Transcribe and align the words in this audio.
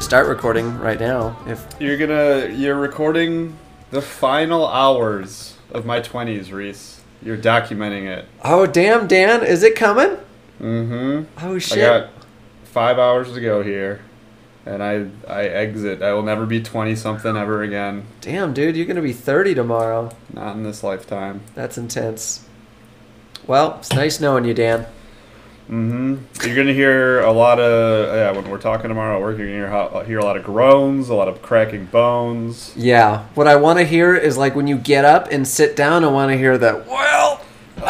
Start 0.00 0.26
recording 0.26 0.78
right 0.78 1.00
now. 1.00 1.38
If 1.46 1.64
You're 1.80 1.96
gonna 1.96 2.48
you're 2.54 2.76
recording 2.78 3.56
the 3.90 4.02
final 4.02 4.66
hours 4.66 5.56
of 5.70 5.86
my 5.86 6.00
twenties, 6.00 6.52
Reese. 6.52 7.00
You're 7.22 7.38
documenting 7.38 8.04
it. 8.06 8.26
oh 8.44 8.66
damn, 8.66 9.06
Dan, 9.06 9.42
is 9.42 9.62
it 9.62 9.74
coming? 9.74 10.18
Mm-hmm. 10.60 11.24
Oh 11.46 11.54
I 11.54 11.58
shit! 11.58 11.78
got 11.78 12.10
five 12.64 12.98
hours 12.98 13.32
to 13.32 13.40
go 13.40 13.62
here. 13.62 14.00
And 14.64 14.82
I 14.82 15.06
I 15.28 15.44
exit. 15.44 16.02
I 16.02 16.12
will 16.12 16.22
never 16.22 16.46
be 16.46 16.62
twenty 16.62 16.94
something 16.94 17.36
ever 17.36 17.62
again. 17.62 18.04
Damn, 18.20 18.54
dude, 18.54 18.76
you're 18.76 18.86
gonna 18.86 19.02
be 19.02 19.12
30 19.12 19.54
tomorrow. 19.54 20.10
Not 20.32 20.54
in 20.54 20.62
this 20.62 20.84
lifetime. 20.84 21.40
That's 21.54 21.76
intense. 21.76 22.46
Well, 23.46 23.76
it's 23.80 23.92
nice 23.92 24.20
knowing 24.20 24.44
you, 24.44 24.54
Dan. 24.54 24.86
Mm-hmm. 25.68 26.46
You're 26.46 26.56
gonna 26.56 26.72
hear 26.74 27.20
a 27.22 27.32
lot 27.32 27.58
of 27.58 28.14
yeah. 28.14 28.30
When 28.32 28.48
we're 28.50 28.58
talking 28.58 28.88
tomorrow 28.88 29.16
at 29.16 29.22
work, 29.22 29.38
you're 29.38 29.48
gonna 29.48 29.90
hear, 29.94 30.04
hear 30.04 30.18
a 30.18 30.24
lot 30.24 30.36
of 30.36 30.44
groans, 30.44 31.08
a 31.08 31.14
lot 31.14 31.28
of 31.28 31.42
cracking 31.42 31.86
bones. 31.86 32.72
Yeah, 32.76 33.24
what 33.34 33.48
I 33.48 33.56
want 33.56 33.78
to 33.78 33.84
hear 33.84 34.14
is 34.14 34.36
like 34.38 34.54
when 34.54 34.66
you 34.66 34.76
get 34.76 35.04
up 35.04 35.28
and 35.32 35.46
sit 35.46 35.74
down, 35.74 36.04
I 36.04 36.08
want 36.08 36.30
to 36.30 36.38
hear 36.38 36.56
that. 36.58 36.86
Well, 36.86 37.40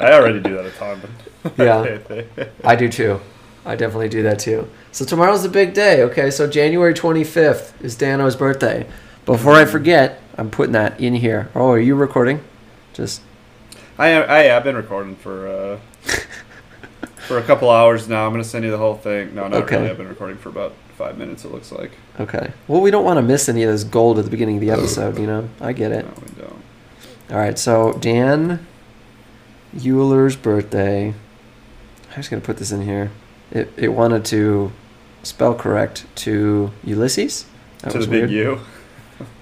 already 0.00 0.40
do 0.40 0.56
that 0.56 0.66
a 0.66 0.70
ton. 0.70 1.00
But 1.42 1.58
Yeah. 1.58 2.44
I 2.64 2.76
do 2.76 2.88
too. 2.88 3.20
I 3.64 3.76
definitely 3.76 4.08
do 4.08 4.22
that 4.22 4.38
too. 4.38 4.68
So 4.92 5.04
tomorrow's 5.04 5.44
a 5.44 5.48
big 5.48 5.74
day. 5.74 6.02
Okay, 6.04 6.30
so 6.30 6.48
January 6.48 6.94
25th 6.94 7.72
is 7.82 7.94
Dano's 7.96 8.34
birthday. 8.36 8.86
Before 9.26 9.52
I 9.54 9.64
forget, 9.66 10.20
I'm 10.38 10.50
putting 10.50 10.72
that 10.72 10.98
in 11.00 11.14
here. 11.14 11.50
Oh, 11.54 11.70
are 11.70 11.78
you 11.78 11.94
recording? 11.94 12.42
Just 12.94 13.20
I 13.98 14.12
I 14.14 14.56
I've 14.56 14.64
been 14.64 14.76
recording 14.76 15.14
for 15.16 15.46
uh, 15.46 15.78
for 17.26 17.38
a 17.38 17.42
couple 17.42 17.70
hours 17.70 18.08
now. 18.08 18.26
I'm 18.26 18.32
gonna 18.32 18.44
send 18.44 18.64
you 18.64 18.70
the 18.70 18.78
whole 18.78 18.96
thing. 18.96 19.34
No, 19.34 19.42
not 19.48 19.62
Okay. 19.64 19.76
really. 19.76 19.90
I've 19.90 19.98
been 19.98 20.08
recording 20.08 20.38
for 20.38 20.48
about 20.48 20.72
five 20.96 21.18
minutes. 21.18 21.44
It 21.44 21.52
looks 21.52 21.70
like. 21.70 21.92
okay. 22.18 22.52
Well, 22.66 22.80
we 22.80 22.90
don't 22.90 23.04
want 23.04 23.18
to 23.18 23.22
miss 23.22 23.48
any 23.48 23.62
of 23.62 23.70
this 23.70 23.84
gold 23.84 24.18
at 24.18 24.24
the 24.24 24.30
beginning 24.30 24.56
of 24.56 24.60
the 24.62 24.70
episode. 24.70 25.18
You 25.18 25.26
know, 25.26 25.48
I 25.60 25.72
get 25.72 25.92
it. 25.92 26.06
No, 26.06 26.12
we 26.22 26.42
don't. 26.42 26.62
All 27.30 27.36
right, 27.38 27.58
so 27.58 27.92
Dan 27.92 28.66
Euler's 29.86 30.34
birthday. 30.36 31.08
I'm 32.10 32.16
just 32.16 32.30
gonna 32.30 32.42
put 32.42 32.56
this 32.56 32.72
in 32.72 32.82
here. 32.82 33.10
It 33.50 33.72
it 33.76 33.88
wanted 33.88 34.24
to 34.26 34.72
spell 35.22 35.54
correct 35.54 36.06
to 36.16 36.70
Ulysses. 36.84 37.46
That 37.80 37.88
to 37.88 37.92
the 37.92 37.98
was 37.98 38.06
big 38.06 38.30
weird. 38.30 38.30
U. 38.30 38.60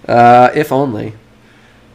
Uh, 0.08 0.50
if 0.54 0.72
only. 0.72 1.12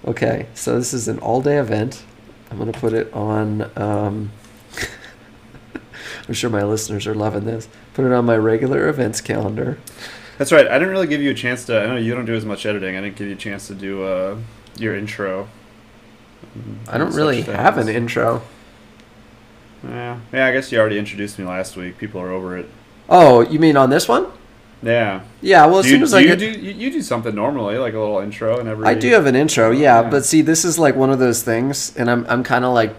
Okay, 0.06 0.46
so 0.54 0.78
this 0.78 0.94
is 0.94 1.08
an 1.08 1.18
all-day 1.20 1.58
event. 1.58 2.04
I'm 2.52 2.60
gonna 2.60 2.72
put 2.72 2.94
it 2.94 3.12
on. 3.12 3.70
Um, 3.76 4.32
I'm 6.28 6.34
sure 6.34 6.50
my 6.50 6.64
listeners 6.64 7.08
are 7.08 7.16
loving 7.16 7.46
this. 7.46 7.68
Put 7.96 8.06
it 8.06 8.12
on 8.12 8.24
my 8.26 8.38
regular 8.38 8.88
events 8.88 9.20
calendar. 9.20 9.80
That's 10.38 10.52
right. 10.52 10.68
I 10.68 10.74
didn't 10.78 10.90
really 10.90 11.08
give 11.08 11.22
you 11.22 11.32
a 11.32 11.34
chance 11.34 11.66
to. 11.66 11.82
I 11.82 11.88
know 11.88 11.96
you 11.98 12.14
don't 12.14 12.26
do 12.26 12.36
as 12.36 12.46
much 12.46 12.66
editing. 12.66 12.96
I 12.96 13.02
didn't 13.02 13.16
give 13.16 13.28
you 13.28 13.34
a 13.34 13.38
chance 13.38 13.68
to 13.68 13.76
do 13.76 14.04
uh, 14.04 14.38
your 14.78 14.96
intro. 14.96 15.48
I 16.88 16.98
don't 16.98 17.14
really 17.16 17.42
have 17.42 17.78
an 17.78 17.90
intro. 17.90 18.44
Yeah, 19.84 20.20
yeah. 20.32 20.48
I 20.48 20.52
guess 20.52 20.72
you 20.72 20.80
already 20.80 20.98
introduced 20.98 21.38
me 21.38 21.46
last 21.46 21.76
week. 21.76 21.98
People 21.98 22.22
are 22.22 22.32
over 22.32 22.58
it. 22.58 22.70
Oh, 23.10 23.42
you 23.42 23.60
mean 23.60 23.76
on 23.78 23.90
this 23.90 24.08
one? 24.08 24.28
Yeah. 24.82 25.22
Yeah. 25.42 25.66
Well, 25.66 25.80
as 25.80 25.86
do 25.86 25.92
soon 25.92 26.00
you, 26.00 26.04
as 26.06 26.12
do 26.12 26.18
I 26.18 26.20
you 26.22 26.28
get, 26.28 26.40
do 26.40 26.50
you, 26.52 26.72
you 26.72 26.92
do 26.92 27.02
something 27.02 27.34
normally, 27.36 27.78
like 27.78 27.94
a 27.94 28.00
little 28.00 28.20
intro 28.20 28.60
and 28.60 28.68
every. 28.70 28.86
I 28.86 28.94
do 28.94 29.10
have 29.12 29.26
an 29.26 29.36
intro, 29.36 29.68
oh, 29.70 29.72
yeah, 29.72 30.02
Yeah. 30.02 30.10
but 30.10 30.26
see, 30.26 30.42
this 30.42 30.64
is 30.66 30.78
like 30.80 30.96
one 30.96 31.10
of 31.10 31.20
those 31.20 31.44
things, 31.44 31.96
and 31.98 32.10
I'm 32.10 32.26
I'm 32.28 32.44
kind 32.44 32.66
of 32.66 32.74
like 32.74 32.96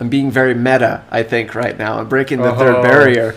I'm 0.00 0.08
being 0.08 0.30
very 0.30 0.54
meta, 0.54 1.04
I 1.10 1.22
think, 1.22 1.54
right 1.54 1.78
now. 1.78 1.98
I'm 1.98 2.08
breaking 2.08 2.42
the 2.42 2.54
third 2.54 2.76
Oh. 2.76 2.82
barrier 2.82 3.34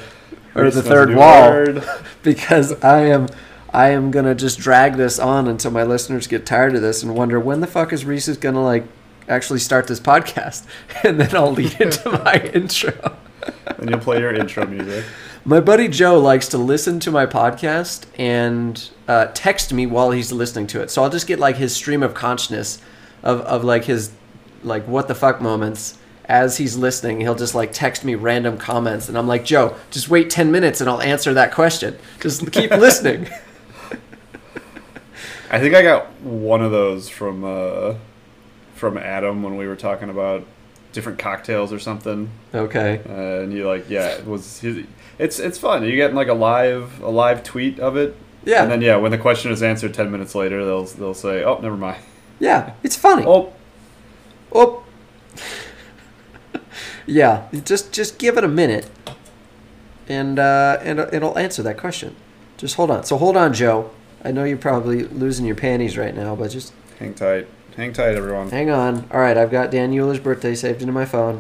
or 0.56 0.72
the 0.72 0.81
third 0.81 1.13
wall 1.16 1.50
word. 1.50 1.83
because 2.23 2.73
I 2.83 3.01
am 3.06 3.28
I 3.73 3.89
am 3.89 4.12
gonna 4.12 4.33
just 4.35 4.59
drag 4.59 4.95
this 4.95 5.19
on 5.19 5.47
until 5.47 5.72
my 5.72 5.83
listeners 5.83 6.25
get 6.28 6.45
tired 6.45 6.75
of 6.75 6.81
this 6.81 7.03
and 7.03 7.16
wonder 7.16 7.39
when 7.39 7.59
the 7.62 7.67
fuck 7.67 7.94
is 7.94 8.06
Reese 8.06 8.28
is 8.28 8.38
gonna 8.38 8.63
like 8.63 8.85
actually 9.27 9.59
start 9.59 9.88
this 9.88 9.99
podcast, 9.99 10.65
and 11.03 11.19
then 11.19 11.35
I'll 11.35 11.51
lead 11.51 11.79
into 11.79 12.09
my 12.23 12.51
intro. 12.53 13.17
and 13.77 13.89
you'll 13.89 13.99
play 13.99 14.19
your 14.19 14.33
intro 14.33 14.65
music. 14.65 15.05
My 15.45 15.61
buddy 15.61 15.88
Joe 15.88 16.19
likes 16.19 16.49
to 16.49 16.57
listen 16.57 16.99
to 17.01 17.11
my 17.11 17.25
podcast 17.25 18.05
and 18.17 18.89
uh, 19.07 19.27
text 19.33 19.71
me 19.71 19.85
while 19.85 20.11
he's 20.11 20.31
listening 20.33 20.67
to 20.67 20.81
it. 20.81 20.91
So 20.91 21.03
I'll 21.03 21.09
just 21.09 21.25
get 21.27 21.39
like 21.39 21.55
his 21.55 21.73
stream 21.73 22.03
of 22.03 22.13
consciousness 22.13 22.81
of, 23.23 23.41
of 23.41 23.63
like 23.63 23.85
his 23.85 24.11
like 24.63 24.85
what 24.88 25.07
the 25.07 25.15
fuck 25.15 25.39
moments 25.39 25.97
as 26.25 26.57
he's 26.57 26.75
listening. 26.75 27.21
He'll 27.21 27.35
just 27.35 27.55
like 27.55 27.71
text 27.71 28.03
me 28.03 28.15
random 28.15 28.57
comments 28.57 29.07
and 29.07 29.17
I'm 29.17 29.27
like, 29.27 29.45
Joe, 29.45 29.75
just 29.89 30.09
wait 30.09 30.29
10 30.29 30.51
minutes 30.51 30.81
and 30.81 30.89
I'll 30.89 31.01
answer 31.01 31.33
that 31.35 31.53
question. 31.53 31.97
Just 32.19 32.51
keep 32.51 32.71
listening. 32.71 33.29
I 35.49 35.59
think 35.59 35.75
I 35.75 35.81
got 35.81 36.11
one 36.21 36.61
of 36.61 36.71
those 36.71 37.07
from 37.07 37.45
uh, 37.45 37.95
from 38.77 38.97
Adam 38.97 39.43
when 39.43 39.57
we 39.57 39.67
were 39.67 39.75
talking 39.75 40.09
about 40.09 40.45
different 40.93 41.19
cocktails 41.19 41.73
or 41.73 41.79
something. 41.79 42.29
Okay. 42.53 43.01
Uh, 43.07 43.43
and 43.43 43.53
you 43.53 43.67
like, 43.67 43.89
yeah, 43.89 44.07
it 44.09 44.25
was. 44.25 44.63
It's 45.19 45.39
it's 45.39 45.57
fun. 45.57 45.83
You 45.83 45.95
get 45.95 46.13
like 46.13 46.27
a 46.27 46.33
live 46.33 47.01
a 47.01 47.09
live 47.09 47.43
tweet 47.43 47.79
of 47.79 47.97
it. 47.97 48.15
Yeah. 48.45 48.63
And 48.63 48.71
then 48.71 48.81
yeah, 48.81 48.95
when 48.97 49.11
the 49.11 49.17
question 49.17 49.51
is 49.51 49.61
answered 49.61 49.93
ten 49.93 50.11
minutes 50.11 50.35
later, 50.35 50.63
they'll 50.63 50.85
they'll 50.85 51.13
say, 51.13 51.43
oh, 51.43 51.59
never 51.59 51.75
mind. 51.77 52.01
Yeah, 52.39 52.73
it's 52.83 52.95
funny. 52.95 53.23
Oh, 53.25 53.53
Oh. 54.53 54.83
yeah, 57.05 57.47
just 57.65 57.91
just 57.91 58.17
give 58.17 58.38
it 58.38 58.44
a 58.44 58.47
minute, 58.47 58.89
and 60.07 60.39
uh, 60.39 60.77
and 60.81 60.99
it'll 60.99 61.38
answer 61.38 61.63
that 61.63 61.77
question. 61.77 62.15
Just 62.57 62.75
hold 62.75 62.91
on. 62.91 63.03
So 63.03 63.17
hold 63.17 63.38
on, 63.38 63.53
Joe. 63.53 63.91
I 64.23 64.31
know 64.31 64.44
you're 64.44 64.57
probably 64.57 65.03
losing 65.03 65.45
your 65.45 65.55
panties 65.55 65.97
right 65.97 66.15
now, 66.15 66.35
but 66.35 66.49
just 66.51 66.73
hang 66.99 67.13
tight, 67.13 67.47
hang 67.77 67.93
tight, 67.93 68.15
everyone. 68.15 68.49
hang 68.49 68.69
on. 68.69 69.07
All 69.11 69.19
right, 69.19 69.38
I've 69.38 69.51
got 69.51 69.71
Dan 69.71 69.97
Euler's 69.97 70.19
birthday 70.19 70.53
saved 70.55 70.81
into 70.81 70.91
my 70.93 71.05
phone. 71.05 71.39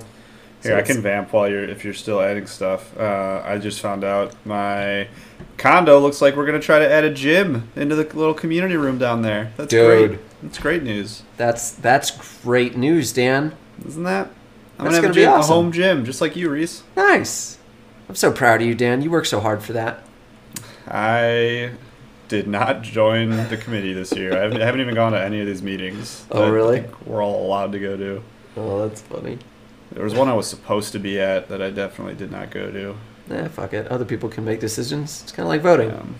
So 0.61 0.69
Here, 0.69 0.77
I 0.77 0.81
can 0.81 1.01
vamp 1.01 1.33
while 1.33 1.47
you're 1.49 1.63
if 1.65 1.83
you're 1.85 1.93
still 1.93 2.19
adding 2.21 2.47
stuff. 2.47 2.97
Uh, 2.97 3.43
I 3.45 3.57
just 3.59 3.79
found 3.79 4.03
out 4.03 4.33
my 4.45 5.07
condo 5.57 5.99
looks 5.99 6.19
like 6.21 6.35
we're 6.35 6.45
gonna 6.47 6.59
try 6.59 6.79
to 6.79 6.89
add 6.91 7.03
a 7.03 7.13
gym 7.13 7.69
into 7.75 7.95
the 7.95 8.03
little 8.17 8.33
community 8.33 8.75
room 8.77 8.97
down 8.97 9.21
there. 9.21 9.51
That's 9.57 9.69
Dude. 9.69 10.09
great. 10.11 10.19
That's 10.41 10.59
great 10.59 10.83
news, 10.83 11.23
That's 11.37 11.71
that's 11.71 12.11
great 12.43 12.77
news, 12.77 13.11
Dan. 13.11 13.53
isn't 13.87 14.03
that? 14.03 14.27
I'm 14.79 14.85
That's 14.85 14.95
gonna 14.95 14.95
have 14.95 15.01
gonna 15.01 15.11
a, 15.11 15.13
be 15.15 15.21
gym, 15.21 15.31
awesome. 15.31 15.51
a 15.51 15.55
home 15.55 15.71
gym, 15.71 16.05
just 16.05 16.21
like 16.21 16.35
you, 16.35 16.49
Reese. 16.49 16.83
Nice. 16.95 17.57
I'm 18.07 18.15
so 18.15 18.31
proud 18.31 18.61
of 18.61 18.67
you, 18.67 18.75
Dan. 18.75 19.01
You 19.01 19.09
work 19.11 19.25
so 19.25 19.39
hard 19.39 19.63
for 19.63 19.73
that. 19.73 20.03
I 20.87 21.71
did 22.27 22.47
not 22.47 22.81
join 22.81 23.29
the 23.49 23.57
committee 23.57 23.93
this 23.93 24.11
year. 24.13 24.37
I 24.37 24.41
haven't, 24.41 24.61
I 24.61 24.65
haven't 24.65 24.81
even 24.81 24.95
gone 24.95 25.13
to 25.13 25.21
any 25.21 25.39
of 25.39 25.47
these 25.47 25.61
meetings. 25.61 26.25
Oh, 26.31 26.49
really? 26.49 26.83
we're 27.05 27.23
all 27.23 27.45
allowed 27.45 27.71
to 27.71 27.79
go 27.79 27.95
to. 27.97 28.23
Oh, 28.55 28.87
that's 28.87 29.01
funny. 29.01 29.37
There 29.91 30.03
was 30.03 30.13
one 30.13 30.27
I 30.27 30.33
was 30.33 30.47
supposed 30.47 30.91
to 30.93 30.99
be 30.99 31.19
at 31.19 31.47
that 31.49 31.61
I 31.61 31.69
definitely 31.69 32.15
did 32.15 32.31
not 32.31 32.51
go 32.51 32.71
to. 32.71 32.97
Nah, 33.29 33.47
fuck 33.47 33.73
it. 33.73 33.87
Other 33.87 34.05
people 34.05 34.29
can 34.29 34.45
make 34.45 34.59
decisions. 34.59 35.23
It's 35.23 35.31
kind 35.31 35.45
of 35.45 35.49
like 35.49 35.61
voting. 35.61 35.91
Um, 35.91 36.15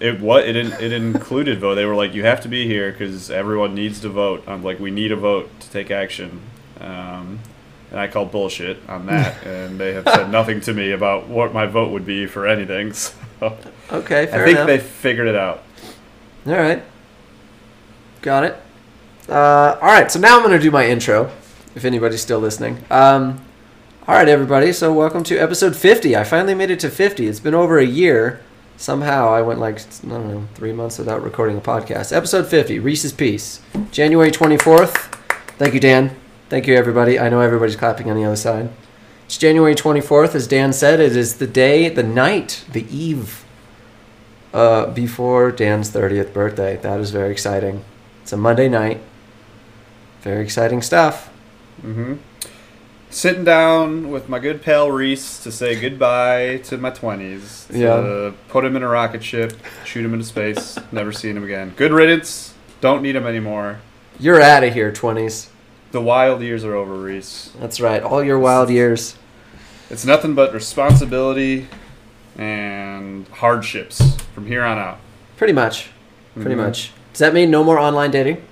it 0.00 0.20
what 0.20 0.48
it 0.48 0.56
in, 0.56 0.72
it 0.72 0.92
included 0.92 1.60
vote. 1.60 1.74
They 1.74 1.84
were 1.84 1.94
like, 1.94 2.14
you 2.14 2.24
have 2.24 2.40
to 2.42 2.48
be 2.48 2.66
here 2.66 2.92
because 2.92 3.30
everyone 3.30 3.74
needs 3.74 4.00
to 4.00 4.08
vote. 4.08 4.44
I'm 4.46 4.62
like, 4.62 4.78
we 4.78 4.90
need 4.90 5.12
a 5.12 5.16
vote 5.16 5.50
to 5.60 5.70
take 5.70 5.90
action. 5.90 6.40
Um, 6.80 7.40
and 7.90 7.98
I 7.98 8.06
called 8.06 8.30
bullshit 8.30 8.78
on 8.88 9.06
that, 9.06 9.42
and 9.46 9.78
they 9.78 9.94
have 9.94 10.04
said 10.04 10.30
nothing 10.30 10.60
to 10.62 10.74
me 10.74 10.92
about 10.92 11.28
what 11.28 11.52
my 11.52 11.66
vote 11.66 11.90
would 11.90 12.06
be 12.06 12.26
for 12.26 12.46
anything. 12.46 12.92
So 12.92 13.14
Okay, 13.90 14.26
fair 14.26 14.42
I 14.42 14.44
think 14.44 14.56
enough. 14.56 14.66
they 14.66 14.78
figured 14.78 15.28
it 15.28 15.34
out. 15.34 15.62
All 16.46 16.52
right. 16.52 16.82
Got 18.20 18.44
it. 18.44 18.56
Uh, 19.28 19.78
all 19.80 19.88
right, 19.88 20.10
so 20.10 20.18
now 20.20 20.36
I'm 20.36 20.42
going 20.42 20.56
to 20.56 20.62
do 20.62 20.70
my 20.70 20.86
intro, 20.86 21.30
if 21.74 21.84
anybody's 21.86 22.20
still 22.20 22.38
listening. 22.38 22.84
Um, 22.90 23.40
all 24.06 24.14
right, 24.14 24.28
everybody, 24.28 24.72
so 24.72 24.92
welcome 24.92 25.22
to 25.24 25.38
episode 25.38 25.74
50. 25.76 26.16
I 26.16 26.24
finally 26.24 26.54
made 26.54 26.70
it 26.70 26.80
to 26.80 26.90
50. 26.90 27.26
It's 27.26 27.40
been 27.40 27.54
over 27.54 27.78
a 27.78 27.84
year. 27.86 28.40
Somehow 28.76 29.28
I 29.30 29.42
went 29.42 29.58
like, 29.58 29.80
I 29.80 30.08
don't 30.08 30.28
know, 30.28 30.48
three 30.54 30.72
months 30.72 30.98
without 30.98 31.22
recording 31.22 31.56
a 31.56 31.60
podcast. 31.60 32.14
Episode 32.14 32.46
50, 32.46 32.78
Reese's 32.78 33.12
Piece, 33.12 33.60
January 33.90 34.30
24th. 34.30 35.12
Thank 35.58 35.74
you, 35.74 35.80
Dan. 35.80 36.14
Thank 36.48 36.66
you, 36.66 36.74
everybody. 36.76 37.18
I 37.18 37.28
know 37.28 37.40
everybody's 37.40 37.76
clapping 37.76 38.10
on 38.10 38.16
the 38.16 38.24
other 38.24 38.36
side. 38.36 38.70
It's 39.28 39.36
January 39.36 39.74
24th, 39.74 40.34
as 40.34 40.46
Dan 40.46 40.72
said. 40.72 41.00
It 41.00 41.14
is 41.14 41.36
the 41.36 41.46
day, 41.46 41.90
the 41.90 42.02
night, 42.02 42.64
the 42.72 42.86
eve 42.88 43.44
uh, 44.54 44.86
before 44.86 45.52
Dan's 45.52 45.90
30th 45.90 46.32
birthday. 46.32 46.78
That 46.78 46.98
is 46.98 47.10
very 47.10 47.30
exciting. 47.30 47.84
It's 48.22 48.32
a 48.32 48.38
Monday 48.38 48.70
night. 48.70 49.02
Very 50.22 50.42
exciting 50.42 50.80
stuff. 50.80 51.30
Mm-hmm. 51.82 52.14
sitting 53.10 53.44
down 53.44 54.10
with 54.10 54.30
my 54.30 54.38
good 54.38 54.62
pal 54.62 54.90
Reese 54.90 55.42
to 55.42 55.52
say 55.52 55.78
goodbye 55.78 56.62
to 56.64 56.78
my 56.78 56.88
twenties. 56.88 57.68
Yeah. 57.70 58.32
Put 58.48 58.64
him 58.64 58.76
in 58.76 58.82
a 58.82 58.88
rocket 58.88 59.22
ship, 59.22 59.52
shoot 59.84 60.06
him 60.06 60.14
into 60.14 60.24
space, 60.24 60.78
never 60.90 61.12
seen 61.12 61.36
him 61.36 61.44
again. 61.44 61.74
Good 61.76 61.92
riddance. 61.92 62.54
Don't 62.80 63.02
need 63.02 63.14
him 63.14 63.26
anymore. 63.26 63.80
You're 64.18 64.40
out 64.40 64.64
of 64.64 64.72
here, 64.72 64.90
20s. 64.90 65.50
The 65.90 66.00
wild 66.00 66.42
years 66.42 66.64
are 66.64 66.74
over, 66.74 66.94
Reese. 66.94 67.52
That's 67.60 67.80
right. 67.80 68.02
All 68.02 68.22
your 68.22 68.38
wild 68.38 68.68
years. 68.70 69.16
It's 69.90 70.04
nothing 70.04 70.34
but 70.34 70.52
responsibility 70.52 71.66
and 72.36 73.26
hardships 73.28 74.16
from 74.34 74.46
here 74.46 74.62
on 74.64 74.78
out. 74.78 74.98
Pretty 75.36 75.52
much. 75.54 75.88
Pretty 76.34 76.54
Mhm. 76.54 76.58
much. 76.58 76.92
Does 77.12 77.20
that 77.20 77.32
mean 77.34 77.50
no 77.50 77.64
more 77.64 77.78
online 77.78 78.10
dating? 78.10 78.42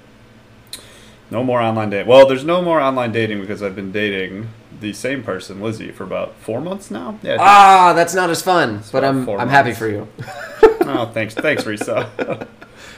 No 1.31 1.43
more 1.45 1.61
online 1.61 1.91
dating. 1.91 2.07
Well, 2.07 2.27
there's 2.27 2.45
no 2.45 2.63
more 2.63 2.81
online 2.81 3.13
dating 3.13 3.41
because 3.41 3.63
I've 3.63 3.77
been 3.77 3.93
dating 3.93 4.49
the 4.81 4.93
same 4.93 5.23
person, 5.23 5.61
Lizzie, 5.61 5.91
for 5.91 6.05
about 6.05 6.35
four 6.41 6.61
months 6.61 6.91
now. 6.91 7.19
Yeah. 7.23 7.37
Ah, 7.39 7.93
that's 7.95 8.15
not 8.15 8.31
as 8.31 8.43
fun. 8.43 8.83
But 8.93 9.05
I'm 9.05 9.29
I'm 9.29 9.49
happy 9.49 9.73
for 9.73 9.89
you. 9.89 10.09
oh, 10.83 11.11
thanks, 11.13 11.35
thanks, 11.35 11.65
Risa. 11.65 12.07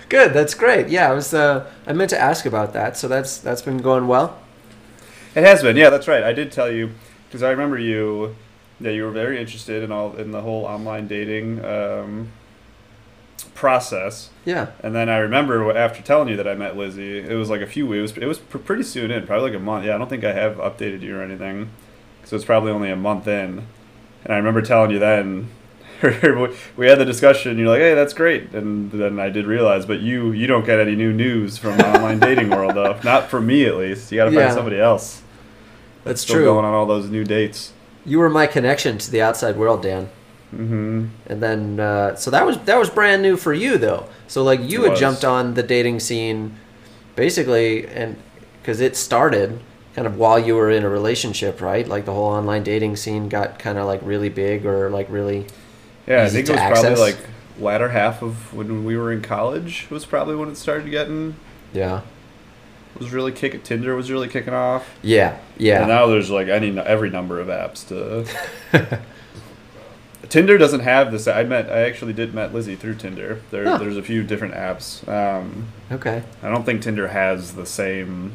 Good. 0.08 0.32
That's 0.32 0.54
great. 0.54 0.88
Yeah, 0.88 1.10
I 1.10 1.14
was 1.14 1.34
uh, 1.34 1.70
I 1.86 1.92
meant 1.92 2.10
to 2.10 2.20
ask 2.20 2.46
about 2.46 2.72
that. 2.72 2.96
So 2.96 3.08
that's 3.08 3.38
that's 3.38 3.62
been 3.62 3.78
going 3.78 4.06
well. 4.08 4.38
it 5.34 5.44
has 5.44 5.62
been. 5.62 5.76
Yeah, 5.76 5.90
that's 5.90 6.08
right. 6.08 6.22
I 6.24 6.32
did 6.32 6.50
tell 6.50 6.70
you 6.70 6.90
because 7.28 7.42
I 7.42 7.50
remember 7.50 7.78
you. 7.78 8.34
Yeah, 8.80 8.92
you 8.92 9.02
were 9.04 9.10
very 9.10 9.40
interested 9.40 9.82
in 9.82 9.90
all 9.90 10.16
in 10.16 10.30
the 10.30 10.40
whole 10.40 10.64
online 10.64 11.08
dating 11.08 11.64
um, 11.64 12.30
process. 13.54 14.30
Yeah. 14.44 14.70
And 14.82 14.94
then 14.94 15.08
I 15.08 15.18
remember 15.18 15.76
after 15.76 16.00
telling 16.02 16.28
you 16.28 16.36
that 16.36 16.46
I 16.46 16.54
met 16.54 16.76
Lizzie, 16.76 17.18
it 17.18 17.34
was 17.34 17.50
like 17.50 17.60
a 17.60 17.66
few 17.66 17.86
weeks. 17.86 18.12
It 18.16 18.26
was 18.26 18.38
pr- 18.38 18.58
pretty 18.58 18.84
soon 18.84 19.10
in, 19.10 19.26
probably 19.26 19.50
like 19.50 19.58
a 19.58 19.62
month. 19.62 19.84
Yeah, 19.84 19.96
I 19.96 19.98
don't 19.98 20.08
think 20.08 20.24
I 20.24 20.32
have 20.32 20.56
updated 20.56 21.02
you 21.02 21.18
or 21.18 21.22
anything, 21.22 21.70
so 22.24 22.36
it's 22.36 22.44
probably 22.44 22.70
only 22.70 22.90
a 22.90 22.96
month 22.96 23.26
in. 23.26 23.66
And 24.24 24.32
I 24.32 24.36
remember 24.36 24.62
telling 24.62 24.90
you 24.92 24.98
then, 25.00 25.50
we 26.76 26.86
had 26.86 26.98
the 26.98 27.04
discussion. 27.04 27.58
You're 27.58 27.68
like, 27.68 27.80
"Hey, 27.80 27.94
that's 27.94 28.12
great," 28.12 28.52
and 28.54 28.90
then 28.92 29.18
I 29.18 29.28
did 29.30 29.46
realize, 29.46 29.84
but 29.86 30.00
you 30.00 30.32
you 30.32 30.46
don't 30.46 30.64
get 30.64 30.78
any 30.80 30.94
new 30.94 31.12
news 31.12 31.58
from 31.58 31.76
the 31.76 31.88
online 31.94 32.18
dating 32.20 32.50
world, 32.50 32.74
though. 32.74 32.98
Not 33.04 33.28
from 33.30 33.46
me, 33.46 33.64
at 33.64 33.76
least. 33.76 34.10
You 34.12 34.18
got 34.18 34.26
to 34.26 34.32
Yeah. 34.32 34.42
find 34.44 34.54
somebody 34.54 34.78
else. 34.80 35.22
That's 36.04 36.20
Still 36.20 36.36
true. 36.36 36.44
going 36.44 36.64
on 36.64 36.72
all 36.74 36.86
those 36.86 37.10
new 37.10 37.24
dates. 37.24 37.72
You 38.06 38.18
were 38.20 38.30
my 38.30 38.46
connection 38.46 38.96
to 38.98 39.10
the 39.10 39.20
outside 39.20 39.56
world, 39.56 39.82
Dan. 39.82 40.08
Mm-hmm. 40.54 41.06
And 41.26 41.42
then 41.42 41.80
uh, 41.80 42.14
so 42.16 42.30
that 42.30 42.46
was 42.46 42.58
that 42.60 42.78
was 42.78 42.88
brand 42.88 43.20
new 43.22 43.36
for 43.36 43.52
you 43.52 43.76
though. 43.76 44.06
So 44.28 44.42
like 44.42 44.60
you 44.62 44.80
It 44.80 44.84
had 44.84 44.90
was. 44.92 45.00
jumped 45.00 45.24
on 45.24 45.54
the 45.54 45.62
dating 45.62 46.00
scene 46.00 46.54
basically 47.16 47.86
and 47.86 48.16
cuz 48.64 48.80
it 48.80 48.96
started 48.96 49.58
kind 49.94 50.06
of 50.06 50.16
while 50.16 50.38
you 50.38 50.54
were 50.54 50.70
in 50.70 50.84
a 50.84 50.88
relationship, 50.88 51.60
right? 51.60 51.86
Like 51.86 52.04
the 52.06 52.12
whole 52.14 52.30
online 52.32 52.62
dating 52.62 52.96
scene 52.96 53.28
got 53.28 53.58
kind 53.58 53.76
of 53.76 53.86
like 53.86 54.00
really 54.02 54.28
big 54.30 54.64
or 54.64 54.88
like 54.88 55.08
really 55.10 55.46
Yeah, 56.08 56.24
I 56.24 56.28
think 56.28 56.48
it 56.48 56.52
was 56.52 56.60
probably 56.60 56.94
like 56.94 57.18
latter 57.58 57.88
half 57.90 58.22
of 58.22 58.54
when 58.54 58.84
we 58.84 58.96
were 58.96 59.12
in 59.12 59.20
college 59.20 59.86
was 59.90 60.04
probably 60.04 60.36
when 60.36 60.48
it 60.48 60.56
started 60.56 60.90
getting 60.90 61.34
yeah. 61.72 62.02
was 62.98 63.12
really 63.12 63.32
kicking 63.32 63.60
Tinder 63.60 63.94
was 63.94 64.10
really 64.10 64.28
kicking 64.28 64.54
off. 64.54 64.96
Yeah. 65.02 65.38
Yeah. 65.58 65.80
And 65.80 65.88
now 65.88 66.06
there's 66.06 66.30
like 66.30 66.48
any 66.48 66.76
every 66.78 67.10
number 67.10 67.40
of 67.40 67.48
apps 67.48 67.86
to. 67.88 68.98
Tinder 70.28 70.58
doesn't 70.58 70.80
have 70.80 71.10
this. 71.10 71.26
I 71.26 71.44
met. 71.44 71.70
I 71.70 71.80
actually 71.80 72.12
did 72.12 72.34
met 72.34 72.52
Lizzie 72.52 72.76
through 72.76 72.96
Tinder. 72.96 73.40
There, 73.50 73.64
Huh. 73.64 73.78
there's 73.78 73.96
a 73.96 74.02
few 74.02 74.22
different 74.22 74.54
apps. 74.54 75.06
Um, 75.08 75.68
okay. 75.90 76.22
I 76.42 76.48
don't 76.50 76.64
think 76.64 76.82
Tinder 76.82 77.08
has 77.08 77.54
the 77.54 77.64
same. 77.66 78.32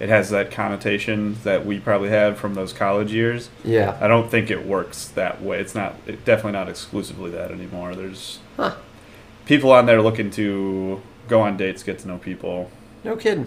It 0.00 0.08
has 0.08 0.30
that 0.30 0.50
connotation 0.50 1.36
that 1.44 1.64
we 1.64 1.78
probably 1.78 2.08
had 2.08 2.36
from 2.36 2.54
those 2.54 2.72
college 2.72 3.12
years. 3.12 3.48
Yeah. 3.64 3.96
I 4.00 4.08
don't 4.08 4.28
think 4.30 4.50
it 4.50 4.66
works 4.66 5.06
that 5.08 5.40
way. 5.42 5.60
It's 5.60 5.74
not. 5.74 5.94
It, 6.06 6.24
definitely 6.24 6.52
not 6.52 6.68
exclusively 6.68 7.30
that 7.30 7.50
anymore. 7.50 7.94
There's 7.94 8.40
Huh. 8.56 8.74
people 9.46 9.70
on 9.72 9.86
there 9.86 10.02
looking 10.02 10.30
to 10.32 11.00
go 11.28 11.40
on 11.40 11.56
dates, 11.56 11.82
get 11.82 11.98
to 12.00 12.08
know 12.08 12.18
people. 12.18 12.70
No 13.04 13.16
kidding. 13.16 13.46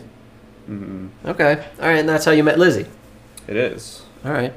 hmm 0.66 1.08
Okay. 1.26 1.66
All 1.82 1.88
right, 1.88 2.00
and 2.00 2.08
that's 2.10 2.26
how 2.26 2.32
you 2.32 2.44
met 2.44 2.58
Lizzie. 2.60 2.86
It 3.48 3.56
is. 3.58 4.04
All 4.26 4.32
right. 4.32 4.54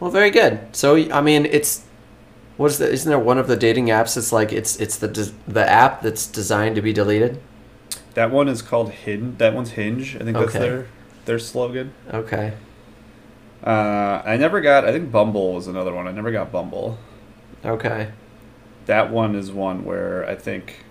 Well, 0.00 0.10
very 0.10 0.30
good. 0.30 0.60
So, 0.72 0.96
I 1.12 1.20
mean, 1.20 1.46
it's 1.46 1.84
what 2.56 2.70
is 2.70 2.78
the? 2.78 2.90
Isn't 2.90 3.08
there 3.10 3.18
one 3.18 3.38
of 3.38 3.46
the 3.48 3.56
dating 3.56 3.86
apps 3.86 4.14
that's 4.14 4.32
like 4.32 4.52
it's 4.52 4.76
it's 4.80 4.96
the 4.96 5.08
the 5.46 5.70
app 5.70 6.00
that's 6.02 6.26
designed 6.26 6.76
to 6.76 6.82
be 6.82 6.92
deleted? 6.92 7.40
That 8.14 8.30
one 8.30 8.48
is 8.48 8.62
called 8.62 8.90
Hinge. 8.92 9.36
That 9.38 9.52
one's 9.54 9.72
Hinge. 9.72 10.16
I 10.16 10.20
think 10.24 10.36
that's 10.38 10.54
Okay. 10.56 10.58
their 10.58 10.86
their 11.26 11.38
slogan. 11.38 11.92
Okay. 12.12 12.54
Uh, 13.64 14.22
I 14.24 14.36
never 14.36 14.60
got. 14.60 14.84
I 14.84 14.92
think 14.92 15.10
Bumble 15.10 15.54
was 15.54 15.66
another 15.66 15.92
one. 15.92 16.06
I 16.06 16.12
never 16.12 16.30
got 16.30 16.52
Bumble. 16.52 16.98
Okay. 17.64 18.10
That 18.86 19.10
one 19.10 19.34
is 19.34 19.50
one 19.50 19.84
where 19.84 20.24
I 20.28 20.34
think 20.36 20.84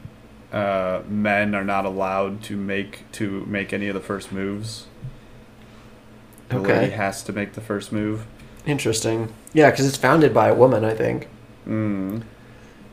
uh, 0.51 1.01
men 1.07 1.55
are 1.55 1.63
not 1.63 1.85
allowed 1.85 2.43
to 2.43 2.57
make 2.57 3.09
to 3.13 3.45
make 3.45 3.71
any 3.73 3.87
of 3.87 3.93
the 3.93 4.01
first 4.01 4.31
moves. 4.31 4.87
The 6.49 6.57
Okay. 6.57 6.79
lady 6.79 6.91
has 6.91 7.23
to 7.23 7.33
make 7.33 7.53
the 7.53 7.61
first 7.61 7.91
move. 7.91 8.25
Interesting. 8.65 9.33
Yeah, 9.53 9.71
because 9.71 9.87
it's 9.87 9.97
founded 9.97 10.33
by 10.33 10.49
a 10.49 10.53
woman, 10.55 10.83
I 10.83 10.93
think. 10.93 11.27
Mm. 11.67 12.23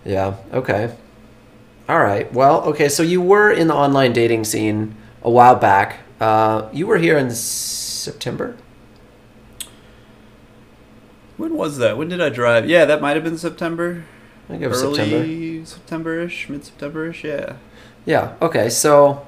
Yeah. 0.05 0.35
Okay. 0.53 0.95
All 1.89 1.99
right. 1.99 2.33
Well, 2.33 2.63
okay. 2.65 2.89
So 2.89 3.03
you 3.03 3.21
were 3.21 3.51
in 3.51 3.67
the 3.69 3.75
online 3.75 4.13
dating 4.13 4.45
scene 4.45 4.95
a 5.23 5.31
while 5.31 5.57
back. 5.57 5.99
Uh, 6.23 6.69
you 6.73 6.87
were 6.87 6.99
here 6.99 7.19
in 7.19 7.33
September. 7.33 8.57
When 11.37 11.57
was 11.57 11.79
that? 11.79 11.99
When 11.99 12.09
did 12.09 12.21
I 12.21 12.29
drive? 12.29 12.69
Yeah, 12.69 12.85
that 12.85 13.01
might 13.01 13.17
have 13.17 13.25
been 13.25 13.39
September. 13.39 14.05
I 14.45 14.53
think 14.53 14.63
it 14.63 14.69
was 14.69 14.81
September. 14.81 15.17
Early 15.17 15.65
September-ish, 15.65 16.49
mid-September-ish. 16.49 17.25
Yeah. 17.25 17.57
Yeah. 18.05 18.37
Okay. 18.41 18.71
So. 18.71 19.27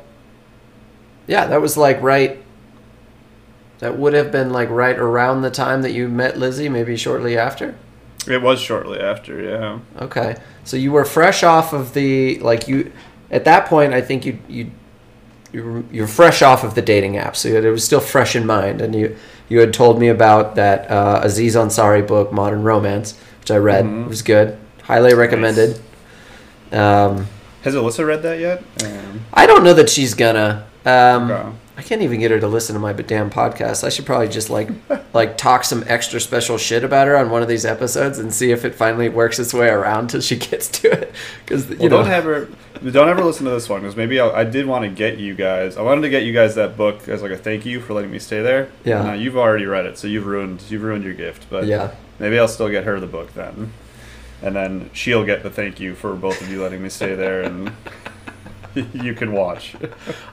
Yeah, 1.27 1.47
that 1.47 1.61
was 1.61 1.77
like 1.77 2.01
right. 2.01 2.41
That 3.81 3.99
would 3.99 4.13
have 4.13 4.31
been 4.31 4.53
like 4.53 4.71
right 4.71 4.97
around 4.97 5.43
the 5.43 5.51
time 5.51 5.83
that 5.83 5.91
you 5.91 6.09
met 6.09 6.39
Lizzie, 6.39 6.69
maybe 6.69 6.97
shortly 6.97 7.37
after. 7.37 7.75
It 8.29 8.41
was 8.41 8.61
shortly 8.61 9.01
after. 9.01 9.43
Yeah. 9.43 9.81
Okay. 10.01 10.37
So 10.63 10.77
you 10.77 10.93
were 10.93 11.05
fresh 11.05 11.43
off 11.43 11.73
of 11.73 11.93
the 11.93 12.39
like 12.39 12.69
you 12.69 12.93
at 13.33 13.45
that 13.47 13.67
point 13.67 13.93
I 13.93 14.01
think 14.01 14.25
you 14.25 14.39
you 14.47 14.71
you 15.55 15.63
were- 15.65 15.83
you're 15.93 16.07
fresh 16.09 16.43
off 16.43 16.65
of 16.65 16.75
the 16.75 16.83
dating 16.83 17.17
app. 17.17 17.37
So 17.37 17.49
it 17.49 17.65
was 17.71 17.85
still 17.85 18.01
fresh 18.01 18.35
in 18.37 18.45
mind 18.47 18.81
and 18.81 18.95
you 18.95 19.17
you 19.49 19.61
had 19.61 19.73
told 19.75 19.99
me 20.01 20.09
about 20.09 20.55
that 20.57 20.91
uh, 20.91 21.21
Aziz 21.23 21.55
Ansari 21.55 22.05
book 22.07 22.33
Modern 22.33 22.63
Romance, 22.63 23.15
which 23.41 23.51
I 23.51 23.57
read. 23.57 23.85
Mhm. 23.85 24.05
It 24.07 24.09
was 24.09 24.23
good. 24.23 24.57
Highly 24.85 25.15
recommended. 25.15 25.79
Um, 26.73 27.27
Has 27.63 27.75
Alyssa 27.75 28.07
read 28.07 28.23
that 28.23 28.39
yet? 28.41 28.63
Um, 28.85 29.21
I 29.33 29.47
don't 29.47 29.63
know 29.65 29.75
that 29.75 29.89
she's 29.91 30.15
gonna 30.15 30.65
um, 30.87 31.31
okay. 31.31 31.49
I 31.77 31.83
can't 31.83 32.03
even 32.03 32.21
get 32.21 32.31
her 32.31 32.39
to 32.39 32.47
listen 32.47 32.75
to 32.75 32.81
my 32.81 32.93
damn 32.93 33.31
podcast. 33.31 33.83
I 33.83 33.89
should 33.89 34.07
probably 34.07 34.29
just 34.29 34.49
like 34.49 34.69
like 35.13 35.37
talk 35.37 35.65
some 35.65 35.83
extra 35.89 36.21
special 36.21 36.57
shit 36.57 36.85
about 36.85 37.09
her 37.09 37.17
on 37.17 37.31
one 37.31 37.43
of 37.43 37.49
these 37.49 37.65
episodes 37.65 38.19
and 38.19 38.33
see 38.33 38.53
if 38.53 38.65
it 38.65 38.75
finally 38.75 39.09
works 39.09 39.39
its 39.41 39.53
way 39.53 39.69
around 39.69 40.09
till 40.11 40.21
she 40.21 40.37
gets 40.37 40.69
to 40.69 40.91
it. 40.93 41.13
Because 41.45 41.69
you 41.71 41.77
Well, 41.79 41.89
know, 41.89 41.97
don't 41.99 42.07
have 42.07 42.25
her. 42.25 42.49
Don't 42.91 43.09
ever 43.09 43.25
listen 43.25 43.45
to 43.47 43.51
this 43.51 43.69
one 43.69 43.81
because 43.81 43.97
maybe 43.97 44.21
I'll, 44.21 44.31
I 44.33 44.45
did 44.45 44.67
want 44.67 44.85
to 44.85 44.91
get 44.91 45.19
you 45.19 45.35
guys. 45.35 45.77
I 45.77 45.83
wanted 45.83 46.03
to 46.03 46.11
get 46.11 46.23
you 46.23 46.33
guys 46.33 46.55
that 46.55 46.77
book 46.77 47.09
as 47.09 47.23
like 47.23 47.33
a 47.33 47.37
thank 47.37 47.65
you 47.67 47.81
for 47.81 47.93
letting 47.95 48.11
me 48.11 48.19
stay 48.19 48.41
there. 48.43 48.69
Yeah. 48.85 49.03
Now 49.03 49.13
you've 49.15 49.37
already 49.37 49.67
read 49.67 49.87
it, 49.87 49.99
so 49.99 50.07
you've 50.07 50.27
ruined 50.27 50.63
you've 50.69 50.83
ruined 50.83 51.05
your 51.05 51.15
gift. 51.15 51.47
But 51.51 51.67
yeah, 51.67 51.93
maybe 52.19 52.39
I'll 52.39 52.49
still 52.49 52.69
get 52.69 52.85
her 52.85 53.01
the 53.01 53.07
book 53.07 53.33
then, 53.35 53.73
and 54.43 54.55
then 54.55 54.91
she'll 54.93 55.25
get 55.25 55.43
the 55.43 55.51
thank 55.51 55.81
you 55.81 55.95
for 55.95 56.15
both 56.15 56.41
of 56.41 56.49
you 56.51 56.63
letting 56.63 56.83
me 56.83 56.89
stay 56.89 57.15
there, 57.15 57.43
and 57.43 57.73
you 58.93 59.15
can 59.15 59.33
watch. 59.33 59.75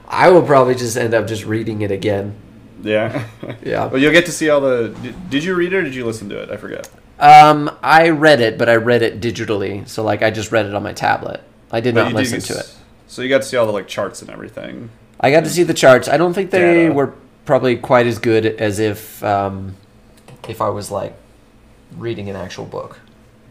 I 0.08 0.30
will 0.30 0.42
probably 0.42 0.74
just 0.74 0.96
end 0.96 1.14
up 1.14 1.26
just 1.26 1.44
reading 1.44 1.82
it 1.82 1.90
again. 1.90 2.34
Yeah. 2.82 3.26
Yeah. 3.64 3.86
Well, 3.86 4.00
you'll 4.00 4.12
get 4.12 4.26
to 4.26 4.32
see 4.32 4.50
all 4.50 4.60
the. 4.60 4.88
Did, 5.02 5.30
did 5.30 5.44
you 5.44 5.54
read 5.54 5.72
it 5.72 5.76
or 5.76 5.82
did 5.82 5.94
you 5.94 6.04
listen 6.04 6.28
to 6.30 6.42
it? 6.42 6.50
I 6.50 6.56
forget. 6.56 6.88
Um, 7.20 7.70
I 7.82 8.08
read 8.08 8.40
it, 8.40 8.58
but 8.58 8.68
I 8.68 8.74
read 8.74 9.02
it 9.02 9.20
digitally. 9.20 9.86
So 9.88 10.02
like, 10.02 10.22
I 10.22 10.30
just 10.30 10.50
read 10.50 10.66
it 10.66 10.74
on 10.74 10.82
my 10.82 10.92
tablet. 10.92 11.42
I 11.70 11.80
did 11.80 11.94
But 11.94 12.02
not 12.04 12.10
you 12.10 12.16
did 12.18 12.32
listen 12.32 12.54
to 12.54 12.60
it. 12.60 12.74
So 13.06 13.22
you 13.22 13.28
got 13.28 13.42
to 13.42 13.44
see 13.44 13.56
all 13.56 13.66
the 13.66 13.72
like 13.72 13.86
charts 13.86 14.20
and 14.20 14.30
everything. 14.30 14.90
I 15.20 15.30
got 15.30 15.44
to 15.44 15.50
see 15.50 15.62
the 15.62 15.74
charts. 15.74 16.08
I 16.08 16.16
don't 16.16 16.34
think 16.34 16.50
they 16.50 16.58
Data. 16.88 16.92
were 16.92 17.14
probably 17.44 17.76
quite 17.76 18.06
as 18.06 18.18
good 18.18 18.46
as 18.46 18.78
if 18.80 19.22
um, 19.22 19.76
if 20.48 20.60
I 20.60 20.68
was 20.68 20.90
like 20.90 21.14
reading 21.96 22.28
an 22.28 22.36
actual 22.36 22.64
book. 22.64 22.98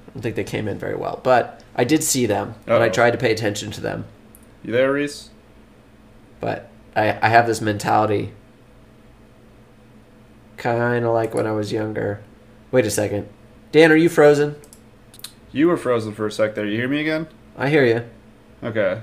I 0.08 0.14
don't 0.14 0.22
think 0.24 0.36
they 0.36 0.44
came 0.44 0.68
in 0.68 0.78
very 0.78 0.96
well, 0.96 1.22
but 1.24 1.64
I 1.76 1.86
did 1.86 2.04
see 2.04 2.26
them 2.26 2.56
and 2.68 2.84
I 2.84 2.90
tried 2.90 3.12
to 3.12 3.18
pay 3.18 3.32
attention 3.32 3.72
to 3.72 3.82
them. 3.82 4.06
You 4.64 4.72
there, 4.72 4.94
Reese? 4.94 5.30
But 6.40 6.70
I, 6.96 7.18
I 7.22 7.30
have 7.30 7.48
this 7.48 7.62
mentality, 7.62 8.34
kind 10.58 11.06
of 11.06 11.14
like 11.14 11.34
when 11.34 11.48
I 11.48 11.52
was 11.52 11.72
younger. 11.72 12.22
Wait 12.72 12.86
a 12.86 12.92
second, 12.92 13.28
Dan, 13.72 13.92
are 13.92 13.96
you 13.96 14.10
frozen? 14.10 14.56
You 15.52 15.68
were 15.68 15.78
frozen 15.78 16.14
for 16.14 16.28
a 16.28 16.32
sec 16.32 16.56
there. 16.56 16.66
You 16.66 16.78
hear 16.78 16.88
me 16.88 17.02
again? 17.02 17.28
I 17.58 17.70
hear 17.70 17.86
you. 17.86 18.06
Okay. 18.64 19.02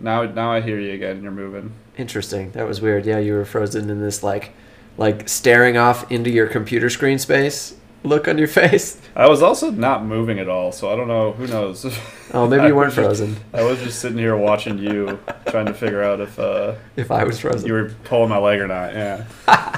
Now, 0.00 0.22
now 0.22 0.52
I 0.52 0.60
hear 0.60 0.78
you 0.78 0.92
again. 0.92 1.22
You're 1.22 1.32
moving. 1.32 1.72
Interesting. 1.96 2.52
That 2.52 2.66
was 2.68 2.80
weird. 2.80 3.04
Yeah, 3.04 3.18
you 3.18 3.32
were 3.32 3.44
frozen 3.44 3.90
in 3.90 4.00
this 4.00 4.22
like 4.22 4.52
like 4.96 5.28
staring 5.28 5.76
off 5.76 6.10
into 6.10 6.30
your 6.30 6.46
computer 6.46 6.90
screen 6.90 7.18
space 7.18 7.77
look 8.04 8.28
on 8.28 8.38
your 8.38 8.48
face. 8.62 9.00
I 9.16 9.28
was 9.28 9.42
also 9.42 9.70
not 9.70 10.04
moving 10.04 10.38
at 10.38 10.48
all, 10.48 10.72
so 10.72 10.90
I 10.92 10.96
don't 10.96 11.08
know. 11.08 11.32
Who 11.32 11.46
knows? 11.46 11.84
Oh, 12.32 12.46
maybe 12.48 12.66
you 12.68 12.74
weren't 12.76 12.94
was 12.96 12.96
just- 12.96 13.06
frozen. 13.20 13.36
I 13.52 13.62
was 13.64 13.78
just 13.82 13.98
sitting 14.00 14.18
here 14.18 14.36
watching 14.36 14.78
you, 14.78 15.18
trying 15.48 15.66
to 15.66 15.74
figure 15.74 16.02
out 16.02 16.20
if 16.20 16.38
uh, 16.38 16.74
If 16.96 17.10
I 17.10 17.24
was 17.24 17.40
frozen. 17.40 17.66
you 17.66 17.72
were 17.74 17.94
pulling 18.04 18.30
my 18.30 18.38
leg 18.38 18.60
or 18.60 18.66
not. 18.68 18.92
Yeah. 18.94 19.26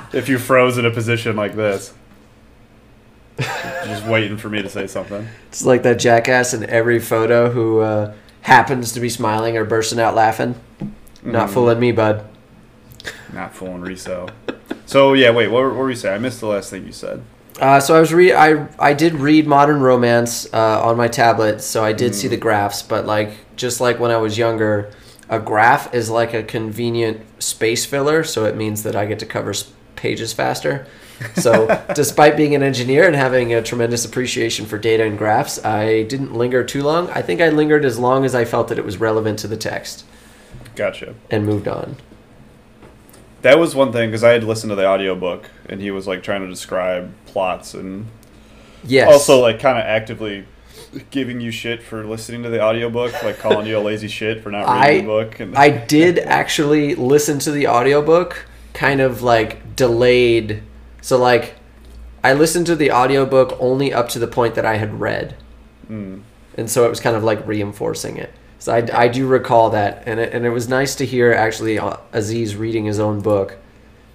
if 0.12 0.28
you 0.28 0.38
froze 0.38 0.78
in 0.78 0.84
a 0.86 0.90
position 0.90 1.36
like 1.36 1.54
this, 1.56 1.94
just 3.38 4.04
waiting 4.06 4.36
for 4.36 4.48
me 4.50 4.62
to 4.62 4.68
say 4.68 4.86
something. 4.86 5.26
It's 5.48 5.64
like 5.64 5.82
that 5.84 5.98
jackass 5.98 6.52
in 6.52 6.64
every 6.68 6.98
photo 7.00 7.50
who 7.50 7.80
uh, 7.80 8.14
happens 8.42 8.92
to 8.92 9.00
be 9.00 9.08
smiling 9.08 9.56
or 9.56 9.64
bursting 9.64 9.98
out 9.98 10.14
laughing. 10.14 10.54
Not 11.22 11.48
Mhm. 11.48 11.52
fooling 11.54 11.80
me, 11.80 11.92
bud. 11.92 12.24
Not 13.32 13.54
fooling 13.54 13.80
resale. 13.80 14.28
So 14.86 15.14
yeah, 15.14 15.30
wait. 15.30 15.48
What, 15.48 15.64
what 15.64 15.74
were 15.76 15.88
you 15.90 15.96
saying? 15.96 16.14
I 16.14 16.18
missed 16.18 16.40
the 16.40 16.46
last 16.48 16.70
thing 16.70 16.84
you 16.86 16.92
said. 16.92 17.22
Uh, 17.60 17.78
so 17.78 17.94
I 17.94 18.00
was 18.00 18.12
re 18.12 18.32
I 18.32 18.66
I 18.78 18.94
did 18.94 19.14
read 19.14 19.46
Modern 19.46 19.80
Romance 19.80 20.52
uh, 20.52 20.82
on 20.82 20.96
my 20.96 21.08
tablet, 21.08 21.60
so 21.60 21.84
I 21.84 21.92
did 21.92 22.14
see 22.14 22.26
the 22.26 22.38
graphs. 22.38 22.82
But 22.82 23.04
like 23.04 23.54
just 23.54 23.80
like 23.80 24.00
when 24.00 24.10
I 24.10 24.16
was 24.16 24.38
younger, 24.38 24.90
a 25.28 25.38
graph 25.38 25.94
is 25.94 26.08
like 26.08 26.32
a 26.32 26.42
convenient 26.42 27.20
space 27.42 27.84
filler, 27.84 28.24
so 28.24 28.46
it 28.46 28.56
means 28.56 28.82
that 28.84 28.96
I 28.96 29.04
get 29.04 29.18
to 29.18 29.26
cover 29.26 29.52
pages 29.94 30.32
faster. 30.32 30.86
So 31.34 31.84
despite 31.94 32.34
being 32.34 32.54
an 32.54 32.62
engineer 32.62 33.06
and 33.06 33.14
having 33.14 33.52
a 33.52 33.62
tremendous 33.62 34.06
appreciation 34.06 34.64
for 34.64 34.78
data 34.78 35.04
and 35.04 35.18
graphs, 35.18 35.62
I 35.62 36.04
didn't 36.04 36.32
linger 36.32 36.64
too 36.64 36.82
long. 36.82 37.10
I 37.10 37.20
think 37.20 37.42
I 37.42 37.50
lingered 37.50 37.84
as 37.84 37.98
long 37.98 38.24
as 38.24 38.34
I 38.34 38.46
felt 38.46 38.68
that 38.68 38.78
it 38.78 38.86
was 38.86 38.98
relevant 38.98 39.38
to 39.40 39.48
the 39.48 39.58
text 39.58 40.06
Gotcha. 40.74 41.14
and 41.30 41.44
moved 41.44 41.68
on. 41.68 41.96
That 43.42 43.58
was 43.58 43.74
one 43.74 43.92
thing 43.92 44.10
because 44.10 44.22
I 44.24 44.30
had 44.32 44.44
listened 44.44 44.70
to 44.70 44.76
the 44.76 44.86
audiobook 44.86 45.48
and 45.68 45.80
he 45.80 45.90
was 45.90 46.06
like 46.06 46.22
trying 46.22 46.42
to 46.42 46.48
describe 46.48 47.12
plots 47.26 47.74
and 47.74 48.06
Yes. 48.84 49.10
also 49.12 49.40
like 49.40 49.60
kind 49.60 49.78
of 49.78 49.84
actively 49.84 50.44
giving 51.10 51.40
you 51.40 51.50
shit 51.50 51.82
for 51.82 52.04
listening 52.04 52.42
to 52.42 52.48
the 52.50 52.62
audiobook, 52.62 53.22
like 53.22 53.38
calling 53.38 53.66
you 53.66 53.78
a 53.78 53.80
lazy 53.80 54.08
shit 54.08 54.42
for 54.42 54.50
not 54.50 54.62
reading 54.66 54.98
I- 54.98 55.00
the 55.02 55.06
book. 55.06 55.40
And 55.40 55.56
I 55.56 55.70
did 55.70 56.18
actually 56.18 56.94
listen 56.94 57.38
to 57.40 57.50
the 57.50 57.66
audiobook 57.68 58.46
kind 58.74 59.00
of 59.00 59.22
like 59.22 59.76
delayed. 59.76 60.62
So 61.00 61.16
like 61.18 61.54
I 62.22 62.32
listened 62.34 62.66
to 62.66 62.76
the 62.76 62.90
audiobook 62.92 63.56
only 63.60 63.92
up 63.92 64.08
to 64.10 64.18
the 64.18 64.26
point 64.26 64.54
that 64.56 64.66
I 64.66 64.76
had 64.76 65.00
read. 65.00 65.34
Mm. 65.90 66.22
And 66.56 66.68
so 66.70 66.84
it 66.84 66.90
was 66.90 67.00
kind 67.00 67.16
of 67.16 67.24
like 67.24 67.46
reinforcing 67.46 68.16
it. 68.18 68.32
So 68.60 68.74
I, 68.74 69.04
I 69.04 69.08
do 69.08 69.26
recall 69.26 69.70
that 69.70 70.02
and 70.04 70.20
it, 70.20 70.34
and 70.34 70.44
it 70.44 70.50
was 70.50 70.68
nice 70.68 70.94
to 70.96 71.06
hear 71.06 71.32
actually 71.32 71.78
uh, 71.78 71.96
Aziz 72.12 72.56
reading 72.56 72.84
his 72.84 73.00
own 73.00 73.22
book. 73.22 73.56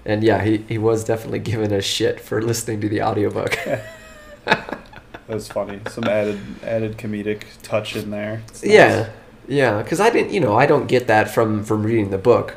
And 0.05 0.23
yeah, 0.23 0.43
he, 0.43 0.57
he 0.57 0.77
was 0.77 1.03
definitely 1.03 1.39
given 1.39 1.73
a 1.73 1.81
shit 1.81 2.19
for 2.19 2.41
listening 2.43 2.79
to 2.81 2.87
the 2.87 3.01
audiobook. 3.01 3.57
that 4.45 4.79
was 5.27 5.47
funny. 5.47 5.81
Some 5.89 6.03
added 6.03 6.39
added 6.63 6.97
comedic 6.97 7.45
touch 7.63 7.95
in 7.95 8.11
there. 8.11 8.43
Nice. 8.49 8.63
Yeah, 8.63 9.09
yeah, 9.47 9.81
because 9.81 9.99
I 9.99 10.11
didn't, 10.11 10.31
you 10.31 10.39
know, 10.39 10.55
I 10.55 10.67
don't 10.67 10.85
get 10.85 11.07
that 11.07 11.33
from 11.33 11.63
from 11.63 11.81
reading 11.81 12.11
the 12.11 12.19
book. 12.19 12.55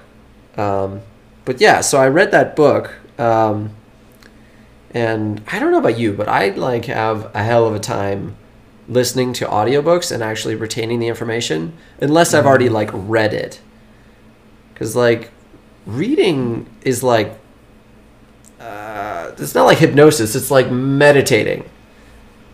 Um, 0.58 1.00
but 1.46 1.58
yeah, 1.58 1.80
so 1.80 1.98
I 1.98 2.08
read 2.08 2.32
that 2.32 2.54
book, 2.54 2.92
um, 3.18 3.70
and 4.90 5.42
I 5.50 5.58
don't 5.58 5.72
know 5.72 5.78
about 5.78 5.98
you, 5.98 6.12
but 6.12 6.28
I 6.28 6.50
like 6.50 6.84
have 6.84 7.34
a 7.34 7.42
hell 7.42 7.66
of 7.66 7.74
a 7.74 7.80
time 7.80 8.36
listening 8.88 9.32
to 9.34 9.44
audiobooks 9.46 10.10
and 10.10 10.22
actually 10.22 10.54
retaining 10.54 10.98
the 10.98 11.08
information, 11.08 11.72
unless 12.00 12.32
I've 12.34 12.46
already 12.46 12.68
like 12.68 12.90
read 12.92 13.34
it. 13.34 13.60
Because 14.72 14.96
like 14.96 15.30
reading 15.86 16.66
is 16.82 17.02
like 17.02 17.38
uh, 18.60 19.32
it's 19.38 19.54
not 19.54 19.64
like 19.66 19.78
hypnosis; 19.78 20.34
it's 20.34 20.50
like 20.50 20.70
meditating 20.70 21.64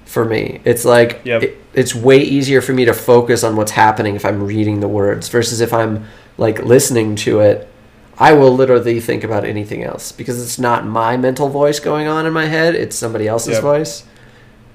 for 0.04 0.24
me. 0.24 0.60
It's 0.64 0.84
like 0.84 1.20
Yep. 1.24 1.42
it- 1.42 1.56
it's 1.72 1.94
way 1.94 2.18
easier 2.18 2.60
for 2.60 2.72
me 2.72 2.84
to 2.84 2.92
focus 2.94 3.42
on 3.42 3.56
what's 3.56 3.72
happening 3.72 4.14
if 4.14 4.24
I'm 4.24 4.44
reading 4.46 4.78
the 4.80 4.86
words 4.88 5.28
versus 5.28 5.60
if 5.60 5.72
I'm 5.72 6.04
like 6.38 6.62
listening 6.64 7.16
to 7.16 7.40
it. 7.40 7.68
I 8.16 8.32
will 8.32 8.54
literally 8.54 9.00
think 9.00 9.24
about 9.24 9.44
anything 9.44 9.82
else 9.82 10.12
because 10.12 10.40
it's 10.40 10.56
not 10.58 10.86
my 10.86 11.16
mental 11.16 11.48
voice 11.48 11.80
going 11.80 12.06
on 12.06 12.26
in 12.26 12.32
my 12.32 12.46
head; 12.46 12.74
it's 12.76 12.94
somebody 12.96 13.26
else's 13.26 13.54
Yep. 13.54 13.62
voice. 13.62 14.04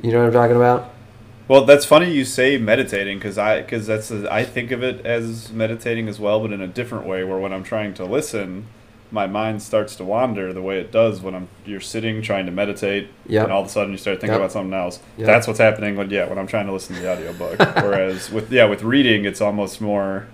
You 0.01 0.11
know 0.11 0.19
what 0.19 0.27
I'm 0.27 0.33
talking 0.33 0.55
about? 0.57 0.91
Well, 1.49 1.65
that's 1.65 1.83
funny 1.83 2.11
you 2.11 2.23
say 2.25 2.57
meditating 2.57 3.17
because 3.17 3.37
I 3.37 3.61
because 3.61 3.87
that's 3.87 4.11
a, 4.11 4.31
I 4.31 4.45
think 4.45 4.71
of 4.71 4.83
it 4.83 5.05
as 5.05 5.51
meditating 5.51 6.07
as 6.07 6.19
well, 6.19 6.39
but 6.39 6.53
in 6.53 6.61
a 6.61 6.67
different 6.67 7.05
way. 7.07 7.23
Where 7.23 7.39
when 7.39 7.51
I'm 7.51 7.63
trying 7.63 7.93
to 7.95 8.05
listen, 8.05 8.67
my 9.11 9.25
mind 9.25 9.63
starts 9.63 9.95
to 9.95 10.03
wander 10.03 10.53
the 10.53 10.61
way 10.61 10.79
it 10.79 10.91
does 10.91 11.21
when 11.21 11.33
I'm 11.33 11.47
you're 11.65 11.79
sitting 11.81 12.21
trying 12.21 12.45
to 12.45 12.51
meditate, 12.51 13.09
Yep. 13.25 13.45
and 13.45 13.51
all 13.51 13.61
of 13.61 13.67
a 13.67 13.69
sudden 13.69 13.91
you 13.91 13.97
start 13.97 14.21
thinking 14.21 14.33
Yep. 14.35 14.39
about 14.41 14.51
something 14.51 14.73
else. 14.73 14.99
Yep. 15.17 15.25
That's 15.25 15.47
what's 15.47 15.59
happening 15.59 15.95
when 15.97 16.11
yeah 16.11 16.27
when 16.29 16.37
I'm 16.37 16.45
trying 16.47 16.67
to 16.67 16.71
listen 16.71 16.95
to 16.95 17.01
the 17.01 17.11
audiobook. 17.11 17.57
Whereas 17.83 18.29
with 18.31 18.51
yeah 18.51 18.65
with 18.65 18.83
reading, 18.83 19.25
it's 19.25 19.41
almost 19.41 19.81
more. 19.81 20.27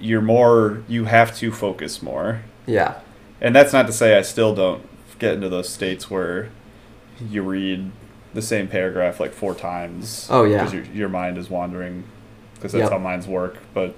You're 0.00 0.22
more 0.22 0.82
you 0.88 1.04
have 1.04 1.36
to 1.38 1.52
focus 1.52 2.02
more, 2.02 2.42
Yeah, 2.66 3.00
and 3.40 3.54
that's 3.54 3.72
not 3.72 3.86
to 3.88 3.92
say 3.92 4.16
I 4.16 4.22
still 4.22 4.54
don't 4.54 4.82
get 5.18 5.34
into 5.34 5.48
those 5.48 5.68
states 5.68 6.08
where 6.10 6.50
you 7.30 7.42
read 7.42 7.90
the 8.34 8.42
same 8.42 8.68
paragraph 8.68 9.20
like 9.20 9.32
four 9.32 9.54
times. 9.54 10.26
Oh, 10.30 10.44
yeah. 10.44 10.58
because 10.58 10.74
your, 10.74 10.84
your 10.94 11.08
mind 11.08 11.38
is 11.38 11.48
wandering 11.50 12.04
because 12.54 12.72
that's 12.72 12.82
Yep. 12.82 12.92
how 12.92 12.98
minds 12.98 13.26
work. 13.26 13.56
But 13.74 13.94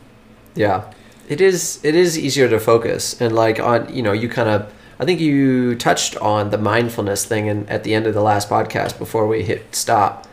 yeah. 0.55 0.93
It 1.29 1.41
is. 1.41 1.79
It 1.85 1.95
is 1.95 2.19
easier 2.19 2.49
to 2.49 2.59
focus 2.59 3.21
and 3.21 3.35
like 3.35 3.61
on 3.61 3.95
you 3.95 4.03
know 4.03 4.13
you 4.13 4.29
kind 4.29 4.49
of. 4.49 4.73
I 4.99 5.05
think 5.05 5.21
you 5.21 5.75
touched 5.77 6.17
on 6.19 6.51
the 6.51 6.59
mindfulness 6.59 7.25
thing 7.25 7.49
and 7.49 7.71
at 7.71 7.85
the 7.85 7.95
end 7.95 8.07
of 8.07 8.15
the 8.15 8.21
last 8.21 8.51
podcast 8.51 8.99
before 8.99 9.27
we 9.27 9.43
hit 9.45 9.75
stop. 9.75 10.27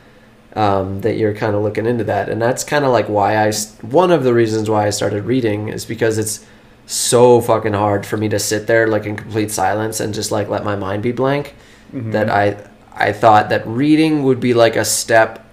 um, 0.56 1.02
that 1.02 1.16
you're 1.18 1.36
kind 1.36 1.56
of 1.56 1.62
looking 1.62 1.86
into 1.86 2.04
that, 2.06 2.30
and 2.30 2.42
that's 2.42 2.64
kind 2.64 2.84
of 2.84 2.92
like 2.92 3.08
why 3.08 3.38
I 3.48 3.52
one 3.82 4.10
of 4.12 4.24
the 4.24 4.34
reasons 4.34 4.70
why 4.72 4.88
I 4.88 4.90
started 4.90 5.24
reading 5.26 5.68
is 5.70 5.86
because 5.86 6.18
it's 6.18 6.44
so 6.88 7.42
fucking 7.42 7.74
hard 7.74 8.06
for 8.06 8.18
me 8.18 8.28
to 8.30 8.40
sit 8.40 8.66
there 8.66 8.88
like 8.88 9.06
in 9.06 9.16
complete 9.16 9.52
silence 9.52 10.00
and 10.00 10.14
just 10.16 10.32
like 10.32 10.50
let 10.50 10.64
my 10.64 10.76
mind 10.76 11.04
be 11.04 11.12
blank. 11.12 11.54
Mhm. 11.94 12.12
That 12.12 12.30
I 12.32 12.58
I 13.00 13.14
thought 13.14 13.50
that 13.50 13.66
reading 13.68 14.24
would 14.24 14.40
be 14.40 14.54
like 14.54 14.76
a 14.76 14.86
step, 14.86 15.46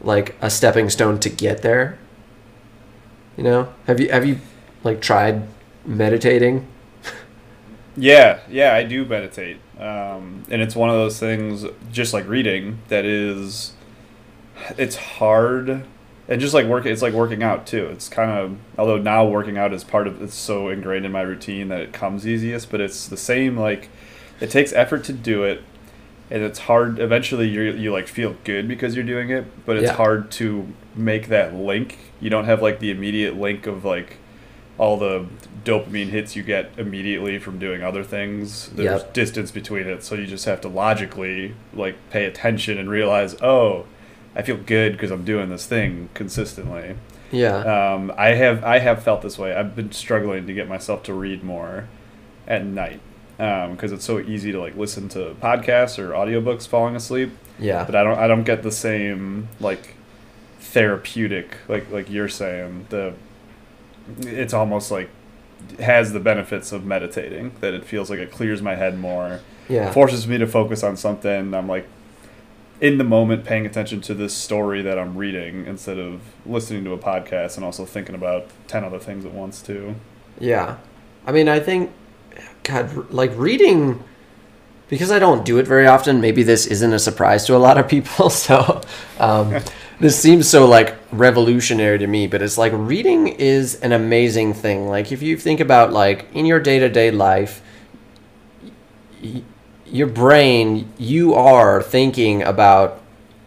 like 0.00 0.36
a 0.40 0.50
stepping 0.50 0.90
stone 0.90 1.20
to 1.20 1.28
get 1.30 1.62
there. 1.62 1.98
You 3.36 3.44
know, 3.44 3.74
have 3.86 4.00
you 4.00 4.10
have 4.10 4.24
you 4.24 4.38
like 4.82 5.00
tried 5.00 5.46
meditating? 5.84 6.66
Yeah, 7.96 8.40
yeah, 8.50 8.74
I 8.74 8.82
do 8.82 9.04
meditate, 9.04 9.58
um, 9.78 10.42
and 10.50 10.60
it's 10.60 10.74
one 10.74 10.90
of 10.90 10.96
those 10.96 11.20
things, 11.20 11.64
just 11.92 12.12
like 12.12 12.26
reading, 12.28 12.80
that 12.88 13.04
is, 13.04 13.72
it's 14.76 14.96
hard, 14.96 15.84
and 16.26 16.40
just 16.40 16.54
like 16.54 16.66
work, 16.66 16.86
it's 16.86 17.02
like 17.02 17.14
working 17.14 17.44
out 17.44 17.68
too. 17.68 17.86
It's 17.86 18.08
kind 18.08 18.32
of, 18.32 18.56
although 18.76 18.98
now 18.98 19.24
working 19.26 19.56
out 19.58 19.72
is 19.72 19.84
part 19.84 20.08
of, 20.08 20.20
it's 20.20 20.34
so 20.34 20.68
ingrained 20.70 21.06
in 21.06 21.12
my 21.12 21.22
routine 21.22 21.68
that 21.68 21.82
it 21.82 21.92
comes 21.92 22.26
easiest, 22.26 22.68
but 22.68 22.80
it's 22.80 23.06
the 23.06 23.16
same. 23.16 23.56
Like, 23.56 23.88
it 24.40 24.50
takes 24.50 24.72
effort 24.72 25.04
to 25.04 25.12
do 25.12 25.44
it, 25.44 25.62
and 26.34 26.42
it's 26.42 26.58
hard. 26.58 26.98
Eventually, 26.98 27.48
you 27.48 27.62
you 27.62 27.92
like 27.92 28.08
feel 28.08 28.34
good 28.44 28.66
because 28.66 28.96
you're 28.96 29.04
doing 29.04 29.30
it, 29.30 29.44
but 29.64 29.76
it's 29.76 29.86
Yeah. 29.86 29.92
hard 29.94 30.30
to 30.32 30.66
make 30.96 31.28
that 31.28 31.54
link. 31.54 31.96
You 32.20 32.28
don't 32.28 32.44
have 32.46 32.60
like 32.60 32.80
the 32.80 32.90
immediate 32.90 33.36
link 33.38 33.66
of 33.66 33.84
like 33.84 34.16
all 34.76 34.96
the 34.96 35.26
dopamine 35.64 36.08
hits 36.08 36.34
you 36.34 36.42
get 36.42 36.70
immediately 36.76 37.38
from 37.38 37.58
doing 37.60 37.82
other 37.84 38.02
things. 38.02 38.68
There's 38.74 39.02
Yep. 39.02 39.12
distance 39.14 39.50
between 39.52 39.86
it, 39.86 40.02
so 40.02 40.16
you 40.16 40.26
just 40.26 40.44
have 40.46 40.60
to 40.62 40.68
logically 40.68 41.54
like 41.72 41.94
pay 42.10 42.24
attention 42.24 42.78
and 42.78 42.90
realize, 42.90 43.36
oh, 43.40 43.84
I 44.34 44.42
feel 44.42 44.56
good 44.56 44.92
because 44.92 45.12
I'm 45.12 45.24
doing 45.24 45.48
this 45.50 45.66
thing 45.66 46.08
consistently. 46.14 46.96
Yeah, 47.30 47.58
Um, 47.94 48.12
I 48.18 48.30
have 48.30 48.64
I 48.64 48.80
have 48.80 49.02
felt 49.04 49.22
this 49.22 49.38
way. 49.38 49.54
I've 49.54 49.76
been 49.76 49.92
struggling 49.92 50.46
to 50.48 50.52
get 50.52 50.68
myself 50.68 51.04
to 51.04 51.14
read 51.14 51.44
more 51.44 51.84
at 52.48 52.64
night 52.64 53.00
Um, 53.36 53.72
because 53.72 53.90
it's 53.90 54.04
so 54.04 54.20
easy 54.20 54.52
to 54.52 54.60
like 54.60 54.76
listen 54.76 55.08
to 55.08 55.34
podcasts 55.42 55.98
or 55.98 56.10
audiobooks 56.10 56.68
falling 56.68 56.94
asleep 56.94 57.32
yeah, 57.58 57.84
but 57.84 57.94
I 57.94 58.02
don't 58.02 58.18
I 58.18 58.26
don't 58.26 58.44
get 58.44 58.62
the 58.62 58.70
same 58.70 59.48
like 59.60 59.94
therapeutic 60.60 61.56
like 61.68 61.90
like 61.90 62.10
you're 62.10 62.28
saying 62.28 62.86
the 62.90 63.14
it's 64.20 64.52
almost 64.52 64.90
like 64.90 65.08
has 65.80 66.12
the 66.12 66.20
benefits 66.20 66.72
of 66.72 66.84
meditating 66.84 67.52
that 67.60 67.74
it 67.74 67.84
feels 67.84 68.10
like 68.10 68.18
it 68.18 68.30
clears 68.30 68.60
my 68.60 68.74
head 68.74 68.98
more 68.98 69.40
yeah. 69.68 69.90
forces 69.92 70.26
me 70.28 70.36
to 70.38 70.46
focus 70.46 70.82
on 70.82 70.96
something 70.96 71.54
I'm 71.54 71.68
like 71.68 71.88
in 72.80 72.98
the 72.98 73.04
moment 73.04 73.44
paying 73.44 73.66
attention 73.66 74.00
to 74.02 74.14
this 74.14 74.34
story 74.34 74.82
that 74.82 74.98
I'm 74.98 75.16
reading 75.16 75.66
instead 75.66 75.98
of 75.98 76.20
listening 76.44 76.84
to 76.84 76.92
a 76.92 76.98
podcast 76.98 77.56
and 77.56 77.64
also 77.64 77.84
thinking 77.84 78.14
about 78.14 78.48
10 78.66 78.84
other 78.84 78.98
things 78.98 79.24
at 79.24 79.32
once 79.32 79.62
too 79.62 79.94
Yeah. 80.38 80.76
I 81.26 81.32
mean, 81.32 81.48
I 81.48 81.60
think, 81.60 81.90
God, 82.64 83.10
like 83.10 83.32
reading, 83.36 84.02
because 84.88 85.10
I 85.10 85.18
don't 85.18 85.44
do 85.44 85.58
it 85.58 85.66
very 85.66 85.86
often, 85.86 86.20
maybe 86.20 86.42
this 86.42 86.66
isn't 86.66 86.92
a 86.92 86.98
surprise 86.98 87.46
to 87.46 87.56
a 87.56 87.58
lot 87.58 87.78
of 87.78 87.88
people. 87.88 88.30
So 88.30 88.80
um, 89.18 89.62
this 90.00 90.20
seems 90.20 90.48
so 90.48 90.66
like 90.66 90.96
revolutionary 91.12 91.98
to 91.98 92.06
me, 92.06 92.26
but 92.26 92.42
it's 92.42 92.58
like 92.58 92.72
reading 92.74 93.28
is 93.28 93.76
an 93.76 93.92
amazing 93.92 94.54
thing. 94.54 94.88
Like, 94.88 95.12
if 95.12 95.22
you 95.22 95.36
think 95.36 95.60
about 95.60 95.92
like 95.92 96.26
in 96.34 96.46
your 96.46 96.58
day 96.60 96.78
to 96.78 96.88
day 96.88 97.10
life, 97.10 97.62
y- 99.22 99.42
your 99.86 100.08
brain, 100.08 100.92
you 100.98 101.34
are 101.34 101.82
thinking 101.82 102.42
about 102.42 103.00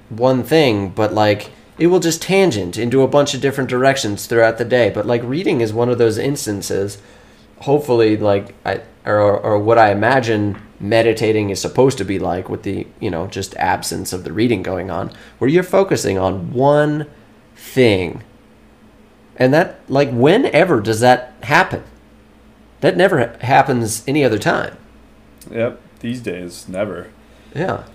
one 0.09 0.43
thing, 0.43 0.89
but 0.89 1.13
like 1.13 1.51
it 1.77 1.88
will 1.88 2.00
just 2.00 2.21
tangent 2.21 2.77
into 2.77 3.01
a 3.01 3.07
bunch 3.07 3.33
of 3.33 3.41
different 3.41 3.69
directions 3.69 4.25
throughout 4.25 4.57
the 4.57 4.65
day. 4.65 4.89
But 4.89 5.05
like 5.05 5.21
reading 5.24 5.62
is 5.62 5.74
one 5.74 5.89
of 5.89 5.97
those 5.97 6.17
instances. 6.17 6.97
Hopefully, 7.59 8.17
like 8.17 8.55
I 8.65 8.81
or 9.05 9.19
or 9.19 9.59
what 9.59 9.77
I 9.77 9.91
imagine 9.91 10.61
meditating 10.79 11.49
is 11.49 11.59
supposed 11.59 11.97
to 11.97 12.05
be 12.05 12.19
like 12.19 12.49
with 12.49 12.63
the 12.63 12.87
you 12.99 13.09
know 13.09 13.27
just 13.27 13.55
absence 13.55 14.13
of 14.13 14.23
the 14.23 14.33
reading 14.33 14.61
going 14.63 14.91
on, 14.91 15.11
where 15.37 15.49
you're 15.49 15.63
focusing 15.63 16.17
on 16.17 16.51
one 16.51 17.07
thing. 17.55 18.23
And 19.37 19.53
that 19.53 19.79
like 19.87 20.11
whenever 20.11 20.81
does 20.81 20.99
that 20.99 21.33
happen? 21.43 21.83
That 22.81 22.97
never 22.97 23.37
happens 23.41 24.03
any 24.07 24.23
other 24.23 24.37
time. 24.37 24.77
Yep. 25.51 25.79
These 25.99 26.21
days, 26.21 26.67
never. 26.67 27.09
Yeah. 27.55 27.85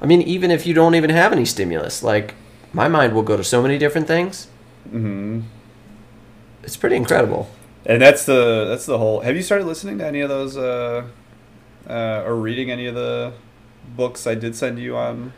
I 0.00 0.06
mean, 0.06 0.22
even 0.22 0.50
if 0.50 0.66
you 0.66 0.74
don't 0.74 0.94
even 0.94 1.10
have 1.10 1.32
any 1.32 1.44
stimulus, 1.44 2.02
like 2.02 2.34
my 2.72 2.88
mind 2.88 3.14
will 3.14 3.22
go 3.22 3.36
to 3.36 3.44
so 3.44 3.62
many 3.62 3.78
different 3.78 4.06
things. 4.06 4.48
mm-hmm. 4.86 5.40
It's 6.62 6.76
pretty 6.76 6.96
incredible. 6.96 7.48
And 7.86 8.02
that's 8.02 8.24
the 8.24 8.66
that's 8.68 8.84
the 8.84 8.98
whole. 8.98 9.20
Have 9.20 9.36
you 9.36 9.42
started 9.42 9.64
listening 9.64 9.98
to 9.98 10.06
any 10.06 10.20
of 10.20 10.28
those, 10.28 10.56
uh, 10.56 11.06
uh, 11.88 12.24
or 12.26 12.34
reading 12.34 12.70
any 12.70 12.86
of 12.86 12.96
the 12.96 13.32
books 13.96 14.26
I 14.26 14.34
did 14.34 14.56
send 14.56 14.80
you 14.80 14.96
on, 14.96 15.32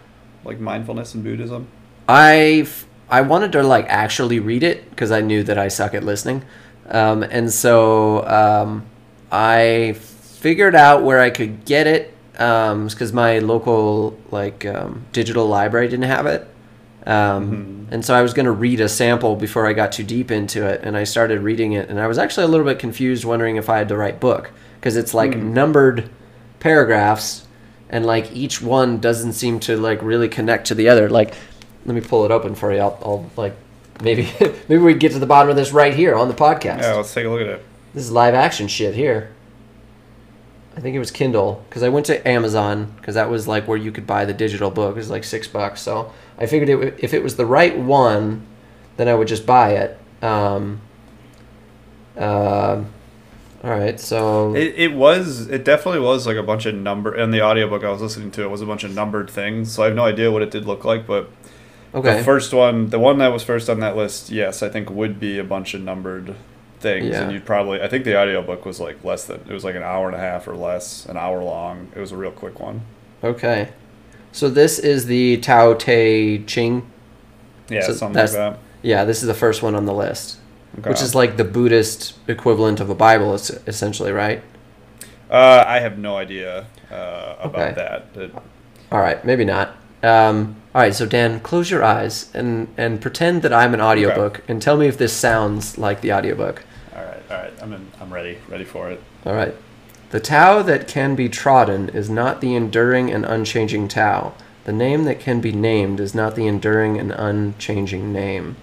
like 0.45 0.59
mindfulness 0.59 1.15
and 1.15 1.23
Buddhism? 1.23 1.69
I 2.09 2.67
I 3.11 3.21
wanted 3.21 3.53
to 3.53 3.63
like 3.63 3.85
actually 3.89 4.41
read 4.41 4.63
it 4.63 4.89
because 4.89 5.11
I 5.11 5.21
knew 5.21 5.43
that 5.43 5.59
I 5.59 5.69
suck 5.69 5.93
at 5.93 6.05
listening, 6.05 6.43
um, 6.89 7.23
and 7.23 7.53
so 7.53 8.27
um, 8.27 8.87
I 9.31 9.93
figured 9.99 10.75
out 10.75 11.03
where 11.03 11.21
I 11.21 11.29
could 11.29 11.67
get 11.67 11.87
it 11.87 12.15
because 12.33 13.13
my 13.13 13.41
local 13.41 14.19
like 14.31 14.65
um, 14.65 15.05
digital 15.13 15.47
library 15.47 15.89
didn't 15.89 16.07
have 16.07 16.25
it. 16.25 16.49
Um, 17.09 17.89
And 17.91 18.05
so 18.05 18.15
I 18.15 18.21
was 18.21 18.35
going 18.35 18.45
to 18.45 18.53
read 18.53 18.81
a 18.81 18.89
sample 18.89 19.35
before 19.35 19.67
I 19.67 19.73
got 19.73 19.93
too 19.93 20.05
deep 20.05 20.31
into 20.31 20.67
it, 20.67 20.83
and 20.85 20.95
I 20.95 21.05
started 21.05 21.41
reading 21.41 21.73
it, 21.73 21.89
and 21.89 21.99
I 21.99 22.07
was 22.07 22.19
actually 22.19 22.45
a 22.45 22.49
little 22.49 22.67
bit 22.67 22.79
confused, 22.79 23.25
wondering 23.25 23.57
if 23.57 23.71
I 23.71 23.79
had 23.79 23.89
the 23.89 23.97
right 23.97 24.21
book 24.21 24.51
because 24.79 24.95
it's 24.97 25.15
like 25.15 25.35
numbered 25.37 26.11
paragraphs, 26.61 27.47
and 27.89 28.05
like 28.05 28.31
each 28.33 28.61
one 28.61 28.99
doesn't 28.99 29.33
seem 29.33 29.59
to 29.61 29.77
like 29.79 30.03
really 30.03 30.29
connect 30.29 30.67
to 30.67 30.75
the 30.75 30.91
other. 30.91 31.09
Like, 31.09 31.35
let 31.87 31.95
me 31.95 32.03
pull 32.03 32.27
it 32.27 32.31
open 32.31 32.55
for 32.55 32.73
you. 32.75 32.81
I'll, 32.81 32.99
I'll 33.03 33.31
like 33.37 33.57
maybe 34.03 34.29
maybe 34.69 34.79
we 34.79 34.93
get 34.93 35.13
to 35.13 35.19
the 35.19 35.27
bottom 35.27 35.49
of 35.49 35.57
this 35.57 35.73
right 35.73 35.95
here 35.95 36.15
on 36.15 36.29
the 36.29 36.35
podcast. 36.35 36.83
Yeah, 36.83 36.95
let's 36.95 37.15
take 37.15 37.25
a 37.25 37.31
look 37.31 37.41
at 37.41 37.47
it. 37.47 37.65
This 37.95 38.05
is 38.05 38.11
live 38.13 38.35
action 38.35 38.69
shit 38.69 38.95
here. 38.95 39.31
I 40.79 40.81
think 40.81 40.95
it 40.95 41.01
was 41.01 41.11
Kindle 41.11 41.65
because 41.69 41.83
I 41.83 41.89
went 41.89 42.07
to 42.07 42.27
Amazon 42.27 42.95
because 42.97 43.17
that 43.17 43.29
was 43.29 43.49
like 43.49 43.67
where 43.67 43.77
you 43.77 43.91
could 43.91 44.07
buy 44.07 44.25
the 44.25 44.33
digital 44.33 44.71
book. 44.71 44.93
It 44.93 44.99
was 44.99 45.11
like 45.11 45.25
six 45.25 45.49
bucks. 45.49 45.83
So 45.83 46.13
I 46.39 46.47
figured 46.47 46.69
it, 46.69 46.95
if 47.03 47.13
it 47.13 47.21
was 47.21 47.35
the 47.35 47.47
right 47.47 47.77
one, 47.77 48.47
then 48.97 49.09
I 49.09 49.15
would 49.15 49.27
just 49.27 49.45
buy 49.45 49.73
it. 49.73 49.99
Um, 50.23 50.81
uh, 52.17 52.85
all 53.65 53.71
right, 53.71 53.99
so 53.99 54.55
It, 54.55 54.75
it 54.77 54.95
was 54.95 55.49
it 55.49 55.65
definitely 55.65 56.01
was 56.01 56.29
like 56.29 56.37
a 56.37 56.45
bunch 56.45 56.65
of 56.65 56.77
number 56.77 57.13
and 57.13 57.35
the 57.35 57.43
audiobook 57.43 57.83
I 57.83 57.91
was 57.91 58.01
listening 58.01 58.31
to 58.33 58.45
it 58.45 58.49
was 58.49 58.63
a 58.63 58.67
bunch 58.67 58.85
of 58.85 58.95
numbered 58.95 59.29
things 59.29 59.73
so 59.73 59.83
I 59.83 59.87
have 59.87 59.97
no 59.97 60.05
idea 60.05 60.31
what 60.31 60.43
it 60.43 60.53
did 60.53 60.65
look 60.65 60.85
like 60.85 61.09
but 61.09 61.29
okay, 61.93 62.19
the 62.19 62.25
first 62.25 62.53
one 62.53 62.91
the 62.91 63.01
one 63.01 63.19
that 63.19 63.33
was 63.33 63.43
first 63.43 63.69
on 63.69 63.81
that 63.81 63.97
list 63.97 64.31
yes 64.31 64.63
I 64.63 64.69
think 64.69 64.91
would 64.91 65.19
be 65.19 65.41
a 65.41 65.45
bunch 65.45 65.75
of 65.75 65.81
numbered 65.81 66.37
things 66.81 67.07
Yeah. 67.07 67.23
and 67.23 67.33
you'd 67.33 67.45
probably 67.45 67.81
I 67.83 67.89
think 67.89 68.05
the 68.05 68.17
audiobook 68.19 68.65
was 68.65 68.79
like 68.81 69.03
less 69.05 69.25
than 69.25 69.41
it 69.49 69.53
was 69.53 69.65
like 69.65 69.75
an 69.75 69.83
hour 69.83 70.07
and 70.07 70.15
a 70.17 70.21
half 70.21 70.47
or 70.47 70.55
less 70.57 71.07
an 71.07 71.17
hour 71.17 71.43
long 71.43 71.89
it 71.95 72.01
was 72.01 72.13
a 72.13 72.17
real 72.17 72.31
quick 72.31 72.61
one 72.61 72.83
okay. 73.25 73.71
So 74.33 74.49
this 74.49 74.79
is 74.79 75.07
the 75.07 75.39
Tao 75.39 75.75
Te 75.75 76.45
Ching. 76.47 76.89
yeah 77.69 77.81
So 77.83 77.93
something 77.95 78.21
like 78.23 78.31
that 78.33 78.59
Yeah, 78.83 79.05
this 79.05 79.23
is 79.23 79.27
the 79.27 79.35
first 79.35 79.63
one 79.63 79.75
on 79.75 79.87
the 79.87 79.95
list, 79.95 80.39
Okay. 80.79 80.91
which 80.91 81.03
is 81.03 81.15
like 81.15 81.37
the 81.37 81.45
Buddhist 81.45 82.15
equivalent 82.29 82.79
of 82.79 82.89
a 82.91 82.95
Bible, 82.95 83.35
es- 83.35 83.51
essentially, 83.67 84.13
right? 84.13 84.43
uh, 85.31 85.65
I 85.67 85.81
have 85.81 85.99
no 85.99 86.17
idea 86.17 86.67
uh, 86.93 87.35
about 87.41 87.55
Okay. 87.63 87.73
that 87.75 88.07
It- 88.23 88.33
All 88.93 89.01
right, 89.01 89.23
maybe 89.25 89.45
not. 89.45 89.77
Um, 90.03 90.57
all 90.75 90.83
right, 90.83 90.95
so 90.95 91.05
Dan, 91.07 91.41
close 91.41 91.71
your 91.73 91.83
eyes 91.83 92.31
and 92.33 92.69
and 92.77 93.01
pretend 93.01 93.43
that 93.43 93.53
I'm 93.53 93.75
an 93.75 93.81
audiobook 93.81 94.43
and 94.47 94.63
tell 94.63 94.77
me 94.77 94.87
if 94.87 94.97
this 94.97 95.13
sounds 95.13 95.77
like 95.77 96.01
the 96.03 96.13
audiobook. 96.13 96.63
All 97.31 97.37
right 97.37 97.53
I'm 97.61 97.73
in, 97.73 97.87
I'm 98.01 98.13
ready 98.13 98.39
ready 98.49 98.65
for 98.65 98.91
it 98.91 99.03
All 99.25 99.35
right. 99.35 99.55
The 100.11 100.21
Tao 100.21 100.63
that 100.63 100.89
can 100.89 101.15
be 101.15 101.29
trodden 101.29 101.91
is 101.91 102.09
not 102.09 102.41
the 102.41 102.55
enduring 102.55 103.11
and 103.11 103.27
unchanging 103.27 103.89
Tao. 103.89 104.33
The 104.65 104.73
name 104.73 105.05
that 105.05 105.21
can 105.21 105.43
be 105.43 105.53
named 105.53 106.01
is 106.01 106.15
not 106.15 106.35
the 106.35 106.47
enduring 106.47 106.99
and 106.99 107.13
unchanging 107.13 108.11
name. 108.11 108.57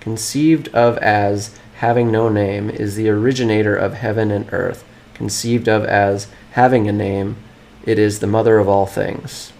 Conceived 0.00 0.68
of 0.68 0.96
as 0.98 1.58
having 1.76 2.10
no 2.10 2.30
name 2.30 2.70
is 2.70 2.96
the 2.96 3.10
originator 3.10 3.76
of 3.76 3.94
heaven 3.94 4.30
and 4.30 4.50
earth. 4.50 4.82
Conceived 5.12 5.68
of 5.68 5.84
as 5.84 6.28
having 6.52 6.88
a 6.88 6.92
name, 6.92 7.36
it 7.84 7.98
is 7.98 8.20
the 8.20 8.26
mother 8.26 8.58
of 8.58 8.68
all 8.68 8.86
things. 8.86 9.52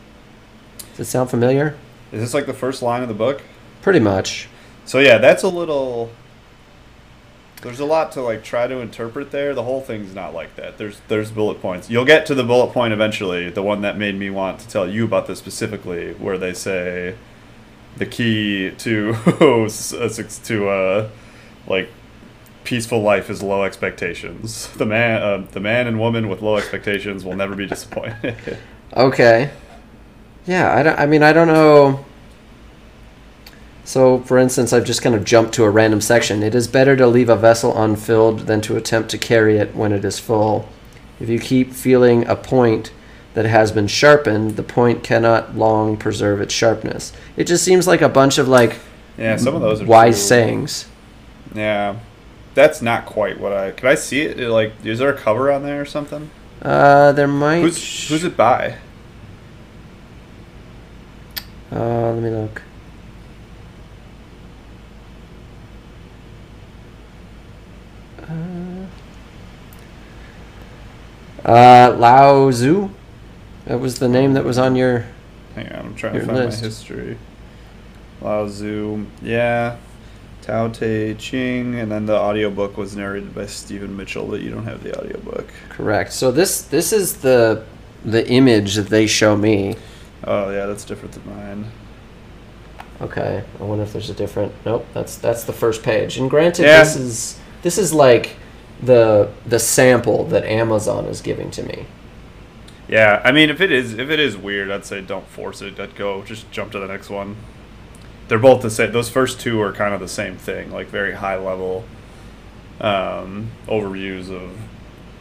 Does 0.93 1.01
it 1.01 1.11
sound 1.11 1.29
familiar? 1.29 1.77
is 2.11 2.23
this 2.23 2.33
like 2.33 2.47
the 2.47 2.55
first 2.55 2.81
line 2.81 3.03
of 3.03 3.09
the 3.09 3.15
book 3.15 3.43
Pretty 3.83 4.01
much. 4.01 4.49
So 4.85 4.99
yeah, 4.99 5.19
that's 5.19 5.43
a 5.43 5.49
little. 5.49 6.11
There's 7.63 7.81
a 7.81 7.85
lot 7.85 8.13
to 8.13 8.23
like 8.23 8.45
try 8.45 8.67
to 8.67 8.79
interpret 8.79 9.31
there. 9.31 9.55
The 9.55 9.65
whole 9.65 9.81
thing's 9.81 10.15
not 10.15 10.33
like 10.33 10.55
that. 10.57 10.79
There's 10.79 11.01
there's 11.09 11.31
bullet 11.31 11.61
points. 11.61 11.91
You'll 11.91 12.05
get 12.05 12.25
to 12.27 12.35
the 12.35 12.45
bullet 12.45 12.73
point 12.73 12.93
eventually. 12.93 13.51
The 13.51 13.63
one 13.63 13.81
that 13.83 13.99
made 13.99 14.15
me 14.15 14.31
want 14.31 14.61
to 14.61 14.69
tell 14.69 14.89
you 14.89 15.05
about 15.05 15.27
this 15.27 15.39
specifically, 15.39 16.15
where 16.15 16.39
they 16.39 16.53
say 16.55 17.17
the 17.97 18.07
key 18.07 18.71
to 18.79 19.13
to 20.45 20.69
uh 20.69 21.09
like 21.67 21.89
peaceful 22.63 23.01
life 23.03 23.29
is 23.29 23.43
low 23.43 23.65
expectations. 23.65 24.69
The 24.69 24.87
man 24.87 25.23
uh, 25.23 25.47
the 25.51 25.61
man 25.61 25.87
and 25.87 25.99
woman 25.99 26.29
with 26.29 26.43
low 26.43 26.57
expectations 26.57 27.25
will 27.25 27.35
never 27.37 27.55
be 27.57 27.67
disappointed. 27.67 28.37
Okay. 28.97 29.51
Yeah, 30.47 30.75
I, 30.75 30.83
don't, 30.83 30.99
I 30.99 31.05
mean, 31.05 31.23
I 31.23 31.35
don't 31.35 31.47
know. 31.47 32.07
So, 33.89 34.19
for 34.21 34.37
instance, 34.37 34.75
I've 34.75 34.85
just 34.85 35.01
kind 35.01 35.15
of 35.15 35.25
jumped 35.25 35.55
to 35.55 35.65
a 35.65 35.71
random 35.71 36.03
section. 36.03 36.43
It 36.43 36.55
is 36.55 36.69
better 36.69 36.95
to 36.95 37.07
leave 37.07 37.31
a 37.31 37.37
vessel 37.37 37.75
unfilled 37.75 38.41
than 38.41 38.61
to 38.61 38.77
attempt 38.77 39.09
to 39.13 39.17
carry 39.17 39.57
it 39.57 39.75
when 39.75 39.93
it 39.93 40.05
is 40.05 40.19
full. 40.19 40.69
If 41.19 41.31
you 41.31 41.39
keep 41.39 41.73
feeling 41.73 42.27
a 42.27 42.37
point 42.37 42.93
that 43.33 43.47
has 43.47 43.73
been 43.73 43.87
sharpened, 43.87 44.57
the 44.57 44.63
point 44.63 45.03
cannot 45.03 45.57
long 45.57 45.97
preserve 45.97 46.43
its 46.43 46.53
sharpness. 46.53 47.15
It 47.35 47.45
just 47.45 47.65
seems 47.65 47.87
like 47.87 48.03
a 48.03 48.11
bunch 48.11 48.37
of 48.37 48.47
like 48.47 48.79
yeah, 49.17 49.39
some 49.39 49.55
of 49.55 49.63
those 49.63 49.81
are 49.81 49.87
wise 49.87 50.17
true. 50.17 50.27
sayings. 50.27 50.87
Yeah, 51.55 51.97
that's 52.53 52.83
not 52.83 53.07
quite 53.07 53.41
what 53.41 53.55
I. 53.55 53.71
Can 53.71 53.89
I 53.89 53.95
see 53.95 54.21
it? 54.21 54.37
Like, 54.51 54.75
is 54.85 54.99
there 54.99 55.09
a 55.09 55.17
cover 55.17 55.51
on 55.51 55.63
there 55.63 55.81
or 55.81 55.87
something? 55.87 56.31
Uh, 56.61 57.13
there 57.13 57.27
might. 57.27 57.63
Who's 57.63 58.09
who's 58.11 58.25
it 58.25 58.37
by? 58.37 58.77
Uh, 61.73 62.13
let 62.13 62.23
me 62.23 62.29
look. 62.29 62.61
Uh, 71.45 71.95
Lao 71.99 72.51
Tzu. 72.51 72.91
That 73.67 73.81
was 73.81 73.99
the 73.99 74.09
name 74.09 74.35
that 74.35 74.45
was 74.45 74.59
on 74.59 74.77
your. 74.77 75.05
Hang 75.55 75.69
on, 75.73 75.87
I'm 75.87 75.95
trying 75.95 76.15
to 76.15 76.21
find 76.25 76.37
list. 76.39 76.61
my 76.63 76.67
history. 76.69 77.19
Lao 78.21 78.47
Tzu, 78.47 79.07
yeah. 79.23 79.77
Tao 80.43 80.69
Te 80.69 81.15
Ching, 81.15 81.75
and 81.75 81.93
then 81.93 82.07
the 82.07 82.17
audiobook 82.17 82.77
was 82.79 82.97
narrated 82.97 83.35
by 83.35 83.45
Stephen 83.47 83.95
Mitchell, 83.97 84.27
but 84.27 84.41
you 84.41 84.51
don't 84.51 84.65
have 84.65 84.83
the 84.83 84.99
audiobook. 84.99 85.47
Correct. 85.69 86.13
So 86.13 86.31
this 86.31 86.63
this 86.63 86.93
is 86.93 87.19
the 87.19 87.65
the 88.05 88.27
image 88.31 88.75
that 88.77 88.89
they 88.89 89.07
show 89.07 89.37
me. 89.37 89.77
Oh 90.25 90.51
yeah, 90.51 90.67
that's 90.67 90.85
different 90.85 91.13
than 91.13 91.27
mine. 91.37 91.65
Okay. 93.03 93.45
I 93.61 93.63
wonder 93.63 93.85
if 93.85 93.93
there's 93.93 94.11
a 94.11 94.15
different. 94.15 94.53
Nope. 94.65 94.87
That's 94.95 95.17
that's 95.17 95.45
the 95.45 95.53
first 95.53 95.83
page. 95.83 96.17
And 96.19 96.31
granted, 96.31 96.63
Yeah. 96.65 96.79
this 96.79 96.97
is 96.97 97.39
this 97.63 97.79
is 97.79 97.93
like 97.93 98.37
the 98.83 99.31
the 99.47 99.59
sample 99.59 100.25
that 100.27 100.45
Amazon 100.45 101.07
is 101.07 101.21
giving 101.21 101.51
to 101.53 101.63
me. 101.63 101.87
Yeah, 102.89 103.21
I 103.25 103.33
mean, 103.33 103.51
if 103.51 103.61
it 103.61 103.71
is 103.71 103.95
if 103.95 104.11
it 104.11 104.21
is 104.21 104.37
weird, 104.37 104.71
I'd 104.71 104.85
say 104.85 105.01
don't 105.01 105.27
force 105.27 105.61
it. 105.61 105.79
I'd 105.79 105.95
go 105.95 106.25
just 106.25 106.51
jump 106.51 106.73
to 106.73 106.79
the 106.79 106.87
next 106.87 107.11
one. 107.11 107.37
They're 108.29 108.39
both 108.39 108.63
the 108.63 108.71
same. 108.71 108.93
Those 108.93 109.09
first 109.09 109.41
two 109.41 109.61
are 109.61 109.73
kind 109.73 109.95
of 109.95 110.01
the 110.01 110.09
same 110.09 110.37
thing, 110.37 110.71
like 110.71 110.89
very 110.89 111.15
high 111.15 111.37
level 111.37 111.85
um, 112.81 113.51
overviews 113.67 114.31
of 114.31 114.57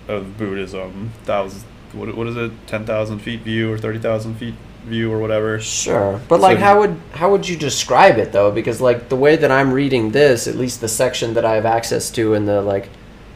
of 0.08 0.38
Buddhism. 0.38 1.12
Thousand, 1.24 1.64
what 1.94 2.16
what 2.16 2.28
is 2.28 2.38
it? 2.38 2.52
Ten 2.68 2.86
thousand 2.86 3.20
feet 3.20 3.42
view 3.42 3.72
or 3.72 3.78
thirty 3.78 4.00
thousand 4.00 4.36
feet 4.36 4.56
view 4.88 5.12
or 5.12 5.20
whatever. 5.20 5.60
Sure, 5.60 6.20
but 6.28 6.40
like, 6.40 6.58
how 6.58 6.80
would 6.80 7.00
how 7.14 7.32
would 7.32 7.48
you 7.48 7.58
describe 7.58 8.18
it 8.18 8.32
though? 8.32 8.52
Because 8.52 8.82
like 8.82 9.10
the 9.10 9.16
way 9.16 9.36
that 9.36 9.52
I'm 9.52 9.72
reading 9.72 10.12
this, 10.12 10.48
at 10.48 10.56
least 10.56 10.82
the 10.82 10.88
section 10.88 11.34
that 11.36 11.46
I 11.46 11.56
have 11.56 11.66
access 11.66 12.10
to 12.12 12.34
in 12.34 12.46
the 12.46 12.62
like 12.62 12.90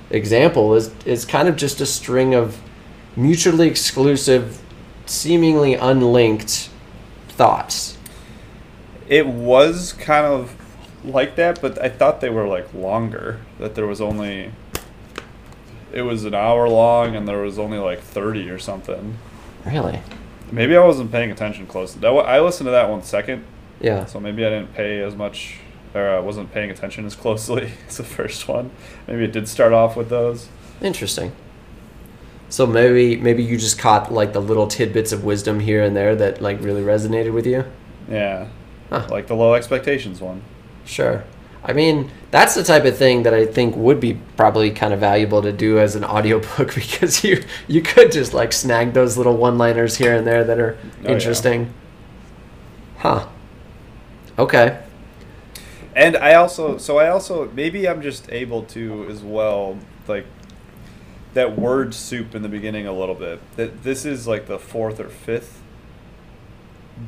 example 0.10 0.74
is 0.74 0.92
is 1.06 1.26
kind 1.26 1.48
of 1.48 1.56
just 1.56 1.82
a 1.82 1.86
string 1.86 2.34
of 2.34 2.60
mutually 3.16 3.68
exclusive, 3.68 4.62
seemingly 5.06 5.76
unlinked 5.76 6.70
thoughts. 7.30 7.98
It 9.08 9.28
was 9.28 9.94
kind 9.94 10.26
of 10.26 10.56
like 11.04 11.36
that, 11.36 11.62
but 11.62 11.82
I 11.82 11.90
thought 11.90 12.22
they 12.22 12.30
were 12.30 12.48
like 12.48 12.74
longer. 12.74 13.40
That 13.60 13.76
there 13.76 13.88
was 13.88 14.02
only. 14.02 14.52
It 15.92 16.04
was 16.04 16.24
an 16.24 16.34
hour 16.34 16.70
long, 16.70 17.16
and 17.18 17.28
there 17.28 17.42
was 17.42 17.60
only 17.60 17.78
like 17.78 18.00
thirty 18.00 18.50
or 18.50 18.60
something. 18.60 19.18
Really? 19.66 20.02
Maybe 20.52 20.76
I 20.76 20.84
wasn't 20.86 21.12
paying 21.12 21.32
attention 21.32 21.66
close. 21.68 21.94
That 21.94 22.08
I 22.10 22.40
listened 22.40 22.68
to 22.68 22.72
that 22.72 22.90
one 22.90 23.04
second, 23.04 23.44
Yeah. 23.80 24.06
so 24.06 24.20
maybe 24.20 24.46
I 24.46 24.50
didn't 24.50 24.74
pay 24.74 25.02
as 25.02 25.16
much, 25.16 25.58
or 25.94 26.10
I 26.10 26.20
wasn't 26.20 26.52
paying 26.54 26.70
attention 26.70 27.06
as 27.06 27.16
closely 27.16 27.72
as 27.88 27.98
the 27.98 28.04
first 28.04 28.48
one. 28.48 28.72
Maybe 29.08 29.24
it 29.24 29.32
did 29.32 29.48
start 29.48 29.72
off 29.74 29.96
with 29.96 30.10
those. 30.10 30.48
Interesting. 30.82 31.32
So 32.50 32.68
maybe 32.68 33.16
maybe 33.16 33.44
you 33.44 33.58
just 33.58 33.80
caught 33.80 34.12
like 34.12 34.34
the 34.34 34.42
little 34.42 34.68
tidbits 34.68 35.14
of 35.14 35.24
wisdom 35.24 35.62
here 35.62 35.82
and 35.84 35.96
there 35.96 36.16
that 36.18 36.42
like 36.42 36.60
really 36.62 36.82
resonated 36.82 37.32
with 37.34 37.46
you. 37.48 37.64
Yeah, 38.10 38.48
Huh. 38.90 39.08
like 39.10 39.28
the 39.28 39.36
low 39.36 39.54
expectations 39.54 40.20
one. 40.20 40.42
Sure. 40.84 41.24
I 41.63 41.74
mean, 41.74 42.10
that's 42.32 42.56
the 42.56 42.63
type 42.63 42.86
of 42.86 42.97
thing 42.97 43.24
that 43.24 43.34
I 43.36 43.45
think 43.45 43.76
would 43.76 44.00
be 44.00 44.15
probably 44.36 44.71
kind 44.71 44.93
of 44.93 45.00
valuable 45.00 45.41
to 45.43 45.52
do 45.52 45.78
as 45.80 45.95
an 45.95 46.04
audiobook 46.17 46.74
because 46.74 47.24
you 47.24 47.43
you 47.67 47.82
could 47.82 48.12
just 48.12 48.34
like 48.34 48.52
snag 48.54 48.93
those 48.93 49.17
little 49.17 49.38
one-liners 49.38 49.97
here 49.97 50.15
and 50.15 50.26
there 50.26 50.43
that 50.43 50.60
are 50.60 50.78
Oh, 50.84 50.88
yeah. 51.04 51.12
interesting. 51.12 51.74
Huh. 52.97 53.28
Okay. 54.39 54.80
And 55.95 56.15
I 56.15 56.36
also, 56.36 56.78
so 56.78 56.97
I 57.00 57.10
also, 57.10 57.52
maybe 57.54 57.88
I'm 57.88 58.02
just 58.02 58.32
able 58.32 58.63
to 58.63 59.08
as 59.10 59.21
well, 59.21 59.78
like 60.08 60.26
that 61.34 61.58
word 61.58 61.93
soup 61.93 62.34
in 62.34 62.41
the 62.41 62.50
beginning 62.50 62.88
a 62.88 62.93
little 62.93 63.15
bit. 63.15 63.39
That 63.58 63.84
this 63.84 64.06
is 64.06 64.26
like 64.28 64.47
the 64.47 64.58
fourth 64.58 65.00
or 65.00 65.10
fifth 65.10 65.62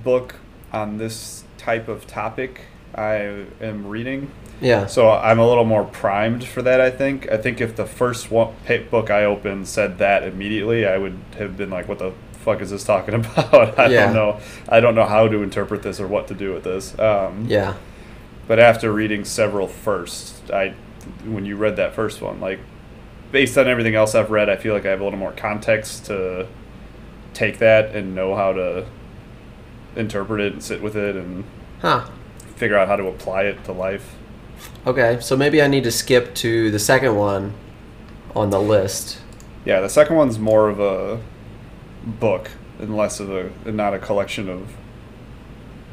book 0.04 0.36
on 0.72 0.98
this 0.98 1.44
type 1.58 1.88
of 1.88 2.06
topic 2.08 2.62
I 2.96 3.46
am 3.62 3.88
reading. 3.88 4.32
Yeah. 4.62 4.86
So 4.86 5.10
I'm 5.10 5.40
a 5.40 5.48
little 5.48 5.66
more 5.66 5.84
primed 5.84 6.44
for 6.46 6.62
that. 6.62 6.80
I 6.80 6.90
think. 6.90 7.30
I 7.32 7.38
think 7.38 7.60
if 7.62 7.76
the 7.76 7.86
first 7.86 8.32
one, 8.32 8.54
book 8.90 9.10
I 9.10 9.26
opened 9.26 9.68
said 9.68 9.98
that 9.98 10.24
immediately, 10.24 10.86
I 10.86 10.98
would 10.98 11.18
have 11.38 11.58
been 11.58 11.70
like, 11.70 11.88
"What 11.90 12.00
the 12.00 12.14
fuck 12.34 12.62
is 12.62 12.70
this 12.72 12.84
talking 12.84 13.14
about?" 13.16 13.78
I 13.80 13.88
Yeah. 13.88 14.06
don't 14.06 14.14
know. 14.14 14.40
I 14.70 14.80
don't 14.80 14.96
know 14.96 15.06
how 15.06 15.28
to 15.28 15.42
interpret 15.44 15.82
this 15.84 16.00
or 16.00 16.08
what 16.08 16.28
to 16.28 16.34
do 16.34 16.54
with 16.54 16.64
this. 16.64 16.98
Um, 17.00 17.46
Yeah. 17.48 17.74
but 18.48 18.60
after 18.60 18.92
reading 18.92 19.26
several 19.26 19.68
first, 19.68 20.50
I 20.52 20.74
when 21.26 21.46
you 21.46 21.56
read 21.58 21.76
that 21.78 21.94
first 21.94 22.22
one, 22.22 22.40
like 22.40 22.60
based 23.32 23.58
on 23.58 23.68
everything 23.68 23.96
else 23.96 24.14
I've 24.16 24.30
read, 24.32 24.50
I 24.50 24.56
feel 24.56 24.74
like 24.74 24.86
I 24.86 24.90
have 24.92 25.02
a 25.02 25.04
little 25.04 25.20
more 25.20 25.34
context 25.34 26.06
to 26.06 26.46
take 27.34 27.58
that 27.58 27.94
and 27.96 28.14
know 28.14 28.36
how 28.36 28.54
to 28.54 28.86
interpret 29.96 30.40
it 30.40 30.54
and 30.54 30.64
sit 30.64 30.82
with 30.82 30.96
it 30.96 31.16
and 31.16 31.44
Huh. 31.82 32.06
Figure 32.64 32.78
out 32.78 32.88
how 32.88 32.96
to 32.96 33.08
apply 33.08 33.44
it 33.44 33.62
to 33.66 33.74
life. 33.74 34.16
Okay. 34.88 35.20
So 35.20 35.36
maybe 35.36 35.62
I 35.62 35.68
need 35.68 35.84
to 35.84 35.92
skip 35.92 36.34
to 36.36 36.72
the 36.72 36.80
second 36.80 37.18
one 37.18 37.54
on 38.34 38.52
the 38.52 38.62
list. 38.62 39.20
Yeah, 39.66 39.82
the 39.82 39.90
second 39.90 40.16
one's 40.16 40.40
more 40.40 40.70
of 40.70 40.80
a 40.80 41.22
book 42.06 42.52
and 42.80 42.96
less 42.96 43.20
of 43.20 43.30
a 43.30 43.52
and 43.66 43.76
not 43.76 43.94
a 43.94 44.00
collection 44.00 44.48
of 44.48 44.72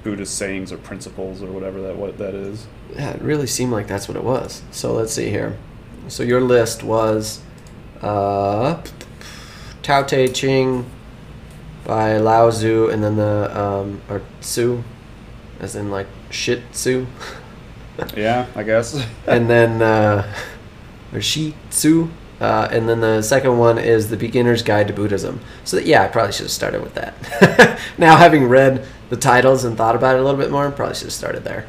Buddhist 0.05 0.37
sayings 0.37 0.71
or 0.71 0.77
principles 0.77 1.43
or 1.43 1.51
whatever 1.51 1.83
that 1.83 1.97
what 1.97 2.19
that 2.19 2.35
is. 2.35 2.69
Yeah, 2.95 3.11
it 3.11 3.21
really 3.21 3.49
seemed 3.49 3.73
like 3.73 3.89
that's 3.89 4.07
what 4.07 4.17
it 4.17 4.23
was. 4.23 4.63
So 4.71 4.93
let's 4.93 5.13
see 5.13 5.29
here. 5.29 5.59
So 6.07 6.23
your 6.23 6.41
list 6.41 6.85
was 6.85 7.41
uh, 8.01 8.81
Tao 9.83 10.05
Te 10.05 10.29
Ching 10.29 10.89
by 11.85 12.19
Lao 12.19 12.49
Tzu, 12.51 12.91
and 12.91 13.03
then 13.03 13.17
the 13.17 13.61
um, 13.61 14.01
or 14.09 14.23
Tzu, 14.41 14.85
as 15.61 15.77
in 15.77 15.91
like 15.91 16.07
shit 16.31 16.73
Tzu, 16.73 17.07
Yeah, 18.17 18.47
I 18.55 18.63
guess. 18.63 19.05
and 19.27 19.49
then 19.49 19.83
uh, 19.83 20.33
or 21.13 21.21
Shih 21.21 21.55
Tzu, 21.71 22.09
uh, 22.41 22.69
and 22.71 22.89
then 22.89 23.01
the 23.01 23.23
second 23.23 23.59
one 23.59 23.79
is 23.79 24.11
the 24.11 24.17
Beginner's 24.17 24.63
Guide 24.63 24.89
to 24.89 24.93
Buddhism. 24.93 25.41
So 25.65 25.79
yeah, 25.79 26.03
I 26.03 26.09
probably 26.09 26.33
should 26.33 26.45
have 26.45 26.51
started 26.51 26.83
with 26.83 26.95
that. 26.95 27.81
now 27.99 28.17
having 28.17 28.47
read 28.47 28.87
the 29.09 29.17
titles 29.17 29.65
and 29.65 29.77
thought 29.77 29.97
about 29.97 30.17
it 30.17 30.21
a 30.21 30.25
little 30.25 30.41
bit 30.41 30.51
more, 30.51 30.67
I 30.67 30.71
probably 30.71 30.95
should 30.95 31.05
have 31.05 31.13
started 31.13 31.45
there. 31.45 31.67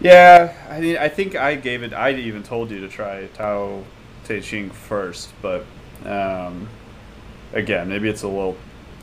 Yeah, 0.00 0.52
I 0.70 0.80
mean, 0.80 0.96
I 0.98 1.08
think 1.08 1.34
I 1.34 1.54
gave 1.54 1.82
it. 1.82 1.92
I 1.92 2.12
even 2.12 2.42
told 2.42 2.70
you 2.70 2.80
to 2.80 2.88
try 2.88 3.26
Tao 3.28 3.84
Te 4.24 4.40
Ching 4.40 4.70
first, 4.70 5.32
but 5.40 5.64
um, 6.04 6.68
again, 7.52 7.88
maybe 7.88 8.08
it's 8.08 8.22
a 8.22 8.28
little. 8.28 8.56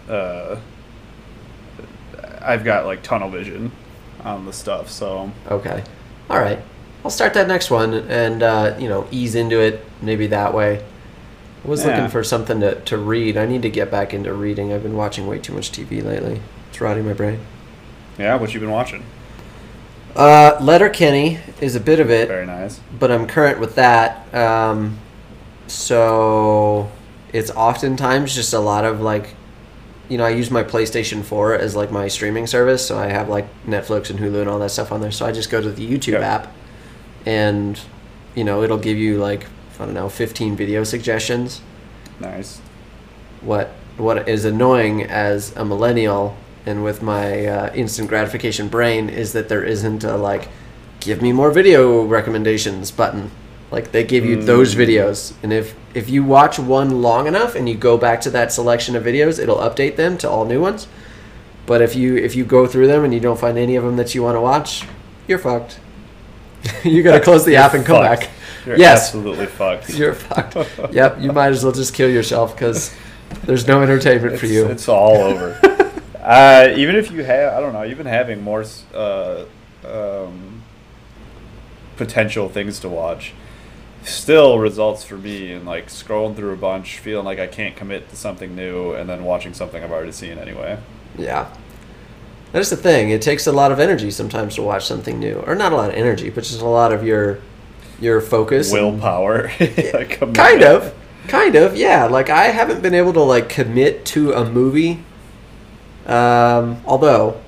Uh, 0.07 0.57
I've 2.41 2.63
got 2.63 2.85
like 2.85 3.03
tunnel 3.03 3.29
vision 3.29 3.71
on 4.25 4.45
the 4.45 4.53
stuff, 4.53 4.89
so 4.89 5.31
Okay. 5.49 5.84
All 6.29 6.39
right. 6.39 6.60
I'll 7.03 7.12
start 7.12 7.34
that 7.34 7.47
next 7.47 7.71
one 7.71 7.93
and, 7.93 8.43
uh, 8.43 8.75
you 8.79 8.88
know, 8.88 9.07
ease 9.12 9.36
into 9.36 9.60
it 9.60 9.84
maybe 10.01 10.27
that 10.27 10.53
way. 10.53 10.84
I 11.63 11.67
was 11.67 11.81
Yeah. 11.84 11.88
looking 11.95 12.10
for 12.10 12.23
something 12.23 12.60
to, 12.62 12.75
to 12.81 12.97
read. 12.97 13.38
I 13.38 13.45
need 13.45 13.62
to 13.63 13.69
get 13.69 13.89
back 13.91 14.13
into 14.13 14.34
reading. 14.34 14.71
I've 14.73 14.84
been 14.84 14.95
watching 14.95 15.27
way 15.27 15.39
too 15.39 15.53
much 15.53 15.71
TV 15.71 16.01
lately. 16.03 16.41
It's 16.69 16.79
rotting 16.79 17.05
my 17.05 17.13
brain. 17.13 17.39
yeah. 18.17 18.36
What 18.36 18.53
you 18.53 18.60
been 18.60 18.71
watching? 18.71 19.03
Uh, 20.15 20.57
Letterkenny 20.62 21.39
is 21.62 21.75
a 21.75 21.79
bit 21.79 21.99
of 21.99 22.12
it, 22.12 22.27
Very 22.27 22.45
nice. 22.45 22.79
but 22.99 23.12
I'm 23.12 23.25
current 23.27 23.60
with 23.60 23.75
that. 23.75 24.31
Um, 24.36 24.97
so 25.67 26.89
it's 27.34 27.49
oftentimes 27.51 28.36
just 28.36 28.53
a 28.53 28.60
lot 28.60 28.84
of 28.86 29.01
like, 29.01 29.36
you 30.12 30.17
know, 30.17 30.26
I 30.26 30.32
use 30.32 30.52
my 30.52 30.62
PlayStation 30.62 31.24
4 31.24 31.56
as 31.56 31.74
like 31.74 31.89
my 31.89 32.10
streaming 32.10 32.45
service. 32.45 32.86
So 32.86 32.97
I 33.00 33.08
have 33.08 33.30
like 33.30 33.47
Netflix 33.65 34.10
and 34.10 34.19
Hulu 34.19 34.41
and 34.41 34.50
all 34.50 34.60
that 34.60 34.71
stuff 34.71 34.91
on 34.91 35.00
there. 35.00 35.10
So 35.10 35.26
I 35.26 35.32
just 35.32 35.50
go 35.50 35.62
to 35.62 35.71
the 35.71 35.89
YouTube 35.89 36.19
Yeah. 36.19 36.34
app 36.36 36.54
and, 37.26 37.80
you 38.36 38.43
know, 38.43 38.62
it'll 38.62 38.78
give 38.78 38.97
you 38.97 39.17
like, 39.17 39.45
I 39.80 39.86
don't 39.86 39.93
know, 39.93 40.10
15 40.10 40.58
video 40.58 40.84
suggestions. 40.84 41.62
Nice. 42.19 42.60
What, 43.39 43.69
what 43.95 44.28
is 44.28 44.43
annoying 44.43 45.02
as 45.04 45.56
a 45.56 45.63
millennial 45.63 46.36
and 46.65 46.84
with 46.84 47.02
my 47.02 47.45
uh, 47.45 47.74
instant 47.74 48.10
gratification 48.10 48.67
brain 48.67 49.08
is 49.10 49.32
that 49.32 49.47
there 49.47 49.63
isn't 49.63 50.04
a 50.04 50.17
like, 50.17 50.50
give 51.00 51.21
me 51.21 51.32
more 51.32 51.52
video 51.52 52.04
recommendations 52.04 52.91
button. 52.91 53.32
Like 53.71 53.91
they 53.93 54.03
give 54.03 54.25
you 54.25 54.36
those 54.41 54.75
Mm. 54.75 54.79
videos, 54.86 55.34
and 55.43 55.53
if 55.53 55.73
if 55.93 56.10
you 56.10 56.23
watch 56.25 56.60
one 56.60 57.01
long 57.01 57.25
enough 57.27 57.55
and 57.55 57.69
you 57.69 57.75
go 57.75 57.97
back 57.97 58.19
to 58.21 58.29
that 58.31 58.51
selection 58.51 58.95
of 58.97 59.03
videos, 59.03 59.39
it'll 59.41 59.57
update 59.57 59.95
them 59.95 60.17
to 60.19 60.29
all 60.29 60.43
new 60.45 60.60
ones. 60.62 60.88
But 61.65 61.81
if 61.81 61.95
you 61.95 62.17
if 62.17 62.36
you 62.36 62.43
go 62.43 62.67
through 62.67 62.88
them 62.88 63.03
and 63.05 63.13
you 63.13 63.19
don't 63.21 63.39
find 63.39 63.57
any 63.57 63.75
of 63.77 63.84
them 63.86 63.95
that 63.95 64.13
you 64.13 64.23
want 64.23 64.36
to 64.36 64.41
watch, 64.41 64.84
you're 65.27 65.38
fucked. 65.39 65.79
you 66.84 67.01
gotta 67.01 67.21
close 67.21 67.45
the 67.45 67.51
You're 67.51 67.62
app 67.62 67.73
and 67.73 67.86
come 67.86 68.03
fucked. 68.03 68.21
back. 68.21 68.29
You're 68.65 68.77
Yes. 68.77 69.05
absolutely 69.07 69.45
fucked. 69.47 69.89
You're 69.97 70.13
fucked. 70.13 70.93
yep, 70.93 71.17
you 71.21 71.31
might 71.31 71.51
as 71.51 71.63
well 71.63 71.73
just 71.73 71.93
kill 71.93 72.10
yourself 72.10 72.53
because 72.53 72.93
there's 73.45 73.65
no 73.67 73.81
entertainment 73.81 74.38
for 74.38 74.45
you. 74.47 74.65
It's 74.67 74.88
all 74.89 75.15
over. 75.17 75.57
uh, 76.21 76.67
even 76.75 76.95
if 76.95 77.10
you 77.10 77.23
have, 77.23 77.53
I 77.53 77.60
don't 77.62 77.73
know, 77.73 77.86
even 77.86 78.05
having 78.05 78.43
more 78.43 78.63
uh, 78.93 79.45
um, 79.86 80.62
potential 81.97 82.49
things 82.49 82.79
to 82.81 82.89
watch, 82.89 83.34
still 84.03 84.59
results 84.59 85.03
for 85.03 85.17
me 85.17 85.51
in 85.51 85.65
like 85.65 85.87
scrolling 85.87 86.35
through 86.35 86.53
a 86.53 86.57
bunch, 86.57 86.99
feeling 86.99 87.25
like 87.25 87.39
I 87.39 87.47
can't 87.47 87.75
commit 87.75 88.09
to 88.09 88.15
something 88.15 88.55
new, 88.55 88.93
and 88.93 89.09
then 89.09 89.23
watching 89.23 89.53
something 89.53 89.83
I've 89.83 89.91
already 89.91 90.11
seen 90.11 90.37
anyway. 90.37 90.79
Yeah. 91.17 91.53
That's 92.51 92.69
the 92.69 92.77
thing. 92.77 93.11
It 93.11 93.21
takes 93.21 93.47
a 93.47 93.51
lot 93.51 93.71
of 93.71 93.79
energy 93.79 94.11
sometimes 94.11 94.55
to 94.55 94.61
watch 94.61 94.85
something 94.85 95.19
new, 95.19 95.35
or 95.47 95.55
not 95.55 95.71
a 95.71 95.75
lot 95.75 95.89
of 95.89 95.95
energy, 95.95 96.29
but 96.29 96.43
just 96.43 96.61
a 96.61 96.67
lot 96.67 96.91
of 96.91 97.03
your 97.03 97.39
your 97.99 98.19
focus. 98.19 98.71
Willpower. 98.71 99.51
Like, 99.93 100.19
kind 100.33 100.63
of, 100.63 100.93
kind 101.27 101.55
of. 101.55 101.75
Yeah. 101.75 102.05
Like 102.05 102.29
I 102.29 102.45
haven't 102.45 102.81
been 102.81 102.95
able 102.95 103.13
to 103.13 103.21
like 103.21 103.47
commit 103.49 104.05
to 104.07 104.33
a 104.33 104.49
movie. 104.49 105.03
Um, 106.05 106.81
although, 106.85 107.39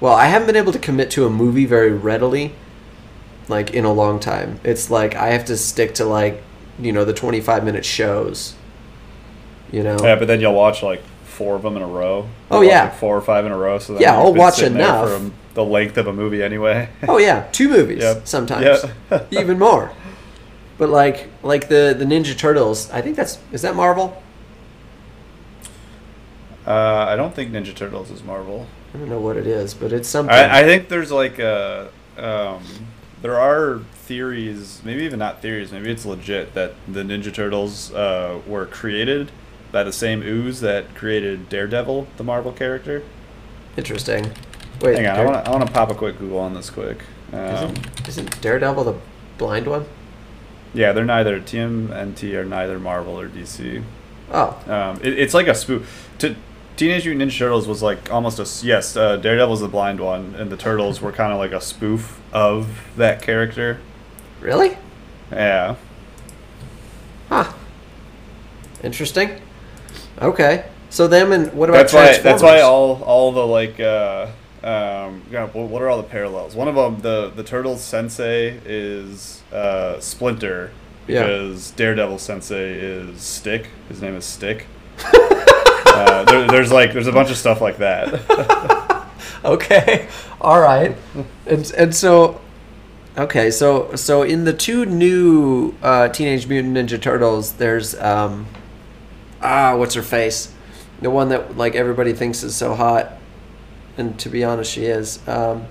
well, 0.00 0.14
I 0.14 0.26
haven't 0.26 0.46
been 0.46 0.56
able 0.56 0.72
to 0.72 0.78
commit 0.78 1.10
to 1.12 1.26
a 1.26 1.30
movie 1.30 1.64
very 1.64 1.92
readily, 1.92 2.54
like 3.48 3.70
in 3.72 3.84
a 3.84 3.92
long 3.92 4.20
time. 4.20 4.60
It's 4.64 4.90
like 4.90 5.14
I 5.14 5.28
have 5.28 5.44
to 5.46 5.56
stick 5.56 5.94
to 5.96 6.04
like, 6.04 6.42
you 6.78 6.92
know, 6.92 7.04
the 7.04 7.14
twenty-five 7.14 7.64
minute 7.64 7.84
shows. 7.84 8.54
You 9.70 9.82
know. 9.82 9.96
Yeah, 10.02 10.16
but 10.16 10.28
then 10.28 10.40
you'll 10.40 10.54
watch 10.54 10.82
like 10.82 11.02
four 11.24 11.56
of 11.56 11.62
them 11.62 11.76
in 11.76 11.82
a 11.82 11.86
row. 11.86 12.28
Oh, 12.50 12.60
yeah. 12.60 12.84
like, 12.84 12.94
four 12.96 13.16
or 13.16 13.20
five 13.22 13.46
in 13.46 13.52
a 13.52 13.56
row. 13.56 13.78
So 13.78 13.98
Yeah, 13.98 14.14
I'll 14.16 14.34
watch 14.34 14.60
enough. 14.62 15.08
for 15.08 15.14
um, 15.16 15.32
the 15.54 15.64
length 15.64 15.96
of 15.96 16.06
a 16.06 16.12
movie 16.12 16.42
anyway. 16.42 16.88
Oh 17.08 17.18
yeah, 17.18 17.48
two 17.52 17.68
movies 17.70 18.02
Yep. 18.02 18.26
sometimes, 18.28 18.84
Yeah. 19.10 19.24
even 19.30 19.58
more. 19.58 19.90
But 20.78 20.90
like 20.90 21.28
like 21.42 21.68
the 21.68 21.94
the 21.98 22.04
Ninja 22.04 22.36
Turtles, 22.36 22.90
I 22.90 23.00
think 23.00 23.16
that's 23.16 23.38
is 23.50 23.62
that 23.62 23.74
Marvel? 23.74 24.22
Uh, 26.66 27.06
I 27.08 27.16
don't 27.16 27.34
think 27.34 27.50
Ninja 27.50 27.74
Turtles 27.74 28.10
is 28.10 28.22
Marvel. 28.22 28.66
I 28.94 28.98
don't 28.98 29.08
know 29.08 29.20
what 29.20 29.36
it 29.36 29.46
is, 29.46 29.74
but 29.74 29.92
it's 29.92 30.08
something. 30.08 30.34
I, 30.34 30.60
I 30.60 30.64
think 30.64 30.88
there's 30.88 31.10
like 31.10 31.38
a 31.38 31.88
um, 32.18 32.62
there 33.22 33.38
are 33.40 33.80
theories, 33.94 34.80
maybe 34.84 35.02
even 35.04 35.18
not 35.18 35.40
theories, 35.40 35.72
maybe 35.72 35.90
it's 35.90 36.04
legit 36.04 36.54
that 36.54 36.74
the 36.86 37.02
Ninja 37.02 37.32
Turtles 37.32 37.92
uh, 37.94 38.40
were 38.46 38.66
created 38.66 39.30
by 39.70 39.82
the 39.82 39.92
same 39.92 40.22
ooze 40.22 40.60
that 40.60 40.94
created 40.94 41.48
Daredevil, 41.48 42.06
the 42.16 42.24
Marvel 42.24 42.52
character. 42.52 43.02
Interesting. 43.76 44.30
Wait, 44.82 44.98
Hang 44.98 45.06
on, 45.06 45.16
I 45.18 45.24
want 45.24 45.44
to 45.44 45.50
I 45.50 45.54
want 45.54 45.66
to 45.66 45.72
pop 45.72 45.90
a 45.90 45.94
quick 45.94 46.18
Google 46.18 46.38
on 46.40 46.54
this 46.54 46.68
quick. 46.68 47.02
Um, 47.32 47.38
isn't, 47.40 48.08
isn't 48.08 48.40
Daredevil 48.42 48.84
the 48.84 48.98
blind 49.38 49.66
one? 49.66 49.86
yeah, 50.74 50.92
they're 50.92 51.04
neither 51.04 51.40
TMNT 51.40 52.34
are 52.34 52.44
neither 52.44 52.78
Marvel 52.78 53.18
or 53.20 53.28
DC. 53.28 53.82
Oh, 54.32 54.58
Um, 54.66 54.98
it, 55.02 55.18
it's 55.18 55.34
like 55.34 55.46
a 55.46 55.54
spoof. 55.54 56.10
To, 56.18 56.34
Teenage 56.76 57.06
Mutant 57.06 57.30
Ninja 57.30 57.38
Turtles 57.38 57.68
was 57.68 57.82
like 57.82 58.10
almost 58.12 58.38
a 58.38 58.66
yes. 58.66 58.96
Uh, 58.96 59.16
Daredevil's 59.16 59.60
the 59.60 59.68
blind 59.68 60.00
one, 60.00 60.34
and 60.36 60.50
the 60.50 60.56
Turtles 60.56 61.00
were 61.00 61.12
kind 61.12 61.32
of 61.32 61.38
like 61.38 61.52
a 61.52 61.60
spoof 61.60 62.20
of 62.32 62.68
that 62.96 63.22
character. 63.22 63.78
really? 64.40 64.76
Yeah. 65.30 65.76
Huh. 67.28 67.52
Interesting. 68.82 69.40
Okay. 70.20 70.64
So 70.90 71.06
them 71.08 71.32
and 71.32 71.52
what 71.54 71.70
about 71.70 71.78
that's 71.90 71.92
why 71.94 72.18
that's 72.18 72.42
why 72.42 72.60
all 72.60 73.02
all 73.02 73.32
the 73.32 73.46
like 73.46 73.80
uh 73.80 74.26
um 74.62 75.22
yeah, 75.30 75.46
what 75.46 75.80
are 75.80 75.88
all 75.88 75.96
the 75.96 76.02
parallels 76.08 76.54
one 76.54 76.68
of 76.68 76.74
them 76.74 77.00
the 77.00 77.32
the 77.34 77.42
turtles 77.42 77.80
sensei 77.82 78.60
is 78.66 79.42
uh 79.52 79.98
splinter 80.00 80.70
Yeah. 81.08 81.22
because 81.24 81.70
daredevil 81.72 82.18
sensei 82.18 82.74
is 82.78 83.22
stick 83.22 83.68
his 83.88 84.02
name 84.02 84.14
is 84.14 84.24
stick 84.26 84.66
uh, 85.94 86.24
there, 86.24 86.46
there's 86.48 86.72
like 86.72 86.92
there's 86.92 87.06
a 87.06 87.12
bunch 87.12 87.30
of 87.30 87.36
stuff 87.36 87.60
like 87.60 87.78
that 87.78 88.08
Okay. 89.44 90.06
All 90.40 90.60
right. 90.60 90.96
And 91.46 91.68
and 91.76 91.92
so 91.94 92.40
okay, 93.18 93.50
so 93.50 93.94
so 93.96 94.22
in 94.22 94.44
the 94.44 94.52
two 94.52 94.86
new 94.86 95.74
uh, 95.82 96.08
Teenage 96.10 96.46
Mutant 96.46 96.76
Ninja 96.76 97.00
Turtles, 97.00 97.54
there's 97.54 97.94
um 98.00 98.46
ah, 99.40 99.74
what's 99.76 99.94
her 99.94 100.02
face? 100.02 100.52
The 101.00 101.10
one 101.10 101.28
that 101.30 101.56
like 101.56 101.74
everybody 101.74 102.12
thinks 102.12 102.44
is 102.44 102.54
so 102.54 102.74
hot. 102.74 103.14
And 103.98 104.16
to 104.20 104.28
be 104.28 104.44
honest, 104.44 104.70
she 104.72 104.84
is. 104.84 105.18
Um 105.28 105.66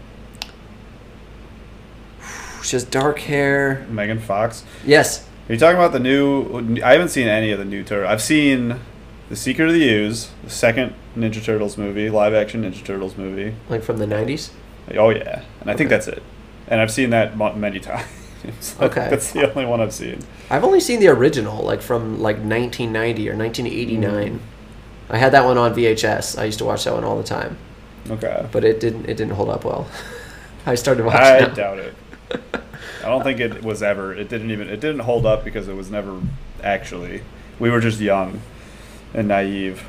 She 2.64 2.76
has 2.76 2.84
dark 2.84 3.20
hair. 3.20 3.86
megan 3.90 4.20
fox 4.20 4.64
Yes. 4.86 5.26
are 5.50 5.54
you 5.54 5.60
talking 5.60 5.78
about 5.78 5.94
the 5.94 6.00
new 6.00 6.82
i 6.84 6.92
haven't 6.92 7.10
seen 7.10 7.28
any 7.28 7.52
of 7.52 7.58
the 7.60 7.66
new 7.66 7.84
turtle 7.84 8.08
i've 8.10 8.22
seen 8.22 8.80
the 9.32 9.38
secret 9.38 9.70
of 9.70 9.74
the 9.74 9.88
ooze 9.88 10.30
the 10.44 10.50
second 10.50 10.94
ninja 11.16 11.42
turtles 11.42 11.78
movie 11.78 12.10
live 12.10 12.34
action 12.34 12.64
ninja 12.64 12.84
turtles 12.84 13.16
movie 13.16 13.56
Like 13.70 13.82
from 13.82 13.98
the 13.98 14.06
90s. 14.06 14.52
Oh 14.98 15.10
yeah, 15.10 15.44
and 15.62 15.72
I 15.72 15.76
think 15.78 15.90
that's 15.90 16.08
it. 16.08 16.22
And 16.68 16.82
I've 16.82 16.92
seen 16.92 17.12
that 17.12 17.38
many 17.58 17.80
times. 17.92 18.06
Okay. 18.82 19.08
that's 19.10 19.32
the 19.32 19.48
only 19.50 19.66
one 19.68 19.80
I've 19.80 19.94
seen. 19.94 20.20
I've 20.50 20.64
only 20.64 20.80
seen 20.80 21.00
the 21.00 21.08
original, 21.10 21.64
like 21.64 21.82
from 21.82 22.20
like 22.20 22.38
1990 22.38 23.30
or 23.30 23.36
1989. 23.38 24.40
Mm. 24.40 24.40
I 25.12 25.18
had 25.18 25.32
that 25.34 25.46
one 25.46 25.58
on 25.60 25.74
VHS. 25.76 26.38
I 26.40 26.46
used 26.46 26.58
to 26.58 26.66
watch 26.66 26.84
that 26.86 26.94
one 26.96 27.04
all 27.04 27.18
the 27.18 27.24
time, 27.24 27.58
Okay. 28.10 28.48
but 28.52 28.66
it 28.66 28.80
didn't. 28.80 29.06
It 29.06 29.16
didn't 29.16 29.34
hold 29.36 29.50
up 29.50 29.64
well. 29.64 29.88
I 30.66 30.74
started 30.76 31.06
watching. 31.06 31.22
I 31.22 31.38
it. 31.52 31.56
doubt 31.56 31.78
it. 31.80 31.94
I 33.04 33.06
don't 33.06 33.24
think 33.24 33.40
it 33.40 33.64
was 33.64 33.82
ever. 33.84 34.14
It 34.14 34.28
didn't 34.28 34.50
even. 34.52 34.68
It 34.68 34.80
didn't 34.82 35.02
hold 35.02 35.26
up 35.26 35.44
because 35.46 35.68
it 35.68 35.76
was 35.76 35.90
never 35.92 36.20
actually. 36.64 37.22
We 37.60 37.70
were 37.70 37.80
just 37.80 38.00
young 38.00 38.42
and 39.14 39.28
naive. 39.28 39.86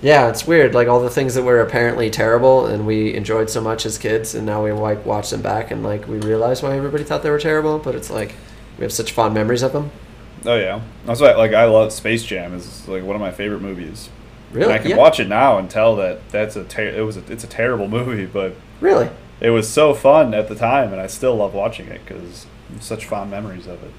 Yeah, 0.00 0.28
it's 0.28 0.46
weird. 0.46 0.74
Like 0.74 0.86
all 0.88 1.00
the 1.00 1.10
things 1.10 1.34
that 1.34 1.42
were 1.42 1.60
apparently 1.60 2.08
terrible 2.10 2.66
and 2.66 2.86
we 2.86 3.14
enjoyed 3.14 3.50
so 3.50 3.60
much 3.60 3.84
as 3.84 3.98
kids, 3.98 4.34
and 4.34 4.46
now 4.46 4.62
we 4.64 4.70
like 4.72 5.04
watch 5.04 5.30
them 5.30 5.42
back 5.42 5.70
and 5.70 5.82
like 5.82 6.06
we 6.06 6.18
realize 6.18 6.62
why 6.62 6.76
everybody 6.76 7.02
thought 7.04 7.22
they 7.22 7.30
were 7.30 7.40
terrible. 7.40 7.78
But 7.78 7.94
it's 7.94 8.10
like 8.10 8.34
we 8.78 8.84
have 8.84 8.92
such 8.92 9.12
fond 9.12 9.34
memories 9.34 9.62
of 9.62 9.72
them. 9.72 9.90
Oh 10.46 10.54
yeah, 10.56 10.82
that's 11.04 11.20
why. 11.20 11.34
Like 11.34 11.52
I 11.52 11.64
love 11.64 11.92
Space 11.92 12.22
Jam. 12.24 12.54
is 12.54 12.86
like 12.86 13.02
one 13.02 13.16
of 13.16 13.20
my 13.20 13.32
favorite 13.32 13.60
movies. 13.60 14.08
Really? 14.52 14.64
And 14.66 14.72
I 14.72 14.78
can 14.78 14.90
yeah. 14.92 14.96
watch 14.96 15.20
it 15.20 15.28
now 15.28 15.58
and 15.58 15.68
tell 15.68 15.96
that 15.96 16.28
that's 16.30 16.56
a 16.56 16.64
ter- 16.64 16.88
it 16.88 17.02
was 17.02 17.16
a, 17.16 17.32
it's 17.32 17.44
a 17.44 17.48
terrible 17.48 17.88
movie, 17.98 18.24
but 18.24 18.54
Really? 18.80 19.10
it 19.40 19.50
was 19.50 19.68
so 19.68 19.92
fun 19.94 20.32
at 20.32 20.48
the 20.48 20.54
time, 20.54 20.92
and 20.92 21.00
I 21.02 21.06
still 21.06 21.36
love 21.36 21.54
watching 21.54 21.88
it 21.88 22.00
because 22.06 22.46
such 22.80 23.04
fond 23.04 23.30
memories 23.30 23.66
of 23.66 23.82
it. 23.82 23.90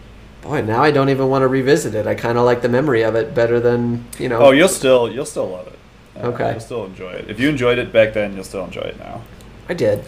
Boy, 0.41 0.61
now 0.61 0.81
I 0.81 0.91
don't 0.91 1.09
even 1.09 1.27
want 1.29 1.41
to 1.43 1.47
revisit 1.47 1.95
it. 1.95 2.07
I 2.07 2.15
kind 2.15 2.37
of 2.37 2.45
like 2.45 2.61
the 2.61 2.69
memory 2.69 3.01
of 3.03 3.15
it 3.15 3.35
better 3.35 3.59
than 3.59 4.05
you 4.17 4.29
know. 4.29 4.39
Oh, 4.39 4.51
you'll 4.51 4.69
still 4.69 5.11
you'll 5.11 5.25
still 5.25 5.49
love 5.49 5.67
it. 5.67 5.73
Uh, 6.15 6.27
Okay. 6.29 6.51
You'll 6.51 6.59
still 6.59 6.85
enjoy 6.85 7.11
it. 7.11 7.29
If 7.29 7.39
you 7.39 7.49
enjoyed 7.49 7.77
it 7.77 7.93
back 7.93 8.13
then, 8.13 8.33
you'll 8.35 8.43
still 8.43 8.65
enjoy 8.65 8.81
it 8.81 8.99
now. 8.99 9.21
I 9.67 9.73
did. 9.73 10.03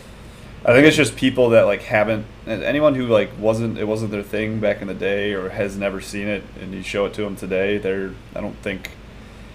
I 0.64 0.74
think 0.74 0.86
it's 0.86 0.96
just 0.96 1.16
people 1.16 1.50
that 1.50 1.64
like 1.64 1.82
haven't 1.82 2.26
anyone 2.46 2.96
who 2.96 3.08
like 3.08 3.32
wasn't 3.40 3.78
it 3.78 3.86
wasn't 3.86 4.12
their 4.12 4.24
thing 4.24 4.60
back 4.60 4.82
in 4.82 4.88
the 4.88 4.94
day 4.94 5.34
or 5.34 5.50
has 5.50 5.76
never 5.76 6.00
seen 6.02 6.28
it 6.28 6.44
and 6.62 6.74
you 6.74 6.84
show 6.84 7.06
it 7.06 7.14
to 7.16 7.24
them 7.24 7.36
today, 7.36 7.78
they're 7.78 8.12
I 8.36 8.42
don't 8.42 8.56
think 8.58 8.92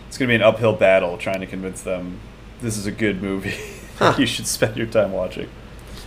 it's 0.08 0.18
going 0.18 0.28
to 0.28 0.32
be 0.32 0.36
an 0.36 0.42
uphill 0.42 0.72
battle 0.72 1.16
trying 1.18 1.40
to 1.40 1.46
convince 1.46 1.82
them 1.82 2.20
this 2.60 2.76
is 2.76 2.86
a 2.86 2.92
good 2.92 3.22
movie. 3.22 3.56
Huh. 3.98 4.14
you 4.18 4.26
should 4.26 4.46
spend 4.46 4.76
your 4.76 4.86
time 4.86 5.10
watching. 5.10 5.48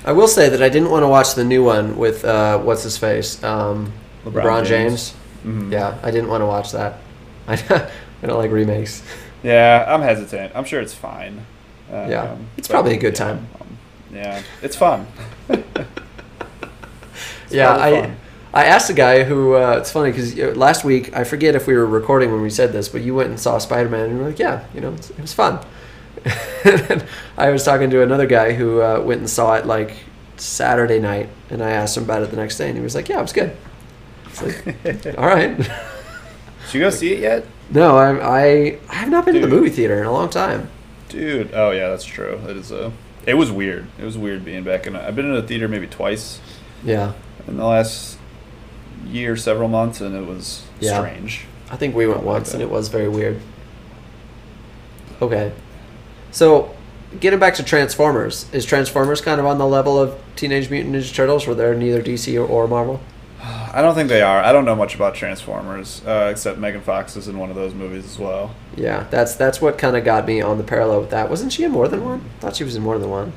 I 0.06 0.12
will 0.12 0.28
say 0.28 0.48
that 0.48 0.62
I 0.62 0.70
didn't 0.70 0.92
want 0.92 1.02
to 1.02 1.08
watch 1.08 1.34
the 1.34 1.44
new 1.44 1.64
one 1.64 1.98
with 1.98 2.24
uh, 2.24 2.60
what's 2.60 2.84
his 2.84 3.00
face, 3.00 3.44
um, 3.44 3.92
LeBron, 4.26 4.34
LeBron 4.44 4.66
James. 4.66 5.12
James. 5.12 5.16
Mhm. 5.46 5.72
Yeah, 5.72 5.98
I 6.04 6.12
didn't 6.12 6.30
want 6.30 6.42
to 6.42 6.46
watch 6.46 6.72
that. 6.74 7.00
I, 7.48 7.54
I 8.24 8.28
don't 8.28 8.38
like 8.38 8.52
remakes. 8.52 9.02
Yeah, 9.44 9.86
I'm 9.88 10.02
hesitant. 10.02 10.52
I'm 10.56 10.66
sure 10.66 10.82
it's 10.82 10.94
fine. 10.94 11.46
Um, 11.92 12.10
Yeah. 12.12 12.36
It's 12.58 12.68
probably 12.68 12.94
a 12.96 13.00
good 13.00 13.14
yeah, 13.18 13.26
time. 13.26 13.48
um, 13.62 13.78
yeah, 14.14 14.42
it's 14.62 14.76
fun. 14.76 15.08
It's 17.46 17.56
yeah, 17.56 17.76
I 17.76 18.02
fun. 18.02 18.16
I 18.54 18.66
asked 18.66 18.90
a 18.90 18.94
guy 18.94 19.24
who 19.24 19.56
uh, 19.56 19.78
it's 19.80 19.92
funny 19.92 20.12
because 20.12 20.36
last 20.56 20.84
week 20.84 21.16
I 21.16 21.24
forget 21.24 21.56
if 21.56 21.66
we 21.66 21.76
were 21.76 21.86
recording 21.86 22.32
when 22.32 22.42
we 22.42 22.50
said 22.52 22.72
this, 22.74 22.88
but 22.90 23.02
you 23.02 23.16
went 23.16 23.30
and 23.30 23.40
saw 23.40 23.58
Spider 23.58 23.90
Man 23.90 24.06
and 24.06 24.14
you 24.14 24.20
were 24.20 24.30
like, 24.30 24.40
yeah, 24.40 24.66
you 24.74 24.82
know, 24.82 24.94
it's, 24.94 25.10
it 25.10 25.20
was 25.20 25.34
fun. 25.34 25.60
and 26.66 27.04
I 27.38 27.50
was 27.50 27.64
talking 27.64 27.90
to 27.92 28.04
another 28.04 28.28
guy 28.28 28.54
who 28.54 28.82
uh, 28.82 29.00
went 29.02 29.20
and 29.22 29.30
saw 29.30 29.56
it 29.56 29.66
like 29.66 29.96
Saturday 30.38 31.00
night, 31.00 31.30
and 31.50 31.64
I 31.64 31.72
asked 31.72 31.98
him 31.98 32.04
about 32.04 32.22
it 32.24 32.30
the 32.30 32.38
next 32.38 32.58
day, 32.58 32.68
and 32.68 32.78
he 32.78 32.84
was 32.84 32.94
like, 32.94 33.10
yeah, 33.10 33.20
it 33.20 33.22
was 33.24 33.34
good. 33.34 33.56
It's 34.42 35.06
like, 35.06 35.18
all 35.18 35.26
right. 35.26 35.56
Did 35.58 36.74
you 36.74 36.80
go 36.82 36.90
see 36.90 37.14
it 37.14 37.20
yet? 37.20 37.46
No, 37.72 37.98
I, 37.98 38.40
I 38.40 38.80
I 38.90 38.94
have 38.96 39.10
not 39.10 39.26
been 39.26 39.36
to 39.36 39.42
the 39.42 39.48
movie 39.48 39.70
theater 39.70 40.00
in 40.00 40.06
a 40.06 40.12
long 40.12 40.30
time. 40.30 40.70
Dude, 41.10 41.52
oh 41.54 41.72
yeah, 41.72 41.90
that's 41.90 42.06
true. 42.06 42.40
It 42.48 42.58
is 42.58 42.72
a. 42.72 42.92
It 43.26 43.34
was 43.36 43.52
weird. 43.52 43.88
It 44.00 44.06
was 44.06 44.18
weird 44.18 44.46
being 44.46 44.64
back 44.64 44.88
in. 44.88 44.96
A, 44.96 45.00
I've 45.02 45.16
been 45.16 45.26
in 45.30 45.36
a 45.36 45.42
theater 45.42 45.68
maybe 45.68 45.88
twice 45.88 46.40
Yeah, 46.84 47.14
in 47.48 47.58
the 47.58 47.66
last 47.66 48.18
year, 49.06 49.36
several 49.36 49.68
months, 49.70 50.02
and 50.02 50.16
it 50.16 50.26
was 50.26 50.64
Yeah. 50.80 50.98
strange. 51.00 51.46
I 51.72 51.76
think 51.76 51.96
we 51.96 52.06
went 52.08 52.18
Something 52.18 52.28
like 52.28 52.36
once, 52.40 52.54
and 52.54 52.62
it 52.64 52.70
was 52.70 52.88
very 52.88 53.08
weird. 53.10 53.40
Okay, 55.22 55.52
so 56.32 56.74
getting 57.20 57.40
back 57.40 57.56
to 57.56 57.64
Transformers, 57.64 58.46
is 58.54 58.66
Transformers 58.66 59.22
kind 59.22 59.40
of 59.40 59.46
on 59.46 59.58
the 59.58 59.68
level 59.68 60.00
of 60.00 60.16
Teenage 60.36 60.70
Mutant 60.70 60.96
Ninja 60.96 61.14
Turtles, 61.14 61.46
where 61.46 61.56
they're 61.56 61.76
neither 61.76 62.02
DC 62.02 62.36
or, 62.40 62.46
or 62.46 62.68
Marvel? 62.68 63.02
I 63.42 63.82
don't 63.82 63.96
think 63.96 64.10
they 64.10 64.22
are. 64.22 64.40
I 64.40 64.52
don't 64.52 64.66
know 64.66 64.76
much 64.76 64.96
about 64.96 65.16
Transformers, 65.16 66.02
uh, 66.06 66.28
except 66.32 66.58
Megan 66.58 66.82
Fox 66.82 67.16
is 67.16 67.28
in 67.28 67.38
one 67.38 67.50
of 67.50 67.56
those 67.56 67.74
movies 67.74 68.06
as 68.06 68.20
well. 68.20 68.54
Yeah, 68.76 69.06
that's 69.10 69.36
that's 69.36 69.62
what 69.62 69.78
kind 69.78 69.96
of 69.96 70.04
got 70.04 70.26
me 70.28 70.42
on 70.42 70.58
the 70.58 70.64
parallel 70.64 71.02
with 71.02 71.10
that. 71.12 71.30
Wasn't 71.30 71.54
she 71.54 71.64
in 71.64 71.72
more 71.72 71.88
than 71.88 72.04
one? 72.04 72.22
I 72.38 72.42
thought 72.42 72.56
she 72.56 72.64
was 72.64 72.76
in 72.76 72.82
more 72.84 72.98
than 72.98 73.10
one. 73.10 73.34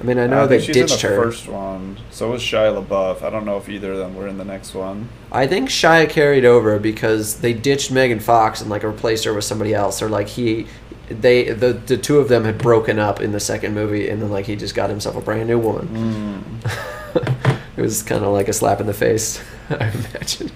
I 0.00 0.04
mean, 0.04 0.18
I 0.18 0.26
know 0.26 0.44
I 0.44 0.46
they 0.46 0.58
she's 0.58 0.76
in 0.76 0.86
ditched 0.86 1.02
the 1.02 1.08
her. 1.08 1.16
first 1.22 1.46
one. 1.48 1.98
So 2.10 2.30
was 2.30 2.42
Shia 2.42 2.82
LaBeouf. 2.84 3.22
I 3.22 3.30
don't 3.30 3.44
know 3.44 3.56
if 3.58 3.68
either 3.68 3.92
of 3.92 3.98
them 3.98 4.16
were 4.16 4.26
in 4.26 4.36
the 4.38 4.44
next 4.44 4.74
one. 4.74 5.08
I 5.30 5.46
think 5.46 5.68
Shia 5.68 6.08
carried 6.08 6.44
over 6.44 6.78
because 6.78 7.36
they 7.40 7.52
ditched 7.52 7.92
Megan 7.92 8.18
Fox 8.20 8.60
and 8.60 8.70
like 8.70 8.82
replaced 8.82 9.24
her 9.24 9.34
with 9.34 9.44
somebody 9.44 9.74
else, 9.74 10.02
or 10.02 10.08
like 10.08 10.28
he, 10.28 10.66
they 11.08 11.50
the 11.50 11.74
the 11.74 11.96
two 11.98 12.18
of 12.18 12.28
them 12.28 12.44
had 12.44 12.58
broken 12.58 12.98
up 12.98 13.20
in 13.20 13.32
the 13.32 13.40
second 13.40 13.74
movie, 13.74 14.08
and 14.08 14.20
then 14.22 14.30
like 14.30 14.46
he 14.46 14.56
just 14.56 14.74
got 14.74 14.88
himself 14.90 15.14
a 15.14 15.20
brand 15.20 15.48
new 15.48 15.58
woman. 15.58 16.60
it 17.82 17.86
was 17.86 18.02
kind 18.02 18.24
of 18.24 18.32
like 18.32 18.46
a 18.48 18.52
slap 18.52 18.80
in 18.80 18.86
the 18.86 18.94
face, 18.94 19.42
I 19.70 19.88
imagine. 19.90 20.50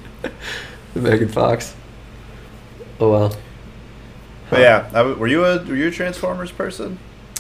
Megan 0.95 1.29
Fox. 1.29 1.75
Oh 3.01 3.11
well. 3.11 3.37
But 4.49 4.61
yeah, 4.61 4.89
w 4.93 5.17
were 5.17 5.27
you 5.27 5.45
a 5.45 5.59
were 5.65 5.75
you 5.75 5.89
a 5.89 5.91
Transformers 5.91 6.53
person? 6.53 6.99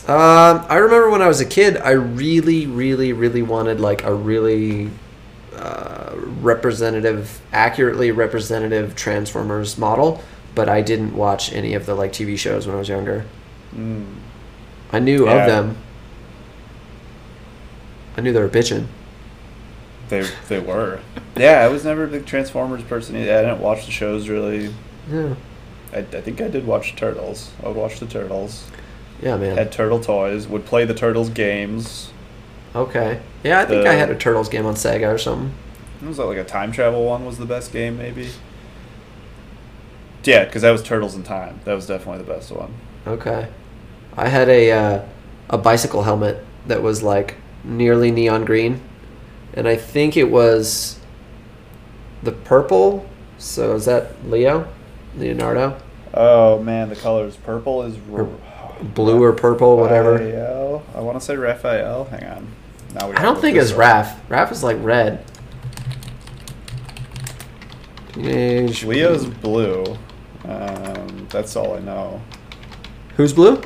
Um, 0.08 0.66
I 0.68 0.76
remember 0.76 1.10
when 1.10 1.22
I 1.22 1.28
was 1.28 1.40
a 1.40 1.44
kid, 1.44 1.76
I 1.78 1.90
really, 1.92 2.66
really, 2.66 3.12
really 3.12 3.42
wanted 3.42 3.80
like 3.80 4.02
a 4.04 4.12
really 4.12 4.90
uh, 5.54 6.14
representative, 6.40 7.40
accurately 7.52 8.10
representative 8.10 8.94
Transformers 8.94 9.78
model, 9.78 10.22
but 10.54 10.68
I 10.68 10.82
didn't 10.82 11.16
watch 11.16 11.52
any 11.52 11.74
of 11.74 11.86
the 11.86 11.94
like 11.94 12.12
TV 12.12 12.36
shows 12.38 12.66
when 12.66 12.76
I 12.76 12.78
was 12.78 12.88
younger. 12.88 13.24
Mm. 13.74 14.16
I 14.92 14.98
knew 14.98 15.26
Yeah. 15.26 15.32
of 15.34 15.46
them. 15.46 15.76
I 18.16 18.20
knew 18.20 18.32
they 18.32 18.40
were 18.40 18.48
bitching. 18.48 18.86
They 20.08 20.26
they 20.48 20.60
were. 20.60 21.00
yeah, 21.36 21.60
I 21.64 21.68
was 21.68 21.84
never 21.84 22.04
a 22.04 22.08
big 22.08 22.26
Transformers 22.26 22.82
person. 22.82 23.16
Either. 23.16 23.38
I 23.38 23.42
didn't 23.42 23.60
watch 23.60 23.86
the 23.86 23.92
shows 23.92 24.28
really. 24.28 24.72
Yeah, 25.10 25.34
I, 25.92 25.98
I 25.98 26.02
think 26.20 26.40
I 26.40 26.48
did 26.48 26.66
watch 26.66 26.96
Turtles. 26.96 27.50
I 27.62 27.68
would 27.68 27.76
watch 27.76 27.98
the 28.00 28.06
Turtles. 28.06 28.68
yeah, 29.22 29.36
man. 29.36 29.56
Had 29.56 29.72
turtle 29.72 30.00
toys. 30.00 30.46
Would 30.48 30.64
play 30.66 30.84
the 30.84 30.94
Turtles 30.94 31.30
games. 31.30 32.12
Okay. 32.74 33.20
Yeah, 33.42 33.60
I 33.60 33.64
think 33.66 33.84
The- 33.84 33.90
I 33.90 33.94
had 33.94 34.10
a 34.10 34.16
Turtles 34.16 34.48
game 34.48 34.66
on 34.66 34.74
Sega 34.74 35.12
or 35.12 35.18
something. 35.18 35.54
Was 36.06 36.18
that 36.18 36.26
like 36.26 36.36
a 36.38 36.44
time 36.44 36.72
travel 36.72 37.04
one? 37.06 37.24
Was 37.24 37.38
the 37.38 37.46
best 37.46 37.72
game 37.72 37.96
maybe? 37.98 38.28
Yeah, 40.24 40.44
because 40.44 40.62
that 40.62 40.70
was 40.72 40.82
Turtles 40.82 41.14
in 41.14 41.22
Time. 41.22 41.60
That 41.64 41.74
was 41.74 41.86
definitely 41.86 42.24
the 42.24 42.32
best 42.32 42.50
one. 42.50 42.74
Okay. 43.06 43.48
I 44.16 44.28
had 44.28 44.48
a 44.48 44.72
uh, 44.72 45.02
a 45.48 45.58
bicycle 45.58 46.02
helmet 46.02 46.44
that 46.66 46.82
was 46.82 47.02
like 47.02 47.36
nearly 47.64 48.10
neon 48.10 48.44
green, 48.44 48.80
and 49.56 49.66
I 49.66 49.74
think 49.76 50.16
it 50.16 50.30
was 50.30 50.98
the 52.22 52.32
purple. 52.32 53.08
So 53.38 53.74
is 53.74 53.84
that 53.86 54.28
Leo, 54.30 54.68
Leonardo, 55.16 55.78
Oh 56.14 56.62
man, 56.62 56.88
the 56.88 56.96
colors 56.96 57.36
purple 57.36 57.82
is 57.82 57.98
Or 58.10 58.24
blue 58.80 59.22
or 59.22 59.32
purple, 59.32 59.76
whatever? 59.76 60.12
Raphael. 60.12 60.82
I 60.94 61.00
want 61.00 61.18
to 61.18 61.24
say 61.24 61.36
Raphael. 61.36 62.04
Hang 62.04 62.24
on. 62.24 62.48
Now 62.94 63.10
we 63.10 63.16
I 63.16 63.22
don't 63.22 63.38
think 63.40 63.56
it's 63.58 63.72
Raph. 63.72 64.18
Raph 64.28 64.50
is 64.50 64.62
like 64.62 64.78
red. 64.80 65.24
Teenage. 68.14 68.84
Leo's 68.84 69.26
blue. 69.26 69.84
Um, 70.44 71.26
that's 71.30 71.54
all 71.56 71.76
I 71.76 71.80
know. 71.80 72.22
Who's 73.16 73.34
blue? 73.34 73.60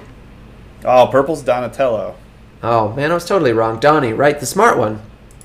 Oh, 0.84 1.06
purple's 1.06 1.42
Donatello. 1.42 2.16
Oh 2.62 2.92
man, 2.92 3.12
I 3.12 3.14
was 3.14 3.26
totally 3.26 3.52
wrong. 3.52 3.78
Donnie, 3.78 4.12
right? 4.12 4.38
The 4.38 4.46
smart 4.46 4.76
one. 4.76 5.00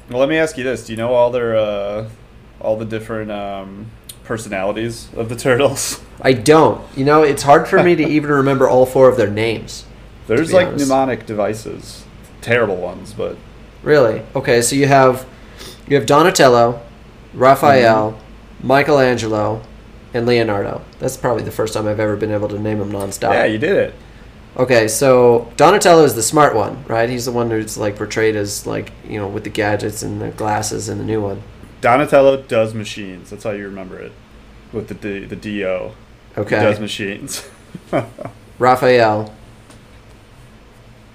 Well, 0.10 0.20
let 0.20 0.30
me 0.30 0.38
ask 0.38 0.58
you 0.58 0.64
this: 0.64 0.86
Do 0.86 0.94
you 0.94 0.98
know 0.98 1.14
all 1.14 1.32
their, 1.32 1.56
uh, 1.56 2.10
all 2.60 2.78
the 2.78 2.86
different 2.86 3.32
um, 3.32 3.88
personalities 4.24 5.10
of 5.16 5.30
the 5.30 5.36
turtles? 5.36 6.02
I 6.22 6.34
don't. 6.34 6.82
You 6.98 7.06
know, 7.06 7.24
it's 7.24 7.44
hard 7.44 7.68
for 7.68 7.82
me 7.84 7.96
to 7.96 8.04
even 8.08 8.30
remember 8.32 8.70
all 8.70 8.86
four 8.86 9.10
of 9.10 9.18
their 9.18 9.30
names. 9.30 9.86
There's 10.28 10.54
like 10.54 10.68
honest. 10.68 10.88
mnemonic 10.88 11.26
devices, 11.26 12.06
terrible 12.42 12.78
ones, 12.78 13.14
but 13.14 13.38
Really? 13.84 14.24
Okay, 14.36 14.62
so 14.64 14.76
you 14.76 14.88
have 14.88 15.28
you 15.88 15.96
have 15.96 16.08
Donatello, 16.08 16.82
Raphael, 17.36 18.20
Michelangelo, 18.64 19.62
and 20.14 20.26
Leonardo. 20.26 20.82
That's 21.00 21.16
probably 21.18 21.44
the 21.44 21.52
first 21.52 21.76
time 21.76 21.88
I've 21.88 22.00
ever 22.00 22.16
been 22.16 22.32
able 22.32 22.48
to 22.50 22.58
name 22.60 22.80
them 22.80 22.92
nonstop. 22.92 23.34
yeah, 23.34 23.46
you 23.46 23.60
did 23.60 23.76
it. 23.76 23.94
Okay, 24.58 24.88
so 24.88 25.52
Donatello 25.58 26.04
is 26.06 26.16
the 26.16 26.24
smart 26.24 26.56
one, 26.56 26.86
right? 26.88 27.10
He's 27.10 27.26
the 27.26 27.32
one 27.34 27.50
who's 27.52 27.78
like 27.78 27.98
portrayed 27.98 28.36
as 28.38 28.66
like 28.66 28.92
you 29.08 29.20
know 29.20 29.28
with 29.28 29.44
the 29.44 29.50
gadgets 29.50 30.02
and 30.02 30.22
the 30.22 30.30
glasses 30.30 30.88
and 30.90 31.00
the 31.00 31.04
new 31.06 31.22
one. 31.22 31.42
Donatello 31.82 32.44
does 32.44 32.74
machines. 32.74 33.30
That's 33.30 33.44
how 33.44 33.52
you 33.52 33.66
remember 33.66 34.00
it, 34.00 34.14
with 34.72 34.88
the 34.88 34.94
D, 34.94 35.26
the 35.26 35.36
Do. 35.36 35.92
He 36.38 36.44
does 36.44 36.80
machines. 36.80 37.48
Raphael. 38.60 39.34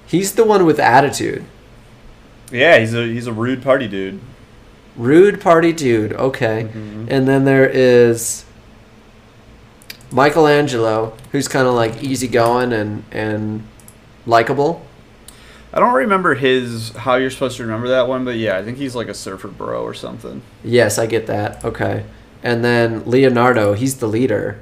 He's 0.06 0.34
the 0.34 0.44
one 0.44 0.66
with 0.66 0.78
attitude. 0.78 1.44
yeah, 2.52 2.78
he's 2.78 2.94
a 2.94 3.06
he's 3.06 3.26
a 3.26 3.32
rude 3.32 3.62
party 3.62 3.88
dude. 3.88 4.20
Rude 4.96 5.40
party 5.40 5.72
dude. 5.72 6.12
Okay. 6.12 6.68
Mhm. 6.74 7.06
And 7.10 7.26
then 7.28 7.44
there 7.44 7.66
is 7.68 8.44
Michelangelo, 10.12 11.16
who's 11.32 11.48
kind 11.48 11.66
of 11.66 11.74
like 11.74 12.02
easygoing 12.02 12.72
and 12.72 13.04
and 13.12 13.66
likable. 14.26 14.84
I 15.72 15.78
don't 15.78 15.94
remember 15.94 16.34
his 16.34 16.90
how 16.90 17.14
you're 17.14 17.30
supposed 17.30 17.56
to 17.58 17.62
remember 17.62 17.88
that 17.88 18.08
one, 18.08 18.24
but 18.24 18.36
yeah, 18.36 18.56
I 18.58 18.64
think 18.64 18.78
he's 18.78 18.96
like 18.96 19.08
a 19.08 19.14
surfer 19.14 19.48
bro 19.48 19.82
or 19.82 19.94
something. 19.94 20.42
Yes, 20.64 20.98
I 20.98 21.06
get 21.06 21.26
that. 21.28 21.64
Okay. 21.64 22.04
And 22.42 22.64
then 22.64 23.04
Leonardo, 23.04 23.74
he's 23.74 23.98
the 23.98 24.08
leader. 24.08 24.60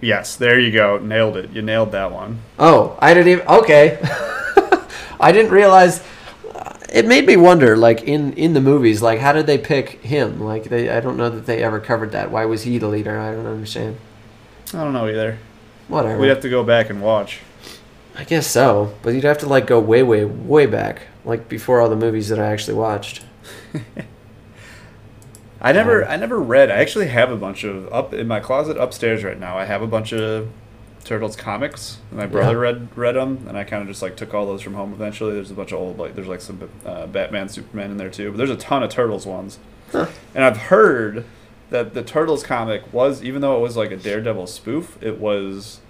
Yes, 0.00 0.36
there 0.36 0.58
you 0.58 0.70
go. 0.70 0.98
Nailed 0.98 1.36
it. 1.36 1.50
You 1.50 1.62
nailed 1.62 1.92
that 1.92 2.12
one. 2.12 2.40
Oh, 2.58 2.96
I 3.00 3.14
didn't 3.14 3.28
even. 3.28 3.46
Okay. 3.48 3.98
I 5.20 5.32
didn't 5.32 5.50
realize. 5.50 6.02
Uh, 6.54 6.74
it 6.92 7.06
made 7.06 7.26
me 7.26 7.36
wonder, 7.36 7.76
like 7.76 8.02
in 8.02 8.32
in 8.34 8.54
the 8.54 8.60
movies, 8.60 9.02
like 9.02 9.18
how 9.18 9.32
did 9.32 9.46
they 9.46 9.58
pick 9.58 10.02
him? 10.02 10.40
Like 10.40 10.64
they, 10.64 10.88
I 10.88 11.00
don't 11.00 11.16
know 11.16 11.30
that 11.30 11.46
they 11.46 11.62
ever 11.62 11.80
covered 11.80 12.12
that. 12.12 12.30
Why 12.30 12.44
was 12.44 12.62
he 12.62 12.78
the 12.78 12.88
leader? 12.88 13.18
I 13.18 13.32
don't 13.32 13.46
understand. 13.46 13.96
I 14.74 14.84
don't 14.84 14.92
know 14.92 15.08
either. 15.08 15.38
Whatever. 15.88 16.18
We'd 16.18 16.28
have 16.28 16.40
to 16.40 16.48
go 16.50 16.62
back 16.62 16.90
and 16.90 17.02
watch. 17.02 17.40
I 18.16 18.24
guess 18.24 18.46
so, 18.46 18.94
but 19.02 19.14
you'd 19.14 19.24
have 19.24 19.38
to 19.38 19.46
like 19.48 19.66
go 19.66 19.80
way, 19.80 20.02
way, 20.02 20.24
way 20.24 20.66
back, 20.66 21.02
like 21.24 21.48
before 21.48 21.80
all 21.80 21.88
the 21.88 21.96
movies 21.96 22.28
that 22.28 22.38
I 22.38 22.46
actually 22.52 22.74
watched. 22.74 23.22
I 25.60 25.72
never, 25.72 26.04
Um, 26.04 26.10
I 26.10 26.16
never 26.16 26.38
read. 26.40 26.70
I 26.70 26.76
actually 26.76 27.08
have 27.08 27.30
a 27.30 27.36
bunch 27.36 27.64
of 27.64 27.92
up 27.92 28.14
in 28.14 28.26
my 28.26 28.40
closet 28.40 28.76
upstairs 28.78 29.22
right 29.24 29.38
now. 29.38 29.58
I 29.58 29.64
have 29.66 29.82
a 29.82 29.86
bunch 29.86 30.12
of 30.12 30.48
Turtles 31.04 31.36
comics. 31.36 31.98
My 32.12 32.26
brother 32.26 32.52
Yeah. 32.54 32.58
read 32.60 32.88
read 32.96 33.14
them, 33.16 33.44
and 33.48 33.56
I 33.58 33.64
kind 33.64 33.82
of 33.82 33.88
just 33.88 34.00
like 34.02 34.16
took 34.16 34.32
all 34.34 34.46
those 34.46 34.62
from 34.62 34.74
home. 34.74 34.92
Eventually, 34.92 35.32
there's 35.34 35.50
a 35.50 35.54
bunch 35.54 35.72
of 35.72 35.78
old 35.78 35.98
like 35.98 36.14
there's 36.14 36.28
like 36.28 36.40
some 36.40 36.68
uh, 36.86 37.06
Batman, 37.06 37.48
Superman 37.48 37.90
in 37.90 37.96
there 37.96 38.10
too. 38.10 38.30
But 38.30 38.38
there's 38.38 38.50
a 38.50 38.56
ton 38.56 38.82
of 38.82 38.90
Turtles 38.90 39.26
ones, 39.26 39.58
Huh. 39.92 40.06
and 40.34 40.44
I've 40.44 40.56
heard 40.56 41.24
that 41.70 41.94
the 41.94 42.02
Turtles 42.02 42.42
comic 42.42 42.92
was 42.92 43.22
even 43.22 43.40
though 43.40 43.56
it 43.56 43.60
was 43.60 43.76
like 43.76 43.90
a 43.90 43.96
Daredevil 43.96 44.46
spoof, 44.46 44.98
it 45.02 45.18
was 45.18 45.80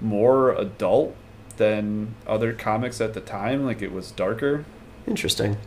more 0.00 0.52
adult 0.52 1.14
than 1.56 2.14
other 2.26 2.52
comics 2.52 3.00
at 3.00 3.14
the 3.14 3.20
time. 3.20 3.64
Like 3.64 3.82
it 3.82 3.92
was 3.92 4.10
darker. 4.10 4.64
Interesting. 5.06 5.58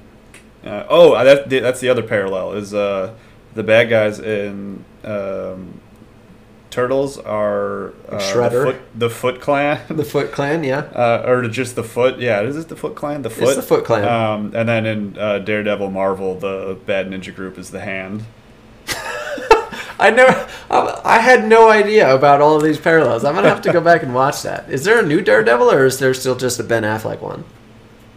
Uh, 0.63 0.85
oh, 0.89 1.13
uh, 1.13 1.23
that, 1.23 1.49
that's 1.49 1.79
the 1.79 1.89
other 1.89 2.03
parallel 2.03 2.53
is 2.53 2.73
uh, 2.73 3.13
the 3.53 3.63
bad 3.63 3.89
guys 3.89 4.19
in 4.19 4.83
um, 5.03 5.79
Turtles 6.69 7.17
are 7.17 7.89
uh, 8.09 8.19
Shredder. 8.19 8.51
the 8.51 8.71
Foot, 8.71 8.81
the 8.95 9.09
Foot 9.09 9.41
Clan, 9.41 9.81
The 9.97 10.03
Foot 10.03 10.31
Clan, 10.31 10.63
yeah. 10.63 10.77
uh, 10.95 11.23
or 11.25 11.47
just 11.47 11.75
the 11.75 11.83
Foot. 11.83 12.19
Yeah, 12.19 12.41
is 12.41 12.57
it 12.57 12.67
the 12.67 12.75
Foot 12.75 12.95
Clan? 12.95 13.21
The 13.21 13.29
Foot. 13.29 13.47
It's 13.47 13.55
the 13.55 13.61
Foot 13.61 13.85
Clan. 13.85 14.03
Um, 14.05 14.51
and 14.55 14.67
then 14.67 14.85
in 14.85 15.17
uh, 15.17 15.39
Daredevil 15.39 15.89
Marvel, 15.91 16.35
the 16.37 16.77
bad 16.85 17.07
ninja 17.09 17.33
group 17.33 17.57
is 17.57 17.71
the 17.71 17.79
Hand. 17.79 18.25
I 19.99 20.11
never, 20.11 20.47
I, 20.69 21.19
had 21.19 21.47
no 21.47 21.69
idea 21.69 22.13
about 22.13 22.39
all 22.39 22.55
of 22.55 22.63
these 22.63 22.77
parallels. 22.79 23.23
I'm 23.25 23.33
gonna 23.33 23.49
have 23.49 23.61
to 23.63 23.73
go 23.73 23.81
back 23.81 24.03
and 24.03 24.13
watch 24.13 24.43
that. 24.43 24.69
Is 24.69 24.83
there 24.83 24.99
a 24.99 25.05
new 25.05 25.21
Daredevil, 25.21 25.71
or 25.71 25.85
is 25.85 25.97
there 25.97 26.13
still 26.13 26.35
just 26.35 26.59
a 26.59 26.63
Ben 26.63 26.83
Affleck 26.83 27.19
one? 27.19 27.45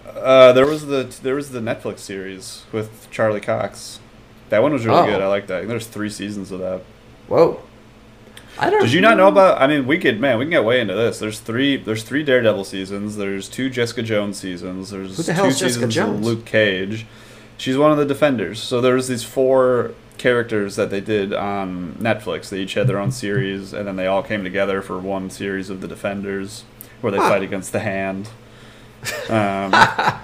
Uh, 0.07 0.53
there 0.53 0.67
was 0.67 0.87
the 0.87 1.05
there 1.23 1.35
was 1.35 1.51
the 1.51 1.61
Netflix 1.61 2.01
series 2.01 2.65
with 2.73 3.09
Charlie 3.11 3.41
Cox. 3.41 3.99
That 4.51 4.63
one 4.63 4.73
was 4.73 4.85
really 4.85 5.01
Oh. 5.01 5.07
good. 5.07 5.23
I 5.23 5.27
like 5.29 5.47
that. 5.47 5.67
There's 5.69 5.87
three 5.87 6.11
seasons 6.11 6.51
of 6.51 6.59
that. 6.61 6.83
Whoa. 7.29 7.63
I 8.59 8.69
don't. 8.69 8.83
Did 8.83 8.93
you 8.93 9.01
not 9.01 9.17
know 9.17 9.29
about? 9.29 9.63
I 9.63 9.67
mean, 9.67 9.87
we 9.87 9.97
could 9.99 10.21
man, 10.21 10.39
we 10.39 10.45
can 10.45 10.51
get 10.51 10.65
way 10.65 10.81
into 10.81 10.93
this. 10.95 11.19
There's 11.19 11.41
three. 11.41 11.79
There's 11.79 12.03
three 12.03 12.23
Daredevil 12.23 12.65
seasons. 12.65 13.17
There's 13.17 13.49
two 13.49 13.71
Jessica 13.71 14.03
Jones 14.03 14.39
seasons. 14.39 14.91
There's 14.91 15.17
the 15.17 15.23
two 15.23 15.33
hell 15.33 15.47
is 15.47 15.59
Jessica 15.59 15.87
seasons 15.87 15.95
Jones? 15.95 16.19
of 16.19 16.25
Luke 16.25 16.45
Cage. 16.45 17.07
She's 17.57 17.79
one 17.79 17.91
of 17.93 17.97
the 17.97 18.05
Defenders. 18.05 18.61
So 18.61 18.81
there's 18.83 19.09
these 19.09 19.23
four 19.23 19.93
characters 20.21 20.77
that 20.77 20.91
they 20.91 21.01
did 21.01 21.33
on 21.33 21.95
Netflix. 21.99 22.49
They 22.51 22.61
each 22.61 22.75
had 22.75 22.87
their 22.87 22.99
own 22.99 23.11
series, 23.11 23.73
and 23.73 23.89
then 23.89 23.97
they 23.97 24.07
all 24.07 24.23
came 24.23 24.45
together 24.45 24.83
for 24.83 24.99
one 24.99 25.31
series 25.31 25.71
of 25.71 25.81
the 25.81 25.89
Defenders, 25.89 26.65
where 27.01 27.11
they 27.11 27.19
Huh. 27.19 27.29
fight 27.31 27.43
against 27.43 27.73
the 27.73 27.81
Hand. 27.81 28.29
Um, 29.29 29.73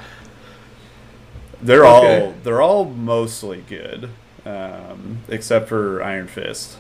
they're 1.62 1.84
Okay. 1.86 2.20
all 2.22 2.34
they're 2.44 2.60
all 2.62 2.84
mostly 2.84 3.64
good, 3.68 4.10
um, 4.44 5.18
except 5.28 5.68
for 5.68 6.02
Iron 6.02 6.26
Fist, 6.28 6.76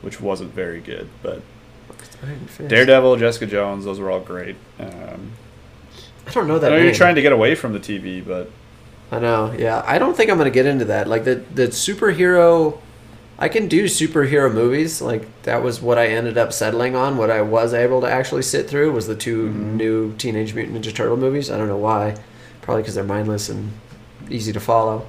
which 0.00 0.20
wasn't 0.20 0.54
very 0.54 0.80
good, 0.80 1.08
but. 1.22 1.42
Daredevil, 2.68 3.16
Jessica 3.16 3.46
Jones, 3.46 3.84
those 3.84 3.98
were 3.98 4.08
all 4.10 4.20
great. 4.20 4.54
Um, 4.78 5.32
I 6.26 6.30
don't 6.30 6.46
know 6.46 6.56
I 6.56 6.58
that. 6.60 6.70
know 6.70 6.76
you're 6.76 6.94
trying 6.94 7.16
to 7.16 7.22
get 7.22 7.32
away 7.32 7.56
from 7.56 7.72
the 7.72 7.80
TV, 7.80 8.24
but 8.24 8.48
I 9.12 9.18
know. 9.20 9.54
Yeah, 9.56 9.84
I 9.86 9.98
don't 9.98 10.16
think 10.16 10.30
I'm 10.30 10.38
gonna 10.38 10.50
get 10.50 10.66
into 10.66 10.86
that. 10.86 11.06
Like 11.06 11.22
the 11.24 11.36
the 11.54 11.68
superhero. 11.68 12.78
I 13.38 13.48
can 13.48 13.66
do 13.68 13.84
superhero 13.84 14.52
movies. 14.52 15.00
Like 15.02 15.26
that 15.42 15.62
was 15.62 15.80
what 15.82 15.98
I 15.98 16.06
ended 16.08 16.38
up 16.38 16.52
settling 16.52 16.96
on. 16.96 17.16
What 17.16 17.30
I 17.30 17.42
was 17.42 17.74
able 17.74 18.00
to 18.00 18.06
actually 18.10 18.42
sit 18.42 18.68
through 18.70 18.92
was 18.92 19.06
the 19.08 19.14
2 19.16 19.48
Mhm. 19.48 19.74
new 19.74 20.12
Teenage 20.16 20.54
Mutant 20.54 20.82
Ninja 20.82 20.94
Turtle 20.94 21.16
movies. 21.16 21.50
I 21.50 21.58
don't 21.58 21.68
know 21.68 21.76
why. 21.76 22.14
Probably 22.62 22.82
because 22.82 22.94
they're 22.94 23.04
mindless 23.04 23.48
and 23.48 23.72
easy 24.30 24.52
to 24.52 24.60
follow. 24.60 25.06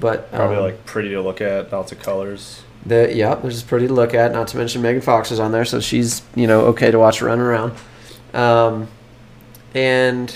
But 0.00 0.32
probably 0.32 0.56
um, 0.56 0.62
like 0.62 0.84
pretty 0.86 1.10
to 1.10 1.20
look 1.20 1.40
at, 1.40 1.72
lots 1.72 1.92
of 1.92 2.00
colors. 2.02 2.62
The 2.86 3.12
yeah, 3.14 3.34
there's 3.36 3.62
pretty 3.62 3.86
to 3.86 3.92
look 3.94 4.14
at. 4.14 4.32
Not 4.32 4.48
to 4.48 4.56
mention 4.56 4.82
Megan 4.82 5.00
Fox 5.02 5.30
is 5.30 5.38
on 5.38 5.52
there, 5.52 5.64
so 5.64 5.78
she's 5.80 6.22
you 6.34 6.46
know 6.46 6.62
okay 6.66 6.90
to 6.90 6.98
watch 6.98 7.22
running 7.22 7.44
around. 7.44 7.72
Um, 8.32 8.88
and 9.74 10.34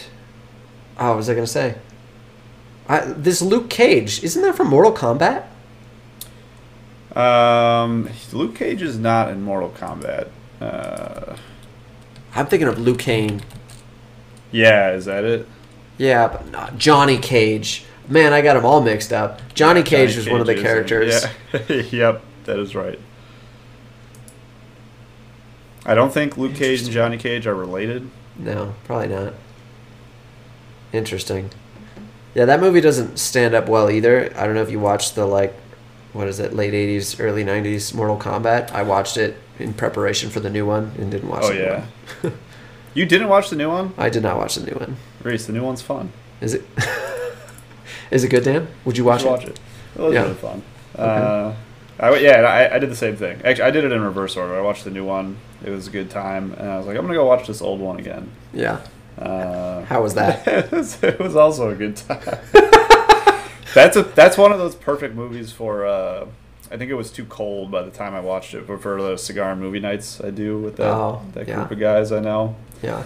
oh, 1.01 1.09
what 1.09 1.17
was 1.17 1.29
I 1.31 1.35
gonna 1.35 1.47
say? 1.47 1.75
I, 2.89 3.01
this 3.01 3.43
Luke 3.43 3.69
Cage 3.69 4.23
isn't 4.25 4.41
that 4.43 4.57
from 4.57 4.69
Mortal 4.69 4.93
Kombat? 4.93 5.45
Um, 7.15 8.09
Luke 8.33 8.55
Cage 8.55 8.83
is 8.83 8.99
not 8.99 9.31
in 9.31 9.43
Mortal 9.43 9.71
Kombat. 9.71 10.29
Uh, 10.61 11.37
I'm 12.35 12.47
thinking 12.47 12.69
of 12.69 12.79
Luke 12.79 12.99
Kane. 12.99 13.43
yeah, 14.53 14.93
is 14.93 15.05
that 15.07 15.25
it? 15.25 15.47
Yeah, 15.97 16.29
but 16.29 16.51
not 16.51 16.79
Johnny 16.79 17.19
Cage. 17.19 17.85
Man, 18.09 18.33
I 18.33 18.41
got 18.41 18.55
them 18.55 18.65
all 18.65 18.81
mixed 18.81 19.13
up. 19.13 19.41
Johnny 19.53 19.83
Cage 19.83 20.11
Johnny 20.11 20.17
was 20.17 20.29
one 20.31 20.41
of 20.41 20.47
the 20.47 20.55
characters. 20.55 21.27
Yeah. 21.53 21.77
yep, 21.91 22.23
that 22.45 22.59
is 22.59 22.75
right. 22.75 22.99
I 25.85 25.95
don't 25.95 26.13
think 26.13 26.37
Luke 26.37 26.55
Cage 26.55 26.83
and 26.83 26.91
Johnny 26.91 27.19
Cage 27.19 27.47
are 27.47 27.55
related. 27.55 28.09
No, 28.37 28.75
probably 28.85 29.09
not. 29.09 29.35
Interesting. 30.93 31.51
Yeah, 32.35 32.45
that 32.45 32.61
movie 32.61 32.81
doesn't 32.81 33.19
stand 33.19 33.55
up 33.55 33.69
well 33.69 33.91
either. 33.91 34.33
I 34.37 34.47
don't 34.47 34.55
know 34.55 34.63
if 34.63 34.71
you 34.71 34.79
watched 34.81 35.15
the 35.15 35.27
like, 35.27 35.55
what 36.13 36.29
is 36.29 36.39
it, 36.41 36.53
late 36.55 36.73
'80s, 36.75 37.19
early 37.21 37.45
'90s 37.45 37.95
Mortal 37.95 38.17
Kombat. 38.19 38.71
I 38.73 38.83
watched 38.83 39.17
it 39.17 39.37
in 39.59 39.73
preparation 39.75 40.31
for 40.31 40.41
the 40.41 40.51
new 40.51 40.67
one 40.67 40.93
and 40.99 41.11
didn't 41.11 41.29
watch. 41.29 41.45
It. 41.45 41.47
Oh 41.47 41.49
the 41.49 41.55
new 41.55 41.63
yeah. 42.31 42.31
You 42.95 43.07
didn't 43.07 43.29
watch 43.29 43.51
the 43.51 43.57
new 43.57 43.69
one? 43.69 43.93
I 43.99 44.09
did 44.09 44.23
not 44.23 44.37
watch 44.39 44.57
the 44.57 44.65
new 44.67 44.77
one. 44.77 44.97
Reese, 45.23 45.47
the 45.47 45.53
new 45.53 45.63
one's 45.63 45.83
fun. 45.83 46.11
Is 46.41 46.55
it? 46.55 46.63
is 48.11 48.25
it 48.25 48.29
good, 48.29 48.45
Dan? 48.45 48.69
Would 48.85 48.97
you 48.97 49.05
watch 49.05 49.23
You 49.23 49.29
it? 49.29 49.31
watch 49.33 49.45
it. 49.45 49.61
It 49.97 50.01
was 50.01 50.15
Yeah. 50.15 50.23
really 50.23 50.35
fun. 50.35 50.63
Uh, 50.97 51.55
I, 52.01 52.17
yeah, 52.19 52.41
I, 52.43 52.77
I 52.77 52.79
did 52.79 52.91
the 52.91 52.97
same 52.97 53.17
thing. 53.17 53.41
Actually, 53.45 53.65
I 53.65 53.71
did 53.71 53.85
it 53.85 53.93
in 53.93 54.01
reverse 54.01 54.37
order. 54.37 54.57
I 54.57 54.61
watched 54.63 54.85
the 54.85 54.91
new 54.91 55.05
one. 55.05 55.37
It 55.65 55.71
was 55.71 55.87
a 55.89 55.91
good 55.91 56.11
time, 56.11 56.53
and 56.59 56.69
I 56.69 56.77
was 56.79 56.87
like, 56.87 56.97
I'm 56.97 57.03
gonna 57.03 57.15
go 57.15 57.27
watch 57.27 57.47
this 57.47 57.61
old 57.61 57.81
one 57.81 57.99
again. 57.99 58.31
Yeah. 58.53 58.81
Uh, 59.19 59.85
How 59.85 60.03
was 60.03 60.15
that? 60.15 60.47
it, 60.47 60.71
was, 60.73 61.03
it 61.03 61.19
was 61.19 61.37
also 61.37 61.71
a 61.71 61.75
good 61.75 61.97
time. 61.97 62.39
that's 63.75 63.97
a 63.97 64.03
that's 64.15 64.39
one 64.39 64.53
of 64.53 64.59
those 64.59 64.75
perfect 64.75 65.15
movies 65.15 65.53
for. 65.53 65.87
Uh, 65.87 66.27
I 66.71 66.77
think 66.77 66.91
it 66.91 66.95
was 66.95 67.11
too 67.11 67.25
cold 67.25 67.71
by 67.71 67.83
the 67.83 67.91
time 67.91 68.15
I 68.15 68.21
watched 68.21 68.53
it, 68.55 68.67
but 68.67 68.83
for 68.83 69.01
the 69.01 69.17
cigar 69.17 69.53
and 69.53 69.61
movie 69.61 69.81
nights 69.81 70.21
I 70.23 70.29
do 70.31 70.59
with 70.59 70.77
that 70.77 70.93
Oh, 70.93 71.23
that 71.33 71.49
yeah. 71.49 71.55
group 71.57 71.71
of 71.71 71.79
guys 71.79 72.13
I 72.13 72.21
know. 72.21 72.57
Yeah. 72.83 73.05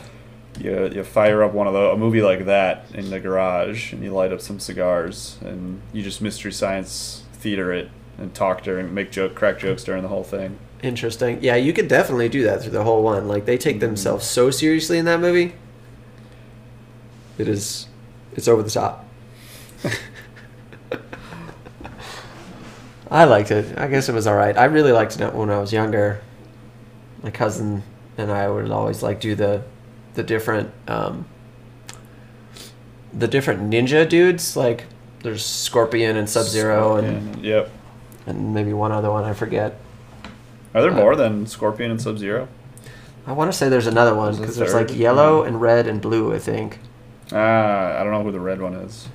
You, 0.59 0.89
you 0.89 1.03
fire 1.05 1.43
up 1.45 1.53
one 1.55 1.67
of 1.67 1.73
the 1.73 1.93
a 1.93 1.97
movie 1.97 2.23
like 2.23 2.45
that 2.47 2.87
in 2.93 3.09
the 3.11 3.21
garage 3.21 3.93
and 3.93 4.03
you 4.03 4.11
light 4.11 4.33
up 4.33 4.41
some 4.41 4.59
cigars 4.61 5.39
and 5.43 5.81
you 5.93 6.03
just 6.03 6.21
mystery 6.21 6.53
science 6.53 7.23
theater 7.35 7.73
it 7.73 7.89
and 8.19 8.35
talk 8.35 8.63
during 8.63 8.93
make 8.93 9.11
joke 9.13 9.35
crack 9.37 9.59
jokes 9.61 9.85
during 9.85 10.03
the 10.03 10.09
whole 10.09 10.25
thing. 10.25 10.59
Interesting. 10.83 11.39
Yeah, 11.41 11.55
you 11.55 11.73
could 11.73 11.87
definitely 11.89 12.29
do 12.29 12.43
that 12.43 12.63
through 12.63 12.73
the 12.73 12.83
whole 12.83 13.03
one. 13.05 13.29
Like 13.29 13.47
they 13.47 13.57
take 13.57 13.79
themselves 13.79 14.27
so 14.27 14.51
seriously 14.51 14.99
in 14.99 15.05
that 15.05 15.21
movie. 15.21 15.55
It 17.43 17.49
is, 17.49 17.89
it's 18.35 18.47
over 18.47 18.63
the 18.63 18.71
top. 18.71 19.05
I 23.11 23.25
liked 23.25 23.51
it. 23.51 23.77
I 23.79 23.89
guess 23.89 24.09
it 24.09 24.15
was 24.15 24.27
all 24.29 24.37
right. 24.37 24.57
I 24.57 24.65
really 24.67 24.93
liked 24.93 25.21
it 25.21 25.35
when 25.35 25.51
I 25.51 25.59
was 25.59 25.73
younger. 25.73 26.23
My 27.23 27.31
cousin 27.31 27.83
and 28.17 28.31
I 28.31 28.49
would 28.49 28.71
always 28.71 29.03
like 29.03 29.21
do 29.21 29.35
the, 29.35 29.65
the 30.15 30.23
different, 30.23 30.71
um, 30.87 31.27
the 33.13 33.27
different 33.29 33.69
ninja 33.71 34.09
dudes. 34.09 34.57
Like 34.57 34.85
there's 35.25 35.45
Scorpion 35.45 36.17
and 36.17 36.31
Sub 36.31 36.47
Zero 36.47 36.97
and 36.97 37.45
yep. 37.45 37.71
and 38.27 38.55
maybe 38.55 38.73
one 38.73 38.93
other 38.93 39.11
one 39.11 39.25
I 39.25 39.33
forget. 39.35 39.79
Are 40.75 40.81
there 40.81 40.93
Uh, 40.93 40.97
more 40.97 41.17
than 41.17 41.47
Scorpion 41.47 41.91
and 41.91 42.01
Sub 42.01 42.19
Zero? 42.19 42.47
I 43.27 43.33
want 43.33 43.53
to 43.53 43.57
say 43.57 43.69
there's 43.69 43.87
another 43.87 44.15
one 44.15 44.37
because 44.37 44.57
there's 44.57 44.75
like 44.75 44.97
yellow 44.97 45.43
and 45.43 45.61
red 45.61 45.87
and 45.87 46.01
blue. 46.01 46.33
I 46.33 46.39
think. 46.39 46.79
Ah, 47.33 47.99
I 47.99 48.03
don't 48.05 48.13
know 48.13 48.23
who 48.23 48.33
the 48.33 48.41
red 48.41 48.61
one 48.61 48.75
is. 48.75 49.09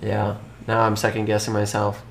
Yeah. 0.00 0.36
Now 0.66 0.80
I'm 0.82 0.96
second 0.96 1.24
guessing 1.26 1.52
myself. 1.52 2.02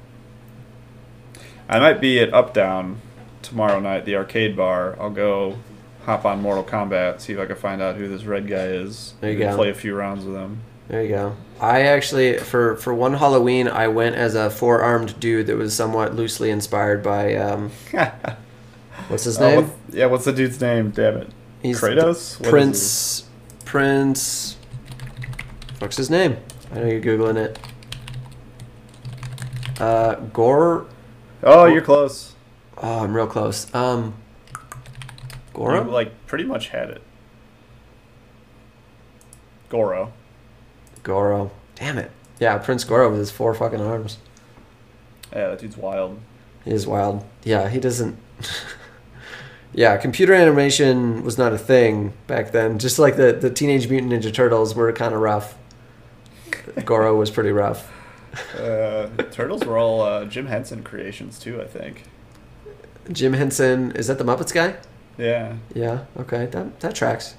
I 1.69 1.79
might 1.79 2.01
be 2.01 2.19
at 2.19 2.33
Up 2.33 2.53
Down 2.53 2.99
tomorrow 3.41 3.79
night, 3.79 4.05
the 4.05 4.15
arcade 4.15 4.55
bar. 4.57 4.97
I'll 4.99 5.09
go 5.09 5.57
hop 6.05 6.25
on 6.25 6.41
Mortal 6.41 6.63
Kombat, 6.63 7.21
see 7.21 7.33
if 7.33 7.39
I 7.39 7.45
can 7.45 7.55
find 7.55 7.81
out 7.81 7.95
who 7.95 8.07
this 8.07 8.23
red 8.23 8.47
guy 8.47 8.65
is. 8.65 9.13
There 9.21 9.31
you 9.31 9.39
go. 9.39 9.55
Play 9.55 9.69
a 9.69 9.73
few 9.73 9.95
rounds 9.95 10.25
with 10.25 10.35
him. 10.35 10.59
There 10.89 11.01
you 11.03 11.09
go. 11.09 11.35
I 11.61 11.83
actually 11.83 12.37
for 12.39 12.75
for 12.75 12.93
one 12.93 13.13
Halloween 13.13 13.67
I 13.69 13.87
went 13.87 14.15
as 14.15 14.35
a 14.35 14.49
four 14.49 14.81
armed 14.81 15.17
dude 15.19 15.47
that 15.47 15.55
was 15.55 15.73
somewhat 15.73 16.13
loosely 16.15 16.49
inspired 16.49 17.01
by 17.03 17.35
um, 17.35 17.71
what's 19.07 19.23
his 19.23 19.39
Oh, 19.39 19.47
name? 19.49 19.65
what- 19.67 19.75
yeah, 19.95 20.07
what's 20.07 20.25
the 20.25 20.33
dude's 20.33 20.59
name? 20.59 20.89
Damn 20.91 21.17
it. 21.17 21.29
He's 21.61 21.79
Kratos? 21.79 22.37
the 22.37 22.43
What 22.43 22.47
is 22.47 22.49
Prince. 22.49 23.23
Prince. 23.63 24.57
What's 25.81 25.97
his 25.97 26.11
name? 26.11 26.37
I 26.71 26.75
know 26.75 26.85
you're 26.85 27.01
googling 27.01 27.37
it. 27.37 27.57
Uh, 29.81 30.13
Gore. 30.31 30.85
Oh, 31.41 31.65
you're 31.65 31.81
close. 31.81 32.35
Oh, 32.77 32.99
I'm 33.03 33.15
real 33.15 33.25
close. 33.25 33.73
Um, 33.73 34.13
You, 34.51 34.59
Goro. 35.55 35.83
like 35.89 36.27
pretty 36.27 36.43
much 36.43 36.67
had 36.67 36.91
it. 36.91 37.01
Goro. 39.69 40.13
Goro. 41.01 41.49
Damn 41.73 41.97
it. 41.97 42.11
Yeah, 42.39 42.59
Prince 42.59 42.83
Goro 42.83 43.09
with 43.09 43.17
his 43.17 43.31
four 43.31 43.55
fucking 43.55 43.81
arms. 43.81 44.19
Yeah, 45.33 45.47
that 45.49 45.59
dude's 45.59 45.77
wild. 45.77 46.19
He 46.63 46.69
is 46.69 46.85
wild. 46.85 47.25
Yeah, 47.43 47.69
he 47.69 47.79
doesn't. 47.79 48.17
yeah, 49.73 49.97
computer 49.97 50.35
animation 50.35 51.23
was 51.23 51.39
not 51.39 51.53
a 51.53 51.57
thing 51.57 52.13
back 52.27 52.51
then. 52.51 52.77
Just 52.77 52.99
like 52.99 53.15
the, 53.15 53.33
the 53.33 53.49
Teenage 53.49 53.89
Mutant 53.89 54.13
Ninja 54.13 54.31
Turtles 54.31 54.75
were 54.75 54.93
kind 54.93 55.15
of 55.15 55.21
rough. 55.21 55.55
Goro 56.85 57.15
was 57.15 57.29
pretty 57.31 57.51
rough. 57.51 57.91
Uh, 58.57 59.07
Turtles 59.31 59.63
were 59.65 59.77
all 59.77 60.01
uh, 60.01 60.25
Jim 60.25 60.45
Henson 60.47 60.83
creations 60.83 61.37
too, 61.37 61.61
I 61.61 61.65
think. 61.65 62.03
Jim 63.11 63.33
Henson, 63.33 63.91
is 63.93 64.07
that 64.07 64.17
the 64.17 64.23
Muppets 64.23 64.53
guy? 64.53 64.75
Yeah. 65.17 65.55
Yeah, 65.73 66.05
okay, 66.17 66.45
that, 66.47 66.79
that 66.79 66.95
tracks. 66.95 67.35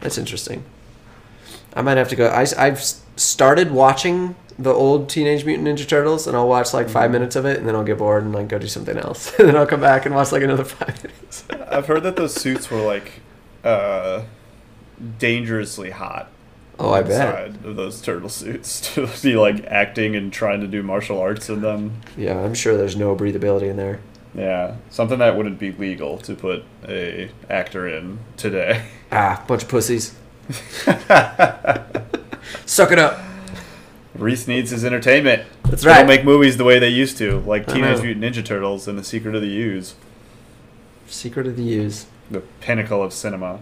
That's 0.00 0.18
interesting. 0.18 0.64
I 1.74 1.82
might 1.82 1.96
have 1.96 2.08
to 2.08 2.16
go. 2.16 2.28
I, 2.30 2.46
have 2.66 2.82
started 3.16 3.70
watching 3.70 4.36
the 4.58 4.72
old 4.72 5.08
Teenage 5.08 5.44
Mutant 5.44 5.68
Ninja 5.68 5.86
Turtles, 5.88 6.26
and 6.26 6.36
I'll 6.36 6.48
watch 6.48 6.74
like 6.74 6.88
5 6.88 7.08
Mhm. 7.08 7.12
minutes 7.12 7.36
of 7.36 7.46
it, 7.46 7.58
and 7.58 7.66
then 7.68 7.74
I'll 7.74 7.84
get 7.84 7.98
bored 7.98 8.24
and 8.24 8.34
like 8.34 8.48
go 8.48 8.58
do 8.58 8.66
something 8.66 8.96
else. 8.98 9.32
and 9.38 9.48
then 9.48 9.56
I'll 9.56 9.66
come 9.66 9.80
back 9.80 10.04
and 10.04 10.14
watch 10.14 10.32
like 10.32 10.42
another 10.42 10.64
five 10.78 11.02
minutes. 11.02 11.44
I've 11.70 11.86
heard 11.86 12.02
that 12.02 12.16
those 12.16 12.34
suits 12.34 12.70
were 12.70 12.80
like 12.80 13.20
uh, 13.64 14.22
dangerously 15.18 15.90
hot. 15.90 16.30
Oh, 16.80 16.92
I 16.92 17.02
bet. 17.02 17.48
Of 17.64 17.74
those 17.76 18.00
turtle 18.00 18.28
suits 18.28 18.80
to 18.94 19.08
be 19.22 19.34
like 19.36 19.64
acting 19.66 20.14
and 20.14 20.32
trying 20.32 20.60
to 20.60 20.66
do 20.68 20.82
martial 20.82 21.18
arts 21.20 21.48
in 21.48 21.60
them. 21.60 22.00
Yeah, 22.16 22.38
I'm 22.40 22.54
sure 22.54 22.76
there's 22.76 22.96
no 22.96 23.16
breathability 23.16 23.68
in 23.68 23.76
there. 23.76 24.00
Yeah, 24.34 24.76
something 24.90 25.18
that 25.18 25.36
wouldn't 25.36 25.58
be 25.58 25.72
legal 25.72 26.18
to 26.18 26.34
put 26.34 26.62
a 26.86 27.30
actor 27.50 27.88
in 27.88 28.18
today. 28.36 28.84
Ah, 29.10 29.42
bunch 29.48 29.62
of 29.64 29.68
pussies. 29.68 30.14
Suck 32.66 32.92
it 32.92 32.98
up. 32.98 33.18
Reese 34.14 34.46
needs 34.48 34.70
his 34.70 34.84
entertainment. 34.84 35.44
That's 35.64 35.82
They 35.82 35.88
right. 35.90 35.98
don't 35.98 36.06
make 36.06 36.24
movies 36.24 36.56
the 36.56 36.64
way 36.64 36.78
they 36.78 36.88
used 36.88 37.18
to, 37.18 37.40
like 37.40 37.66
Teenage. 37.66 38.02
Mutant 38.02 38.24
Ninja 38.24 38.44
Turtles 38.44 38.86
and 38.88 38.98
The 38.98 39.04
Secret 39.04 39.34
of 39.34 39.42
the 39.42 39.48
Ooze, 39.60 39.94
Secret 41.06 41.46
of 41.46 41.56
the 41.56 41.74
Ooze. 41.74 42.06
the 42.30 42.40
pinnacle 42.60 43.02
of 43.02 43.12
cinema. 43.12 43.60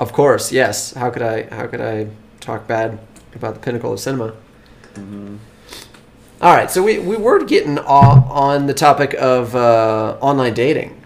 Of 0.00 0.12
course, 0.12 0.50
yes. 0.50 0.94
How 0.94 1.10
could 1.10 1.22
I? 1.22 1.42
How 1.54 1.66
could 1.66 1.80
I 1.80 2.08
talk 2.40 2.66
bad 2.66 2.98
about 3.34 3.54
the 3.54 3.60
pinnacle 3.60 3.92
of 3.92 4.00
cinema? 4.00 4.32
Mm-hmm. 4.94 5.36
All 6.42 6.56
right, 6.56 6.70
so 6.70 6.82
we, 6.82 6.98
we 6.98 7.18
were 7.18 7.44
getting 7.44 7.78
on, 7.78 8.24
on 8.24 8.66
the 8.66 8.72
topic 8.72 9.12
of 9.18 9.54
uh, 9.54 10.16
online 10.22 10.54
dating, 10.54 10.98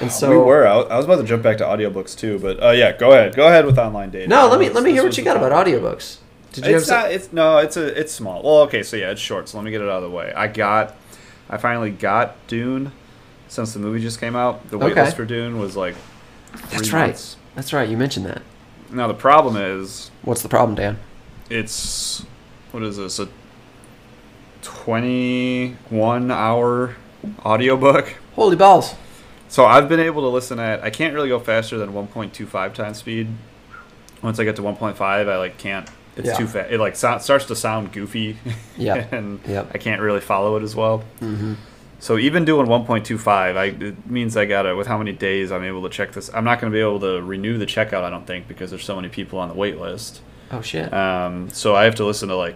and 0.00 0.12
so 0.12 0.30
we 0.30 0.36
were. 0.36 0.64
I 0.64 0.76
was, 0.76 0.86
I 0.86 0.96
was 0.96 1.06
about 1.06 1.16
to 1.16 1.24
jump 1.24 1.42
back 1.42 1.58
to 1.58 1.64
audiobooks 1.64 2.16
too, 2.16 2.38
but 2.38 2.62
uh, 2.62 2.70
yeah, 2.70 2.96
go 2.96 3.10
ahead. 3.10 3.34
Go 3.34 3.48
ahead 3.48 3.66
with 3.66 3.78
online 3.78 4.10
dating. 4.10 4.28
No, 4.28 4.46
let 4.46 4.60
me 4.60 4.68
let 4.68 4.84
me 4.84 4.92
hear 4.92 5.02
what 5.02 5.18
you 5.18 5.24
got 5.24 5.36
about 5.36 5.50
audiobooks. 5.50 6.18
Did 6.52 6.66
you 6.66 6.76
it's 6.76 6.88
have 6.88 7.02
not. 7.02 7.12
It's 7.12 7.32
no. 7.32 7.58
It's 7.58 7.76
a. 7.76 7.98
It's 7.98 8.12
small. 8.12 8.44
Well, 8.44 8.60
okay. 8.62 8.84
So 8.84 8.96
yeah, 8.96 9.10
it's 9.10 9.20
short. 9.20 9.48
So 9.48 9.58
let 9.58 9.64
me 9.64 9.72
get 9.72 9.80
it 9.80 9.88
out 9.88 10.04
of 10.04 10.08
the 10.08 10.16
way. 10.16 10.32
I 10.32 10.46
got. 10.46 10.94
I 11.50 11.56
finally 11.56 11.90
got 11.90 12.36
Dune, 12.46 12.92
since 13.48 13.72
the 13.72 13.80
movie 13.80 14.00
just 14.00 14.20
came 14.20 14.36
out. 14.36 14.70
The 14.70 14.76
Okay. 14.76 14.94
waitlist 14.94 15.14
for 15.14 15.24
Dune 15.24 15.58
was 15.58 15.76
like. 15.76 15.96
Three 16.52 16.78
That's 16.78 16.92
right. 16.92 17.36
That's 17.58 17.72
right. 17.72 17.88
You 17.88 17.96
mentioned 17.96 18.24
that. 18.26 18.42
Now 18.88 19.08
the 19.08 19.14
problem 19.14 19.56
is, 19.56 20.12
What's 20.22 20.42
the 20.42 20.48
problem, 20.48 20.76
Dan? 20.76 20.96
it's 21.50 22.24
what 22.70 22.84
is 22.84 22.98
this 22.98 23.18
a. 23.18 23.28
21 24.62 26.30
hour 26.30 26.94
audiobook. 27.44 28.14
Holy 28.36 28.54
balls! 28.54 28.94
So 29.48 29.64
I've 29.66 29.88
been 29.88 29.98
able 29.98 30.22
to 30.22 30.28
listen 30.28 30.60
at. 30.60 30.84
I 30.84 30.90
can't 30.90 31.14
really 31.14 31.28
go 31.28 31.40
faster 31.40 31.78
than 31.78 31.92
1.25 31.92 32.74
times 32.74 32.98
speed. 32.98 33.26
Once 34.22 34.38
I 34.38 34.44
get 34.44 34.54
to 34.56 34.62
1.5, 34.62 35.00
I 35.00 35.36
like 35.36 35.58
can't. 35.58 35.90
It's 36.16 36.28
Yeah. 36.28 36.34
too 36.34 36.46
fast. 36.46 36.70
It 36.70 36.78
like 36.78 36.94
so, 36.94 37.18
starts 37.18 37.46
to 37.46 37.56
sound 37.56 37.92
goofy. 37.92 38.36
Yeah. 38.76 39.04
and 39.12 39.40
Yep. 39.48 39.70
I 39.74 39.78
can't 39.78 40.00
really 40.00 40.20
follow 40.20 40.56
it 40.56 40.62
as 40.62 40.76
well. 40.76 41.02
Mm-hmm. 41.20 41.54
So 42.00 42.16
even 42.16 42.44
doing 42.44 42.66
1.25, 42.68 43.28
I 43.56 43.64
it 43.66 44.08
means 44.08 44.36
I 44.36 44.44
gotta 44.44 44.76
with 44.76 44.86
how 44.86 44.98
many 44.98 45.12
days 45.12 45.50
I'm 45.50 45.64
able 45.64 45.82
to 45.82 45.88
check 45.88 46.12
this. 46.12 46.30
I'm 46.32 46.44
not 46.44 46.60
gonna 46.60 46.72
be 46.72 46.80
able 46.80 47.00
to 47.00 47.20
renew 47.22 47.58
the 47.58 47.66
checkout. 47.66 48.04
I 48.04 48.10
don't 48.10 48.26
think 48.26 48.46
because 48.46 48.70
there's 48.70 48.84
so 48.84 48.94
many 48.96 49.08
people 49.08 49.38
on 49.40 49.48
the 49.48 49.54
wait 49.54 49.78
list. 49.80 50.20
Oh 50.50 50.60
shit! 50.62 50.92
Um, 50.94 51.50
so 51.50 51.74
I 51.74 51.84
have 51.84 51.96
to 51.96 52.04
listen 52.04 52.28
to 52.28 52.36
like 52.36 52.54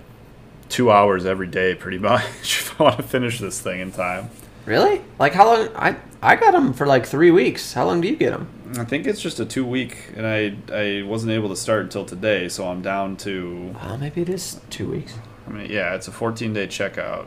two 0.69 0.91
hours 0.91 1.27
every 1.27 1.49
day, 1.49 1.75
pretty 1.75 1.99
much, 2.11 2.25
if 2.41 2.81
I 2.81 2.85
want 2.85 2.97
to 2.99 3.03
finish 3.03 3.39
this 3.41 3.61
thing 3.61 3.81
in 3.81 3.91
time. 3.93 4.31
really? 4.65 5.03
Like 5.19 5.33
how 5.35 5.47
long? 5.55 5.69
I 5.75 5.97
I 6.23 6.37
got 6.37 6.53
them 6.53 6.73
for 6.73 6.87
like 6.87 7.05
three 7.05 7.33
weeks. 7.33 7.73
How 7.73 7.85
long 7.85 8.01
do 8.01 8.09
you 8.09 8.17
get 8.17 8.31
them? 8.31 8.49
I 8.79 8.85
think 8.85 9.07
it's 9.07 9.21
just 9.21 9.41
a 9.41 9.45
two 9.45 9.67
week, 9.67 10.13
and 10.17 10.25
I 10.25 10.55
I 10.73 11.03
wasn't 11.03 11.33
able 11.33 11.49
to 11.49 11.57
start 11.57 11.83
until 11.83 12.05
today, 12.05 12.49
so 12.49 12.69
I'm 12.69 12.81
down 12.81 13.17
to. 13.19 13.75
Well, 13.75 13.99
maybe 13.99 14.23
it 14.23 14.29
is 14.29 14.61
two 14.71 14.89
weeks. 14.89 15.15
I 15.49 15.51
mean, 15.51 15.69
yeah, 15.69 15.95
it's 15.97 16.07
a 16.07 16.13
14 16.13 16.53
day 16.55 16.69
checkout, 16.69 17.27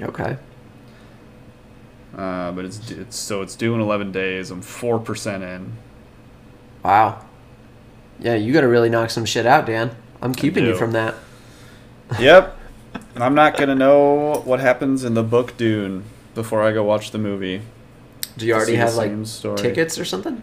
Okay. 0.00 0.36
Uh, 2.16 2.52
but 2.52 2.64
it's 2.64 2.90
it's 2.90 3.16
so 3.16 3.42
it's 3.42 3.54
due 3.56 3.74
in 3.74 3.80
11 3.80 4.12
days. 4.12 4.50
I'm 4.50 4.62
four 4.62 4.98
percent 4.98 5.42
in. 5.42 5.72
Wow. 6.84 7.24
Yeah, 8.20 8.34
you 8.34 8.52
got 8.52 8.60
to 8.60 8.68
really 8.68 8.88
knock 8.90 9.10
some 9.10 9.24
shit 9.24 9.46
out, 9.46 9.66
Dan. 9.66 9.94
I'm 10.22 10.34
keeping 10.34 10.64
you 10.64 10.76
from 10.76 10.92
that. 10.92 11.14
Yep. 12.18 12.56
I'm 13.16 13.34
not 13.34 13.56
gonna 13.56 13.74
know 13.74 14.42
what 14.44 14.60
happens 14.60 15.04
in 15.04 15.14
the 15.14 15.22
book 15.22 15.56
Dune 15.56 16.04
before 16.34 16.62
I 16.62 16.72
go 16.72 16.82
watch 16.84 17.10
the 17.10 17.18
movie. 17.18 17.62
Do 18.36 18.46
you 18.46 18.54
already 18.54 18.76
have 18.76 18.94
like 18.94 19.12
story. 19.26 19.56
tickets 19.56 19.98
or 19.98 20.04
something? 20.04 20.42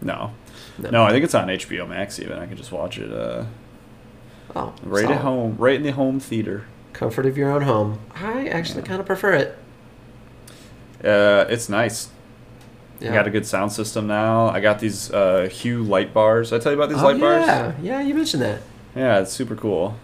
No. 0.00 0.32
No. 0.78 0.90
no. 0.90 1.04
I 1.04 1.10
think 1.10 1.24
it's 1.24 1.34
on 1.34 1.48
HBO 1.48 1.88
Max. 1.88 2.18
Even 2.18 2.38
I 2.38 2.46
can 2.46 2.56
just 2.56 2.72
watch 2.72 2.98
it 2.98 3.12
uh, 3.12 3.44
Oh, 4.56 4.74
right 4.82 5.02
solid. 5.02 5.14
at 5.16 5.20
home, 5.22 5.56
right 5.58 5.76
in 5.76 5.82
the 5.82 5.92
home 5.92 6.20
theater. 6.20 6.64
Comfort 6.92 7.26
of 7.26 7.36
your 7.38 7.50
own 7.50 7.62
home. 7.62 8.00
I 8.14 8.48
actually 8.48 8.82
kind 8.82 9.00
of 9.00 9.06
prefer 9.06 9.32
it. 9.34 9.56
Uh, 11.02 11.46
it's 11.48 11.68
nice. 11.68 12.08
Yeah. 13.00 13.12
I 13.12 13.14
got 13.14 13.26
a 13.26 13.30
good 13.30 13.46
sound 13.46 13.72
system 13.72 14.06
now. 14.06 14.48
I 14.48 14.60
got 14.60 14.78
these 14.78 15.10
uh, 15.10 15.48
Hue 15.50 15.82
light 15.82 16.12
bars. 16.12 16.50
Did 16.50 16.60
I 16.60 16.62
tell 16.62 16.72
you 16.72 16.78
about 16.78 16.90
these 16.90 17.02
oh, 17.02 17.06
light 17.06 17.20
bars? 17.20 17.46
yeah, 17.46 17.72
yeah, 17.80 18.00
you 18.02 18.14
mentioned 18.14 18.42
that. 18.42 18.60
Yeah, 18.94 19.20
it's 19.20 19.32
super 19.32 19.56
cool. 19.56 19.96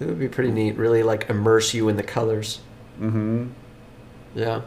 It 0.00 0.06
would 0.06 0.18
be 0.18 0.28
pretty 0.28 0.50
neat. 0.50 0.76
Really 0.76 1.02
like 1.02 1.28
immerse 1.28 1.74
you 1.74 1.88
in 1.88 1.96
the 1.96 2.02
colors. 2.02 2.60
Mm-hmm. 2.98 3.48
Yeah. 4.34 4.62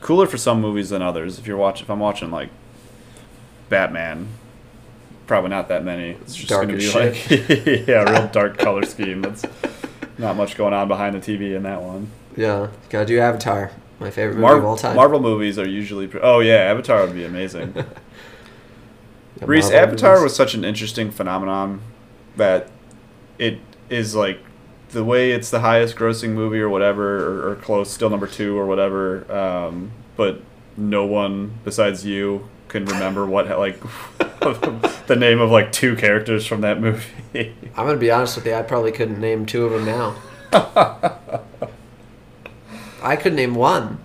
Cooler 0.00 0.26
for 0.26 0.36
some 0.36 0.60
movies 0.60 0.90
than 0.90 1.00
others. 1.00 1.38
If 1.38 1.46
you're 1.46 1.56
watch, 1.56 1.80
if 1.80 1.90
I'm 1.90 2.00
watching 2.00 2.30
like 2.30 2.50
Batman, 3.70 4.28
probably 5.26 5.50
not 5.50 5.68
that 5.68 5.82
many. 5.82 6.10
It's 6.10 6.34
just 6.34 6.48
Dark 6.48 6.66
gonna 6.66 6.78
be 6.78 6.92
like 6.92 7.30
yeah, 7.88 8.10
real 8.10 8.28
dark 8.32 8.58
color 8.58 8.84
scheme. 8.84 9.22
That's 9.22 9.44
not 10.18 10.36
much 10.36 10.56
going 10.56 10.74
on 10.74 10.88
behind 10.88 11.20
the 11.20 11.20
TV 11.20 11.56
in 11.56 11.62
that 11.62 11.80
one. 11.80 12.10
Yeah. 12.36 12.68
Gotta 12.90 13.06
do 13.06 13.18
Avatar. 13.18 13.70
My 14.04 14.10
favorite 14.10 14.34
movie 14.34 14.42
Mar- 14.42 14.58
of 14.58 14.64
all 14.66 14.76
time. 14.76 14.96
Marvel 14.96 15.18
movies 15.18 15.58
are 15.58 15.66
usually. 15.66 16.06
Pre- 16.06 16.20
oh 16.20 16.40
yeah, 16.40 16.56
Avatar 16.56 17.06
would 17.06 17.14
be 17.14 17.24
amazing. 17.24 17.74
Yeah, 19.36 19.46
Reese, 19.48 19.64
Marvel 19.64 19.80
Avatar 19.80 20.12
movies. 20.12 20.22
was 20.22 20.36
such 20.36 20.54
an 20.54 20.64
interesting 20.64 21.10
phenomenon 21.10 21.80
that 22.36 22.68
it 23.36 23.58
is 23.90 24.14
like 24.14 24.38
the 24.90 25.02
way 25.02 25.32
it's 25.32 25.50
the 25.50 25.58
highest 25.58 25.96
grossing 25.96 26.34
movie 26.34 26.60
or 26.60 26.68
whatever, 26.68 27.18
or, 27.48 27.50
or 27.50 27.56
close, 27.56 27.90
still 27.90 28.10
number 28.10 28.28
two 28.28 28.56
or 28.56 28.64
whatever. 28.66 29.30
Um, 29.34 29.90
but 30.16 30.40
no 30.76 31.04
one 31.04 31.58
besides 31.64 32.06
you 32.06 32.48
can 32.68 32.84
remember 32.84 33.26
what 33.26 33.48
like 33.58 33.80
the 35.08 35.16
name 35.18 35.40
of 35.40 35.50
like 35.50 35.72
two 35.72 35.96
characters 35.96 36.46
from 36.46 36.60
that 36.60 36.80
movie. 36.80 37.54
I'm 37.74 37.86
gonna 37.86 37.96
be 37.96 38.12
honest 38.12 38.36
with 38.36 38.46
you. 38.46 38.54
I 38.54 38.62
probably 38.62 38.92
couldn't 38.92 39.18
name 39.18 39.46
two 39.46 39.64
of 39.64 39.72
them 39.72 39.84
now. 39.84 40.14
I 43.04 43.14
could 43.16 43.34
name 43.34 43.54
one. 43.54 43.98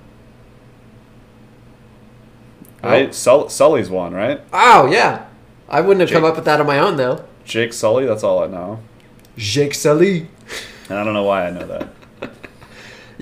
I 2.83 3.09
Sul- 3.11 3.49
Sully's 3.49 3.89
one, 3.89 4.13
right? 4.13 4.41
Oh 4.53 4.85
yeah. 4.91 5.25
I 5.67 5.81
wouldn't 5.81 6.01
have 6.01 6.09
come 6.09 6.23
up 6.27 6.35
with 6.35 6.45
that 6.45 6.59
on 6.59 6.67
my 6.67 6.79
own 6.79 6.95
though. 6.97 7.23
Jake 7.45 7.73
Sully. 7.73 8.05
That's 8.05 8.23
all 8.23 8.43
I 8.43 8.47
know, 8.47 8.79
Jake 9.37 9.73
Sully. 9.73 10.27
and 10.89 10.97
I 10.97 11.03
don't 11.03 11.13
know 11.13 11.23
why 11.23 11.47
I 11.47 11.51
know 11.51 11.65
that. 11.67 11.89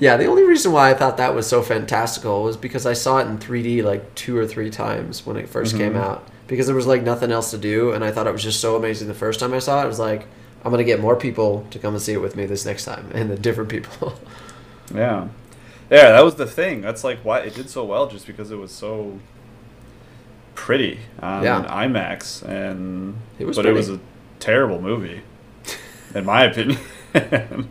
Yeah, 0.00 0.16
the 0.16 0.26
only 0.26 0.44
reason 0.44 0.70
why 0.70 0.90
I 0.90 0.94
thought 0.94 1.16
that 1.16 1.34
was 1.34 1.48
so 1.48 1.60
fantastical 1.60 2.44
was 2.44 2.56
because 2.56 2.86
I 2.86 2.92
saw 2.92 3.18
it 3.18 3.26
in 3.26 3.36
3D 3.36 3.82
like 3.82 4.14
two 4.14 4.36
or 4.38 4.46
three 4.46 4.70
times 4.70 5.26
when 5.26 5.36
it 5.36 5.48
1st 5.48 5.76
came 5.76 5.94
Mhm. 5.94 6.00
out. 6.00 6.24
Because 6.46 6.66
there 6.68 6.76
was 6.76 6.86
like 6.86 7.02
nothing 7.02 7.32
else 7.32 7.50
to 7.50 7.58
do, 7.58 7.90
and 7.90 8.04
I 8.04 8.12
thought 8.12 8.28
it 8.28 8.32
was 8.32 8.44
just 8.44 8.60
so 8.60 8.76
amazing 8.76 9.08
the 9.08 9.14
first 9.14 9.40
time 9.40 9.52
I 9.52 9.58
saw 9.58 9.80
it. 9.82 9.86
It 9.86 9.88
was 9.88 9.98
like, 9.98 10.26
I'm 10.64 10.70
gonna 10.70 10.84
get 10.84 11.00
more 11.00 11.16
people 11.16 11.66
to 11.72 11.80
come 11.80 11.94
and 11.94 12.00
see 12.02 12.12
it 12.12 12.20
with 12.20 12.36
me 12.36 12.46
this 12.46 12.64
next 12.64 12.84
time, 12.84 13.10
and 13.12 13.28
the 13.28 13.34
different 13.36 13.70
people. 13.70 14.12
Yeah, 14.94 15.26
yeah, 15.90 16.10
that 16.12 16.24
was 16.24 16.34
the 16.36 16.46
thing. 16.46 16.80
That's 16.80 17.04
like 17.04 17.18
why 17.24 17.40
it 17.40 17.54
did 17.54 17.70
so 17.70 17.84
well, 17.84 18.06
just 18.08 18.26
because 18.26 18.50
it 18.50 18.56
was 18.56 18.72
so 18.72 19.18
pretty 20.54 20.98
on 21.20 21.42
Yeah. 21.44 21.64
IMAX, 21.68 22.42
and 22.42 23.16
It 23.38 23.46
was 23.46 23.56
but 23.56 23.66
it 23.66 23.72
was 23.72 23.88
a 23.88 24.00
terrible 24.40 24.80
movie, 24.80 25.22
in 26.14 26.24
my 26.24 26.44
opinion. 26.44 26.78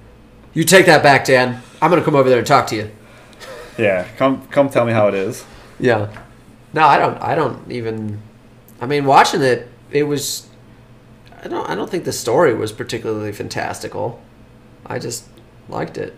you 0.54 0.64
take 0.64 0.86
that 0.86 1.04
back, 1.04 1.26
Dan. 1.26 1.62
I'm 1.82 1.90
gonna 1.90 2.04
come 2.04 2.16
over 2.16 2.30
there 2.30 2.40
and 2.40 2.48
talk 2.48 2.68
to 2.68 2.76
you. 2.76 2.92
yeah, 3.78 4.08
come 4.18 4.48
come 4.48 4.70
tell 4.70 4.86
me 4.86 4.94
how 4.94 5.08
it 5.08 5.14
is. 5.14 5.46
Yeah. 5.80 6.10
No, 6.74 6.86
I 6.86 6.98
don't. 6.98 7.18
I 7.22 7.36
don't 7.36 7.72
even. 7.72 8.22
I 8.82 8.86
mean, 8.86 9.06
watching 9.06 9.42
it, 9.42 9.68
it 9.92 10.04
was. 10.04 10.48
I 11.44 11.48
don't. 11.48 11.68
I 11.70 11.76
don't 11.76 11.90
think 11.90 12.04
the 12.04 12.12
story 12.14 12.54
was 12.54 12.72
particularly 12.72 13.32
fantastical. 13.32 14.22
I 14.86 15.00
just 15.00 15.26
liked 15.70 15.98
it. 15.98 16.16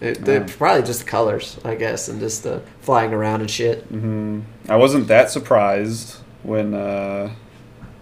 It 0.00 0.26
Yeah. 0.26 0.46
Probably 0.58 0.82
just 0.82 1.00
the 1.00 1.10
colors, 1.10 1.58
I 1.64 1.74
guess, 1.74 2.08
and 2.08 2.20
just 2.20 2.42
the 2.44 2.62
flying 2.80 3.12
around 3.12 3.40
and 3.40 3.50
shit. 3.50 3.82
hmm 3.84 4.40
I 4.68 4.76
wasn't 4.76 5.08
that 5.08 5.30
surprised 5.30 6.16
when 6.42 6.74
uh, 6.74 7.30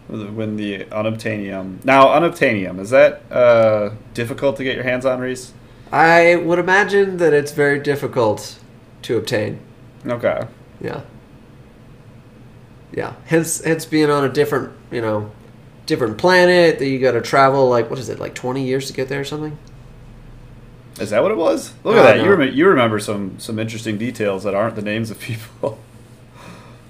when 0.08 0.56
the 0.56 0.84
unobtainium. 0.86 1.84
Now, 1.84 2.06
unobtainium 2.08 2.78
is 2.80 2.90
that 2.90 3.22
uh, 3.30 3.90
difficult 4.14 4.56
to 4.58 4.64
get 4.64 4.74
your 4.74 4.84
hands 4.84 5.04
on, 5.04 5.20
Reese? 5.20 5.52
I 5.92 6.36
would 6.36 6.58
imagine 6.58 7.16
that 7.18 7.32
it's 7.32 7.52
very 7.52 7.78
difficult 7.78 8.58
to 9.02 9.16
obtain. 9.16 9.60
Okay. 10.06 10.46
Yeah. 10.80 11.02
Yeah. 12.92 13.14
Hence, 13.26 13.62
hence 13.62 13.84
being 13.84 14.10
on 14.10 14.24
a 14.24 14.28
different, 14.28 14.72
you 14.90 15.00
know, 15.00 15.30
different 15.86 16.18
planet 16.18 16.78
that 16.78 16.86
you 16.88 16.98
got 16.98 17.12
to 17.12 17.20
travel 17.20 17.68
like 17.68 17.88
what 17.90 17.98
is 17.98 18.08
it, 18.08 18.18
like 18.18 18.34
twenty 18.34 18.64
years 18.66 18.86
to 18.88 18.92
get 18.92 19.08
there 19.08 19.20
or 19.20 19.24
something? 19.24 19.56
Is 20.98 21.10
that 21.10 21.22
what 21.22 21.30
it 21.30 21.36
was? 21.36 21.72
Look 21.84 21.96
at 21.96 22.02
that. 22.02 22.16
no. 22.18 22.24
You, 22.24 22.34
rem- 22.34 22.54
you 22.54 22.66
remember 22.68 22.98
some 22.98 23.38
some 23.38 23.58
interesting 23.58 23.98
details 23.98 24.44
that 24.44 24.54
aren't 24.54 24.76
the 24.76 24.82
names 24.82 25.10
of 25.10 25.18
people. 25.20 25.78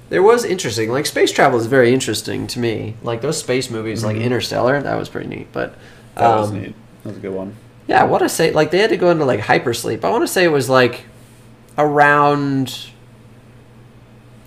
There 0.09 0.22
was 0.22 0.44
interesting. 0.44 0.88
Like 0.92 1.04
space 1.04 1.32
travel 1.32 1.59
is 1.59 1.66
very 1.66 1.92
interesting 1.92 2.46
to 2.46 2.61
me. 2.61 2.94
Like 3.02 3.22
those 3.22 3.38
space 3.40 3.68
movies, 3.70 4.04
like 4.04 4.14
Mhm. 4.16 4.22
Interstellar, 4.22 4.80
that 4.80 4.94
was 4.96 5.09
pretty 5.09 5.26
neat. 5.26 5.48
But 5.52 5.74
That 6.14 6.36
was 6.36 6.50
um, 6.52 6.62
neat. 6.62 6.74
That 7.02 7.09
was 7.09 7.16
a 7.18 7.20
good 7.20 7.32
one. 7.34 7.57
yeah, 7.88 8.02
I 8.02 8.04
want 8.04 8.22
to 8.22 8.28
say 8.28 8.52
like 8.52 8.70
they 8.70 8.78
had 8.78 8.90
to 8.90 8.96
go 8.96 9.11
into 9.11 9.24
like 9.24 9.40
hypersleep. 9.40 10.04
I 10.04 10.11
want 10.11 10.22
to 10.22 10.28
say 10.28 10.44
it 10.44 10.52
was 10.52 10.70
like 10.70 11.07
around 11.76 12.86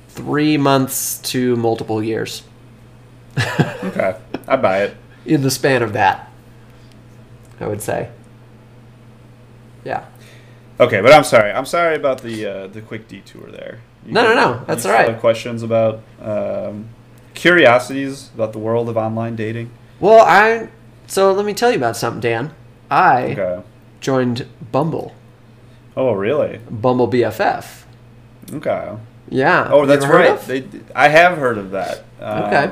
three 0.07 0.55
months 0.55 1.17
to 1.31 1.57
multiple 1.57 2.01
years 2.01 2.43
Okay, 3.83 4.15
I 4.47 4.55
buy 4.55 4.83
it. 4.83 4.95
in 5.25 5.41
the 5.41 5.51
span 5.51 5.81
of 5.83 5.91
that. 5.91 6.31
I 7.59 7.67
would 7.67 7.81
say. 7.81 8.09
Yeah. 9.83 10.05
Okay, 10.79 11.01
but 11.01 11.11
I'm 11.11 11.23
sorry. 11.23 11.51
I'm 11.51 11.65
sorry 11.65 11.95
about 11.95 12.21
the 12.21 12.45
uh, 12.45 12.67
the 12.67 12.81
quick 12.81 13.07
detour 13.07 13.49
there. 13.51 13.79
You 14.05 14.13
No, 14.13 14.23
no, 14.23 14.33
no, 14.33 14.63
that's 14.65 14.85
all 14.85 14.93
right. 14.93 15.19
questions 15.19 15.61
about 15.61 16.01
um, 16.21 16.87
curiosities 17.33 18.29
about 18.33 18.53
the 18.53 18.59
world 18.59 18.87
of 18.89 18.95
online 18.97 19.35
dating? 19.35 19.71
Well, 19.99 20.23
I 20.25 20.69
so 21.07 21.31
let 21.33 21.45
me 21.45 21.53
tell 21.53 21.71
you 21.71 21.77
about 21.77 21.97
something, 21.97 22.21
Dan. 22.21 22.53
I 22.89 23.31
Okay. 23.31 23.61
joined 23.99 24.47
Bumble, 24.71 25.13
Oh, 25.97 26.13
really? 26.13 26.59
Bumble 26.69 27.07
BFF. 27.09 27.83
Okay. 28.53 28.93
Yeah. 29.29 29.69
Oh, 29.71 29.85
that's 29.85 30.05
right. 30.07 30.39
They, 30.41 30.63
I 30.95 31.09
have 31.09 31.37
heard 31.37 31.57
of 31.57 31.71
that. 31.71 32.03
Um, 32.21 32.43
Okay. 32.43 32.71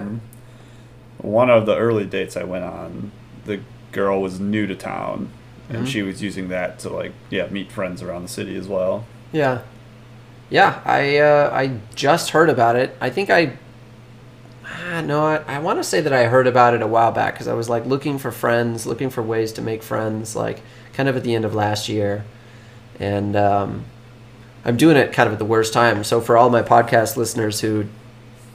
One 1.20 1.50
of 1.50 1.66
the 1.66 1.76
early 1.76 2.06
dates 2.06 2.38
I 2.38 2.44
went 2.44 2.64
on, 2.64 3.12
the 3.46 3.60
girl 3.92 4.22
was 4.22 4.40
new 4.40 4.66
to 4.68 4.76
town, 4.76 5.30
and 5.70 5.86
Mhm. 5.86 5.88
she 5.88 6.02
was 6.02 6.22
using 6.22 6.50
that 6.50 6.80
to 6.80 6.90
like, 6.90 7.12
yeah, 7.30 7.48
meet 7.50 7.72
friends 7.72 8.02
around 8.02 8.24
the 8.24 8.28
city 8.30 8.56
as 8.58 8.68
well. 8.68 9.06
Yeah, 9.32 9.60
yeah. 10.50 10.80
I 10.86 11.18
uh, 11.18 11.50
I 11.54 11.72
just 11.96 12.30
heard 12.32 12.50
about 12.50 12.76
it. 12.76 12.96
I 13.02 13.10
think 13.10 13.30
I. 13.30 13.54
Ah, 14.66 15.02
no, 15.02 15.26
I, 15.26 15.42
I 15.48 15.60
want 15.60 15.80
to 15.80 15.84
say 15.84 16.02
that 16.02 16.12
I 16.14 16.26
heard 16.26 16.46
about 16.48 16.74
it 16.74 16.82
a 16.82 16.88
while 16.88 17.12
back 17.12 17.34
because 17.34 17.48
I 17.48 17.54
was 17.54 17.70
like 17.70 17.86
looking 17.86 18.18
for 18.18 18.32
friends, 18.32 18.86
looking 18.86 19.10
for 19.10 19.22
ways 19.22 19.52
to 19.54 19.62
make 19.62 19.82
friends, 19.82 20.36
like 20.36 20.62
kind 20.94 21.08
of 21.08 21.16
at 21.16 21.24
the 21.24 21.34
end 21.36 21.46
of 21.46 21.56
last 21.56 21.88
year, 21.90 22.26
and 23.00 23.36
um, 23.36 23.86
I'm 24.66 24.76
doing 24.78 24.98
it 24.98 25.14
kind 25.14 25.28
of 25.28 25.34
at 25.34 25.40
the 25.40 25.46
worst 25.46 25.72
time. 25.74 26.04
So 26.04 26.20
for 26.20 26.36
all 26.38 26.50
my 26.50 26.62
podcast 26.62 27.16
listeners 27.18 27.62
who 27.62 27.86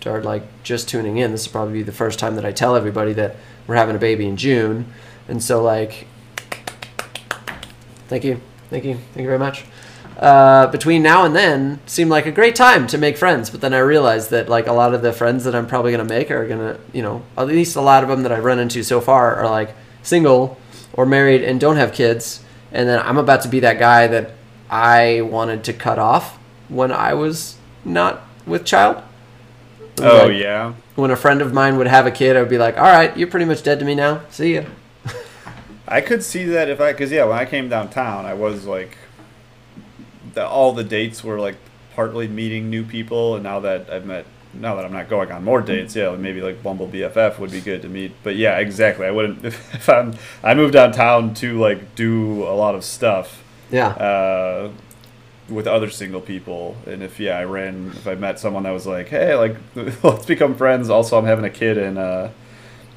are 0.04 0.20
like 0.22 0.42
just 0.62 0.88
tuning 0.88 1.16
in, 1.16 1.32
this 1.32 1.46
will 1.46 1.52
probably 1.52 1.74
be 1.74 1.82
the 1.82 1.92
first 1.92 2.18
time 2.18 2.34
that 2.36 2.44
I 2.44 2.52
tell 2.52 2.76
everybody 2.76 3.12
that 3.14 3.36
we're 3.66 3.76
having 3.76 3.96
a 3.96 4.00
baby 4.00 4.26
in 4.26 4.36
June, 4.36 4.92
and 5.28 5.42
so 5.42 5.62
like, 5.62 6.06
thank 8.12 8.24
you, 8.24 8.40
thank 8.68 8.84
you, 8.84 8.94
thank 8.94 9.24
you 9.24 9.26
very 9.26 9.38
much 9.38 9.64
uh, 10.18 10.68
between 10.68 11.02
now 11.02 11.24
and 11.24 11.34
then 11.34 11.80
seemed 11.86 12.10
like 12.10 12.26
a 12.26 12.32
great 12.32 12.54
time 12.54 12.86
to 12.86 12.98
make 12.98 13.16
friends. 13.16 13.50
But 13.50 13.60
then 13.60 13.74
I 13.74 13.78
realized 13.78 14.30
that 14.30 14.48
like 14.48 14.66
a 14.66 14.72
lot 14.72 14.94
of 14.94 15.02
the 15.02 15.12
friends 15.12 15.44
that 15.44 15.54
I'm 15.54 15.66
probably 15.66 15.90
gonna 15.90 16.04
make 16.04 16.30
are 16.30 16.46
gonna, 16.46 16.78
you 16.92 17.02
know, 17.02 17.22
at 17.36 17.48
least 17.48 17.76
a 17.76 17.80
lot 17.80 18.02
of 18.02 18.08
them 18.08 18.22
that 18.22 18.32
I've 18.32 18.44
run 18.44 18.58
into 18.58 18.82
so 18.82 19.00
far 19.00 19.34
are 19.36 19.50
like 19.50 19.74
single 20.02 20.58
or 20.92 21.06
married 21.06 21.42
and 21.42 21.60
don't 21.60 21.76
have 21.76 21.92
kids. 21.92 22.44
And 22.70 22.88
then 22.88 23.00
I'm 23.00 23.18
about 23.18 23.42
to 23.42 23.48
be 23.48 23.60
that 23.60 23.78
guy 23.78 24.06
that 24.06 24.32
I 24.70 25.22
wanted 25.22 25.64
to 25.64 25.72
cut 25.72 25.98
off 25.98 26.38
when 26.68 26.92
I 26.92 27.14
was 27.14 27.56
not 27.84 28.22
with 28.46 28.64
child. 28.64 29.02
Oh 30.00 30.26
Like, 30.26 30.36
yeah. 30.36 30.74
When 30.94 31.10
a 31.10 31.16
friend 31.16 31.42
of 31.42 31.52
mine 31.52 31.78
would 31.78 31.86
have 31.86 32.06
a 32.06 32.10
kid, 32.10 32.36
I 32.36 32.40
would 32.40 32.48
be 32.48 32.58
like, 32.58 32.76
"All 32.78 32.84
right, 32.84 33.16
you're 33.16 33.28
pretty 33.28 33.46
much 33.46 33.62
dead 33.62 33.78
to 33.80 33.84
me 33.84 33.94
now. 33.94 34.20
See 34.30 34.54
ya." 34.54 34.62
I 35.92 36.00
could 36.00 36.22
see 36.24 36.44
that 36.46 36.68
if 36.68 36.80
I, 36.80 36.92
because 36.92 37.10
yeah, 37.12 37.24
when 37.24 37.36
I 37.38 37.44
came 37.44 37.68
downtown, 37.68 38.24
I 38.26 38.34
was 38.34 38.64
like, 38.66 38.96
the, 40.34 40.46
all 40.46 40.72
the 40.72 40.84
dates 40.84 41.22
were 41.22 41.38
like 41.38 41.56
partly 41.94 42.26
meeting 42.28 42.70
new 42.70 42.84
people, 42.84 43.34
and 43.34 43.42
now 43.44 43.60
that 43.60 43.90
I've 43.90 44.06
met 44.06 44.24
now 44.54 44.74
that 44.74 44.84
I'm 44.84 44.92
not 44.92 45.08
going 45.08 45.32
on 45.32 45.44
more 45.44 45.62
dates, 45.62 45.96
yeah, 45.96 46.14
maybe 46.14 46.42
like 46.42 46.62
Bumble 46.62 46.86
BFF 46.86 47.38
would 47.38 47.50
be 47.50 47.60
good 47.60 47.80
to 47.82 47.88
meet. 47.88 48.12
But 48.22 48.36
yeah, 48.36 48.58
exactly. 48.58 49.06
I 49.06 49.10
wouldn't 49.10 49.44
if, 49.44 49.74
if 49.74 49.88
I'm 49.88 50.14
I 50.42 50.54
moved 50.54 50.72
downtown 50.74 51.34
to 51.34 51.58
like 51.58 51.94
do 51.94 52.42
a 52.44 52.54
lot 52.54 52.74
of 52.74 52.84
stuff 52.84 53.42
Yeah. 53.70 53.88
uh, 53.88 54.70
with 55.48 55.66
other 55.66 55.90
single 55.90 56.20
people, 56.20 56.76
and 56.86 57.02
if 57.02 57.18
yeah, 57.20 57.36
I 57.38 57.44
ran 57.44 57.92
if 57.94 58.06
I 58.06 58.14
met 58.14 58.38
someone 58.38 58.62
that 58.64 58.72
was 58.72 58.86
like, 58.86 59.08
hey, 59.08 59.34
like 59.34 59.56
let's 60.02 60.26
become 60.26 60.54
friends. 60.54 60.88
Also, 60.90 61.18
I'm 61.18 61.26
having 61.26 61.44
a 61.44 61.50
kid 61.50 61.76
in 61.78 61.98
uh, 61.98 62.30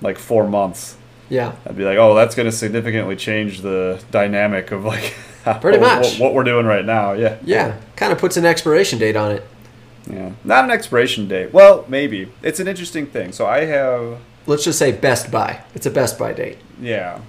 like 0.01 0.17
four 0.17 0.47
months. 0.47 0.97
Yeah. 1.29 1.55
I'd 1.65 1.75
be 1.77 1.83
like, 1.83 1.97
oh, 1.97 2.13
that's 2.15 2.35
going 2.35 2.45
to 2.45 2.51
significantly 2.51 3.15
change 3.15 3.61
the 3.61 4.03
dynamic 4.11 4.71
of 4.71 4.85
like 4.85 5.13
Pretty 5.61 5.79
much. 5.79 6.13
what, 6.13 6.19
what 6.19 6.33
we're 6.33 6.43
doing 6.43 6.65
right 6.65 6.85
now. 6.85 7.13
Yeah. 7.13 7.37
Yeah. 7.43 7.77
Kind 7.95 8.11
of 8.11 8.17
puts 8.19 8.37
an 8.37 8.45
expiration 8.45 8.99
date 8.99 9.15
on 9.15 9.31
it. 9.31 9.43
Yeah. 10.09 10.31
Not 10.43 10.65
an 10.65 10.71
expiration 10.71 11.27
date. 11.27 11.51
Well, 11.53 11.85
maybe. 11.87 12.31
It's 12.43 12.59
an 12.59 12.67
interesting 12.67 13.07
thing. 13.07 13.31
So 13.31 13.45
I 13.47 13.65
have, 13.65 14.19
Let's 14.47 14.63
just 14.63 14.77
say 14.77 14.91
best 14.91 15.31
by. 15.31 15.63
It's 15.73 15.87
a 15.87 15.91
best 15.91 16.19
by 16.19 16.33
date. 16.33 16.57
yeah. 16.79 17.19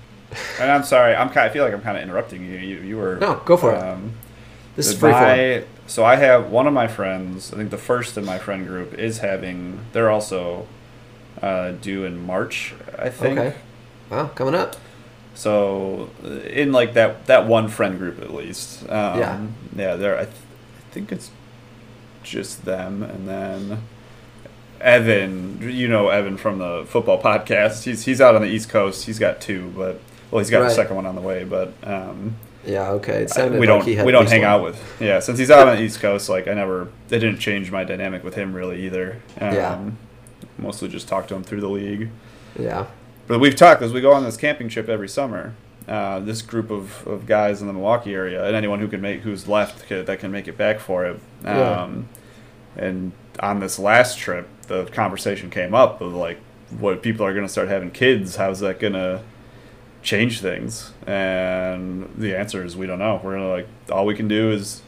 And 0.61 0.70
I'm 0.70 0.82
sorry. 0.82 1.14
I'm 1.14 1.28
kind. 1.30 1.49
I 1.49 1.53
feel 1.53 1.64
like 1.64 1.72
I'm 1.72 1.80
kind 1.80 1.97
of 1.97 2.03
interrupting 2.03 2.44
you. 2.44 2.59
You, 2.59 2.76
you 2.80 2.97
were. 2.99 3.16
No, 3.16 3.40
go 3.47 3.57
for 3.57 3.72
it. 3.74 3.78
um, 3.78 4.12
This 4.74 4.88
is 4.88 4.99
free 4.99 5.11
guy- 5.12 5.64
So 5.86 6.05
I 6.05 6.16
have 6.16 6.51
one 6.51 6.66
of 6.66 6.74
my 6.74 6.88
friends. 6.88 7.55
I 7.55 7.57
think 7.57 7.70
the 7.70 7.78
first 7.78 8.18
in 8.18 8.24
my 8.26 8.36
friend 8.38 8.66
group 8.66 8.92
is 8.94 9.18
having. 9.18 9.80
They're 9.92 10.11
also 10.11 10.66
uh, 11.40 11.70
due 11.70 12.05
in 12.05 12.26
March. 12.26 12.74
I 12.99 13.09
think. 13.09 13.38
Okay. 13.38 13.57
Well, 14.11 14.28
coming 14.30 14.54
up. 14.54 14.76
So 15.34 16.11
uh, 16.24 16.28
in 16.28 16.72
like 16.72 16.94
that 16.94 17.26
that 17.26 17.46
one 17.46 17.68
friend 17.68 17.98
group 17.98 18.20
at 18.22 18.32
least. 18.32 18.82
Um, 18.84 19.18
Yeah. 19.18 19.46
Yeah. 19.76 19.96
There. 19.96 20.16
I, 20.18 20.24
th- 20.24 20.34
I 20.36 20.92
think 20.92 21.12
it's 21.12 21.30
just 22.22 22.64
them, 22.64 23.02
and 23.02 23.28
then 23.28 23.82
Evan. 24.80 25.59
You 25.70 25.88
know 25.88 26.09
Evan 26.09 26.36
from 26.36 26.59
the 26.59 26.84
football 26.88 27.20
podcast. 27.20 27.84
He's 27.84 28.04
he's 28.04 28.20
out 28.20 28.34
on 28.34 28.42
the 28.42 28.48
East 28.48 28.68
Coast. 28.68 29.07
He's 29.07 29.18
got 29.18 29.40
two, 29.40 29.72
but 29.76 30.00
well, 30.30 30.38
he's 30.40 30.50
got 30.50 30.61
Right. 30.61 30.68
the 30.68 30.74
second 30.74 30.96
one 30.96 31.07
on 31.07 31.14
the 31.14 31.20
way. 31.20 31.44
But 31.44 31.72
um, 31.84 32.36
Yeah. 32.64 32.90
Okay. 32.92 33.22
It 33.24 33.32
I- 33.38 33.48
we 33.48 33.59
like 33.61 33.66
don't 33.66 33.84
he 33.84 33.94
had 33.96 34.07
we 34.07 34.12
don't 34.12 34.28
hang 34.28 34.42
one. 34.42 34.50
out 34.50 34.62
with. 34.62 34.82
Yeah, 35.00 35.20
since 35.20 35.38
he's 35.38 35.50
out 35.50 35.68
on 35.68 35.76
the 35.76 35.82
East 35.82 36.00
Coast, 36.00 36.28
like 36.28 36.48
I 36.48 36.54
never. 36.54 36.82
It 37.11 37.18
didn't 37.18 37.38
change 37.38 37.70
my 37.70 37.84
dynamic 37.84 38.24
with 38.24 38.34
him 38.34 38.54
really 38.54 38.84
either. 38.86 39.20
Um, 39.40 39.54
Yeah. 39.54 39.78
Mostly 40.59 40.88
just 40.88 41.07
talk 41.09 41.28
to 41.28 41.34
him 41.34 41.42
through 41.44 41.61
the 41.61 41.68
league. 41.68 42.09
Yeah. 42.59 42.86
But 43.26 43.38
we've 43.40 43.56
talked 43.56 43.82
as 43.82 43.92
we 43.92 44.00
go 44.00 44.12
on 44.12 44.24
this 44.24 44.36
camping 44.36 44.68
trip 44.68 44.88
every 44.88 45.08
summer. 45.08 45.54
Uh, 45.88 46.18
this 46.18 46.42
group 46.42 46.70
of, 46.70 47.06
of 47.06 47.26
guys 47.26 47.60
in 47.60 47.68
the 47.68 47.72
Milwaukee 47.72 48.12
area, 48.12 48.44
and 48.44 48.56
anyone 48.56 48.80
who 48.80 48.88
can 48.88 49.00
make 49.00 49.20
who's 49.20 49.46
left 49.46 49.88
that 49.88 50.18
can 50.18 50.32
make 50.32 50.48
it 50.48 50.56
back 50.58 50.80
for 50.80 51.06
it. 51.06 51.20
Yeah. 51.44 51.82
Um, 51.82 52.08
and 52.76 53.12
on 53.38 53.60
this 53.60 53.78
last 53.78 54.18
trip, 54.18 54.48
the 54.62 54.86
conversation 54.86 55.48
came 55.48 55.74
up 55.74 56.00
of 56.00 56.12
like, 56.12 56.38
what 56.78 57.02
people 57.02 57.24
are 57.24 57.32
going 57.32 57.46
to 57.46 57.52
start 57.52 57.68
having 57.68 57.92
kids? 57.92 58.34
How's 58.34 58.58
that 58.60 58.80
going 58.80 58.94
to 58.94 59.22
change 60.02 60.40
things? 60.40 60.92
And 61.06 62.12
the 62.16 62.36
answer 62.36 62.64
is 62.64 62.76
we 62.76 62.86
don't 62.86 62.98
know. 62.98 63.20
We're 63.22 63.36
gonna 63.36 63.48
like 63.48 63.68
all 63.90 64.06
we 64.06 64.14
can 64.14 64.28
do 64.28 64.50
is 64.50 64.82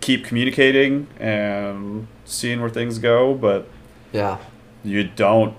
keep 0.00 0.24
communicating 0.24 1.06
and 1.20 2.06
seeing 2.24 2.60
where 2.60 2.70
things 2.70 2.98
go, 2.98 3.34
but 3.34 3.68
Yeah. 4.12 4.38
you 4.82 5.04
don't. 5.04 5.54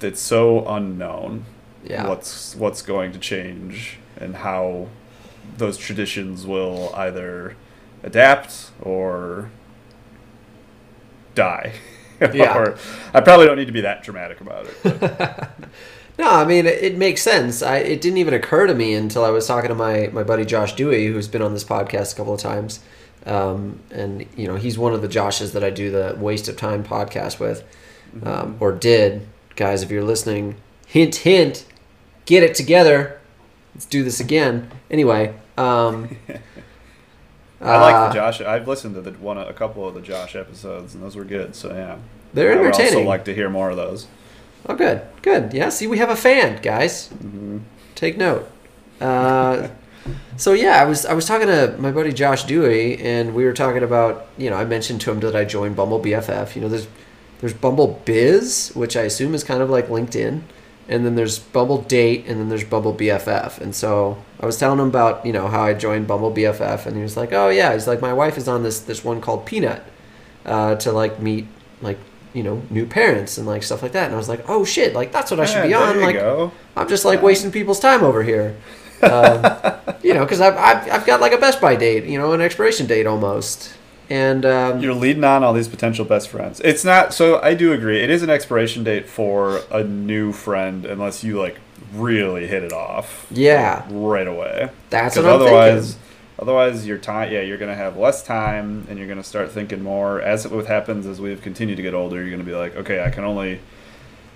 It's 0.00 0.20
so 0.20 0.66
unknown 0.66 1.44
Yeah. 1.84 2.06
what's 2.08 2.54
what's 2.56 2.82
going 2.82 3.12
to 3.12 3.18
change 3.18 3.98
and 4.16 4.36
how 4.36 4.88
those 5.56 5.76
traditions 5.78 6.46
will 6.46 6.92
either 6.94 7.56
adapt 8.02 8.70
or 8.82 9.50
die. 11.34 11.72
Yeah. 12.34 12.58
or 12.58 12.76
I 13.14 13.20
probably 13.20 13.46
don't 13.46 13.56
need 13.58 13.66
to 13.68 13.72
be 13.72 13.82
that 13.82 14.02
dramatic 14.02 14.40
about 14.40 14.66
it. 14.84 15.48
No, 16.18 16.28
I 16.28 16.44
mean 16.44 16.66
it, 16.66 16.82
it 16.82 16.98
makes 16.98 17.22
sense. 17.22 17.62
I 17.62 17.76
it 17.76 18.00
didn't 18.00 18.18
even 18.18 18.34
occur 18.34 18.66
to 18.66 18.74
me 18.74 18.92
until 18.94 19.24
I 19.24 19.30
was 19.30 19.46
talking 19.46 19.68
to 19.68 19.74
my 19.76 20.08
my 20.12 20.24
buddy 20.24 20.44
Josh 20.44 20.74
Dewey, 20.74 21.06
who's 21.06 21.28
been 21.28 21.42
on 21.42 21.52
this 21.54 21.62
podcast 21.62 22.12
a 22.12 22.16
couple 22.16 22.34
of 22.34 22.40
times, 22.40 22.80
um, 23.24 23.78
and 23.92 24.26
you 24.36 24.48
know 24.48 24.56
he's 24.56 24.76
one 24.76 24.92
of 24.94 25.00
the 25.00 25.06
Joshes 25.06 25.52
that 25.52 25.62
I 25.62 25.70
do 25.70 25.92
the 25.92 26.16
Waste 26.18 26.48
of 26.48 26.56
Time 26.56 26.82
podcast 26.82 27.38
with, 27.38 27.62
um, 28.24 28.56
or 28.58 28.72
did. 28.72 29.28
Guys, 29.58 29.82
if 29.82 29.90
you're 29.90 30.04
listening, 30.04 30.54
hint 30.86 31.16
hint, 31.16 31.66
get 32.26 32.44
it 32.44 32.54
together. 32.54 33.20
Let's 33.74 33.86
do 33.86 34.04
this 34.04 34.20
again. 34.20 34.70
Anyway, 34.88 35.34
um, 35.56 36.16
I 37.60 37.80
like 37.80 37.92
uh, 37.92 38.08
the 38.08 38.14
Josh. 38.14 38.40
I've 38.40 38.68
listened 38.68 38.94
to 38.94 39.00
the 39.00 39.10
one 39.10 39.36
a 39.36 39.52
couple 39.52 39.84
of 39.88 39.94
the 39.94 40.00
Josh 40.00 40.36
episodes, 40.36 40.94
and 40.94 41.02
those 41.02 41.16
were 41.16 41.24
good. 41.24 41.56
So 41.56 41.74
yeah, 41.74 41.98
They're 42.32 42.52
entertaining. 42.52 42.80
I 42.80 42.84
would 42.84 42.94
also 42.98 43.08
like 43.08 43.24
to 43.24 43.34
hear 43.34 43.50
more 43.50 43.68
of 43.70 43.76
those. 43.76 44.06
Oh, 44.66 44.76
good, 44.76 45.02
good. 45.22 45.52
Yeah, 45.52 45.70
see, 45.70 45.88
we 45.88 45.98
have 45.98 46.10
a 46.10 46.16
fan, 46.16 46.62
guys. 46.62 47.10
Take 47.96 48.16
note. 48.16 48.48
Uh, 49.00 49.70
so 50.36 50.52
yeah, 50.52 50.80
I 50.80 50.84
was 50.84 51.04
I 51.04 51.14
was 51.14 51.26
talking 51.26 51.48
to 51.48 51.74
my 51.80 51.90
buddy 51.90 52.12
Josh 52.12 52.44
Dewey, 52.44 52.96
and 53.02 53.34
we 53.34 53.44
were 53.44 53.54
talking 53.54 53.82
about 53.82 54.28
you 54.38 54.50
know 54.50 54.56
I 54.56 54.64
mentioned 54.64 55.00
to 55.00 55.10
him 55.10 55.18
that 55.18 55.34
I 55.34 55.44
joined 55.44 55.74
Bumble 55.74 55.98
BFF. 55.98 56.54
You 56.54 56.60
know, 56.60 56.68
there's 56.68 56.86
there's 57.40 57.54
Bumble 57.54 58.00
Biz, 58.04 58.72
which 58.74 58.96
I 58.96 59.02
assume 59.02 59.34
is 59.34 59.44
kind 59.44 59.62
of 59.62 59.70
like 59.70 59.88
LinkedIn, 59.88 60.42
and 60.88 61.04
then 61.06 61.14
there's 61.14 61.38
Bumble 61.38 61.82
Date, 61.82 62.26
and 62.26 62.40
then 62.40 62.48
there's 62.48 62.64
Bumble 62.64 62.94
BFF. 62.94 63.58
And 63.60 63.74
so 63.74 64.18
I 64.40 64.46
was 64.46 64.56
telling 64.58 64.78
him 64.80 64.88
about 64.88 65.24
you 65.26 65.32
know 65.32 65.48
how 65.48 65.62
I 65.62 65.74
joined 65.74 66.06
Bumble 66.06 66.32
BFF, 66.32 66.86
and 66.86 66.96
he 66.96 67.02
was 67.02 67.16
like, 67.16 67.32
oh 67.32 67.48
yeah, 67.48 67.72
he's 67.74 67.86
like 67.86 68.00
my 68.00 68.12
wife 68.12 68.36
is 68.36 68.48
on 68.48 68.62
this 68.62 68.80
this 68.80 69.04
one 69.04 69.20
called 69.20 69.46
Peanut, 69.46 69.82
uh, 70.46 70.74
to 70.76 70.92
like 70.92 71.20
meet 71.20 71.46
like 71.82 71.98
you 72.34 72.42
know 72.42 72.62
new 72.70 72.86
parents 72.86 73.38
and 73.38 73.46
like 73.46 73.62
stuff 73.62 73.82
like 73.82 73.92
that. 73.92 74.06
And 74.06 74.14
I 74.14 74.18
was 74.18 74.28
like, 74.28 74.44
oh 74.48 74.64
shit, 74.64 74.94
like 74.94 75.12
that's 75.12 75.30
what 75.30 75.40
I 75.40 75.44
should 75.46 75.56
Yeah, 75.56 75.62
be 75.64 75.72
there 75.74 75.82
on. 75.82 75.94
you 75.96 76.00
Like 76.02 76.14
go. 76.16 76.52
I'm 76.76 76.88
just 76.88 77.04
like 77.04 77.22
wasting 77.22 77.52
people's 77.52 77.80
time 77.80 78.02
over 78.02 78.22
here. 78.22 78.56
Um, 79.00 79.44
you 80.02 80.12
know, 80.12 80.24
because 80.24 80.40
I've, 80.40 80.56
I've, 80.56 80.90
I've 80.90 81.06
got 81.06 81.20
like 81.20 81.30
a 81.30 81.38
best 81.38 81.60
by 81.60 81.76
date, 81.76 82.02
you 82.06 82.18
know, 82.18 82.32
an 82.32 82.40
expiration 82.40 82.88
date 82.88 83.06
almost. 83.06 83.72
And 84.10 84.46
um, 84.46 84.80
You're 84.80 84.94
leading 84.94 85.24
on 85.24 85.44
all 85.44 85.52
these 85.52 85.68
potential 85.68 86.04
best 86.04 86.28
friends. 86.30 86.60
It's 86.64 86.84
not 86.84 87.12
so. 87.12 87.40
I 87.42 87.54
do 87.54 87.72
agree. 87.72 88.00
It 88.02 88.08
is 88.10 88.22
an 88.22 88.30
expiration 88.30 88.82
date 88.84 89.06
for 89.08 89.60
a 89.70 89.84
new 89.84 90.32
friend, 90.32 90.86
unless 90.86 91.22
you 91.22 91.38
like 91.38 91.56
really 91.92 92.46
hit 92.46 92.62
it 92.62 92.72
off. 92.72 93.26
Yeah. 93.30 93.82
like, 93.86 93.88
right 93.90 94.26
away. 94.26 94.70
That's 94.90 95.16
what 95.16 95.26
I'm 95.26 95.32
otherwise, 95.32 95.92
thinking. 95.94 96.02
otherwise 96.38 96.86
your 96.86 96.96
time. 96.98 97.30
Yeah, 97.32 97.40
you're 97.42 97.58
gonna 97.58 97.74
have 97.74 97.96
less 97.98 98.22
time, 98.22 98.86
and 98.88 98.98
you're 98.98 99.08
gonna 99.08 99.22
start 99.22 99.50
thinking 99.52 99.82
more. 99.82 100.22
As 100.22 100.46
it 100.46 100.66
happens 100.66 101.06
as 101.06 101.20
we've 101.20 101.42
continued 101.42 101.76
to 101.76 101.82
get 101.82 101.92
older, 101.92 102.20
you're 102.22 102.30
gonna 102.30 102.44
be 102.44 102.54
like, 102.54 102.76
okay, 102.76 103.02
I 103.04 103.10
can 103.10 103.24
only. 103.24 103.60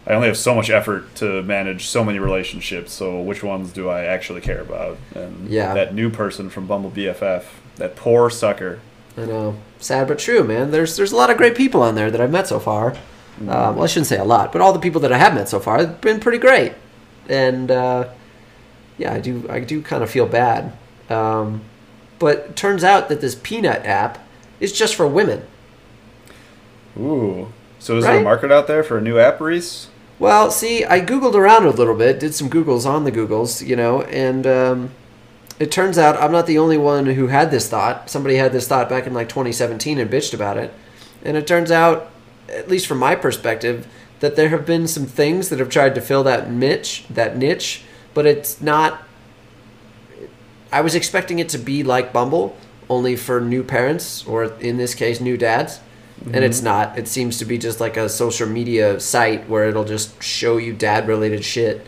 I 0.04 0.14
only 0.14 0.26
have 0.26 0.36
so 0.36 0.52
much 0.54 0.68
effort 0.68 1.14
to 1.16 1.44
manage 1.44 1.86
so 1.86 2.04
many 2.04 2.18
relationships. 2.18 2.92
So 2.92 3.20
which 3.22 3.44
ones 3.44 3.70
do 3.72 3.88
I 3.88 4.02
actually 4.04 4.40
care 4.40 4.60
about? 4.60 4.98
And 5.14 5.48
Yeah. 5.48 5.72
that 5.74 5.94
new 5.94 6.10
person 6.10 6.50
from 6.50 6.66
Bumble 6.66 6.90
BFF, 6.90 7.44
that 7.76 7.94
poor 7.94 8.28
sucker. 8.28 8.80
I 9.16 9.24
know. 9.26 9.56
Sad 9.78 10.08
but 10.08 10.18
true, 10.18 10.42
man. 10.44 10.70
There's 10.70 10.96
there's 10.96 11.12
a 11.12 11.16
lot 11.16 11.30
of 11.30 11.36
great 11.36 11.54
people 11.54 11.82
on 11.82 11.94
there 11.94 12.10
that 12.10 12.20
I've 12.20 12.30
met 12.30 12.48
so 12.48 12.58
far. 12.58 12.92
Mm-hmm. 12.92 13.48
Um, 13.48 13.76
well, 13.76 13.84
I 13.84 13.86
shouldn't 13.86 14.06
say 14.06 14.18
a 14.18 14.24
lot, 14.24 14.52
but 14.52 14.60
all 14.60 14.72
the 14.72 14.78
people 14.78 15.00
that 15.02 15.12
I 15.12 15.18
have 15.18 15.34
met 15.34 15.48
so 15.48 15.58
far 15.60 15.78
have 15.78 16.00
been 16.00 16.20
pretty 16.20 16.38
great. 16.38 16.72
And 17.28 17.70
uh, 17.70 18.08
yeah, 18.98 19.12
I 19.12 19.20
do 19.20 19.46
I 19.50 19.60
do 19.60 19.82
kind 19.82 20.02
of 20.02 20.10
feel 20.10 20.26
bad. 20.26 20.72
Um, 21.10 21.62
but 22.18 22.38
it 22.38 22.56
turns 22.56 22.84
out 22.84 23.08
that 23.08 23.20
this 23.20 23.34
Peanut 23.34 23.84
app 23.84 24.18
is 24.60 24.72
just 24.72 24.94
for 24.94 25.06
women. 25.06 25.44
Ooh. 26.98 27.52
So 27.78 27.98
is 27.98 28.04
there 28.04 28.20
a 28.20 28.22
market 28.22 28.52
out 28.52 28.68
there 28.68 28.84
for 28.84 28.98
a 28.98 29.00
new 29.00 29.18
app, 29.18 29.40
Reese? 29.40 29.88
Well, 30.20 30.52
see, 30.52 30.84
I 30.84 31.00
googled 31.00 31.34
around 31.34 31.66
a 31.66 31.70
little 31.70 31.96
bit, 31.96 32.20
did 32.20 32.32
some 32.32 32.48
googles 32.48 32.86
on 32.86 33.02
the 33.02 33.10
googles, 33.10 33.66
you 33.66 33.74
know, 33.74 34.02
and 34.02 34.46
um, 34.46 34.90
it 35.62 35.70
turns 35.70 35.96
out 35.96 36.20
I'm 36.20 36.32
not 36.32 36.48
the 36.48 36.58
only 36.58 36.76
one 36.76 37.06
who 37.06 37.28
had 37.28 37.52
this 37.52 37.68
thought. 37.68 38.10
Somebody 38.10 38.34
had 38.34 38.52
this 38.52 38.66
thought 38.66 38.88
back 38.88 39.06
in 39.06 39.14
like 39.14 39.28
2017 39.28 39.96
and 39.96 40.10
bitched 40.10 40.34
about 40.34 40.56
it, 40.56 40.74
and 41.24 41.36
it 41.36 41.46
turns 41.46 41.70
out, 41.70 42.10
at 42.48 42.68
least 42.68 42.88
from 42.88 42.98
my 42.98 43.14
perspective, 43.14 43.86
that 44.18 44.34
there 44.34 44.48
have 44.48 44.66
been 44.66 44.88
some 44.88 45.06
things 45.06 45.50
that 45.50 45.60
have 45.60 45.68
tried 45.68 45.94
to 45.94 46.00
fill 46.00 46.24
that 46.24 46.50
niche, 46.50 47.04
that 47.08 47.36
niche, 47.36 47.84
but 48.12 48.26
it's 48.26 48.60
not. 48.60 49.04
I 50.72 50.80
was 50.80 50.96
expecting 50.96 51.38
it 51.38 51.48
to 51.50 51.58
be 51.58 51.84
like 51.84 52.12
Bumble, 52.12 52.56
only 52.90 53.14
for 53.14 53.40
new 53.40 53.62
parents, 53.62 54.26
or 54.26 54.46
in 54.54 54.78
this 54.78 54.96
case, 54.96 55.20
new 55.20 55.36
dads. 55.36 55.78
And 56.24 56.34
mm-hmm. 56.34 56.42
it's 56.42 56.60
not. 56.60 56.98
It 56.98 57.06
seems 57.06 57.38
to 57.38 57.44
be 57.44 57.56
just 57.56 57.78
like 57.78 57.96
a 57.96 58.08
social 58.08 58.48
media 58.48 58.98
site 58.98 59.48
where 59.48 59.68
it'll 59.68 59.84
just 59.84 60.20
show 60.20 60.56
you 60.56 60.72
dad 60.72 61.06
related 61.06 61.44
shit 61.44 61.86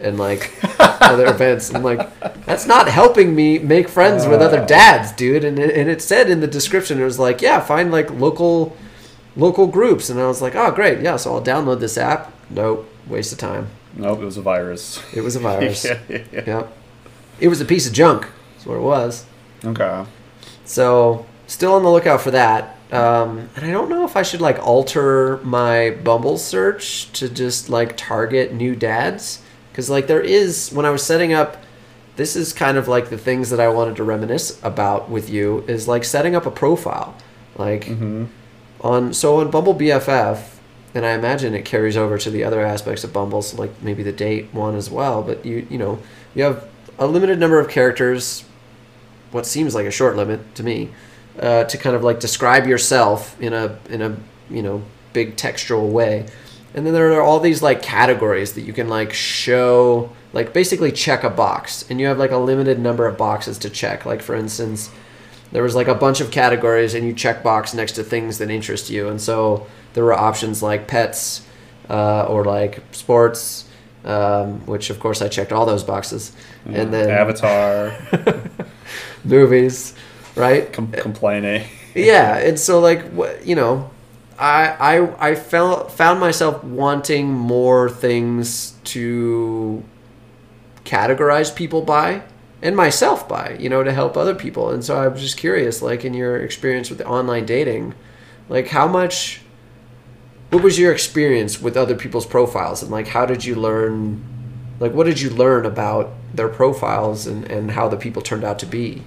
and 0.00 0.18
like 0.18 0.52
other 0.78 1.26
events. 1.26 1.74
I'm 1.74 1.82
like, 1.82 2.20
that's 2.44 2.66
not 2.66 2.88
helping 2.88 3.34
me 3.34 3.58
make 3.58 3.88
friends 3.88 4.26
with 4.26 4.40
other 4.40 4.64
dads, 4.64 5.12
dude. 5.12 5.44
And 5.44 5.58
it, 5.58 5.76
and 5.76 5.88
it 5.88 6.02
said 6.02 6.30
in 6.30 6.40
the 6.40 6.46
description, 6.46 7.00
it 7.00 7.04
was 7.04 7.18
like, 7.18 7.42
yeah, 7.42 7.60
find 7.60 7.90
like 7.90 8.10
local 8.10 8.76
local 9.36 9.66
groups. 9.66 10.10
And 10.10 10.20
I 10.20 10.26
was 10.26 10.42
like, 10.42 10.54
oh, 10.54 10.70
great. 10.70 11.00
Yeah, 11.00 11.16
so 11.16 11.34
I'll 11.34 11.42
download 11.42 11.80
this 11.80 11.98
app. 11.98 12.32
Nope. 12.50 12.88
Waste 13.06 13.32
of 13.32 13.38
time. 13.38 13.68
Nope, 13.96 14.20
it 14.20 14.24
was 14.24 14.36
a 14.36 14.42
virus. 14.42 15.02
It 15.14 15.20
was 15.20 15.36
a 15.36 15.40
virus. 15.40 15.84
yeah, 15.84 15.98
yeah, 16.08 16.22
yeah. 16.32 16.42
Yep. 16.46 16.76
It 17.40 17.48
was 17.48 17.60
a 17.60 17.64
piece 17.64 17.86
of 17.86 17.92
junk. 17.92 18.28
That's 18.54 18.66
what 18.66 18.76
it 18.76 18.80
was. 18.80 19.26
Okay. 19.64 20.04
So, 20.64 21.26
still 21.46 21.74
on 21.74 21.82
the 21.82 21.90
lookout 21.90 22.20
for 22.20 22.30
that. 22.30 22.76
Um, 22.92 23.50
and 23.56 23.64
I 23.64 23.70
don't 23.70 23.88
know 23.88 24.04
if 24.04 24.16
I 24.16 24.22
should 24.22 24.40
like 24.40 24.58
alter 24.64 25.38
my 25.38 25.90
Bumble 25.90 26.38
search 26.38 27.10
to 27.12 27.28
just 27.28 27.68
like 27.68 27.96
target 27.96 28.52
new 28.52 28.76
dads 28.76 29.43
because 29.74 29.90
like 29.90 30.06
there 30.06 30.20
is 30.20 30.70
when 30.72 30.86
I 30.86 30.90
was 30.90 31.02
setting 31.02 31.32
up. 31.32 31.56
This 32.16 32.36
is 32.36 32.52
kind 32.52 32.78
of 32.78 32.86
like 32.86 33.10
the 33.10 33.18
things 33.18 33.50
that 33.50 33.58
I 33.58 33.66
wanted 33.66 33.96
to 33.96 34.04
reminisce 34.04 34.62
about 34.62 35.10
with 35.10 35.28
you 35.28 35.64
is 35.66 35.88
like 35.88 36.04
setting 36.04 36.36
up 36.36 36.46
a 36.46 36.50
profile, 36.52 37.16
like 37.56 37.86
Mm-hmm. 37.86 38.26
on 38.82 39.12
so 39.12 39.40
on 39.40 39.50
Bumble 39.50 39.74
BFF, 39.74 40.38
and 40.94 41.04
I 41.04 41.14
imagine 41.14 41.54
it 41.56 41.64
carries 41.64 41.96
over 41.96 42.16
to 42.18 42.30
the 42.30 42.44
other 42.44 42.60
aspects 42.64 43.02
of 43.02 43.12
Bumble, 43.12 43.42
so 43.42 43.56
like 43.56 43.82
maybe 43.82 44.04
the 44.04 44.12
date 44.12 44.54
one 44.54 44.76
as 44.76 44.88
well. 44.88 45.22
But 45.24 45.44
you 45.44 45.66
you 45.68 45.76
know 45.76 45.98
you 46.36 46.44
have 46.44 46.68
a 47.00 47.08
limited 47.08 47.40
number 47.40 47.58
of 47.58 47.68
characters, 47.68 48.44
what 49.32 49.44
seems 49.44 49.74
like 49.74 49.86
a 49.86 49.90
short 49.90 50.14
limit 50.14 50.54
to 50.54 50.62
me, 50.62 50.90
uh, 51.40 51.64
to 51.64 51.76
kind 51.76 51.96
of 51.96 52.04
like 52.04 52.20
describe 52.20 52.68
yourself 52.68 53.36
in 53.40 53.52
a 53.52 53.76
in 53.90 54.00
a 54.02 54.16
you 54.48 54.62
know 54.62 54.84
big 55.12 55.34
textual 55.36 55.88
way, 55.90 56.26
and 56.74 56.84
then 56.84 56.92
there 56.92 57.12
are 57.12 57.22
all 57.22 57.40
these 57.40 57.62
like 57.62 57.82
categories 57.82 58.52
that 58.54 58.62
you 58.62 58.72
can 58.72 58.88
like 58.88 59.12
show 59.12 60.10
like 60.32 60.52
basically 60.52 60.90
check 60.92 61.22
a 61.24 61.30
box, 61.30 61.84
and 61.88 62.00
you 62.00 62.06
have 62.06 62.18
like 62.18 62.32
a 62.32 62.36
limited 62.36 62.78
number 62.78 63.06
of 63.06 63.16
boxes 63.16 63.58
to 63.58 63.70
check. 63.70 64.04
Like 64.04 64.22
for 64.22 64.34
instance 64.34 64.90
there 65.52 65.62
was 65.62 65.76
like 65.76 65.86
a 65.86 65.94
bunch 65.94 66.20
of 66.20 66.32
categories 66.32 66.94
and 66.94 67.06
you 67.06 67.12
check 67.12 67.44
box 67.44 67.74
next 67.74 67.92
to 67.92 68.02
things 68.02 68.38
that 68.38 68.50
interest 68.50 68.90
you. 68.90 69.08
And 69.08 69.20
so 69.20 69.68
there 69.92 70.02
were 70.02 70.12
options 70.12 70.64
like 70.64 70.88
pets 70.88 71.46
uh, 71.88 72.24
or 72.24 72.44
like 72.44 72.82
sports 72.90 73.68
um, 74.04 74.66
which 74.66 74.90
of 74.90 74.98
course 75.00 75.22
i 75.22 75.28
checked 75.28 75.52
all 75.52 75.64
those 75.64 75.84
boxes. 75.84 76.32
And 76.66 76.92
then 76.92 77.08
Avatar, 77.08 77.96
movies 79.24 79.94
right? 80.36 80.72
Com- 80.72 80.90
complaining. 80.92 81.66
yeah 81.94 82.36
and 82.38 82.58
so 82.58 82.80
like 82.80 83.02
wh- 83.16 83.46
you 83.46 83.54
know 83.54 83.90
i 84.38 84.96
i 84.96 85.30
i 85.30 85.34
felt 85.34 85.92
found 85.92 86.20
myself 86.20 86.62
wanting 86.64 87.32
more 87.32 87.88
things 87.88 88.74
to 88.84 89.82
categorize 90.84 91.54
people 91.54 91.82
by 91.82 92.22
and 92.62 92.76
myself 92.76 93.28
by 93.28 93.56
you 93.60 93.68
know 93.68 93.82
to 93.82 93.92
help 93.92 94.16
other 94.16 94.34
people. 94.34 94.70
And 94.70 94.84
so 94.84 94.96
i 94.96 95.08
was 95.08 95.20
just 95.20 95.36
curious 95.36 95.82
like 95.82 96.04
in 96.04 96.14
your 96.14 96.36
experience 96.38 96.90
with 96.90 97.00
online 97.02 97.46
dating 97.46 97.94
like 98.48 98.68
how 98.68 98.88
much 98.88 99.40
what 100.50 100.62
was 100.62 100.78
your 100.78 100.92
experience 100.92 101.60
with 101.60 101.76
other 101.76 101.94
people's 101.94 102.26
profiles? 102.26 102.82
And 102.82 102.90
like 102.90 103.08
how 103.08 103.26
did 103.26 103.44
you 103.44 103.54
learn 103.54 104.24
like 104.80 104.92
what 104.92 105.04
did 105.04 105.20
you 105.20 105.30
learn 105.30 105.66
about 105.66 106.12
their 106.32 106.48
profiles 106.48 107.26
and 107.26 107.44
and 107.50 107.72
how 107.72 107.88
the 107.88 107.96
people 107.96 108.22
turned 108.22 108.44
out 108.44 108.58
to 108.60 108.66
be? 108.66 109.04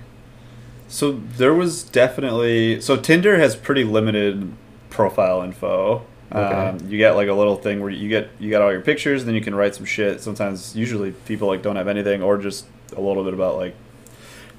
So 0.87 1.11
there 1.11 1.53
was 1.53 1.83
definitely 1.83 2.81
so 2.81 2.95
Tinder 2.95 3.37
has 3.37 3.55
pretty 3.55 3.83
limited 3.83 4.53
profile 4.97 5.43
info. 5.43 6.03
Okay. 6.31 6.39
Um, 6.39 6.79
you 6.89 6.97
get 6.97 7.11
like 7.11 7.29
a 7.29 7.33
little 7.33 7.55
thing 7.55 7.79
where 7.79 7.89
you 7.89 8.09
get 8.09 8.29
you 8.39 8.49
got 8.49 8.61
all 8.61 8.71
your 8.71 8.81
pictures, 8.81 9.23
then 9.23 9.35
you 9.35 9.41
can 9.41 9.55
write 9.55 9.75
some 9.75 9.85
shit. 9.85 10.19
Sometimes, 10.19 10.75
usually, 10.75 11.11
people 11.11 11.47
like 11.47 11.61
don't 11.61 11.77
have 11.77 11.87
anything, 11.87 12.21
or 12.21 12.37
just 12.37 12.65
a 12.95 12.99
little 12.99 13.23
bit 13.23 13.33
about 13.33 13.55
like 13.55 13.75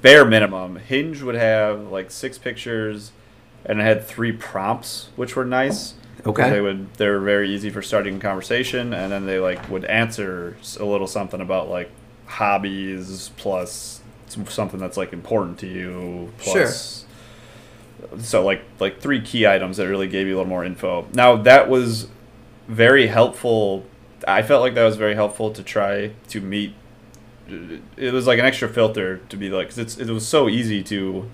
bare 0.01 0.25
minimum. 0.25 0.77
Hinge 0.77 1.21
would 1.21 1.35
have 1.35 1.91
like 1.91 2.09
six 2.09 2.39
pictures, 2.39 3.11
and 3.65 3.79
it 3.79 3.83
had 3.83 4.03
three 4.03 4.31
prompts, 4.31 5.09
which 5.15 5.35
were 5.35 5.45
nice. 5.45 5.93
Okay. 6.25 6.49
They 6.49 6.61
would 6.61 6.93
they 6.95 7.07
were 7.07 7.19
very 7.19 7.53
easy 7.53 7.69
for 7.69 7.81
starting 7.81 8.15
a 8.15 8.19
conversation, 8.19 8.93
and 8.93 9.11
then 9.11 9.27
they 9.27 9.39
like 9.39 9.69
would 9.69 9.85
answer 9.85 10.57
a 10.79 10.85
little 10.85 11.07
something 11.07 11.41
about 11.41 11.69
like 11.69 11.91
hobbies 12.25 13.31
plus 13.37 14.01
something 14.47 14.79
that's 14.79 14.97
like 14.97 15.11
important 15.11 15.59
to 15.59 15.67
you 15.67 16.31
plus 16.37 16.98
so 18.19 18.43
like 18.43 18.61
like 18.79 18.99
three 19.01 19.21
key 19.21 19.45
items 19.47 19.77
that 19.77 19.87
really 19.87 20.07
gave 20.07 20.27
you 20.27 20.35
a 20.35 20.37
little 20.37 20.49
more 20.49 20.63
info. 20.65 21.07
Now 21.13 21.35
that 21.37 21.69
was 21.69 22.07
very 22.67 23.07
helpful. 23.07 23.85
I 24.27 24.41
felt 24.41 24.61
like 24.61 24.73
that 24.75 24.83
was 24.83 24.95
very 24.97 25.15
helpful 25.15 25.51
to 25.51 25.63
try 25.63 26.11
to 26.29 26.41
meet. 26.41 26.73
It 27.97 28.13
was 28.13 28.27
like 28.27 28.37
an 28.39 28.45
extra 28.45 28.67
filter 28.69 29.17
to 29.29 29.37
be 29.37 29.49
like, 29.49 29.69
'cause 29.69 29.77
it's 29.79 29.97
it 29.97 30.07
was 30.09 30.27
so 30.27 30.49
easy 30.49 30.83
to 30.83 31.29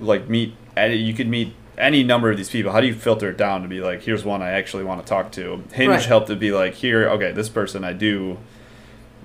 like 0.00 0.28
meet. 0.28 0.54
any- 0.76 0.96
You 0.96 1.12
could 1.14 1.28
meet 1.28 1.54
any 1.76 2.02
number 2.02 2.30
of 2.30 2.36
these 2.36 2.48
people. 2.50 2.72
How 2.72 2.80
do 2.80 2.86
you 2.86 2.94
filter 2.94 3.28
it 3.30 3.36
down 3.36 3.62
to 3.62 3.68
be 3.68 3.80
like, 3.80 4.02
here's 4.02 4.24
one 4.24 4.40
I 4.42 4.50
actually 4.52 4.84
want 4.84 5.04
to 5.04 5.08
talk 5.08 5.32
to? 5.32 5.62
Hinge 5.72 5.88
Right. 5.90 6.02
helped 6.04 6.28
to 6.28 6.36
be 6.36 6.50
like, 6.52 6.74
here, 6.74 7.08
okay, 7.10 7.32
this 7.32 7.48
person 7.48 7.82
I 7.84 7.92
do 7.92 8.38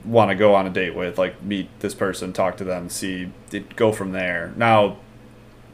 want 0.05 0.29
to 0.29 0.35
go 0.35 0.55
on 0.55 0.65
a 0.65 0.69
date 0.69 0.95
with, 0.95 1.17
like 1.17 1.41
meet 1.43 1.69
this 1.79 1.93
person, 1.93 2.33
talk 2.33 2.57
to 2.57 2.63
them, 2.63 2.89
see, 2.89 3.29
it, 3.51 3.75
go 3.75 3.91
from 3.91 4.11
there. 4.11 4.53
Now, 4.57 4.97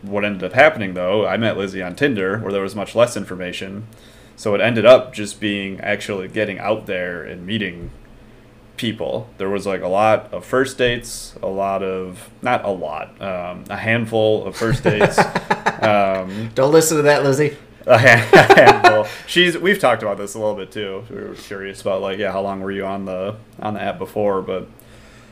what 0.04 0.24
ended 0.24 0.44
up 0.44 0.54
happening 0.54 0.94
though, 0.94 1.26
I 1.26 1.38
met 1.38 1.58
Lizzie 1.58 1.82
on 1.82 1.96
Tinder 1.96 2.38
where 2.40 2.52
there 2.52 2.62
was 2.62 2.76
much 2.76 2.96
less 2.96 3.18
information. 3.18 3.88
So 4.36 4.56
it 4.56 4.62
ended 4.62 4.86
up 4.86 5.14
just 5.14 5.40
being 5.40 5.80
actually 5.82 6.28
getting 6.28 6.60
out 6.60 6.86
there 6.86 7.24
and 7.24 7.46
meeting 7.46 7.92
people. 8.78 9.30
There 9.38 9.50
was 9.50 9.66
like 9.66 9.82
a 9.82 9.88
lot 9.88 10.34
of 10.34 10.44
first 10.44 10.78
dates, 10.78 11.36
a 11.42 11.48
lot 11.48 11.84
of, 11.84 12.30
not 12.42 12.66
a 12.66 12.72
lot, 12.72 13.10
um, 13.22 13.64
a 13.70 13.78
handful 13.78 14.46
of 14.46 14.56
first 14.56 14.84
dates. 14.84 15.18
um, 15.82 16.50
don't 16.56 16.72
listen 16.72 16.98
to 16.98 17.04
that 17.04 17.24
lizzie 17.24 17.56
a 17.86 17.98
hand- 17.98 18.34
a 18.34 18.56
handful. 18.56 19.08
She's. 19.28 19.58
We've 19.58 19.80
talked 19.80 20.04
about 20.04 20.18
this 20.18 20.36
a 20.36 20.40
little 20.40 20.56
bit 20.56 20.72
too. 20.72 21.04
We 21.10 21.16
were 21.16 21.36
curious 21.36 21.82
about 21.82 22.02
like, 22.02 22.18
yeah, 22.18 22.32
how 22.32 22.42
long 22.42 22.62
were 22.62 22.72
you 22.72 22.86
on 22.86 23.06
the 23.06 23.36
on 23.60 23.74
the 23.74 23.82
app 23.82 23.98
before? 23.98 24.42
But 24.42 24.68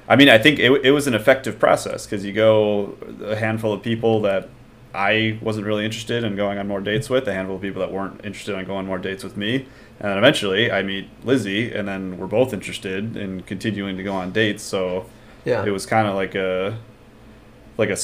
I 0.08 0.16
mean, 0.16 0.30
I 0.30 0.38
think 0.38 0.60
it, 0.60 0.72
it 0.86 0.92
was 0.92 1.08
an 1.08 1.14
effective 1.14 1.60
process 1.60 2.06
because 2.06 2.26
you 2.26 2.34
go 2.34 2.98
a 3.24 3.36
handful 3.36 3.74
of 3.74 3.82
people 3.82 4.22
that 4.22 4.50
I 4.94 5.40
wasn't 5.42 5.66
really 5.66 5.86
interested 5.86 6.24
in 6.24 6.36
going 6.36 6.58
on 6.58 6.68
more 6.68 6.82
dates 6.82 7.10
with, 7.10 7.28
a 7.28 7.34
handful 7.34 7.56
of 7.56 7.62
people 7.62 7.80
that 7.82 7.92
weren't 7.92 8.24
interested 8.26 8.56
in 8.58 8.66
going 8.66 8.80
on 8.80 8.86
more 8.88 8.98
dates 9.00 9.24
with 9.24 9.38
me, 9.38 9.56
and 10.00 10.10
then 10.10 10.18
eventually 10.18 10.72
I 10.72 10.84
meet 10.84 11.08
Lizzie, 11.24 11.72
and 11.74 11.88
then 11.88 12.18
we're 12.18 12.28
both 12.28 12.54
interested 12.54 13.16
in 13.16 13.42
continuing 13.44 13.98
to 13.98 14.04
go 14.04 14.14
on 14.14 14.32
dates. 14.32 14.64
So 14.64 15.06
yeah 15.46 15.64
it 15.66 15.72
was 15.72 15.86
kind 15.88 16.08
of 16.08 16.14
like 16.16 16.36
a 16.36 16.78
like 17.78 17.90
a 17.90 17.98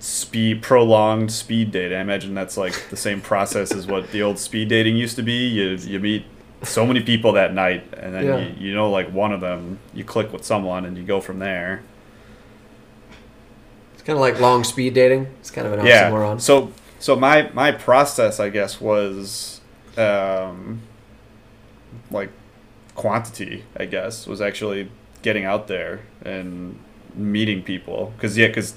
speed 0.00 0.62
prolonged 0.62 1.30
speed 1.30 1.70
date. 1.70 1.92
I 1.94 2.00
imagine 2.00 2.34
that's 2.34 2.56
like 2.56 2.88
the 2.90 2.96
same 2.96 3.20
process 3.20 3.72
as 3.72 3.86
what 3.86 4.10
the 4.12 4.22
old 4.22 4.38
speed 4.38 4.68
dating 4.68 4.96
used 4.96 5.16
to 5.16 5.22
be. 5.22 5.46
You 5.48 5.70
you 5.76 6.00
meet 6.00 6.24
so 6.62 6.86
many 6.86 7.00
people 7.02 7.32
that 7.32 7.54
night, 7.54 7.84
and 7.96 8.14
then 8.14 8.24
Yeah. 8.26 8.38
you, 8.38 8.68
you 8.68 8.74
know 8.74 8.90
like 8.90 9.12
one 9.12 9.32
of 9.32 9.40
them, 9.40 9.78
you 9.94 10.04
click 10.04 10.32
with 10.32 10.44
someone, 10.44 10.84
and 10.84 10.96
you 10.96 11.04
go 11.04 11.20
from 11.20 11.38
there. 11.38 11.82
It's 14.00 14.06
kind 14.06 14.16
of 14.16 14.20
like 14.20 14.40
long 14.40 14.64
speed 14.64 14.94
dating 14.94 15.26
it's 15.40 15.50
kind 15.50 15.66
of 15.66 15.74
an 15.74 15.84
yeah. 15.84 16.10
oxymoron 16.10 16.40
So 16.40 16.72
so 17.00 17.16
my 17.16 17.50
my 17.54 17.72
process, 17.72 18.38
I 18.38 18.50
guess, 18.50 18.80
was 18.80 19.62
um, 19.96 20.82
like 22.10 22.30
quantity. 22.94 23.64
I 23.76 23.86
guess 23.86 24.26
was 24.26 24.40
actually 24.40 24.90
getting 25.22 25.44
out 25.44 25.66
there 25.66 26.00
and 26.22 26.78
meeting 27.14 27.62
people. 27.62 28.12
Because 28.16 28.36
yeah, 28.36 28.48
because 28.48 28.74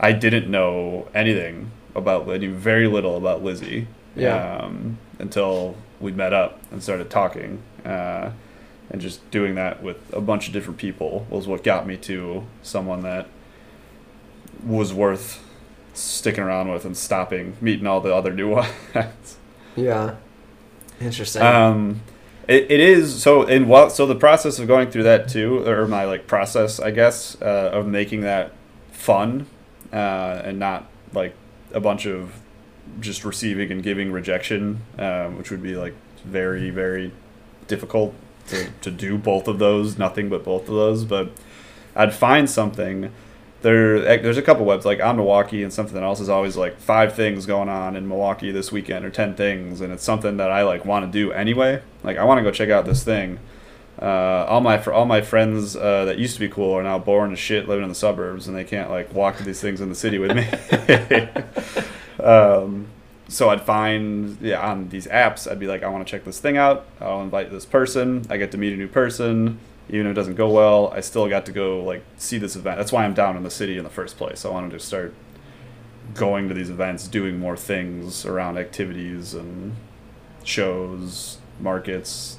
I 0.00 0.12
didn't 0.12 0.50
know 0.50 1.08
anything 1.14 1.70
about. 1.94 2.28
I 2.28 2.36
knew 2.36 2.52
very 2.52 2.88
little 2.88 3.16
about 3.16 3.44
Lizzie. 3.44 3.86
Yeah. 4.16 4.58
Um, 4.58 4.98
until 5.20 5.76
we 6.00 6.10
met 6.10 6.32
up 6.32 6.60
and 6.72 6.82
started 6.82 7.08
talking. 7.08 7.62
Uh, 7.84 8.32
and 8.90 9.00
just 9.00 9.30
doing 9.30 9.54
that 9.54 9.82
with 9.82 9.96
a 10.12 10.20
bunch 10.20 10.48
of 10.48 10.52
different 10.52 10.78
people 10.78 11.26
was 11.30 11.46
what 11.46 11.64
got 11.64 11.86
me 11.86 11.96
to 11.96 12.44
someone 12.62 13.02
that 13.02 13.26
was 14.64 14.92
worth 14.92 15.42
sticking 15.94 16.42
around 16.42 16.70
with 16.70 16.84
and 16.84 16.96
stopping 16.96 17.56
meeting 17.60 17.86
all 17.86 18.00
the 18.00 18.14
other 18.14 18.32
new 18.32 18.48
ones. 18.94 19.36
yeah 19.76 20.16
interesting 21.00 21.42
um, 21.42 22.00
it, 22.48 22.70
it 22.70 22.80
is 22.80 23.22
so 23.22 23.44
in 23.44 23.68
what 23.68 23.92
so 23.92 24.06
the 24.06 24.14
process 24.14 24.58
of 24.58 24.66
going 24.66 24.90
through 24.90 25.04
that 25.04 25.28
too, 25.28 25.66
or 25.66 25.86
my 25.86 26.04
like 26.04 26.26
process, 26.26 26.80
I 26.80 26.90
guess, 26.90 27.40
uh, 27.40 27.70
of 27.72 27.86
making 27.86 28.22
that 28.22 28.52
fun 28.90 29.46
uh, 29.92 30.42
and 30.44 30.58
not 30.58 30.86
like 31.12 31.34
a 31.72 31.80
bunch 31.80 32.06
of 32.06 32.40
just 33.00 33.24
receiving 33.24 33.70
and 33.70 33.82
giving 33.82 34.10
rejection, 34.10 34.82
um, 34.98 35.38
which 35.38 35.50
would 35.50 35.62
be 35.62 35.76
like 35.76 35.94
very 36.24 36.70
very 36.70 37.12
difficult 37.68 38.14
to, 38.48 38.68
to 38.80 38.90
do 38.90 39.16
both 39.16 39.46
of 39.46 39.58
those, 39.58 39.96
nothing 39.96 40.28
but 40.28 40.44
both 40.44 40.62
of 40.62 40.74
those. 40.74 41.04
But 41.04 41.30
I'd 41.94 42.14
find 42.14 42.50
something. 42.50 43.12
There, 43.62 43.96
eh, 44.06 44.16
there's 44.18 44.36
a 44.36 44.42
couple 44.42 44.64
webs 44.64 44.84
like 44.84 45.00
on 45.00 45.16
Milwaukee 45.16 45.62
and 45.62 45.72
something 45.72 46.02
else 46.02 46.20
is 46.20 46.28
always 46.28 46.56
like 46.56 46.78
five 46.78 47.14
things 47.14 47.46
going 47.46 47.68
on 47.68 47.96
in 47.96 48.08
Milwaukee 48.08 48.50
this 48.50 48.72
weekend 48.72 49.04
or 49.04 49.10
ten 49.10 49.34
things, 49.34 49.80
and 49.80 49.92
it's 49.92 50.04
something 50.04 50.36
that 50.36 50.50
I 50.50 50.62
like 50.64 50.84
want 50.84 51.06
to 51.06 51.10
do 51.10 51.32
anyway. 51.32 51.80
Like 52.02 52.18
I 52.18 52.24
want 52.24 52.38
to 52.38 52.42
go 52.42 52.50
check 52.50 52.70
out 52.70 52.84
this 52.84 53.04
thing. 53.04 53.38
Uh, 54.00 54.46
all 54.48 54.60
my 54.60 54.82
all 54.84 55.04
my 55.04 55.20
friends 55.20 55.76
uh, 55.76 56.04
that 56.06 56.18
used 56.18 56.34
to 56.34 56.40
be 56.40 56.48
cool 56.48 56.72
are 56.72 56.82
now 56.82 56.98
boring 56.98 57.32
as 57.32 57.38
shit 57.38 57.68
living 57.68 57.84
in 57.84 57.88
the 57.88 57.94
suburbs, 57.94 58.48
and 58.48 58.56
they 58.56 58.64
can't 58.64 58.90
like 58.90 59.14
walk 59.14 59.36
to 59.36 59.44
these 59.44 59.60
things 59.60 59.80
in 59.80 59.88
the 59.88 59.94
city 59.94 60.18
with 60.18 60.34
me. 60.34 60.44
um, 62.24 62.88
so 63.28 63.48
I'd 63.48 63.62
find 63.62 64.38
yeah 64.40 64.60
on 64.60 64.88
these 64.88 65.06
apps, 65.06 65.48
I'd 65.48 65.60
be 65.60 65.68
like, 65.68 65.84
I 65.84 65.88
want 65.88 66.04
to 66.06 66.10
check 66.10 66.24
this 66.24 66.40
thing 66.40 66.56
out. 66.56 66.86
I'll 67.00 67.22
invite 67.22 67.50
this 67.50 67.64
person. 67.64 68.26
I 68.28 68.38
get 68.38 68.50
to 68.52 68.58
meet 68.58 68.72
a 68.72 68.76
new 68.76 68.88
person 68.88 69.60
even 69.88 70.06
if 70.06 70.12
it 70.12 70.14
doesn't 70.14 70.34
go 70.36 70.48
well, 70.50 70.92
I 70.94 71.00
still 71.00 71.28
got 71.28 71.46
to 71.46 71.52
go 71.52 71.82
like 71.82 72.02
see 72.16 72.38
this 72.38 72.56
event. 72.56 72.78
That's 72.78 72.92
why 72.92 73.04
I'm 73.04 73.14
down 73.14 73.36
in 73.36 73.42
the 73.42 73.50
city 73.50 73.76
in 73.78 73.84
the 73.84 73.90
first 73.90 74.16
place. 74.16 74.44
I 74.44 74.48
wanted 74.48 74.70
to 74.72 74.80
start 74.80 75.14
going 76.14 76.48
to 76.48 76.54
these 76.54 76.70
events, 76.70 77.06
doing 77.08 77.38
more 77.38 77.56
things 77.56 78.24
around 78.26 78.58
activities 78.58 79.34
and 79.34 79.76
shows, 80.44 81.38
markets, 81.60 82.38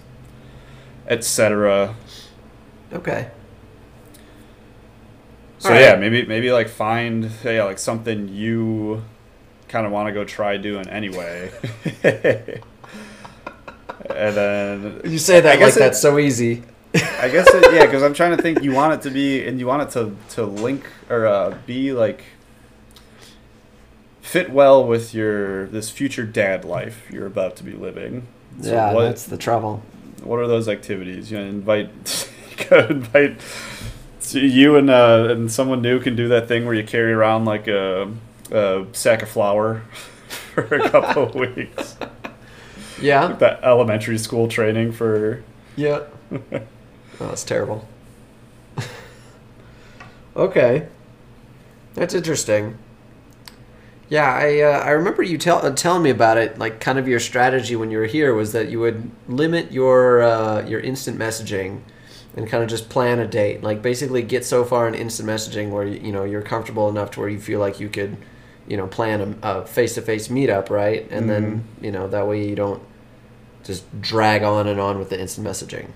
etc. 1.07 1.95
Okay. 2.91 3.29
So 5.59 5.69
right. 5.69 5.79
yeah, 5.81 5.95
maybe 5.95 6.25
maybe 6.25 6.51
like 6.51 6.67
find 6.67 7.31
yeah 7.43 7.63
like 7.63 7.79
something 7.79 8.27
you 8.27 9.03
kind 9.69 9.85
of 9.85 9.91
want 9.93 10.07
to 10.07 10.13
go 10.13 10.25
try 10.25 10.57
doing 10.57 10.87
anyway. 10.89 11.51
and 12.03 12.61
then 14.35 15.01
You 15.05 15.17
say 15.17 15.39
that 15.39 15.59
like 15.61 15.73
that's 15.73 15.97
it- 15.97 16.01
so 16.01 16.19
easy. 16.19 16.63
I 16.95 17.29
guess 17.29 17.47
it, 17.53 17.73
yeah, 17.73 17.85
because 17.85 18.03
I'm 18.03 18.13
trying 18.13 18.35
to 18.35 18.41
think. 18.41 18.61
You 18.63 18.71
want 18.73 18.93
it 18.93 19.01
to 19.07 19.09
be, 19.11 19.45
and 19.47 19.59
you 19.59 19.65
want 19.67 19.83
it 19.83 19.89
to 19.91 20.15
to 20.35 20.45
link 20.45 20.85
or 21.09 21.25
uh, 21.25 21.57
be 21.65 21.91
like 21.93 22.23
fit 24.21 24.49
well 24.51 24.85
with 24.85 25.13
your 25.13 25.67
this 25.67 25.89
future 25.89 26.25
dad 26.25 26.65
life 26.65 27.09
you're 27.11 27.25
about 27.27 27.55
to 27.57 27.63
be 27.63 27.71
living. 27.73 28.27
So 28.61 28.71
yeah, 28.71 28.93
what 28.93 29.03
that's 29.03 29.25
the 29.25 29.37
trouble. 29.37 29.81
what 30.23 30.39
are 30.39 30.47
those 30.47 30.67
activities? 30.69 31.31
You 31.31 31.39
know, 31.39 31.45
invite 31.45 32.29
go 32.69 32.85
invite 32.89 33.41
so 34.19 34.37
you 34.39 34.75
and 34.77 34.89
uh, 34.89 35.27
and 35.29 35.51
someone 35.51 35.81
new 35.81 35.99
can 35.99 36.15
do 36.15 36.27
that 36.29 36.47
thing 36.47 36.65
where 36.65 36.73
you 36.73 36.83
carry 36.83 37.11
around 37.11 37.45
like 37.45 37.67
a, 37.67 38.11
a 38.51 38.85
sack 38.93 39.21
of 39.21 39.29
flour 39.29 39.81
for 40.53 40.63
a 40.75 40.89
couple 40.89 41.23
of 41.23 41.35
weeks. 41.55 41.97
Yeah. 43.01 43.33
That 43.33 43.63
elementary 43.63 44.17
school 44.17 44.47
training 44.47 44.93
for 44.93 45.43
Yeah. 45.75 46.01
Oh, 47.19 47.27
that's 47.27 47.43
terrible. 47.43 47.87
okay. 50.35 50.87
That's 51.95 52.13
interesting. 52.13 52.77
Yeah, 54.09 54.31
I 54.31 54.59
uh, 54.59 54.79
I 54.79 54.89
remember 54.91 55.23
you 55.23 55.37
tell, 55.37 55.65
uh, 55.65 55.71
telling 55.71 56.03
me 56.03 56.09
about 56.09 56.37
it. 56.37 56.59
Like, 56.59 56.79
kind 56.79 56.99
of 56.99 57.07
your 57.07 57.19
strategy 57.19 57.75
when 57.75 57.89
you 57.89 57.97
were 57.97 58.05
here 58.05 58.33
was 58.33 58.51
that 58.51 58.69
you 58.69 58.79
would 58.79 59.09
limit 59.27 59.71
your 59.71 60.21
uh, 60.21 60.67
your 60.67 60.79
instant 60.81 61.17
messaging, 61.17 61.81
and 62.35 62.47
kind 62.47 62.63
of 62.63 62.69
just 62.69 62.89
plan 62.89 63.19
a 63.19 63.27
date. 63.27 63.63
Like, 63.63 63.81
basically, 63.81 64.21
get 64.21 64.45
so 64.45 64.65
far 64.65 64.87
in 64.87 64.93
instant 64.93 65.29
messaging 65.29 65.71
where 65.71 65.87
you 65.87 66.11
know 66.11 66.25
you're 66.25 66.41
comfortable 66.41 66.89
enough 66.89 67.11
to 67.11 67.21
where 67.21 67.29
you 67.29 67.39
feel 67.39 67.59
like 67.59 67.79
you 67.79 67.89
could, 67.89 68.17
you 68.67 68.77
know, 68.77 68.87
plan 68.87 69.39
a 69.41 69.65
face 69.65 69.95
to 69.95 70.01
face 70.01 70.27
meetup, 70.27 70.69
right? 70.69 71.09
And 71.09 71.29
then 71.29 71.63
you 71.81 71.91
know 71.91 72.07
that 72.07 72.27
way 72.27 72.47
you 72.47 72.55
don't 72.55 72.83
just 73.63 73.83
drag 74.01 74.43
on 74.43 74.67
and 74.67 74.79
on 74.79 74.99
with 74.99 75.09
the 75.09 75.19
instant 75.19 75.47
messaging. 75.47 75.87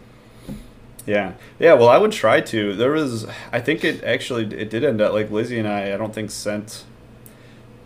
Yeah, 1.08 1.36
yeah. 1.58 1.74
Well, 1.74 1.88
I 1.88 1.98
would 1.98 2.12
try 2.12 2.42
to. 2.42 2.76
There 2.76 2.92
was, 2.92 3.26
I 3.54 3.62
think 3.62 3.86
it 3.86 4.04
actually 4.04 4.44
it 4.54 4.70
did 4.70 4.84
end 4.84 5.00
up 5.00 5.14
like 5.14 5.32
Lizzie 5.32 5.58
and 5.58 5.68
I. 5.68 5.94
I 5.94 5.98
don't 5.98 6.14
think 6.14 6.30
sent. 6.30 6.84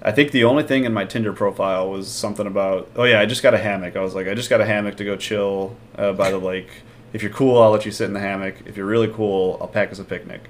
I 0.02 0.12
think 0.12 0.32
the 0.32 0.44
only 0.44 0.64
thing 0.64 0.86
in 0.86 0.94
my 0.94 1.06
Tinder 1.06 1.32
profile 1.32 1.88
was 1.90 2.08
something 2.10 2.48
about. 2.48 2.90
Oh 2.96 3.04
yeah, 3.04 3.20
I 3.22 3.28
just 3.28 3.44
got 3.44 3.54
a 3.54 3.60
hammock. 3.60 3.96
I 3.96 4.02
was 4.02 4.16
like, 4.16 4.28
I 4.28 4.34
just 4.34 4.50
got 4.50 4.60
a 4.60 4.66
hammock 4.66 4.98
to 4.98 5.06
go 5.06 5.16
chill 5.16 5.76
uh, 5.98 6.14
by 6.14 6.32
the 6.32 6.38
lake. 6.52 6.72
If 7.14 7.22
you're 7.22 7.32
cool, 7.32 7.62
I'll 7.62 7.70
let 7.70 7.86
you 7.86 7.92
sit 7.92 8.06
in 8.06 8.14
the 8.14 8.20
hammock. 8.20 8.56
If 8.66 8.76
you're 8.76 8.88
really 8.88 9.10
cool, 9.14 9.60
I'll 9.62 9.68
pack 9.68 9.92
us 9.92 10.00
a 10.00 10.04
picnic. 10.04 10.42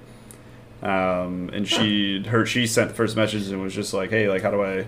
Um, 0.81 1.49
and 1.53 1.67
she 1.67 2.23
her 2.23 2.45
she 2.45 2.65
sent 2.65 2.87
the 2.87 2.95
first 2.95 3.17
message 3.17 3.49
and 3.49 3.61
was 3.61 3.75
just 3.75 3.93
like, 3.93 4.11
hey, 4.11 4.29
like 4.29 4.43
how 4.43 4.51
do 4.51 4.63
I, 4.63 4.85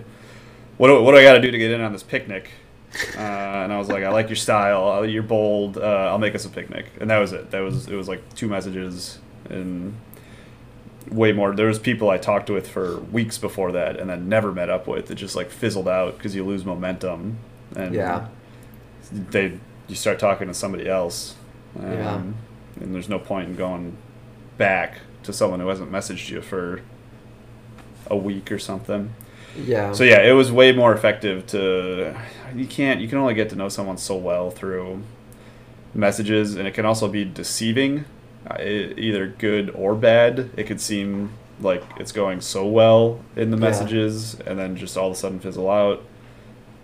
what 0.78 0.88
do, 0.88 1.02
what 1.02 1.12
do 1.12 1.18
I 1.18 1.22
got 1.22 1.34
to 1.34 1.40
do 1.40 1.50
to 1.50 1.58
get 1.58 1.70
in 1.70 1.82
on 1.82 1.92
this 1.92 2.02
picnic? 2.02 2.50
Uh, 3.16 3.20
and 3.20 3.72
I 3.72 3.78
was 3.78 3.88
like, 3.88 4.04
I 4.04 4.08
like 4.10 4.28
your 4.28 4.36
style. 4.36 4.88
uh, 4.88 5.02
You're 5.02 5.22
bold. 5.22 5.78
Uh, 5.78 5.80
I'll 6.10 6.18
make 6.18 6.34
us 6.34 6.44
a 6.44 6.48
picnic. 6.50 6.86
And 7.00 7.10
that 7.10 7.18
was 7.18 7.32
it. 7.32 7.50
That 7.50 7.60
was 7.60 7.88
it. 7.88 7.94
Was 7.94 8.08
like 8.08 8.34
two 8.34 8.48
messages 8.48 9.18
and 9.50 9.94
way 11.10 11.32
more. 11.32 11.54
There 11.54 11.66
was 11.66 11.78
people 11.78 12.08
I 12.10 12.18
talked 12.18 12.50
with 12.50 12.68
for 12.68 12.98
weeks 13.00 13.36
before 13.38 13.72
that, 13.72 13.98
and 13.98 14.08
then 14.08 14.28
never 14.28 14.52
met 14.52 14.70
up 14.70 14.86
with. 14.86 15.10
It 15.10 15.16
just 15.16 15.36
like 15.36 15.50
fizzled 15.50 15.88
out 15.88 16.16
because 16.16 16.34
you 16.34 16.44
lose 16.44 16.64
momentum, 16.64 17.38
and 17.76 17.94
Yeah. 17.94 18.26
they 19.12 19.58
you 19.86 19.94
start 19.94 20.18
talking 20.18 20.48
to 20.48 20.54
somebody 20.54 20.88
else, 20.88 21.34
um, 21.78 21.92
Yeah. 21.92 22.20
and 22.80 22.94
there's 22.94 23.08
no 23.08 23.18
point 23.18 23.48
in 23.50 23.54
going 23.54 23.96
back 24.56 25.00
to 25.24 25.32
someone 25.32 25.60
who 25.60 25.68
hasn't 25.68 25.92
messaged 25.92 26.30
you 26.30 26.40
for 26.40 26.80
a 28.10 28.16
week 28.16 28.50
or 28.50 28.58
something. 28.58 29.10
Yeah. 29.56 29.92
So 29.92 30.04
yeah, 30.04 30.22
it 30.22 30.32
was 30.32 30.50
way 30.50 30.72
more 30.72 30.92
effective 30.92 31.46
to 31.48 32.16
you 32.54 32.66
can't 32.66 33.00
you 33.00 33.08
can 33.08 33.18
only 33.18 33.34
get 33.34 33.50
to 33.50 33.56
know 33.56 33.68
someone 33.68 33.98
so 33.98 34.16
well 34.16 34.50
through 34.50 35.02
messages 35.94 36.54
and 36.56 36.66
it 36.66 36.74
can 36.74 36.84
also 36.84 37.08
be 37.08 37.24
deceiving 37.24 38.04
uh, 38.50 38.56
either 38.60 39.28
good 39.38 39.70
or 39.70 39.94
bad. 39.94 40.50
It 40.56 40.64
could 40.64 40.80
seem 40.80 41.30
like 41.60 41.82
it's 41.98 42.12
going 42.12 42.40
so 42.40 42.66
well 42.66 43.20
in 43.36 43.50
the 43.50 43.56
Yeah. 43.56 43.60
messages 43.62 44.34
and 44.40 44.58
then 44.58 44.76
just 44.76 44.96
all 44.96 45.06
of 45.08 45.12
a 45.12 45.16
sudden 45.16 45.38
fizzle 45.40 45.70
out. 45.70 46.02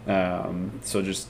Um, 0.07 0.81
so 0.85 1.03
just 1.03 1.29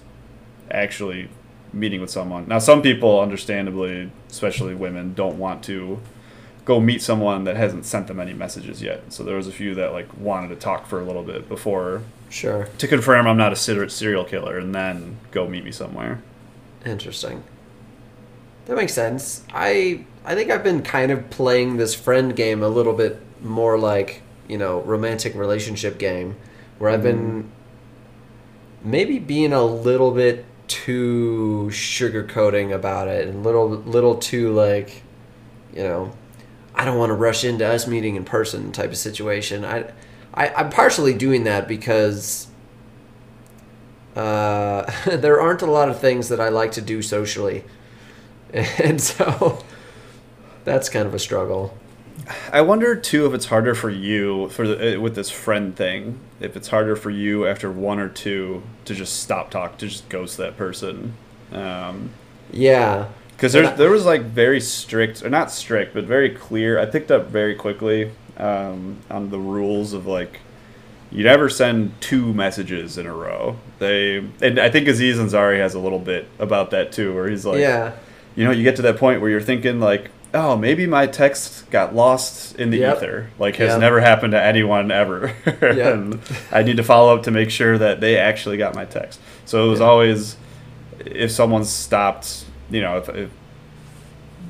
actually 0.70 1.28
meeting 1.72 2.00
with 2.00 2.10
someone. 2.10 2.46
Now 2.48 2.58
some 2.58 2.82
people 2.82 3.20
understandably, 3.20 4.10
especially 4.30 4.74
women, 4.74 5.14
don't 5.14 5.38
want 5.38 5.62
to 5.64 6.00
go 6.64 6.80
meet 6.80 7.02
someone 7.02 7.44
that 7.44 7.56
hasn't 7.56 7.84
sent 7.84 8.06
them 8.06 8.20
any 8.20 8.32
messages 8.32 8.82
yet. 8.82 9.12
So 9.12 9.22
there 9.24 9.36
was 9.36 9.46
a 9.46 9.52
few 9.52 9.74
that 9.74 9.92
like 9.92 10.08
wanted 10.16 10.48
to 10.48 10.56
talk 10.56 10.86
for 10.86 11.00
a 11.00 11.04
little 11.04 11.22
bit 11.22 11.48
before 11.48 12.02
Sure. 12.28 12.68
to 12.78 12.86
confirm 12.86 13.26
I'm 13.26 13.36
not 13.36 13.52
a 13.52 13.56
serial 13.56 14.24
killer, 14.24 14.58
and 14.58 14.74
then 14.74 15.16
go 15.30 15.48
meet 15.48 15.64
me 15.64 15.72
somewhere. 15.72 16.22
Interesting. 16.84 17.42
That 18.66 18.76
makes 18.76 18.94
sense. 18.94 19.44
I 19.52 20.04
I 20.24 20.34
think 20.34 20.50
I've 20.50 20.62
been 20.62 20.82
kind 20.82 21.10
of 21.10 21.30
playing 21.30 21.76
this 21.76 21.94
friend 21.94 22.36
game 22.36 22.62
a 22.62 22.68
little 22.68 22.92
bit 22.92 23.20
more 23.42 23.78
like, 23.78 24.22
you 24.48 24.58
know, 24.58 24.80
romantic 24.82 25.34
relationship 25.34 25.98
game 25.98 26.36
where 26.78 26.90
I've 26.90 27.02
been 27.02 27.44
mm-hmm. 27.44 28.90
maybe 28.90 29.18
being 29.18 29.52
a 29.52 29.64
little 29.64 30.10
bit 30.12 30.44
too 30.68 31.68
sugarcoating 31.72 32.72
about 32.72 33.08
it 33.08 33.26
and 33.26 33.42
little 33.42 33.68
little 33.68 34.14
too 34.14 34.52
like, 34.52 35.02
you 35.74 35.82
know, 35.82 36.12
I 36.80 36.86
don't 36.86 36.96
want 36.96 37.10
to 37.10 37.14
rush 37.14 37.44
into 37.44 37.66
us 37.66 37.86
meeting 37.86 38.16
in 38.16 38.24
person 38.24 38.72
type 38.72 38.88
of 38.88 38.96
situation. 38.96 39.66
I, 39.66 39.92
I 40.32 40.48
I'm 40.48 40.70
partially 40.70 41.12
doing 41.12 41.44
that 41.44 41.68
because 41.68 42.46
uh, 44.16 44.90
there 45.06 45.38
aren't 45.38 45.60
a 45.60 45.70
lot 45.70 45.90
of 45.90 46.00
things 46.00 46.30
that 46.30 46.40
I 46.40 46.48
like 46.48 46.72
to 46.72 46.80
do 46.80 47.02
socially, 47.02 47.64
and 48.54 48.98
so 48.98 49.62
that's 50.64 50.88
kind 50.88 51.06
of 51.06 51.12
a 51.12 51.18
struggle. 51.18 51.76
I 52.50 52.62
wonder 52.62 52.96
too 52.96 53.26
if 53.26 53.34
it's 53.34 53.46
harder 53.46 53.74
for 53.74 53.90
you 53.90 54.48
for 54.48 54.66
the, 54.66 54.96
uh, 54.96 55.00
with 55.00 55.14
this 55.14 55.28
friend 55.28 55.76
thing. 55.76 56.18
If 56.40 56.56
it's 56.56 56.68
harder 56.68 56.96
for 56.96 57.10
you 57.10 57.46
after 57.46 57.70
one 57.70 57.98
or 57.98 58.08
two 58.08 58.62
to 58.86 58.94
just 58.94 59.20
stop 59.22 59.50
talk, 59.50 59.76
to 59.78 59.86
just 59.86 60.08
ghost 60.08 60.38
that 60.38 60.56
person. 60.56 61.12
Um, 61.52 62.12
Yeah, 62.50 63.08
Because 63.40 63.54
there, 63.54 63.74
there 63.74 63.90
was 63.90 64.04
like 64.04 64.20
very 64.20 64.60
strict, 64.60 65.22
or 65.24 65.30
not 65.30 65.50
strict, 65.50 65.94
but 65.94 66.04
very 66.04 66.28
clear. 66.28 66.78
I 66.78 66.84
picked 66.84 67.10
up 67.10 67.28
very 67.28 67.54
quickly 67.54 68.10
um, 68.36 68.98
on 69.10 69.30
the 69.30 69.38
rules 69.38 69.94
of 69.94 70.06
like 70.06 70.40
you 71.10 71.24
never 71.24 71.48
send 71.48 71.98
two 72.02 72.34
messages 72.34 72.98
in 72.98 73.06
a 73.06 73.14
row. 73.14 73.56
They 73.78 74.18
and 74.42 74.58
I 74.58 74.68
think 74.68 74.86
Aziz 74.88 75.16
Ansari 75.16 75.56
has 75.56 75.72
a 75.74 75.78
little 75.78 75.98
bit 75.98 76.28
about 76.38 76.70
that 76.72 76.92
too, 76.92 77.14
where 77.14 77.30
he's 77.30 77.46
like, 77.46 77.60
yeah, 77.60 77.92
you 78.36 78.44
know, 78.44 78.50
you 78.50 78.62
get 78.62 78.76
to 78.76 78.82
that 78.82 78.98
point 78.98 79.22
where 79.22 79.30
you're 79.30 79.40
thinking 79.40 79.80
like, 79.80 80.10
oh, 80.34 80.54
maybe 80.54 80.86
my 80.86 81.06
text 81.06 81.70
got 81.70 81.94
lost 81.94 82.56
in 82.58 82.68
the 82.70 82.76
Yep. 82.80 82.96
ether. 82.98 83.30
Like 83.38 83.56
has 83.56 83.70
Yep. 83.70 83.80
never 83.80 84.00
happened 84.00 84.32
to 84.32 84.42
anyone 84.42 84.90
ever. 84.90 85.28
and 85.62 86.20
I 86.52 86.62
need 86.62 86.76
to 86.76 86.84
follow 86.84 87.16
up 87.16 87.22
to 87.22 87.30
make 87.30 87.50
sure 87.50 87.78
that 87.78 88.02
they 88.02 88.18
actually 88.18 88.58
got 88.58 88.74
my 88.74 88.84
text. 88.84 89.18
So 89.46 89.66
it 89.66 89.70
was 89.70 89.80
Yeah. 89.80 89.86
always 89.86 90.36
if 91.06 91.30
someone 91.30 91.64
stopped, 91.64 92.44
you 92.70 92.80
know, 92.80 92.98
if, 92.98 93.08
if 93.08 93.30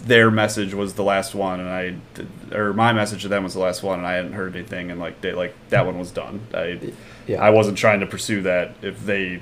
their 0.05 0.31
message 0.31 0.73
was 0.73 0.95
the 0.95 1.05
last 1.05 1.35
one 1.35 1.61
and 1.61 1.69
I 1.69 2.57
or 2.57 2.73
my 2.73 2.93
message 2.93 3.23
to 3.23 3.29
them 3.29 3.45
was 3.45 3.55
the 3.55 3.61
last 3.61 3.83
one 3.83 3.99
and 3.99 4.07
I 4.07 4.15
hadn't 4.15 4.33
heard 4.33 4.57
anything 4.57 4.91
and 4.91 4.99
like 4.99 5.21
they 5.21 5.33
like 5.33 5.55
that 5.71 5.87
one 5.87 5.99
was 5.99 6.11
done. 6.11 6.41
I 6.55 6.93
yeah. 7.27 7.43
I 7.43 7.51
wasn't 7.51 7.79
trying 7.79 8.01
to 8.01 8.07
pursue 8.07 8.43
that 8.43 8.75
if 8.83 9.05
they 9.05 9.41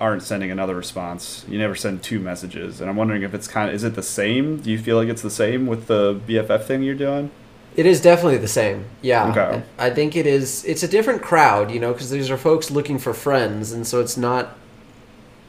aren't 0.00 0.22
sending 0.22 0.50
another 0.50 0.74
response. 0.74 1.44
You 1.48 1.58
never 1.58 1.74
send 1.74 2.02
two 2.02 2.20
messages, 2.20 2.80
and 2.80 2.90
I'm 2.90 2.96
wondering 2.96 3.22
if 3.22 3.34
it's 3.34 3.48
kind 3.48 3.68
of 3.68 3.74
is 3.74 3.84
it 3.84 3.94
the 3.94 4.02
same? 4.02 4.58
Do 4.58 4.70
you 4.70 4.78
feel 4.78 4.96
like 4.96 5.08
it's 5.08 5.22
the 5.22 5.30
same 5.30 5.66
with 5.66 5.86
the 5.86 6.20
BFF 6.26 6.64
thing 6.64 6.82
you're 6.82 6.94
doing? 6.94 7.30
It 7.76 7.86
is 7.86 8.00
definitely 8.00 8.38
the 8.38 8.48
same. 8.48 8.86
Yeah. 9.02 9.30
Okay. 9.30 9.62
I 9.78 9.86
I 9.86 9.90
think 9.90 10.16
it 10.16 10.26
is. 10.26 10.64
It's 10.64 10.82
a 10.82 10.88
different 10.88 11.22
crowd, 11.22 11.70
you 11.70 11.80
know, 11.80 11.92
because 11.92 12.10
these 12.10 12.30
are 12.30 12.38
folks 12.38 12.70
looking 12.70 12.98
for 12.98 13.14
friends, 13.14 13.72
and 13.72 13.86
so 13.86 14.00
it's 14.00 14.16
not. 14.16 14.56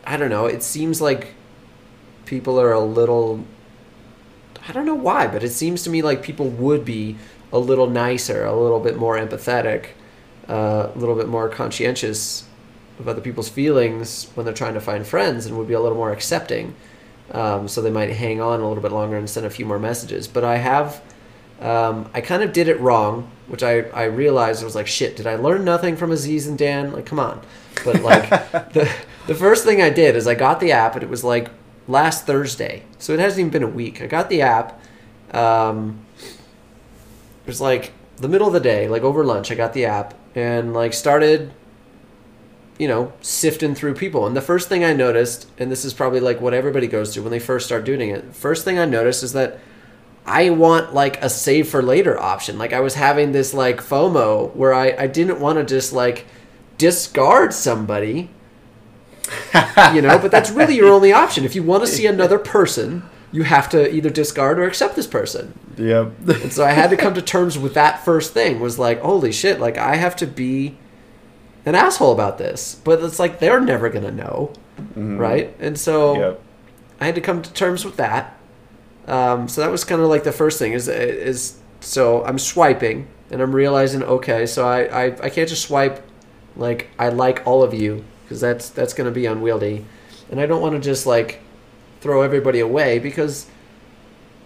I 0.05 0.15
don't 0.15 0.29
know. 0.29 0.45
It 0.45 0.63
seems 0.63 1.01
like 1.01 1.33
people 2.27 2.59
are 2.59 2.71
a 2.71 2.79
little. 2.79 3.45
I 4.67 4.71
don't 4.73 4.85
know 4.85 4.95
why, 4.95 5.27
but 5.27 5.43
it 5.43 5.51
seems 5.51 5.83
to 5.83 5.89
me 5.89 6.01
like 6.01 6.21
people 6.21 6.49
would 6.49 6.83
be 6.83 7.15
a 7.53 7.57
little 7.59 7.89
nicer, 7.89 8.45
a 8.45 8.55
little 8.55 8.79
bit 8.79 8.97
more 8.97 9.17
empathetic, 9.17 9.87
uh, 10.49 10.91
a 10.93 10.97
little 10.97 11.15
bit 11.15 11.27
more 11.27 11.47
conscientious 11.47 12.45
of 12.99 13.07
other 13.07 13.21
people's 13.21 13.49
feelings 13.49 14.29
when 14.35 14.45
they're 14.45 14.53
trying 14.53 14.73
to 14.73 14.81
find 14.81 15.07
friends, 15.07 15.45
and 15.45 15.57
would 15.57 15.67
be 15.67 15.73
a 15.73 15.79
little 15.79 15.97
more 15.97 16.11
accepting. 16.11 16.75
Um, 17.31 17.67
so 17.67 17.81
they 17.81 17.91
might 17.91 18.09
hang 18.11 18.39
on 18.41 18.61
a 18.61 18.67
little 18.67 18.83
bit 18.83 18.91
longer 18.91 19.17
and 19.17 19.29
send 19.29 19.45
a 19.45 19.49
few 19.49 19.65
more 19.65 19.79
messages. 19.79 20.27
But 20.27 20.43
I 20.43 20.57
have. 20.57 21.01
Um, 21.59 22.11
I 22.13 22.21
kind 22.21 22.43
of 22.43 22.53
did 22.53 22.67
it 22.67 22.79
wrong 22.79 23.31
which 23.47 23.63
I, 23.63 23.81
I 23.81 24.03
realized 24.03 24.61
I 24.61 24.65
was 24.65 24.75
like, 24.75 24.87
shit, 24.87 25.15
did 25.15 25.25
I 25.25 25.35
learn 25.35 25.63
nothing 25.63 25.95
from 25.95 26.11
Aziz 26.11 26.47
and 26.47 26.57
Dan? 26.57 26.91
Like, 26.91 27.05
come 27.05 27.19
on. 27.19 27.41
But 27.83 28.01
like 28.01 28.29
the 28.73 28.91
the 29.27 29.35
first 29.35 29.65
thing 29.65 29.81
I 29.81 29.89
did 29.89 30.15
is 30.15 30.27
I 30.27 30.35
got 30.35 30.59
the 30.59 30.71
app 30.71 30.95
and 30.95 31.03
it 31.03 31.09
was 31.09 31.23
like 31.23 31.49
last 31.87 32.25
Thursday. 32.25 32.83
So 32.97 33.13
it 33.13 33.19
hasn't 33.19 33.39
even 33.39 33.51
been 33.51 33.63
a 33.63 33.67
week. 33.67 34.01
I 34.01 34.07
got 34.07 34.29
the 34.29 34.41
app. 34.41 34.81
Um, 35.31 36.05
it 36.21 37.47
was 37.47 37.61
like 37.61 37.93
the 38.17 38.27
middle 38.27 38.47
of 38.47 38.53
the 38.53 38.59
day, 38.59 38.87
like 38.87 39.03
over 39.03 39.23
lunch, 39.23 39.51
I 39.51 39.55
got 39.55 39.73
the 39.73 39.85
app 39.85 40.13
and 40.35 40.73
like 40.73 40.93
started 40.93 41.53
you 42.77 42.87
know, 42.87 43.11
sifting 43.21 43.73
through 43.73 43.95
people. 43.95 44.27
And 44.27 44.35
the 44.35 44.41
first 44.41 44.69
thing 44.69 44.83
I 44.83 44.93
noticed, 44.93 45.49
and 45.57 45.71
this 45.71 45.83
is 45.83 45.93
probably 45.93 46.19
like 46.19 46.39
what 46.39 46.53
everybody 46.53 46.87
goes 46.87 47.13
through 47.13 47.23
when 47.23 47.31
they 47.31 47.39
first 47.39 47.65
start 47.65 47.85
doing 47.85 48.09
it, 48.09 48.35
first 48.35 48.63
thing 48.63 48.77
I 48.77 48.85
noticed 48.85 49.23
is 49.23 49.33
that 49.33 49.59
I 50.25 50.51
want 50.51 50.93
like 50.93 51.21
a 51.23 51.29
save 51.29 51.69
for 51.69 51.81
later 51.81 52.19
option. 52.19 52.57
Like 52.57 52.73
I 52.73 52.79
was 52.81 52.95
having 52.95 53.31
this 53.31 53.53
like 53.53 53.77
FOMO 53.77 54.55
where 54.55 54.73
I, 54.73 54.95
I 54.97 55.07
didn't 55.07 55.39
want 55.39 55.57
to 55.57 55.63
just 55.63 55.93
like 55.93 56.25
discard 56.77 57.53
somebody. 57.53 58.29
you 59.93 60.01
know, 60.01 60.17
but 60.19 60.31
that's 60.31 60.49
really 60.51 60.75
your 60.75 60.89
only 60.91 61.11
option. 61.11 61.45
If 61.45 61.55
you 61.55 61.63
want 61.63 61.83
to 61.83 61.87
see 61.87 62.05
another 62.05 62.39
person, 62.39 63.03
you 63.31 63.43
have 63.43 63.69
to 63.69 63.93
either 63.93 64.09
discard 64.09 64.57
or 64.59 64.63
accept 64.63 64.95
this 64.95 65.07
person. 65.07 65.57
Yep. 65.77 66.11
And 66.27 66.53
so 66.53 66.63
I 66.65 66.71
had 66.71 66.89
to 66.91 66.97
come 66.97 67.13
to 67.13 67.21
terms 67.21 67.57
with 67.57 67.73
that 67.75 68.03
first 68.03 68.33
thing 68.33 68.59
was 68.59 68.79
like, 68.79 69.01
holy 69.01 69.31
shit, 69.31 69.59
like 69.59 69.77
I 69.77 69.95
have 69.95 70.15
to 70.17 70.27
be 70.27 70.77
an 71.65 71.75
asshole 71.75 72.13
about 72.13 72.37
this. 72.37 72.79
But 72.83 73.03
it's 73.03 73.19
like 73.19 73.39
they're 73.39 73.59
never 73.59 73.89
gonna 73.89 74.11
know. 74.11 74.53
Mhm. 74.97 75.19
Right? 75.19 75.55
And 75.59 75.77
so 75.77 76.17
Yep. 76.19 76.41
I 77.01 77.05
had 77.05 77.15
to 77.15 77.21
come 77.21 77.41
to 77.41 77.51
terms 77.53 77.83
with 77.85 77.97
that. 77.97 78.37
Um, 79.07 79.47
so 79.47 79.61
that 79.61 79.71
was 79.71 79.83
kind 79.83 80.01
of 80.01 80.09
like 80.09 80.23
the 80.23 80.31
first 80.31 80.59
thing 80.59 80.73
is 80.73 80.87
is 80.87 81.57
so 81.79 82.23
I'm 82.25 82.39
swiping 82.39 83.07
and 83.31 83.41
I'm 83.41 83.53
realizing 83.55 84.03
okay, 84.03 84.45
so 84.45 84.67
I, 84.67 84.81
I, 84.83 85.03
I 85.23 85.29
can't 85.29 85.47
just 85.47 85.63
swipe 85.63 86.01
like 86.55 86.87
I 86.97 87.09
like 87.09 87.41
all 87.45 87.61
of 87.63 87.73
you 87.73 88.03
because 88.27 88.41
that's 88.41 88.69
that's 88.69 88.93
gonna 88.93 89.11
be 89.11 89.25
unwieldy, 89.25 89.85
and 90.29 90.39
I 90.39 90.45
don't 90.45 90.61
want 90.61 90.75
to 90.75 90.81
just 90.81 91.05
like 91.05 91.41
throw 92.01 92.21
everybody 92.21 92.59
away 92.59 92.99
because 92.99 93.47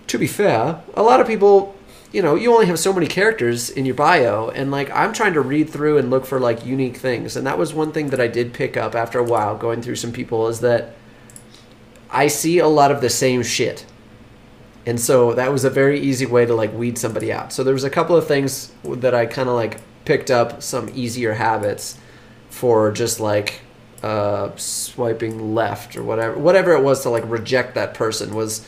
to 0.07 0.17
be 0.17 0.27
fair, 0.27 0.81
a 0.93 1.03
lot 1.03 1.19
of 1.19 1.27
people 1.27 1.75
you 2.11 2.21
know 2.21 2.35
you 2.35 2.53
only 2.53 2.65
have 2.65 2.77
so 2.77 2.91
many 2.91 3.07
characters 3.07 3.69
in 3.69 3.85
your 3.85 3.95
bio 3.95 4.49
and 4.49 4.69
like 4.69 4.89
i'm 4.91 5.13
trying 5.13 5.33
to 5.33 5.41
read 5.41 5.69
through 5.69 5.97
and 5.97 6.09
look 6.09 6.25
for 6.25 6.39
like 6.39 6.65
unique 6.65 6.97
things. 6.97 7.35
And 7.35 7.47
that 7.47 7.57
was 7.57 7.73
one 7.73 7.91
thing 7.91 8.09
that 8.09 8.19
i 8.19 8.27
did 8.27 8.53
pick 8.53 8.75
up 8.75 8.95
after 8.95 9.19
a 9.19 9.23
while 9.23 9.57
going 9.57 9.81
through 9.81 9.95
some 9.95 10.11
people 10.11 10.47
is 10.47 10.59
that 10.59 10.93
i 12.09 12.27
see 12.27 12.59
a 12.59 12.67
lot 12.67 12.91
of 12.91 13.01
the 13.01 13.09
same 13.09 13.43
shit. 13.43 13.85
And 14.85 14.99
so 14.99 15.33
that 15.33 15.51
was 15.51 15.63
a 15.63 15.69
very 15.69 15.99
easy 15.99 16.25
way 16.25 16.45
to 16.45 16.55
like 16.55 16.73
weed 16.73 16.97
somebody 16.97 17.31
out. 17.31 17.53
So 17.53 17.63
there 17.63 17.73
was 17.73 17.83
a 17.83 17.89
couple 17.89 18.15
of 18.15 18.27
things 18.27 18.73
that 18.83 19.15
i 19.15 19.25
kind 19.25 19.47
of 19.47 19.55
like 19.55 19.79
picked 20.03 20.31
up 20.31 20.61
some 20.61 20.89
easier 20.93 21.33
habits 21.33 21.97
for 22.49 22.91
just 22.91 23.19
like 23.19 23.61
uh, 24.03 24.49
swiping 24.55 25.53
left 25.53 25.95
or 25.95 26.03
whatever 26.03 26.37
whatever 26.37 26.71
it 26.73 26.81
was 26.83 27.01
to 27.03 27.09
like 27.09 27.23
reject 27.27 27.75
that 27.75 27.93
person 27.93 28.33
was 28.33 28.67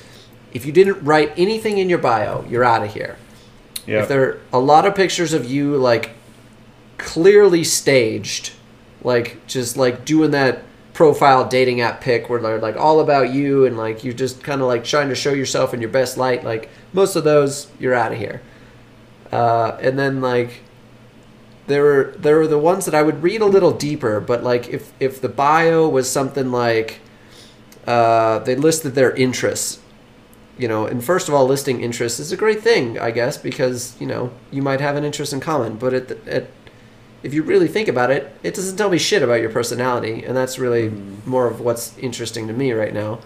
if 0.54 0.66
you 0.66 0.72
didn't 0.72 1.02
write 1.04 1.32
anything 1.38 1.78
in 1.80 1.90
your 1.90 1.98
bio 2.00 2.46
you're 2.48 2.64
out 2.64 2.84
of 2.84 2.94
here 2.94 3.18
Yep. 3.86 4.04
if 4.04 4.08
there 4.10 4.22
are 4.30 4.40
a 4.54 4.60
lot 4.60 4.86
of 4.86 4.96
pictures 4.96 5.34
of 5.34 5.44
you 5.50 5.76
like 5.78 6.12
clearly 6.98 7.64
staged 7.64 8.54
like 9.04 9.46
just 9.48 9.76
like 9.76 10.06
doing 10.06 10.32
that 10.32 10.64
profile 10.94 11.50
dating 11.50 11.82
app 11.82 12.00
pic 12.00 12.30
where 12.30 12.40
they're 12.40 12.60
like 12.60 12.78
all 12.78 13.00
about 13.00 13.32
you 13.34 13.66
and 13.66 13.78
like 13.78 14.04
you're 14.04 14.14
just 14.14 14.44
kind 14.44 14.62
of 14.62 14.68
like 14.68 14.84
trying 14.84 15.10
to 15.10 15.16
show 15.16 15.34
yourself 15.34 15.74
in 15.74 15.82
your 15.82 15.90
best 15.90 16.18
light 16.18 16.44
like 16.44 16.70
most 16.94 17.16
of 17.16 17.24
those 17.24 17.68
you're 17.80 17.96
out 17.96 18.12
of 18.14 18.18
here 18.20 18.42
uh, 19.32 19.76
and 19.82 19.98
then 19.98 20.22
like 20.22 20.62
there 21.68 21.84
were 21.84 22.14
there 22.18 22.38
were 22.38 22.48
the 22.48 22.60
ones 22.60 22.86
that 22.86 22.96
I 22.96 23.04
would 23.04 23.24
read 23.24 23.42
a 23.42 23.46
little 23.46 23.72
deeper 23.72 24.20
but 24.20 24.44
like 24.44 24.70
if 24.70 24.92
if 25.00 25.22
the 25.22 25.30
bio 25.30 25.88
was 25.88 26.10
something 26.10 26.52
like 26.52 27.00
uh, 27.88 28.40
they 28.40 28.56
listed 28.56 28.96
their 28.96 29.14
interests 29.16 29.80
you 30.58 30.68
know, 30.68 30.86
and 30.86 31.04
first 31.04 31.28
of 31.28 31.34
all, 31.34 31.46
listing 31.48 31.82
interests 31.82 32.20
is 32.20 32.32
a 32.32 32.38
great 32.38 32.62
thing, 32.62 33.00
I 33.00 33.12
guess, 33.12 33.38
because 33.38 34.00
you 34.00 34.08
know 34.08 34.32
you 34.52 34.62
might 34.62 34.82
have 34.82 34.96
an 34.96 35.04
interest 35.04 35.34
in 35.34 35.40
common. 35.40 35.78
But 35.78 35.94
it, 35.94 36.12
it, 36.28 36.52
if 37.24 37.34
you 37.34 37.42
really 37.44 37.68
think 37.68 37.88
about 37.88 38.12
it, 38.12 38.36
it 38.44 38.54
doesn't 38.54 38.78
tell 38.78 38.90
me 38.90 38.98
shit 38.98 39.24
about 39.24 39.42
your 39.42 39.50
personality, 39.50 40.24
and 40.24 40.38
that's 40.38 40.60
really 40.60 40.90
more 41.26 41.48
of 41.48 41.60
what's 41.60 41.98
interesting 41.98 42.48
to 42.48 42.54
me 42.54 42.72
right 42.72 42.94
now. 42.94 43.20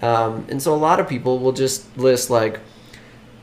Um, 0.00 0.46
and 0.48 0.62
so 0.62 0.74
a 0.74 0.76
lot 0.76 1.00
of 1.00 1.08
people 1.08 1.38
will 1.38 1.52
just 1.52 1.96
list 1.98 2.30
like, 2.30 2.60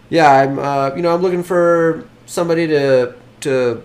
yeah, 0.10 0.32
I'm, 0.32 0.58
uh, 0.58 0.96
you 0.96 1.02
know, 1.02 1.14
I'm 1.14 1.22
looking 1.22 1.44
for 1.44 2.08
somebody 2.26 2.66
to 2.68 3.14
to 3.42 3.84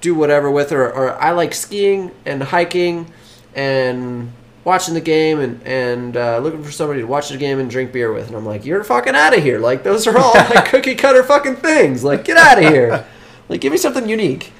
do 0.00 0.14
whatever 0.14 0.50
with, 0.50 0.72
or, 0.72 0.88
or 0.90 1.14
I 1.20 1.32
like 1.32 1.54
skiing 1.54 2.12
and 2.24 2.42
hiking 2.42 3.10
and 3.54 4.32
watching 4.64 4.94
the 4.94 5.00
game 5.00 5.40
and 5.40 5.62
and 5.66 6.16
uh, 6.16 6.38
looking 6.38 6.62
for 6.62 6.70
somebody 6.70 7.00
to 7.00 7.06
watch 7.06 7.30
the 7.30 7.36
game 7.38 7.58
and 7.58 7.70
drink 7.70 7.92
beer 7.92 8.12
with, 8.12 8.28
and 8.28 8.36
I'm 8.36 8.46
like, 8.46 8.64
you're 8.64 8.84
fucking 8.84 9.14
out 9.14 9.36
of 9.36 9.42
here! 9.42 9.58
Like 9.58 9.82
those 9.82 10.06
are 10.06 10.16
all 10.16 10.34
like 10.34 10.64
cookie 10.70 10.94
cutter 10.94 11.22
fucking 11.22 11.56
things. 11.56 12.04
Like 12.04 12.24
get 12.24 12.36
out 12.36 12.62
of 12.62 12.64
here! 12.72 13.04
Like 13.48 13.60
give 13.60 13.72
me 13.72 13.78
something 13.78 14.08
unique. 14.08 14.52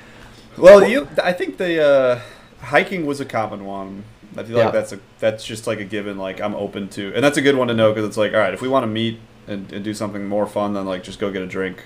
Well, 0.57 0.87
you. 0.87 1.07
I 1.23 1.33
think 1.33 1.57
the 1.59 1.85
uh, 1.85 2.21
hiking 2.61 3.07
was 3.07 3.21
a 3.21 3.25
common 3.25 3.65
one. 3.65 4.05
I 4.37 4.43
feel 4.45 4.57
Yeah. 4.59 4.65
like 4.65 4.73
that's 4.73 4.93
a 4.93 5.01
that's 5.21 5.45
just 5.45 5.67
like 5.67 5.79
a 5.81 5.85
given. 5.85 6.19
Like 6.19 6.41
I'm 6.41 6.55
open 6.55 6.89
to, 6.91 7.13
and 7.15 7.23
that's 7.23 7.37
a 7.39 7.43
good 7.43 7.55
one 7.57 7.69
to 7.69 7.75
know 7.75 7.93
because 7.93 8.07
it's 8.09 8.17
like, 8.17 8.33
all 8.33 8.41
right, 8.41 8.55
if 8.55 8.61
we 8.63 8.69
want 8.69 8.83
to 8.85 8.89
meet 8.89 9.21
and, 9.47 9.73
and 9.73 9.85
do 9.85 9.95
something 9.95 10.27
more 10.27 10.47
fun 10.47 10.73
than 10.75 10.85
like 10.87 11.03
just 11.05 11.19
go 11.19 11.31
get 11.31 11.43
a 11.43 11.47
drink, 11.47 11.85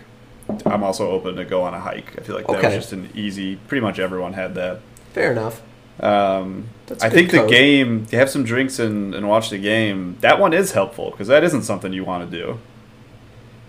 I'm 0.67 0.83
also 0.83 1.11
open 1.11 1.37
to 1.37 1.45
go 1.45 1.63
on 1.63 1.75
a 1.75 1.81
hike. 1.81 2.15
I 2.19 2.23
feel 2.23 2.35
like 2.37 2.47
that 2.47 2.57
Okay. 2.59 2.67
was 2.69 2.77
just 2.85 2.93
an 2.93 3.11
easy. 3.15 3.57
Pretty 3.69 3.81
much 3.81 3.99
everyone 3.99 4.33
had 4.35 4.55
that. 4.57 4.81
Fair 5.13 5.33
enough. 5.33 5.63
Um, 6.01 6.69
That's 6.87 7.05
I 7.05 7.09
good 7.11 7.15
think 7.15 7.31
the 7.31 7.47
game, 7.47 8.07
You 8.11 8.19
have 8.19 8.31
some 8.31 8.45
drinks 8.45 8.79
and, 8.79 9.15
and 9.15 9.29
watch 9.29 9.51
the 9.51 9.59
game, 9.59 10.17
that 10.21 10.41
one 10.41 10.53
is 10.53 10.73
helpful 10.73 11.11
because 11.11 11.29
that 11.29 11.45
isn't 11.45 11.63
something 11.63 11.93
you 11.93 12.05
want 12.05 12.29
to 12.31 12.37
do. 12.37 12.59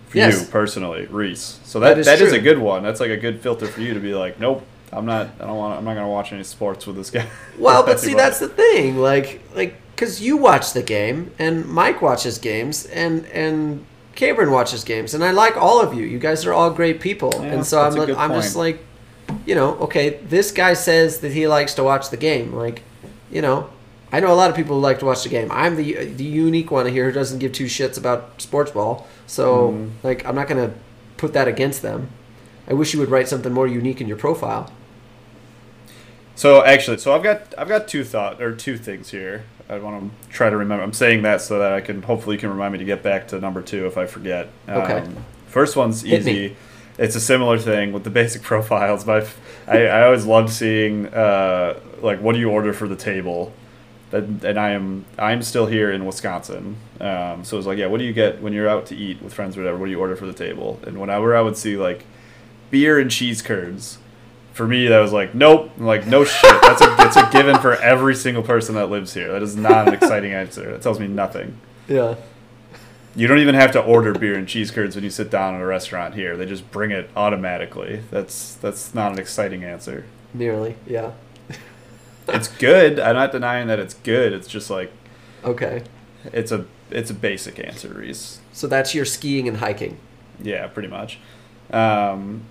For 0.08 0.18
Yes. 0.18 0.40
you 0.40 0.46
personally, 0.48 1.06
Reese. 1.10 1.60
So 1.64 1.80
That 1.80 1.90
that 1.90 1.98
is 1.98 2.06
that 2.06 2.20
is 2.20 2.32
a 2.32 2.38
good 2.40 2.58
one. 2.58 2.82
That's 2.82 3.00
like 3.00 3.10
a 3.10 3.16
good 3.16 3.40
filter 3.40 3.66
for 3.66 3.80
you 3.80 3.94
to 3.94 4.00
be 4.00 4.14
like, 4.14 4.40
nope, 4.40 4.64
I'm 4.92 5.06
not. 5.06 5.28
I 5.40 5.46
don't 5.46 5.56
want. 5.56 5.78
I'm 5.78 5.84
not 5.84 5.94
gonna 5.94 6.08
watch 6.08 6.32
any 6.32 6.44
sports 6.44 6.86
with 6.86 6.96
this 6.96 7.10
guy. 7.10 7.26
Well, 7.58 7.84
but 7.84 7.98
see, 8.04 8.14
that's 8.14 8.38
the 8.38 8.48
thing. 8.48 8.98
Like, 8.98 9.40
like, 9.54 9.74
cause 9.96 10.20
you 10.20 10.36
watch 10.36 10.72
the 10.72 10.82
game, 10.82 11.32
and 11.38 11.66
Mike 11.66 12.00
watches 12.00 12.38
games, 12.38 12.86
and 12.86 13.26
and 13.26 13.84
Cabron 14.14 14.50
watches 14.50 14.84
games, 14.84 15.14
and 15.14 15.24
I 15.24 15.30
like 15.32 15.56
all 15.56 15.80
of 15.80 15.94
you. 15.94 16.04
You 16.04 16.18
guys 16.18 16.46
are 16.46 16.52
all 16.52 16.70
great 16.70 17.00
people, 17.00 17.32
Yeah, 17.36 17.52
and 17.54 17.66
so 17.66 17.80
I'm 17.80 17.94
like, 17.94 18.16
I'm 18.16 18.32
just 18.32 18.54
like, 18.56 18.78
you 19.46 19.54
know, 19.54 19.74
okay, 19.80 20.10
this 20.24 20.50
guy 20.52 20.74
says 20.74 21.18
that 21.20 21.32
he 21.32 21.46
likes 21.48 21.74
to 21.74 21.82
watch 21.82 22.10
the 22.10 22.16
game. 22.16 22.54
Like, 22.54 22.82
you 23.30 23.42
know, 23.42 23.68
I 24.12 24.20
know 24.20 24.32
a 24.32 24.34
lot 24.36 24.50
of 24.50 24.56
people 24.56 24.76
who 24.76 24.82
like 24.82 25.00
to 25.00 25.04
watch 25.06 25.24
the 25.24 25.28
game. 25.28 25.50
I'm 25.50 25.76
the 25.76 26.04
the 26.04 26.24
unique 26.24 26.70
one 26.70 26.86
here 26.86 27.06
who 27.06 27.12
doesn't 27.12 27.40
give 27.40 27.52
two 27.52 27.64
shits 27.66 27.98
about 27.98 28.40
sports 28.40 28.70
ball. 28.70 29.06
So, 29.26 29.70
Mhm. 29.72 29.90
like, 30.04 30.24
I'm 30.26 30.34
not 30.36 30.46
gonna 30.48 30.70
put 31.16 31.32
that 31.32 31.48
against 31.48 31.82
them. 31.82 32.08
I 32.68 32.74
wish 32.74 32.94
you 32.94 33.00
would 33.00 33.10
write 33.10 33.28
something 33.28 33.52
more 33.52 33.66
unique 33.66 34.00
in 34.00 34.06
your 34.06 34.16
profile. 34.16 34.70
So 36.36 36.64
actually, 36.64 36.98
so 36.98 37.14
I've 37.14 37.22
got 37.22 37.54
I've 37.58 37.68
got 37.68 37.88
two 37.88 38.04
thought 38.04 38.42
or 38.42 38.52
two 38.54 38.76
things 38.76 39.10
here. 39.10 39.44
I 39.68 39.78
want 39.78 40.12
to 40.22 40.28
try 40.28 40.50
to 40.50 40.56
remember. 40.56 40.82
I'm 40.82 40.92
saying 40.92 41.22
that 41.22 41.40
so 41.40 41.58
that 41.58 41.72
I 41.72 41.80
can 41.80 42.02
hopefully 42.02 42.36
you 42.36 42.40
can 42.40 42.50
remind 42.50 42.72
me 42.72 42.78
to 42.78 42.84
get 42.84 43.02
back 43.02 43.28
to 43.28 43.40
number 43.40 43.62
two 43.62 43.86
if 43.86 43.96
I 43.96 44.06
forget. 44.06 44.48
Okay. 44.68 44.98
Um, 44.98 45.24
first 45.48 45.76
one's 45.76 46.04
easy. 46.04 46.56
It's 46.98 47.16
a 47.16 47.20
similar 47.20 47.58
thing 47.58 47.92
with 47.92 48.04
the 48.04 48.10
basic 48.10 48.42
profiles, 48.50 49.04
but 49.04 49.28
I 49.66 49.86
I 49.86 50.04
always 50.04 50.26
loved 50.26 50.50
seeing 50.50 51.06
uh, 51.06 51.80
like 52.00 52.20
what 52.20 52.34
do 52.34 52.38
you 52.38 52.50
order 52.50 52.72
for 52.72 52.88
the 52.88 52.96
table. 52.96 53.52
That, 54.10 54.24
and 54.44 54.58
I 54.58 54.70
am 54.70 55.06
I'm 55.18 55.42
still 55.42 55.66
here 55.66 55.90
in 55.90 56.04
Wisconsin, 56.04 56.76
um, 57.00 57.42
so 57.42 57.56
it's 57.56 57.66
like 57.66 57.78
yeah, 57.78 57.86
what 57.86 57.98
do 57.98 58.04
you 58.04 58.12
get 58.12 58.42
when 58.42 58.52
you're 58.52 58.68
out 58.68 58.86
to 58.86 58.96
eat 58.96 59.20
with 59.22 59.32
friends 59.32 59.56
or 59.56 59.60
whatever? 59.60 59.78
What 59.78 59.86
do 59.86 59.92
you 59.92 59.98
order 59.98 60.14
for 60.14 60.26
the 60.26 60.34
table? 60.34 60.78
And 60.86 61.00
whenever 61.00 61.34
I 61.34 61.40
would 61.40 61.56
see 61.56 61.76
like 61.76 62.04
beer 62.70 62.98
and 62.98 63.10
cheese 63.10 63.40
curds, 63.40 63.98
for 64.54 64.66
me 64.66 64.86
that 64.88 65.00
was 65.00 65.12
like 65.12 65.34
nope 65.34 65.70
I'm 65.76 65.84
like 65.84 66.06
no 66.06 66.24
shit 66.24 66.60
that's 66.62 66.80
a 66.80 66.86
that's 66.96 67.16
a 67.16 67.28
given 67.30 67.58
for 67.58 67.74
every 67.76 68.14
single 68.14 68.42
person 68.42 68.74
that 68.76 68.86
lives 68.86 69.12
here 69.12 69.30
that 69.32 69.42
is 69.42 69.56
not 69.56 69.86
an 69.88 69.94
exciting 69.94 70.32
answer 70.32 70.70
that 70.72 70.80
tells 70.82 70.98
me 70.98 71.06
nothing 71.08 71.58
Yeah. 71.88 72.14
you 73.14 73.26
don't 73.26 73.40
even 73.40 73.54
have 73.56 73.72
to 73.72 73.82
order 73.82 74.12
beer 74.14 74.34
and 74.36 74.48
cheese 74.48 74.70
curds 74.70 74.94
when 74.94 75.04
you 75.04 75.10
sit 75.10 75.30
down 75.30 75.54
at 75.54 75.60
a 75.60 75.66
restaurant 75.66 76.14
here 76.14 76.36
they 76.36 76.46
just 76.46 76.70
bring 76.70 76.90
it 76.92 77.10
automatically 77.16 78.02
that's 78.10 78.54
that's 78.54 78.94
not 78.94 79.12
an 79.12 79.18
exciting 79.18 79.62
answer 79.64 80.06
Nearly. 80.32 80.76
Yeah. 80.86 81.12
it's 82.28 82.48
good 82.48 82.98
i'm 82.98 83.16
not 83.16 83.32
denying 83.32 83.66
that 83.68 83.78
it's 83.78 83.94
good 83.94 84.32
it's 84.32 84.48
just 84.48 84.70
like 84.70 84.90
Okay. 85.44 85.82
it's 86.32 86.50
a 86.52 86.64
it's 86.90 87.10
a 87.10 87.14
basic 87.14 87.58
answer 87.58 87.88
reese 87.88 88.38
So 88.52 88.66
that's 88.66 88.94
your 88.94 89.04
skiing 89.04 89.46
and 89.48 89.56
hiking. 89.58 89.98
Yeah, 90.42 90.66
pretty 90.68 90.88
much. 90.88 91.18
Um, 91.72 92.42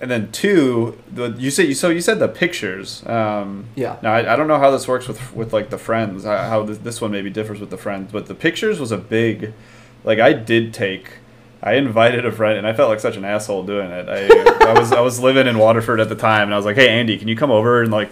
and 0.00 0.10
then 0.10 0.30
two, 0.32 0.98
the, 1.10 1.30
you 1.38 1.50
said 1.50 1.66
you 1.66 1.74
so 1.74 1.88
you 1.90 2.00
said 2.00 2.18
the 2.18 2.28
pictures. 2.28 3.06
Um, 3.06 3.66
Yeah. 3.76 3.96
Now 4.02 4.12
I, 4.14 4.32
I 4.32 4.36
don't 4.36 4.48
know 4.48 4.58
how 4.58 4.70
this 4.70 4.86
works 4.88 5.08
with 5.08 5.34
with 5.34 5.52
like 5.52 5.70
the 5.70 5.78
friends. 5.78 6.24
How 6.24 6.62
this, 6.64 6.78
this 6.78 7.00
one 7.00 7.10
maybe 7.12 7.30
differs 7.30 7.60
with 7.60 7.70
the 7.70 7.78
friends, 7.78 8.12
but 8.12 8.26
the 8.26 8.34
pictures 8.34 8.78
was 8.80 8.92
a 8.92 8.98
big. 8.98 9.52
Like 10.04 10.18
I 10.18 10.32
did 10.32 10.74
take. 10.74 11.18
I 11.62 11.74
invited 11.76 12.26
a 12.26 12.32
friend, 12.32 12.58
and 12.58 12.66
I 12.66 12.74
felt 12.74 12.90
like 12.90 13.00
such 13.00 13.16
an 13.16 13.24
asshole 13.24 13.62
doing 13.64 13.90
it. 13.90 14.06
I, 14.06 14.70
I 14.70 14.78
was 14.78 14.92
I 14.92 15.00
was 15.00 15.18
living 15.20 15.46
in 15.46 15.56
Waterford 15.58 15.98
at 15.98 16.10
the 16.10 16.14
time, 16.14 16.42
and 16.48 16.52
I 16.54 16.56
was 16.58 16.66
like, 16.66 16.76
"Hey, 16.76 16.88
Andy, 16.90 17.16
can 17.16 17.26
you 17.28 17.36
come 17.36 17.50
over 17.50 17.80
and 17.82 17.90
like?" 17.90 18.10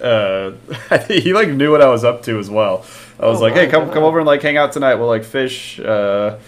Uh, 0.00 0.52
he 1.08 1.32
like 1.32 1.48
knew 1.48 1.72
what 1.72 1.82
I 1.82 1.88
was 1.88 2.04
up 2.04 2.22
to 2.24 2.38
as 2.38 2.48
well. 2.48 2.84
I 3.18 3.26
was 3.26 3.38
Oh, 3.40 3.42
like, 3.42 3.54
"Hey, 3.54 3.66
come 3.66 3.88
wow. 3.88 3.94
come 3.94 4.04
over 4.04 4.18
and 4.20 4.26
like 4.28 4.42
hang 4.42 4.56
out 4.56 4.70
tonight. 4.72 4.94
We'll 4.94 5.08
like 5.08 5.24
fish, 5.24 5.80
uh, 5.80 6.38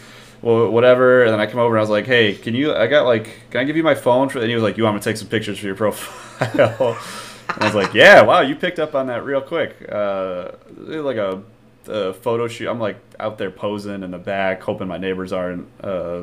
well, 0.43 0.70
whatever." 0.70 1.22
And 1.24 1.32
then 1.32 1.41
I 1.41 1.47
come 1.47 1.61
over 1.61 1.74
and 1.74 1.80
I 1.80 1.82
was 1.82 1.91
like, 1.91 2.07
"Hey, 2.07 2.34
can 2.34 2.55
you? 2.55 2.74
I 2.74 2.86
got 2.86 3.05
like, 3.07 3.30
can 3.51 3.61
I 3.61 3.64
give 3.64 3.76
you 3.76 3.82
my 3.82 3.95
phone 3.95 4.28
for?" 4.28 4.38
And 4.41 4.49
he 4.49 4.55
was 4.55 4.62
like, 4.62 4.76
"You 4.76 4.84
want 4.84 4.97
me 4.97 5.01
to 5.01 5.05
take 5.05 5.16
some 5.16 5.28
pictures 5.28 5.59
for 5.59 5.66
your 5.66 5.74
profile?" 5.76 6.97
and 7.49 7.62
I 7.62 7.64
was 7.66 7.74
like, 7.74 7.95
"Yeah, 7.95 8.22
wow, 8.22 8.41
you 8.41 8.55
picked 8.57 8.78
up 8.78 8.95
on 8.95 9.07
that 9.09 9.24
real 9.24 9.41
quick." 9.41 9.76
Uh, 9.91 10.53
like 10.76 11.16
a, 11.16 11.43
a 11.88 12.12
photo 12.14 12.49
shoot. 12.49 12.68
I'm 12.68 12.80
like 12.80 12.97
out 13.18 13.38
there 13.38 13.51
posing 13.51 14.03
in 14.03 14.11
the 14.11 14.18
back, 14.18 14.62
hoping 14.62 14.88
my 14.88 14.99
neighbors 14.99 15.32
aren't 15.32 15.68
uh, 15.82 16.22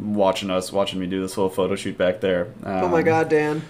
watching 0.00 0.50
us, 0.50 0.72
watching 0.72 1.00
me 1.00 1.06
do 1.06 1.20
this 1.20 1.36
little 1.36 1.50
photo 1.50 1.74
shoot 1.76 1.96
back 1.98 2.20
there. 2.20 2.48
oh 2.64 2.88
my 2.88 2.98
Um, 3.00 3.04
god, 3.04 3.28
Dan. 3.28 3.62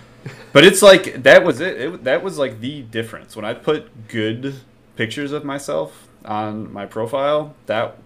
But 0.52 0.64
it's 0.64 0.82
like 0.82 1.22
that 1.24 1.44
was 1.44 1.60
it. 1.60 1.80
it. 1.80 2.04
That 2.04 2.22
was 2.22 2.38
like 2.38 2.60
the 2.60 2.82
difference 2.82 3.34
when 3.34 3.44
I 3.44 3.54
put 3.54 4.08
good 4.08 4.54
pictures 4.96 5.32
of 5.32 5.44
myself 5.44 6.06
on 6.24 6.72
my 6.72 6.86
profile. 6.86 7.54
That 7.66 7.96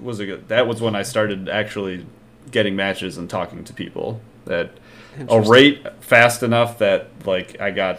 was 0.00 0.20
a 0.20 0.26
good. 0.26 0.48
That 0.48 0.66
was 0.66 0.80
when 0.80 0.94
I 0.94 1.02
started 1.02 1.48
actually 1.48 2.06
getting 2.50 2.76
matches 2.76 3.16
and 3.18 3.28
talking 3.28 3.64
to 3.64 3.72
people 3.72 4.20
that 4.44 4.70
a 5.28 5.40
rate 5.40 5.86
fast 6.00 6.42
enough 6.42 6.78
that 6.78 7.08
like 7.24 7.60
I 7.60 7.70
got. 7.70 7.98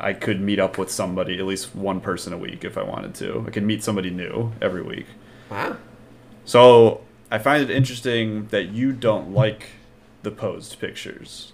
I 0.00 0.12
could 0.12 0.40
meet 0.40 0.58
up 0.58 0.76
with 0.76 0.90
somebody, 0.90 1.38
at 1.38 1.44
least 1.46 1.74
one 1.74 2.00
person 2.00 2.32
a 2.32 2.36
week 2.36 2.64
if 2.64 2.76
I 2.76 2.82
wanted 2.82 3.14
to. 3.16 3.44
I 3.46 3.50
could 3.50 3.62
meet 3.62 3.84
somebody 3.84 4.10
new 4.10 4.50
every 4.60 4.82
week. 4.82 5.06
Wow. 5.48 5.76
So 6.44 7.02
I 7.30 7.38
find 7.38 7.62
it 7.62 7.70
interesting 7.70 8.46
that 8.48 8.70
you 8.70 8.92
don't 8.92 9.32
like 9.32 9.68
the 10.24 10.32
posed 10.32 10.80
pictures. 10.80 11.52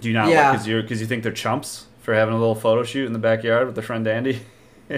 Do 0.00 0.08
you 0.08 0.14
not 0.14 0.30
Yeah. 0.30 0.44
like 0.44 0.52
because 0.52 0.66
you 0.66 0.80
because 0.80 1.00
you 1.02 1.06
think 1.06 1.22
they're 1.22 1.30
chumps 1.30 1.86
for 2.00 2.14
having 2.14 2.32
a 2.34 2.38
little 2.38 2.54
photo 2.54 2.82
shoot 2.84 3.04
in 3.06 3.12
the 3.12 3.18
backyard 3.18 3.66
with 3.66 3.74
their 3.74 3.84
friend 3.84 4.06
Andy? 4.08 4.40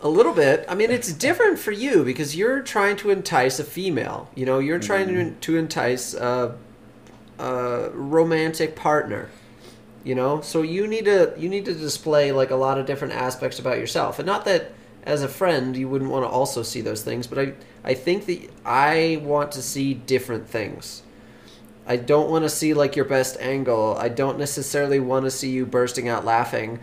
A 0.00 0.08
little 0.08 0.32
bit. 0.32 0.64
I 0.68 0.76
mean, 0.76 0.90
it's 0.90 1.12
different 1.12 1.58
for 1.58 1.72
you 1.72 2.04
because 2.04 2.36
you're 2.36 2.60
trying 2.60 2.96
to 2.98 3.10
entice 3.10 3.58
a 3.58 3.64
female. 3.64 4.30
You 4.36 4.46
know, 4.46 4.60
you're 4.60 4.78
trying 4.78 5.08
to, 5.08 5.14
mm-hmm. 5.14 5.40
to 5.40 5.56
entice 5.56 6.14
a, 6.14 6.56
a 7.38 7.90
romantic 7.90 8.76
partner. 8.76 9.28
You 10.04 10.14
know, 10.14 10.40
so 10.40 10.62
you 10.62 10.86
need 10.86 11.06
to 11.06 11.34
you 11.36 11.48
need 11.48 11.64
to 11.64 11.74
display 11.74 12.30
like 12.30 12.50
a 12.50 12.56
lot 12.56 12.78
of 12.78 12.86
different 12.86 13.14
aspects 13.14 13.58
about 13.58 13.78
yourself, 13.78 14.18
and 14.20 14.26
not 14.26 14.44
that 14.44 14.70
as 15.02 15.22
a 15.22 15.28
friend 15.28 15.76
you 15.76 15.88
wouldn't 15.88 16.10
want 16.10 16.24
to 16.24 16.28
also 16.28 16.62
see 16.62 16.80
those 16.80 17.02
things, 17.02 17.26
but 17.26 17.38
I 17.38 17.52
I 17.84 17.94
think 17.94 18.26
that 18.26 18.48
I 18.64 19.20
want 19.22 19.52
to 19.52 19.62
see 19.62 19.94
different 19.94 20.48
things. 20.48 21.02
I 21.86 21.96
don't 21.96 22.30
want 22.30 22.44
to 22.44 22.48
see 22.48 22.72
like 22.72 22.94
your 22.94 23.04
best 23.04 23.36
angle. 23.40 23.96
I 23.98 24.08
don't 24.08 24.38
necessarily 24.38 25.00
want 25.00 25.24
to 25.24 25.30
see 25.30 25.50
you 25.50 25.66
bursting 25.66 26.08
out 26.08 26.24
laughing 26.24 26.78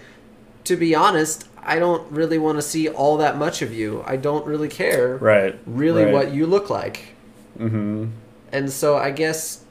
to 0.66 0.76
be 0.76 0.93
honest, 0.93 1.47
I 1.66 1.80
don't 1.80 2.09
really 2.11 2.38
want 2.38 2.57
to 2.57 2.61
see 2.61 2.88
all 2.88 3.18
that 3.18 3.38
much 3.38 3.61
of 3.61 3.74
you. 3.74 4.03
I 4.05 4.18
don't 4.18 4.45
really 4.45 4.70
care 4.70 5.18
right. 5.18 5.57
really 5.66 6.05
right. 6.05 6.13
what 6.13 6.34
you 6.34 6.45
look 6.45 6.70
like. 6.70 7.16
Mm-hmm. 7.57 8.07
And 8.51 8.72
so 8.72 8.97
I 8.97 9.11
guess 9.11 9.63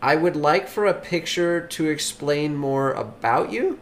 I 0.00 0.16
would 0.16 0.34
like 0.34 0.66
for 0.66 0.86
a 0.86 0.94
picture 0.94 1.66
to 1.66 1.88
explain 1.88 2.56
more 2.56 2.92
about 2.92 3.52
you. 3.52 3.78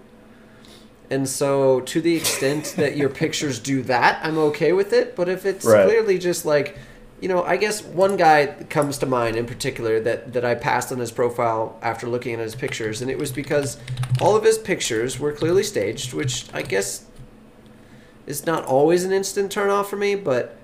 And 1.09 1.29
so 1.29 1.81
to 1.81 2.01
the 2.01 2.17
extent 2.17 2.75
that 2.77 2.97
your 2.97 3.09
pictures 3.09 3.59
do 3.59 3.83
that, 3.83 4.21
I'm 4.25 4.39
okay 4.39 4.73
with 4.73 4.93
it, 4.93 5.15
but 5.15 5.29
if 5.29 5.47
it's 5.47 5.65
Right. 5.65 5.87
clearly 5.87 6.19
just 6.19 6.45
like 6.45 6.77
you 7.21 7.29
know, 7.29 7.43
I 7.43 7.59
guess 7.59 7.83
one 7.83 8.17
guy 8.17 8.47
comes 8.71 8.97
to 8.99 9.07
mind 9.07 9.37
in 9.37 9.45
particular 9.45 10.01
that, 10.01 10.33
that 10.33 10.43
I 10.43 10.55
passed 10.55 10.91
on 10.91 10.99
his 10.99 11.13
profile 11.13 11.79
after 11.83 12.07
looking 12.09 12.33
at 12.33 12.41
his 12.41 12.55
pictures, 12.55 13.03
and 13.03 13.11
it 13.11 13.19
was 13.19 13.31
because 13.31 13.77
all 14.23 14.37
of 14.37 14.43
his 14.43 14.57
pictures 14.57 15.21
were 15.21 15.33
clearly 15.33 15.63
staged, 15.63 16.15
which 16.15 16.47
I 16.55 16.63
guess 16.63 17.05
is 18.31 18.47
not 18.47 18.65
always 18.65 19.05
an 19.05 19.13
instant 19.13 19.53
turn 19.53 19.69
off 19.69 19.91
for 19.91 19.97
me, 19.97 20.15
but 20.15 20.57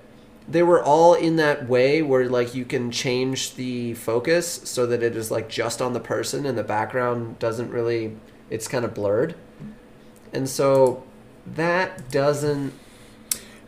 they 0.47 0.63
were 0.63 0.81
all 0.81 1.13
in 1.13 1.35
that 1.35 1.67
way 1.67 2.01
where 2.01 2.27
like 2.29 2.55
you 2.55 2.63
can 2.65 2.89
change 2.89 3.55
the 3.55 3.93
focus 3.95 4.61
so 4.63 4.85
that 4.87 5.03
it 5.03 5.15
is 5.15 5.29
like 5.29 5.49
just 5.49 5.81
on 5.81 5.93
the 5.93 5.99
person 5.99 6.45
and 6.45 6.57
the 6.57 6.63
background 6.63 7.37
doesn't 7.39 7.69
really 7.69 8.15
it's 8.49 8.67
kind 8.67 8.85
of 8.85 8.93
blurred. 8.93 9.35
And 10.33 10.47
so 10.49 11.03
that 11.45 12.09
doesn't 12.11 12.71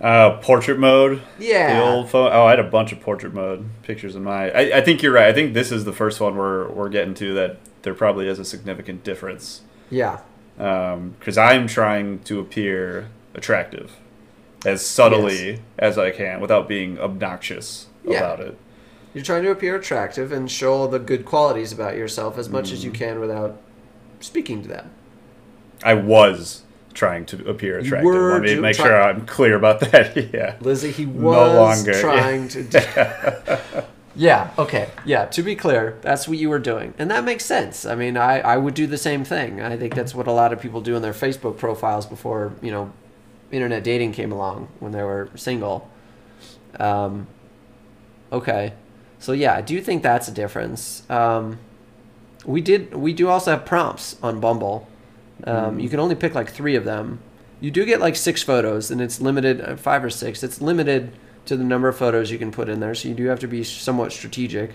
Uh, 0.01 0.37
portrait 0.37 0.79
mode. 0.79 1.21
yeah. 1.37 1.75
The 1.79 1.85
old 1.85 2.09
phone. 2.09 2.31
Oh, 2.31 2.45
I 2.45 2.51
had 2.51 2.59
a 2.59 2.63
bunch 2.63 2.93
of 2.93 3.01
portrait 3.01 3.33
mode 3.33 3.65
pictures 3.83 4.15
in 4.15 4.23
my. 4.23 4.49
I, 4.51 4.77
I 4.77 4.81
think 4.81 5.03
you're 5.03 5.11
right. 5.11 5.27
I 5.27 5.33
think 5.33 5.53
this 5.53 5.71
is 5.73 5.83
the 5.83 5.91
first 5.91 6.21
one 6.21 6.37
we're 6.37 6.69
we're 6.69 6.87
getting 6.89 7.13
to 7.15 7.33
that 7.33 7.57
there 7.81 7.93
probably 7.93 8.27
is 8.29 8.39
a 8.39 8.45
significant 8.45 9.03
difference. 9.03 9.61
yeah. 9.89 10.19
because 10.57 11.37
I'm 11.37 11.67
trying 11.67 12.19
to 12.19 12.39
appear 12.39 13.07
attractive 13.33 13.95
as 14.65 14.85
subtly 14.85 15.61
as 15.77 15.97
I 15.97 16.11
can 16.11 16.41
without 16.41 16.67
being 16.67 16.99
obnoxious 16.99 17.87
Yeah. 18.03 18.17
about 18.19 18.39
it. 18.41 18.57
You're 19.13 19.23
trying 19.23 19.43
to 19.43 19.51
appear 19.51 19.75
attractive 19.75 20.31
and 20.31 20.49
show 20.51 20.73
all 20.73 20.87
the 20.87 20.99
good 20.99 21.25
qualities 21.25 21.71
about 21.71 21.95
yourself 21.95 22.37
as 22.37 22.49
much 22.49 22.71
as 22.71 22.83
you 22.83 22.91
mm. 22.91 22.95
can 22.95 23.19
without 23.19 23.57
speaking 24.19 24.61
to 24.63 24.67
them. 24.67 24.91
I 25.83 25.93
was 25.93 26.63
trying 26.93 27.25
to 27.27 27.49
appear 27.49 27.79
attractive. 27.79 28.13
Let 28.13 28.41
me 28.41 28.55
make 28.59 28.75
try- 28.75 28.85
sure 28.85 29.01
I'm 29.01 29.25
clear 29.25 29.55
about 29.55 29.79
that. 29.91 30.33
yeah. 30.33 30.55
Lizzie, 30.59 30.91
he 30.91 31.05
No 31.05 31.21
was 31.21 31.85
longer. 31.85 31.99
trying 32.01 32.47
to. 32.49 32.63
Do- 32.63 33.83
yeah. 34.15 34.51
Okay. 34.57 34.89
Yeah. 35.05 35.25
To 35.25 35.41
be 35.41 35.55
clear, 35.55 35.97
that's 36.01 36.27
what 36.27 36.37
you 36.37 36.49
were 36.49 36.59
doing, 36.59 36.93
and 36.99 37.09
that 37.09 37.23
makes 37.23 37.45
sense. 37.45 37.85
I 37.85 37.95
mean, 37.95 38.17
I 38.17 38.41
I 38.41 38.57
would 38.57 38.73
do 38.73 38.85
the 38.87 38.97
same 38.97 39.23
thing. 39.23 39.61
I 39.61 39.77
think 39.77 39.95
that's 39.95 40.13
what 40.13 40.27
a 40.27 40.31
lot 40.33 40.51
of 40.53 40.59
people 40.61 40.81
do 40.81 40.95
in 40.95 41.01
their 41.01 41.13
Facebook 41.13 41.57
profiles 41.57 42.05
before 42.05 42.53
you 42.61 42.71
know, 42.71 42.91
internet 43.51 43.83
dating 43.83 44.13
came 44.13 44.31
along 44.31 44.69
when 44.79 44.91
they 44.91 45.03
were 45.03 45.29
single. 45.35 45.89
Um. 46.79 47.27
Okay. 48.31 48.73
So 49.19 49.33
yeah, 49.33 49.53
I 49.55 49.61
do 49.61 49.81
think 49.81 50.03
that's 50.03 50.27
a 50.27 50.31
difference. 50.31 51.09
Um, 51.09 51.59
we 52.45 52.61
did. 52.61 52.93
We 52.93 53.13
do 53.13 53.27
also 53.27 53.51
have 53.51 53.65
prompts 53.65 54.17
on 54.23 54.39
Bumble. 54.39 54.87
Um, 55.43 55.79
You 55.79 55.89
can 55.89 55.99
only 55.99 56.15
pick 56.15 56.35
like 56.35 56.51
three 56.51 56.75
of 56.75 56.85
them. 56.85 57.19
You 57.61 57.71
do 57.71 57.85
get 57.85 57.99
like 57.99 58.15
six 58.15 58.43
photos, 58.43 58.91
and 58.91 59.01
it's 59.01 59.19
limited, 59.19 59.61
uh, 59.61 59.75
five 59.75 60.03
or 60.03 60.09
six. 60.09 60.43
It's 60.43 60.61
limited 60.61 61.11
to 61.45 61.57
the 61.57 61.63
number 61.63 61.87
of 61.87 61.97
photos 61.97 62.31
you 62.31 62.37
can 62.37 62.51
put 62.51 62.69
in 62.69 62.79
there, 62.79 62.95
so 62.95 63.09
you 63.09 63.15
do 63.15 63.25
have 63.25 63.39
to 63.39 63.47
be 63.47 63.63
somewhat 63.63 64.11
strategic. 64.11 64.71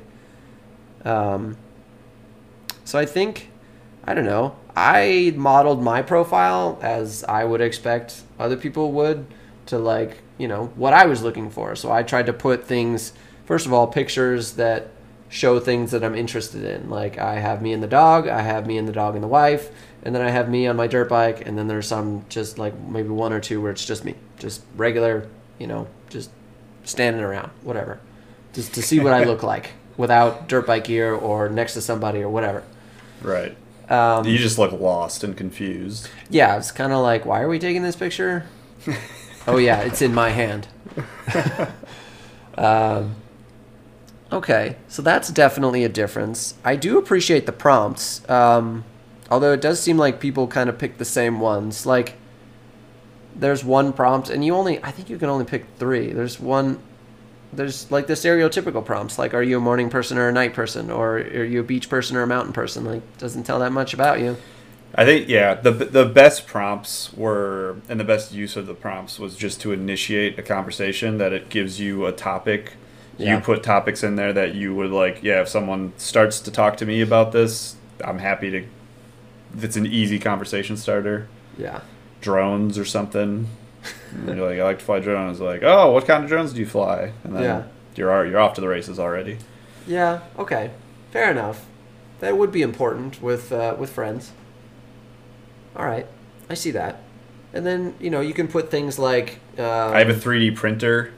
Um, 1.05 1.57
so 2.85 2.99
I 2.99 3.07
think, 3.07 3.51
I 4.05 4.12
don't 4.12 4.25
know, 4.25 4.57
I 4.77 5.33
modeled 5.37 5.83
my 5.83 6.03
profile 6.03 6.79
as 6.83 7.25
I 7.25 7.45
would 7.45 7.61
expect 7.61 8.22
other 8.39 8.57
people 8.57 8.93
would 8.93 9.27
to 9.66 9.79
like, 9.79 10.18
you 10.39 10.49
know, 10.49 10.66
what 10.75 10.93
I 10.93 11.07
was 11.07 11.22
looking 11.22 11.51
for. 11.51 11.77
So 11.77 11.93
I 11.93 12.03
tried 12.03 12.27
to 12.27 12.33
put 12.33 12.64
things, 12.64 13.12
first 13.45 13.66
of 13.66 13.72
all, 13.72 13.87
pictures 13.87 14.55
that 14.55 14.89
show 15.29 15.59
things 15.59 15.91
that 15.93 16.05
I'm 16.05 16.14
interested 16.14 16.64
in. 16.64 16.91
Like 16.91 17.18
I 17.18 17.41
have 17.41 17.62
me 17.62 17.72
and 17.72 17.83
the 17.83 17.89
dog, 17.89 18.29
I 18.29 18.43
have 18.43 18.66
me 18.66 18.79
and 18.79 18.87
the 18.87 18.93
dog 18.93 19.14
and 19.14 19.22
the 19.22 19.29
wife, 19.29 19.70
and 20.03 20.14
then 20.14 20.22
I 20.22 20.31
have 20.31 20.49
me 20.49 20.66
on 20.66 20.77
my 20.77 20.86
dirt 20.86 21.09
bike, 21.09 21.47
and 21.47 21.57
then 21.57 21.66
there's 21.66 21.89
some 21.89 22.24
just 22.28 22.59
like 22.59 22.78
maybe 22.78 23.09
one 23.09 23.32
or 23.32 23.40
two 23.40 23.61
where 23.61 23.73
it's 23.73 23.85
just 23.85 24.05
me, 24.05 24.15
just 24.39 24.62
regular, 24.77 25.28
you 25.59 25.66
know, 25.66 25.86
just 26.09 26.31
standing 26.85 27.23
around, 27.23 27.51
whatever, 27.62 28.01
just 28.53 28.74
to 28.74 28.82
see 28.82 29.01
what 29.01 29.12
I 29.12 29.24
look 29.24 29.43
like 29.55 29.73
without 29.97 30.48
dirt 30.48 30.66
bike 30.66 30.85
gear 30.85 31.15
or 31.15 31.48
next 31.48 31.74
to 31.74 31.81
somebody 31.81 32.23
or 32.23 32.28
whatever. 32.28 32.62
Right. 33.23 33.57
Um, 33.89 34.27
You 34.27 34.39
just 34.39 34.59
look 34.59 34.73
lost 34.73 35.23
and 35.24 35.36
confused. 35.36 36.09
yeah, 36.31 36.56
it's 36.56 36.70
kind 36.73 36.93
of 36.93 37.01
like, 37.02 37.27
why 37.27 37.40
are 37.43 37.48
we 37.48 37.59
taking 37.59 37.82
this 37.82 37.97
picture? 37.97 38.47
oh 39.47 39.59
yeah, 39.59 39.81
it's 39.81 40.01
in 40.02 40.15
my 40.15 40.31
hand. 40.31 40.69
um, 42.56 43.16
okay, 44.32 44.77
so 44.89 45.02
that's 45.02 45.28
definitely 45.31 45.85
a 45.85 45.89
difference. 45.89 46.55
I 46.65 46.77
do 46.77 46.98
appreciate 46.98 47.47
the 47.47 47.52
prompts, 47.52 48.28
um, 48.28 48.85
although 49.31 49.52
it 49.52 49.61
does 49.61 49.81
seem 49.81 49.97
like 49.98 50.20
people 50.20 50.47
kind 50.47 50.69
of 50.69 50.78
pick 50.78 50.98
the 50.98 51.05
same 51.05 51.40
ones. 51.40 51.85
Like, 51.86 52.15
there's 53.36 53.65
one 53.65 53.93
prompt, 53.93 54.31
and 54.31 54.44
you 54.44 54.55
only, 54.55 54.82
I 54.82 54.90
think 54.93 55.11
you 55.11 55.19
can 55.19 55.28
only 55.28 55.44
pick 55.44 55.66
three. 55.78 56.12
There's 56.12 56.39
one. 56.40 56.78
There's 57.56 57.90
like 57.90 58.06
the 58.06 58.14
stereotypical 58.14 58.85
prompts, 58.85 59.18
like 59.18 59.35
are 59.35 59.43
you 59.43 59.59
a 59.59 59.60
morning 59.60 59.90
person 59.90 60.18
or 60.18 60.28
a 60.28 60.32
night 60.32 60.55
person, 60.55 60.90
or 60.90 61.18
are 61.18 61.44
you 61.44 61.60
a 61.60 61.64
beach 61.64 61.89
person 61.89 62.16
or 62.16 62.22
a 62.22 62.26
mountain 62.26 62.52
person? 62.52 62.85
Like, 62.85 63.18
doesn't 63.18 63.44
tell 63.44 63.59
that 63.60 63.72
much 63.72 63.94
about 63.94 64.20
you. 64.20 64.36
I 64.94 65.05
think 65.05 65.28
yeah, 65.28 65.55
the 65.55 65.72
the 65.72 66.05
best 66.05 66.47
prompts 66.47 67.12
were 67.12 67.76
and 67.89 67.98
the 67.98 68.05
best 68.05 68.32
use 68.32 68.56
of 68.56 68.66
the 68.66 68.74
prompts 68.74 69.18
was 69.18 69.36
just 69.36 69.60
to 69.62 69.72
initiate 69.72 70.39
a 70.39 70.43
conversation 70.43 71.18
that 71.18 71.32
it 71.32 71.48
gives 71.48 71.81
you 71.81 72.06
a 72.06 72.12
topic. 72.12 72.74
Yeah. 73.18 73.36
You 73.36 73.43
put 73.43 73.62
topics 73.62 74.02
in 74.02 74.16
there 74.16 74.32
that 74.32 74.55
you 74.55 74.74
would 74.74 74.90
like, 74.90 75.22
yeah, 75.22 75.43
if 75.43 75.48
someone 75.48 75.93
starts 75.97 76.40
to 76.40 76.51
talk 76.51 76.76
to 76.78 76.86
me 76.86 77.01
about 77.01 77.32
this, 77.32 77.76
I'm 78.05 78.18
happy 78.18 78.51
to 78.51 78.66
it's 79.59 79.76
an 79.76 79.86
easy 79.86 80.18
conversation 80.18 80.76
starter. 80.76 81.28
Yeah. 81.59 81.81
Drones 82.20 82.78
or 82.78 82.85
something. 82.85 83.48
Like, 84.24 84.59
I 84.59 84.65
like 84.65 84.78
to 84.78 84.85
fly 84.85 85.01
drones. 85.01 85.40
Like, 85.40 85.62
oh, 85.62 85.93
what 85.93 86.06
kind 86.06 86.23
of 86.24 86.31
drones 86.31 86.52
do 86.52 86.61
you 86.61 86.66
fly? 86.66 87.12
And 87.24 87.35
then 87.35 87.43
Yeah. 87.43 87.62
you're 87.97 88.27
you're 88.27 88.40
off 88.40 88.55
to 88.55 88.61
the 88.61 88.69
races 88.69 88.98
already. 88.98 89.39
Yeah. 89.86 90.20
Okay. 90.39 90.70
Fair 91.11 91.31
enough. 91.31 91.66
That 92.20 92.36
would 92.39 92.51
be 92.52 92.62
important 92.62 93.20
with 93.23 93.52
uh, 93.52 93.74
with 93.78 93.90
friends. 93.90 94.32
All 95.77 95.85
right, 95.85 96.06
I 96.48 96.55
see 96.55 96.70
that. 96.70 97.01
And 97.52 97.66
then 97.66 97.94
you 98.01 98.09
know 98.11 98.20
you 98.20 98.32
can 98.35 98.48
put 98.48 98.70
things 98.70 98.98
like. 98.98 99.40
Uh, 99.59 99.90
I 99.90 99.98
have 99.98 100.09
a 100.09 100.15
3D 100.15 100.55
printer. 100.56 101.12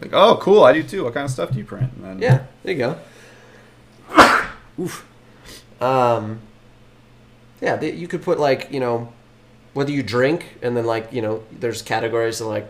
Like, 0.00 0.12
oh, 0.12 0.36
cool! 0.40 0.62
I 0.62 0.72
do 0.74 0.82
too. 0.82 1.04
What 1.04 1.14
kind 1.14 1.24
of 1.24 1.30
stuff 1.30 1.50
do 1.50 1.58
you 1.58 1.64
print? 1.64 1.90
And 1.96 2.04
then, 2.04 2.18
Yeah. 2.20 2.44
There 2.62 2.72
you 2.74 2.78
go. 2.78 2.98
Oof. 4.80 5.04
Um. 5.80 6.40
Yeah, 7.60 7.80
you 7.80 8.06
could 8.06 8.22
put 8.22 8.38
like 8.38 8.68
you 8.70 8.78
know, 8.80 9.12
whether 9.78 9.92
you 9.92 10.02
drink 10.02 10.58
and 10.62 10.76
then 10.76 10.84
like 10.86 11.12
you 11.12 11.22
know, 11.22 11.42
there's 11.52 11.80
categories 11.82 12.40
of 12.40 12.48
like 12.48 12.66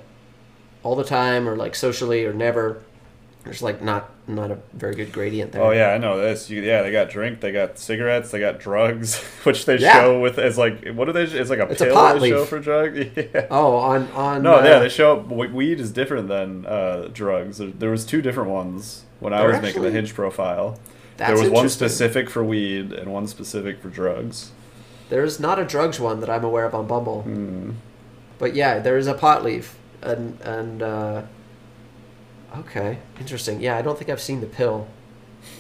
all 0.83 0.95
the 0.95 1.05
time 1.05 1.49
or 1.49 1.57
like 1.57 1.75
socially 1.75 2.25
or 2.27 2.33
never. 2.35 2.83
There's 3.45 3.63
like 3.63 3.81
not 3.81 4.11
not 4.27 4.51
a 4.51 4.59
very 4.75 4.95
good 4.95 5.11
gradient 5.11 5.53
there. 5.53 5.63
Oh 5.63 5.71
yeah, 5.71 5.89
I 5.91 5.99
know 5.99 6.19
this. 6.21 6.51
You, 6.51 6.61
yeah, 6.61 6.83
they 6.83 6.93
got 6.93 7.09
drink, 7.09 7.41
they 7.41 7.51
got 7.51 7.79
cigarettes, 7.79 8.31
they 8.31 8.41
got 8.41 8.61
drugs, 8.61 9.19
which 9.45 9.65
they 9.65 9.79
Yeah. 9.79 9.95
show 9.95 10.21
with 10.21 10.39
as 10.39 10.59
like 10.59 10.87
what 10.89 11.07
do 11.07 11.13
they? 11.13 11.23
It's 11.23 11.49
like 11.49 11.61
a 11.61 11.71
It's 11.71 11.81
a 11.81 11.91
pot 11.93 12.21
they 12.21 12.29
show 12.29 12.41
leaf. 12.41 12.49
for 12.49 12.59
drugs. 12.59 12.99
Yeah. 13.17 13.47
Oh, 13.51 13.77
on 13.77 14.09
on. 14.13 14.43
No, 14.43 14.57
uh, 14.57 14.65
yeah, 14.65 14.79
they 14.81 14.89
show 14.91 15.17
we- 15.21 15.49
weed 15.49 15.81
is 15.81 15.91
different 15.93 16.29
than 16.29 16.67
uh, 16.67 17.09
drugs. 17.13 17.57
There, 17.59 17.69
there 17.71 17.91
was 17.91 18.05
two 18.05 18.21
different 18.21 18.51
ones 18.51 19.05
when 19.21 19.33
I 19.33 19.47
was 19.47 19.63
making 19.63 19.83
the 19.83 19.91
Hinge 19.91 20.13
profile. 20.15 20.79
that's 21.17 21.33
there 21.33 21.41
was 21.43 21.51
one 21.51 21.69
specific 21.71 22.29
for 22.29 22.45
weed 22.45 22.93
and 22.93 23.11
one 23.13 23.27
specific 23.29 23.81
for 23.81 23.89
drugs. 23.89 24.51
There's 25.09 25.41
not 25.41 25.59
a 25.59 25.65
drugs 25.65 25.99
one 25.99 26.21
that 26.21 26.29
I'm 26.31 26.45
aware 26.45 26.65
of 26.65 26.75
on 26.75 26.87
Bumble, 26.87 27.23
Hmm. 27.23 27.71
but 28.39 28.55
yeah, 28.55 28.79
there 28.79 28.99
is 28.99 29.07
a 29.07 29.15
pot 29.15 29.43
leaf, 29.45 29.77
and 30.03 30.39
and 30.43 30.83
uh, 30.83 31.23
okay, 32.59 32.99
interesting. 33.19 33.61
Yeah, 33.61 33.77
I 33.77 33.83
don't 33.83 33.97
think 33.99 34.11
I've 34.11 34.21
seen 34.21 34.41
the 34.41 34.47
pill. 34.47 34.87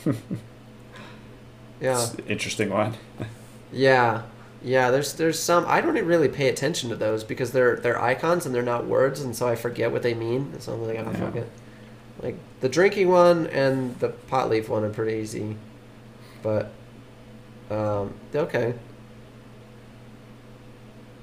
yeah, 1.80 2.06
interesting 2.26 2.70
one. 2.70 2.94
yeah, 3.72 4.22
yeah. 4.62 4.90
There's 4.90 5.12
there's 5.14 5.38
some 5.38 5.64
I 5.66 5.80
don't 5.80 5.94
really 6.04 6.28
pay 6.28 6.48
attention 6.48 6.90
to 6.90 6.96
those 6.96 7.24
because 7.24 7.52
they're 7.52 7.76
they're 7.76 8.00
icons 8.00 8.46
and 8.46 8.54
they're 8.54 8.62
not 8.62 8.86
words, 8.86 9.20
and 9.20 9.34
so 9.34 9.48
I 9.48 9.54
forget 9.56 9.92
what 9.92 10.02
they 10.02 10.14
mean. 10.14 10.58
So 10.60 10.74
I'm 10.74 10.86
like, 10.86 10.98
oh, 10.98 11.12
fuck 11.12 11.36
it. 11.36 11.50
Like 12.22 12.36
the 12.60 12.68
drinking 12.68 13.08
one 13.08 13.46
and 13.46 13.98
the 14.00 14.08
pot 14.08 14.50
leaf 14.50 14.68
one 14.68 14.82
are 14.84 14.90
pretty 14.90 15.18
easy, 15.18 15.56
but 16.42 16.70
um, 17.70 18.14
okay. 18.34 18.74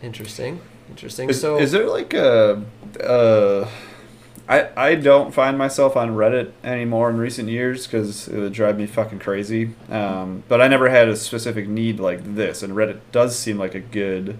Interesting. 0.05 0.61
Interesting. 0.89 1.29
Is, 1.29 1.41
so 1.41 1.57
is 1.57 1.71
there 1.71 1.87
like 1.87 2.13
a 2.13 2.63
uh, 3.03 3.67
I 4.47 4.69
I 4.77 4.95
don't 4.95 5.33
find 5.33 5.57
myself 5.57 5.97
on 5.97 6.11
Reddit 6.15 6.51
anymore 6.63 7.09
in 7.09 7.17
recent 7.17 7.49
years 7.49 7.87
because 7.87 8.27
it 8.27 8.37
would 8.37 8.53
drive 8.53 8.77
me 8.77 8.85
fucking 8.85 9.19
crazy. 9.19 9.71
Um, 9.89 10.43
but 10.47 10.61
I 10.61 10.67
never 10.67 10.89
had 10.89 11.07
a 11.07 11.15
specific 11.15 11.67
need 11.67 11.99
like 11.99 12.35
this, 12.35 12.61
and 12.61 12.73
Reddit 12.73 12.99
does 13.11 13.35
seem 13.37 13.57
like 13.57 13.73
a 13.73 13.79
good. 13.79 14.37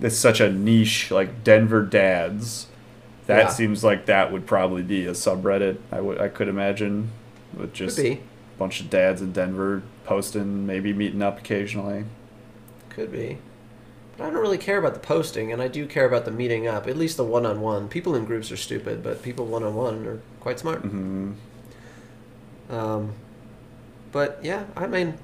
It's 0.00 0.16
such 0.16 0.40
a 0.40 0.52
niche, 0.52 1.10
like 1.10 1.42
Denver 1.42 1.82
dads. 1.82 2.66
That 3.26 3.38
Yeah. 3.38 3.48
seems 3.48 3.82
like 3.84 4.06
that 4.06 4.30
would 4.32 4.46
probably 4.46 4.82
be 4.82 5.06
a 5.06 5.12
subreddit. 5.12 5.78
I 5.90 6.00
would 6.00 6.20
I 6.20 6.28
could 6.28 6.48
imagine 6.48 7.10
with 7.54 7.68
could 7.70 7.74
just 7.74 7.96
be. 7.96 8.10
a 8.12 8.18
bunch 8.58 8.80
of 8.80 8.90
dads 8.90 9.22
in 9.22 9.32
Denver 9.32 9.82
posting, 10.04 10.66
maybe 10.66 10.92
meeting 10.92 11.22
up 11.22 11.38
occasionally. 11.38 12.04
Could 12.90 13.10
be. 13.10 13.38
But 14.16 14.26
I 14.26 14.30
don't 14.30 14.40
really 14.42 14.58
care 14.58 14.78
about 14.78 14.94
the 14.94 15.00
posting, 15.00 15.52
and 15.52 15.62
I 15.62 15.68
do 15.68 15.86
care 15.86 16.06
about 16.06 16.24
the 16.24 16.30
meeting 16.30 16.66
up. 16.66 16.86
At 16.86 16.96
least 16.96 17.16
the 17.16 17.24
one-on-one. 17.24 17.88
People 17.88 18.14
in 18.14 18.24
groups 18.24 18.52
are 18.52 18.56
stupid, 18.56 19.02
but 19.02 19.22
people 19.22 19.46
one-on-one 19.46 20.06
are 20.06 20.20
quite 20.40 20.58
smart. 20.58 20.80
hmm 20.82 21.32
Um, 22.70 23.14
but 24.12 24.38
yeah, 24.42 24.64
I 24.76 24.86
mean, 24.86 25.14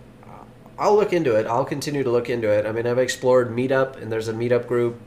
I'll 0.79 0.97
look 0.97 1.13
into 1.13 1.35
it. 1.37 1.47
I'll 1.47 1.65
continue 1.65 2.03
to 2.03 2.11
look 2.11 2.31
into 2.31 2.49
it. 2.51 2.65
I 2.65 2.73
mean, 2.73 2.87
I've 2.87 2.99
explored 2.99 3.51
Meetup, 3.51 4.01
and 4.01 4.11
there's 4.11 4.29
a 4.29 4.33
Meetup 4.33 4.67
group 4.67 4.99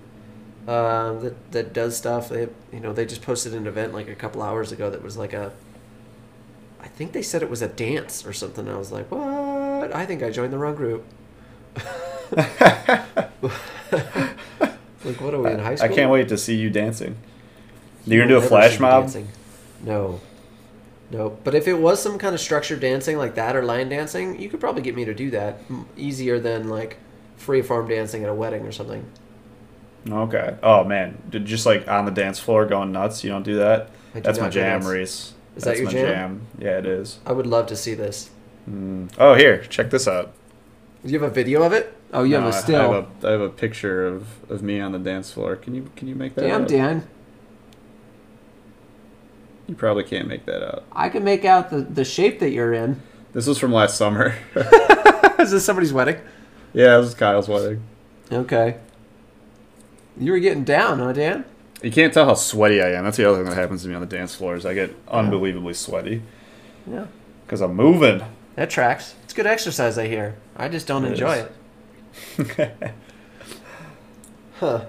um, 0.67 1.21
that 1.21 1.51
that 1.51 1.73
does 1.73 1.97
stuff. 1.97 2.29
They, 2.29 2.47
you 2.71 2.79
know, 2.79 2.93
they 2.93 3.05
just 3.05 3.23
posted 3.23 3.53
an 3.53 3.65
event 3.65 3.93
like 3.93 4.07
a 4.07 4.15
couple 4.15 4.41
hours 4.43 4.71
ago 4.71 4.89
that 4.89 5.01
was 5.01 5.17
like 5.17 5.33
a. 5.33 5.51
I 6.79 6.87
think 6.87 7.13
they 7.13 7.21
said 7.21 7.41
it 7.41 7.49
was 7.49 7.61
a 7.61 7.67
dance 7.67 8.25
or 8.25 8.33
something. 8.33 8.67
I 8.67 8.77
was 8.77 8.91
like, 8.91 9.09
what? 9.11 9.95
I 9.95 10.05
think 10.05 10.21
I 10.23 10.29
joined 10.29 10.51
the 10.53 10.57
wrong 10.57 10.75
group. 10.75 11.05
like, 12.35 12.49
what 15.19 15.33
are 15.33 15.41
we 15.41 15.51
in 15.51 15.59
high 15.59 15.77
I 15.81 15.87
can't 15.87 16.11
wait 16.11 16.29
to 16.29 16.37
see 16.37 16.55
you 16.55 16.69
dancing. 16.69 17.17
You 18.05 18.17
You're 18.17 18.27
gonna 18.27 18.39
do 18.39 18.45
a 18.45 18.47
flash 18.47 18.79
mob? 18.79 19.03
dancing. 19.03 19.27
No. 19.83 20.19
No. 21.11 21.37
But 21.43 21.55
if 21.55 21.67
it 21.67 21.73
was 21.73 22.01
some 22.01 22.17
kind 22.17 22.33
of 22.33 22.39
structured 22.39 22.79
dancing 22.79 23.17
like 23.17 23.35
that 23.35 23.55
or 23.55 23.63
line 23.63 23.89
dancing, 23.89 24.39
you 24.39 24.49
could 24.49 24.59
probably 24.59 24.81
get 24.81 24.95
me 24.95 25.05
to 25.05 25.13
do 25.13 25.29
that 25.31 25.59
easier 25.97 26.39
than 26.39 26.69
like 26.69 26.97
free 27.35 27.61
form 27.61 27.87
dancing 27.87 28.23
at 28.23 28.29
a 28.29 28.33
wedding 28.33 28.65
or 28.65 28.71
something. 28.71 29.05
Okay. 30.09 30.55
Oh 30.63 30.83
man, 30.83 31.21
just 31.29 31.65
like 31.65 31.87
on 31.87 32.05
the 32.05 32.11
dance 32.11 32.39
floor 32.39 32.65
going 32.65 32.91
nuts. 32.91 33.23
You 33.23 33.29
don't 33.29 33.43
do 33.43 33.57
that. 33.57 33.89
Do 34.13 34.21
That's 34.21 34.39
my 34.39 34.49
jam. 34.49 34.85
Reese. 34.85 35.33
Is 35.55 35.63
That's 35.63 35.79
that 35.79 35.83
your 35.83 35.85
my 35.85 35.91
jam? 35.91 36.47
Yeah, 36.57 36.77
it 36.77 36.85
is. 36.85 37.19
I 37.25 37.33
would 37.33 37.47
love 37.47 37.67
to 37.67 37.75
see 37.75 37.93
this. 37.93 38.29
Mm. 38.69 39.11
Oh, 39.17 39.33
here, 39.33 39.63
check 39.65 39.89
this 39.89 40.07
out. 40.07 40.33
Do 41.03 41.11
you 41.11 41.19
have 41.19 41.29
a 41.29 41.33
video 41.33 41.63
of 41.63 41.73
it? 41.73 41.95
Oh, 42.13 42.23
you 42.23 42.31
No, 42.31 42.41
have 42.41 42.49
a 42.49 42.53
still. 42.53 42.91
I 42.91 42.95
have 42.95 43.07
a, 43.23 43.27
I 43.27 43.31
have 43.31 43.41
a 43.41 43.49
picture 43.49 44.05
of, 44.05 44.49
of 44.51 44.61
me 44.61 44.79
on 44.81 44.91
the 44.91 44.99
dance 44.99 45.31
floor. 45.31 45.55
Can 45.55 45.73
you 45.75 45.89
can 45.95 46.07
you 46.07 46.15
make 46.15 46.35
that? 46.35 46.41
Damn, 46.41 46.63
out? 46.63 46.67
Dan. 46.67 47.07
You 49.67 49.75
probably 49.75 50.03
can't 50.03 50.27
make 50.27 50.45
that 50.45 50.63
out. 50.65 50.83
I 50.91 51.09
can 51.09 51.23
make 51.23 51.45
out 51.45 51.69
the, 51.69 51.77
the 51.81 52.03
shape 52.03 52.39
that 52.39 52.49
you're 52.51 52.73
in. 52.73 53.01
This 53.33 53.47
was 53.47 53.57
from 53.57 53.71
last 53.71 53.95
summer. 53.97 54.35
Is 55.39 55.51
this 55.51 55.63
somebody's 55.65 55.93
wedding? 55.93 56.17
yeah, 56.73 56.97
this 56.97 57.07
is 57.09 57.13
Kyle's 57.15 57.47
wedding. 57.47 57.81
Okay. 58.31 58.77
You 60.17 60.31
were 60.33 60.39
getting 60.39 60.63
down, 60.63 60.99
huh, 60.99 61.13
Dan? 61.13 61.45
You 61.81 61.91
can't 61.91 62.13
tell 62.13 62.25
how 62.25 62.33
sweaty 62.35 62.81
I 62.81 62.91
am. 62.91 63.05
That's 63.05 63.17
the 63.17 63.27
other 63.27 63.37
thing 63.39 63.45
that 63.49 63.55
happens 63.55 63.81
to 63.83 63.87
me 63.89 63.95
on 63.95 64.01
the 64.01 64.07
dance 64.07 64.35
floor 64.35 64.55
is 64.55 64.65
I 64.65 64.73
get 64.73 64.93
unbelievably 65.07 65.73
sweaty 65.73 66.21
Yeah. 66.85 67.07
because 67.45 67.61
I'm 67.61 67.73
moving. 67.75 68.21
That 68.55 68.69
tracks. 68.69 69.15
It's 69.23 69.33
good 69.33 69.47
exercise, 69.47 69.97
I 69.97 70.07
hear. 70.07 70.35
I 70.55 70.67
just 70.69 70.85
don't 70.85 71.05
It 71.05 71.13
enjoy 71.13 71.33
is. 71.37 71.45
it. 71.45 71.51
Huh. 74.61 74.85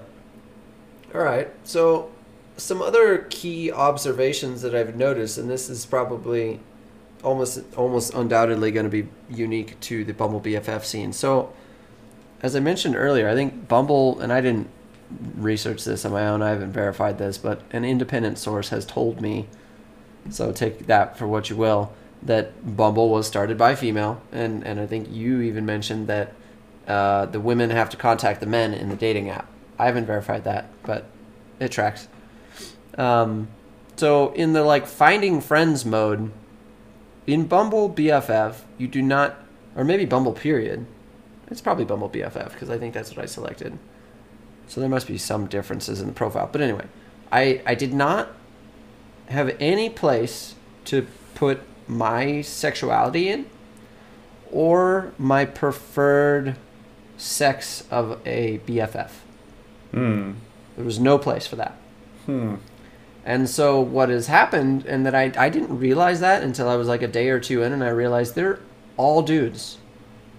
All 1.15 1.21
right. 1.21 1.49
So, 1.63 2.11
some 2.57 2.79
other 2.79 3.25
key 3.31 3.71
observations 3.71 4.61
that 4.61 4.75
I've 4.75 4.95
noticed, 4.95 5.39
and 5.39 5.49
this 5.49 5.67
is 5.67 5.83
probably 5.87 6.59
almost 7.23 7.59
almost 7.75 8.13
undoubtedly 8.13 8.71
going 8.71 8.85
to 8.85 9.03
be 9.03 9.09
unique 9.29 9.79
to 9.79 10.05
the 10.05 10.13
Bumble 10.13 10.39
BFF 10.39 10.83
scene. 10.83 11.11
So, 11.11 11.51
as 12.43 12.55
I 12.55 12.59
mentioned 12.59 12.95
earlier, 12.95 13.27
I 13.27 13.33
think 13.33 13.67
Bumble, 13.67 14.19
and 14.19 14.31
I 14.31 14.41
didn't 14.41 14.69
research 15.35 15.83
this 15.83 16.05
on 16.05 16.11
my 16.11 16.27
own. 16.27 16.43
I 16.43 16.49
haven't 16.49 16.71
verified 16.71 17.17
this, 17.17 17.39
but 17.39 17.61
an 17.71 17.83
independent 17.83 18.37
source 18.37 18.69
has 18.69 18.85
told 18.85 19.21
me. 19.21 19.47
So 20.29 20.51
take 20.51 20.85
that 20.85 21.17
for 21.17 21.27
what 21.27 21.49
you 21.49 21.55
will. 21.55 21.91
That 22.21 22.77
Bumble 22.77 23.09
was 23.09 23.25
started 23.27 23.57
by 23.57 23.73
female, 23.73 24.21
and 24.31 24.63
and 24.65 24.79
I 24.79 24.85
think 24.85 25.11
you 25.11 25.41
even 25.41 25.65
mentioned 25.65 26.07
that 26.07 26.33
uh, 26.87 27.25
the 27.27 27.39
women 27.39 27.69
have 27.69 27.89
to 27.91 27.97
contact 27.97 28.39
the 28.39 28.45
men 28.45 28.73
in 28.73 28.89
the 28.89 28.95
dating 28.95 29.29
app. 29.29 29.47
I 29.79 29.85
haven't 29.85 30.05
verified 30.05 30.43
that, 30.43 30.67
but 30.83 31.05
it 31.59 31.71
tracks. 31.71 32.07
Um, 32.97 33.47
so 33.95 34.31
in 34.33 34.53
the 34.53 34.63
like 34.63 34.85
finding 34.85 35.41
friends 35.41 35.85
mode, 35.85 36.31
in 37.25 37.45
Bumble 37.45 37.89
BFF, 37.89 38.61
you 38.77 38.87
do 38.87 39.01
not, 39.01 39.37
or 39.75 39.83
maybe 39.83 40.05
Bumble 40.05 40.33
period. 40.33 40.85
It's 41.47 41.61
probably 41.61 41.85
Bumble 41.85 42.09
BFF 42.09 42.51
because 42.51 42.69
I 42.69 42.77
think 42.77 42.93
that's 42.93 43.15
what 43.15 43.23
I 43.23 43.25
selected. 43.25 43.77
So 44.67 44.81
there 44.81 44.89
must 44.89 45.07
be 45.07 45.17
some 45.17 45.47
differences 45.47 46.01
in 46.01 46.07
the 46.07 46.13
profile. 46.13 46.49
But 46.51 46.61
anyway, 46.61 46.85
I 47.31 47.61
I 47.65 47.75
did 47.75 47.93
not 47.93 48.29
have 49.27 49.55
any 49.59 49.89
place 49.89 50.55
to 50.85 51.07
put 51.35 51.61
my 51.87 52.41
sexuality 52.41 53.29
in 53.29 53.45
or 54.51 55.13
my 55.17 55.45
preferred 55.45 56.55
sex 57.23 57.85
of 57.89 58.19
a 58.25 58.59
BFF. 58.67 59.09
Hmm. 59.91 60.33
There 60.75 60.83
was 60.83 60.99
no 60.99 61.17
place 61.17 61.47
for 61.47 61.55
that. 61.55 61.77
Hmm. 62.25 62.55
And 63.25 63.49
so 63.49 63.79
what 63.79 64.09
has 64.09 64.27
happened, 64.27 64.85
and 64.85 65.05
that 65.05 65.15
I, 65.15 65.31
I 65.37 65.47
didn't 65.47 65.79
realize 65.79 66.19
that 66.19 66.43
until 66.43 66.67
I 66.67 66.75
was 66.75 66.87
like 66.87 67.01
a 67.01 67.07
day 67.07 67.29
or 67.29 67.39
two 67.39 67.63
in, 67.63 67.71
and 67.71 67.83
I 67.83 67.89
realized 67.89 68.35
they're 68.35 68.59
all 68.97 69.21
dudes. 69.21 69.77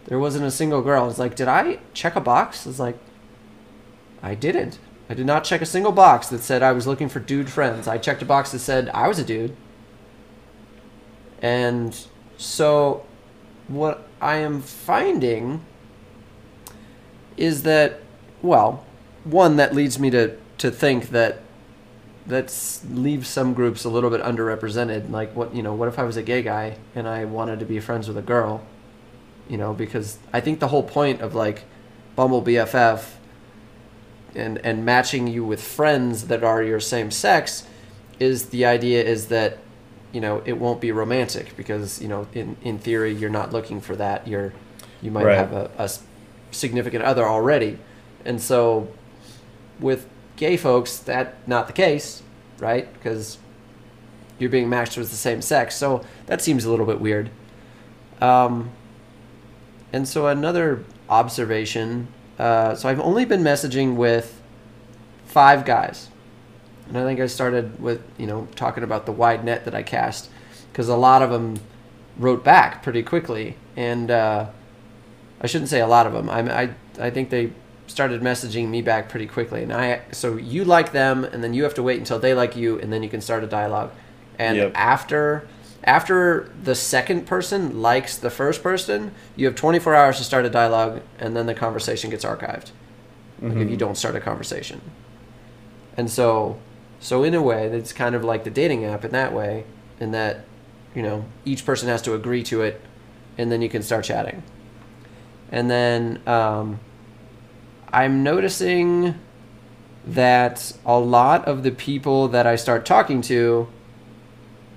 There 0.04 0.18
wasn't 0.18 0.44
a 0.44 0.50
single 0.50 0.82
girl. 0.82 1.08
It's 1.08 1.18
like, 1.18 1.34
did 1.34 1.48
I 1.48 1.78
check 1.94 2.14
a 2.16 2.20
box? 2.20 2.66
It's 2.66 2.78
like, 2.78 2.98
I 4.22 4.34
didn't. 4.34 4.78
I 5.08 5.14
did 5.14 5.24
not 5.24 5.44
check 5.44 5.62
a 5.62 5.66
single 5.66 5.92
box 5.92 6.28
that 6.28 6.42
said 6.42 6.62
I 6.62 6.72
was 6.72 6.86
looking 6.86 7.08
for 7.08 7.20
dude 7.20 7.48
friends. 7.48 7.88
I 7.88 7.96
checked 7.96 8.20
a 8.20 8.26
box 8.26 8.52
that 8.52 8.58
said 8.58 8.90
I 8.90 9.08
was 9.08 9.18
a 9.18 9.24
dude. 9.24 9.56
And 11.40 11.98
so 12.36 13.06
what 13.68 14.06
I 14.20 14.36
am 14.36 14.60
finding 14.60 15.64
is 17.36 17.62
that, 17.64 18.00
well, 18.42 18.84
one 19.24 19.56
that 19.56 19.74
leads 19.74 19.98
me 19.98 20.10
to, 20.10 20.36
to 20.58 20.70
think 20.70 21.08
that 21.10 21.40
that's 22.26 22.82
leaves 22.86 23.28
some 23.28 23.52
groups 23.52 23.84
a 23.84 23.88
little 23.90 24.08
bit 24.10 24.22
underrepresented. 24.22 25.10
Like 25.10 25.34
what 25.36 25.54
you 25.54 25.62
know, 25.62 25.74
what 25.74 25.88
if 25.88 25.98
I 25.98 26.04
was 26.04 26.16
a 26.16 26.22
gay 26.22 26.42
guy 26.42 26.78
and 26.94 27.06
I 27.06 27.24
wanted 27.26 27.58
to 27.60 27.66
be 27.66 27.80
friends 27.80 28.08
with 28.08 28.16
a 28.16 28.22
girl? 28.22 28.64
You 29.48 29.58
know, 29.58 29.74
because 29.74 30.18
I 30.32 30.40
think 30.40 30.58
the 30.60 30.68
whole 30.68 30.82
point 30.82 31.20
of 31.20 31.34
like 31.34 31.64
Bumble 32.16 32.42
BFF 32.42 33.04
and 34.34 34.58
and 34.64 34.84
matching 34.84 35.26
you 35.26 35.44
with 35.44 35.62
friends 35.62 36.28
that 36.28 36.42
are 36.42 36.62
your 36.62 36.80
same 36.80 37.10
sex 37.10 37.66
is 38.18 38.46
the 38.46 38.64
idea 38.64 39.02
is 39.04 39.26
that 39.28 39.58
you 40.12 40.20
know 40.20 40.42
it 40.46 40.54
won't 40.58 40.80
be 40.80 40.92
romantic 40.92 41.56
because 41.56 42.00
you 42.00 42.08
know 42.08 42.26
in 42.32 42.56
in 42.62 42.78
theory 42.78 43.12
you're 43.12 43.28
not 43.30 43.52
looking 43.52 43.80
for 43.80 43.94
that 43.96 44.26
you're 44.26 44.52
you 45.02 45.10
might 45.10 45.24
Right. 45.24 45.36
have 45.36 45.52
a, 45.52 45.70
a 45.78 45.90
significant 46.54 47.04
other 47.04 47.24
already. 47.24 47.78
And 48.24 48.40
so 48.40 48.88
with 49.80 50.08
gay 50.36 50.56
folks 50.56 50.96
that 50.98 51.36
not 51.46 51.66
the 51.66 51.72
case 51.72 52.22
right? 52.58 52.92
Because 52.94 53.38
you're 54.38 54.50
being 54.50 54.68
matched 54.68 54.96
with 54.96 55.10
the 55.10 55.16
same 55.16 55.42
sex. 55.42 55.76
So 55.76 56.04
that 56.26 56.42
seems 56.42 56.64
a 56.64 56.70
little 56.70 56.86
bit 56.86 57.00
weird. 57.00 57.30
Um, 58.20 58.70
and 59.92 60.08
so 60.08 60.26
another 60.26 60.84
observation 61.08 62.08
uh, 62.38 62.74
so 62.74 62.88
i've 62.88 62.98
only 62.98 63.24
been 63.24 63.42
messaging 63.42 63.94
with 63.94 64.40
five 65.26 65.64
guys. 65.64 66.08
And 66.88 66.98
I 66.98 67.04
think 67.04 67.20
I 67.20 67.26
started 67.26 67.80
with, 67.80 68.02
you 68.18 68.26
know, 68.26 68.48
talking 68.56 68.82
about 68.82 69.06
the 69.06 69.12
wide 69.12 69.44
net 69.44 69.64
that 69.64 69.74
I 69.74 69.82
cast 69.82 70.30
because 70.70 70.88
a 70.88 70.96
lot 70.96 71.22
of 71.22 71.30
them 71.30 71.58
wrote 72.18 72.44
back 72.44 72.82
pretty 72.82 73.02
quickly. 73.02 73.56
And 73.76 74.10
uh, 74.10 74.50
I 75.44 75.46
shouldn't 75.46 75.68
say 75.68 75.80
a 75.80 75.86
lot 75.86 76.06
of 76.06 76.14
them. 76.14 76.30
I, 76.30 76.62
I, 76.62 76.74
I 76.98 77.10
think 77.10 77.28
they 77.28 77.52
started 77.86 78.22
messaging 78.22 78.68
me 78.68 78.80
back 78.80 79.10
pretty 79.10 79.26
quickly. 79.26 79.62
And 79.62 79.74
I, 79.74 80.00
so 80.10 80.38
you 80.38 80.64
like 80.64 80.92
them 80.92 81.22
and 81.22 81.44
then 81.44 81.52
you 81.52 81.64
have 81.64 81.74
to 81.74 81.82
wait 81.82 81.98
until 81.98 82.18
they 82.18 82.32
like 82.32 82.56
you 82.56 82.78
and 82.80 82.90
then 82.90 83.02
you 83.02 83.10
can 83.10 83.20
start 83.20 83.44
a 83.44 83.46
dialogue. 83.46 83.92
And 84.38 84.56
Yep. 84.56 84.72
after, 84.74 85.46
after 85.84 86.50
the 86.62 86.74
second 86.74 87.26
person 87.26 87.82
likes 87.82 88.16
the 88.16 88.30
first 88.30 88.62
person, 88.62 89.12
you 89.36 89.44
have 89.44 89.54
24 89.54 89.94
hours 89.94 90.16
to 90.16 90.24
start 90.24 90.46
a 90.46 90.50
dialogue 90.50 91.02
and 91.18 91.36
then 91.36 91.44
the 91.44 91.54
conversation 91.54 92.08
gets 92.08 92.24
archived 92.24 92.70
like 93.42 93.52
if 93.52 93.58
mm-hmm. 93.58 93.68
you 93.68 93.76
don't 93.76 93.96
start 93.96 94.16
a 94.16 94.20
conversation. 94.20 94.80
And 95.98 96.10
so, 96.10 96.58
so 97.00 97.22
in 97.22 97.34
a 97.34 97.42
way, 97.42 97.66
it's 97.66 97.92
kind 97.92 98.14
of 98.14 98.24
like 98.24 98.44
the 98.44 98.50
dating 98.50 98.86
app 98.86 99.04
in 99.04 99.10
that 99.12 99.34
way, 99.34 99.64
in 100.00 100.12
that, 100.12 100.46
you 100.94 101.02
know, 101.02 101.26
each 101.44 101.66
person 101.66 101.88
has 101.88 102.00
to 102.02 102.14
agree 102.14 102.42
to 102.44 102.62
it, 102.62 102.80
and 103.36 103.52
then 103.52 103.60
you 103.60 103.68
can 103.68 103.82
start 103.82 104.06
chatting. 104.06 104.42
And 105.54 105.70
then 105.70 106.20
um, 106.26 106.80
I'm 107.92 108.24
noticing 108.24 109.14
that 110.04 110.72
a 110.84 110.98
lot 110.98 111.44
of 111.46 111.62
the 111.62 111.70
people 111.70 112.26
that 112.28 112.44
I 112.44 112.56
start 112.56 112.84
talking 112.84 113.22
to 113.22 113.68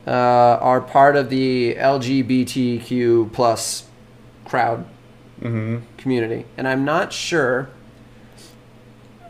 uh, 0.06 0.12
are 0.12 0.80
part 0.80 1.16
of 1.16 1.30
the 1.32 1.74
LGBTQ 1.76 3.34
plus 3.34 3.88
crowd 4.46 4.86
Mm-hmm. 5.42 5.86
community, 5.98 6.46
and 6.58 6.68
I'm 6.68 6.84
not 6.84 7.14
sure. 7.14 7.70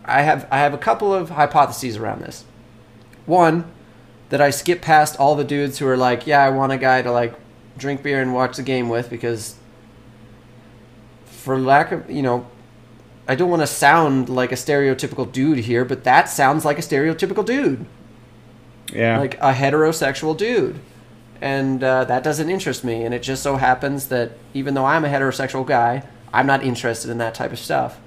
I 0.05 0.21
have 0.21 0.47
I 0.49 0.59
have 0.59 0.73
a 0.73 0.77
couple 0.77 1.13
of 1.13 1.31
hypotheses 1.31 1.97
around 1.97 2.21
this. 2.21 2.45
One, 3.25 3.69
that 4.29 4.39
I 4.39 4.49
skip 4.49 4.81
past 4.81 5.19
all 5.19 5.35
the 5.35 5.43
dudes 5.43 5.79
who 5.79 5.87
are 5.87 5.97
like, 5.97 6.25
yeah, 6.25 6.41
I 6.41 6.49
want 6.49 6.71
a 6.71 6.77
guy 6.77 7.01
to 7.01 7.11
like 7.11 7.33
drink 7.77 8.03
beer 8.03 8.21
and 8.21 8.33
watch 8.33 8.55
the 8.55 8.63
game 8.63 8.87
with 8.87 9.09
because, 9.09 9.56
for 11.47 11.57
lack 11.57 11.93
of 11.93 12.11
you 12.11 12.21
know, 12.21 12.45
I 13.25 13.35
don't 13.35 13.49
want 13.49 13.61
to 13.61 13.67
sound 13.67 14.27
like 14.27 14.51
a 14.51 14.55
stereotypical 14.55 15.31
dude 15.31 15.59
here, 15.59 15.85
but 15.85 16.03
that 16.03 16.27
sounds 16.27 16.65
like 16.65 16.77
a 16.77 16.81
stereotypical 16.81 17.45
dude. 17.45 17.85
Yeah. 18.91 19.17
like 19.17 19.35
a 19.35 19.53
heterosexual 19.53 20.35
dude. 20.35 20.79
And 21.39 21.81
uh, 21.81 22.03
that 22.03 22.21
doesn't 22.21 22.49
interest 22.49 22.83
me 22.83 23.05
and 23.05 23.13
it 23.13 23.23
just 23.23 23.43
so 23.43 23.55
happens 23.55 24.07
that 24.07 24.31
even 24.53 24.73
though 24.73 24.85
i'm 24.85 25.05
a 25.05 25.07
heterosexual 25.07 25.65
guy 25.67 26.03
i'm 26.33 26.47
not 26.47 26.63
interested 26.63 27.11
in 27.11 27.17
that 27.19 27.33
type 27.33 27.53
of 27.53 27.59
stuff. 27.59 27.99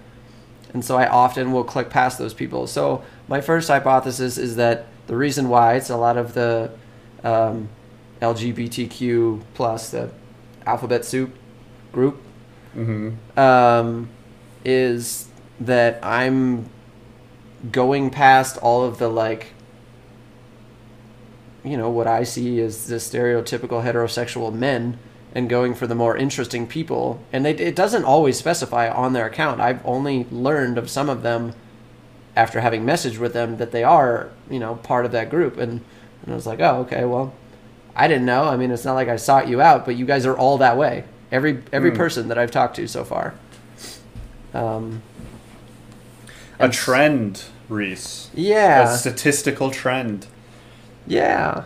And 0.75 0.85
so 0.85 0.99
i 0.99 1.07
often 1.09 1.53
will 1.53 1.65
click 1.65 1.89
past 1.89 2.19
those 2.19 2.35
people. 2.35 2.67
So 2.67 3.03
my 3.27 3.41
first 3.41 3.69
hypothesis 3.69 4.37
is 4.37 4.57
that 4.57 4.87
the 5.07 5.17
reason 5.17 5.49
why 5.49 5.77
it's 5.77 5.89
a 5.89 5.97
lot 5.97 6.19
of 6.19 6.35
the 6.35 6.73
um, 7.25 7.71
lgbtq 8.21 9.43
plus 9.55 9.91
the 9.91 10.11
alphabet 10.67 11.07
soup 11.07 11.35
group 11.93 12.21
mm-hmm. 12.75 13.39
um, 13.39 14.09
is 14.65 15.29
that 15.61 16.05
I'm 16.05 16.69
going 17.71 18.11
past 18.11 18.57
all 18.59 18.85
of 18.85 18.99
the 18.99 19.09
like, 19.09 19.49
you 21.63 21.77
know, 21.77 21.91
what 21.91 22.07
I 22.07 22.23
see 22.23 22.61
as 22.61 22.87
the 22.87 22.97
stereotypical 22.97 23.85
heterosexual 23.85 24.53
men 24.53 24.99
and 25.35 25.49
going 25.49 25.75
for 25.75 25.87
the 25.87 25.95
more 25.95 26.17
interesting 26.17 26.67
people. 26.67 27.23
And 27.33 27.47
it 27.47 27.77
doesn't 27.77 28.05
always 28.05 28.39
specify 28.39 28.89
on 28.89 29.13
their 29.13 29.27
account. 29.27 29.61
I've 29.61 29.85
only 29.87 30.27
learned 30.31 30.79
of 30.79 30.91
some 30.91 31.09
of 31.09 31.23
them 31.23 31.53
after 32.35 32.61
having 32.61 32.85
messaged 32.85 33.19
with 33.19 33.33
them 33.33 33.59
that 33.59 33.71
they 33.71 33.85
are, 33.85 34.31
you 34.49 34.59
know, 34.59 34.77
part 34.77 35.05
of 35.05 35.13
that 35.13 35.31
group. 35.31 35.57
And, 35.59 35.83
and 36.23 36.33
I 36.33 36.35
was 36.35 36.47
like, 36.47 36.61
oh, 36.61 36.81
okay, 36.81 37.05
well, 37.05 37.35
I 37.95 38.09
didn't 38.09 38.25
know. 38.25 38.45
I 38.45 38.57
mean, 38.57 38.71
it's 38.71 38.85
not 38.85 38.95
like 38.95 39.09
I 39.09 39.17
sought 39.17 39.49
you 39.49 39.61
out, 39.61 39.85
but 39.85 39.97
you 39.97 40.07
guys 40.07 40.27
are 40.27 40.37
all 40.37 40.59
that 40.59 40.77
way. 40.77 41.05
Every 41.33 41.63
every 41.73 41.91
Hmm. 41.91 41.97
person 41.97 42.29
that 42.29 42.39
I've 42.39 42.51
talked 42.51 42.77
to 42.77 42.87
so 42.87 43.05
far. 43.05 43.35
Um, 44.53 45.03
A 46.59 46.69
trend, 46.69 47.45
Reese. 47.69 48.29
Yeah. 48.35 48.93
A 48.93 48.97
statistical 48.97 49.71
trend. 49.71 50.27
Yeah. 51.07 51.65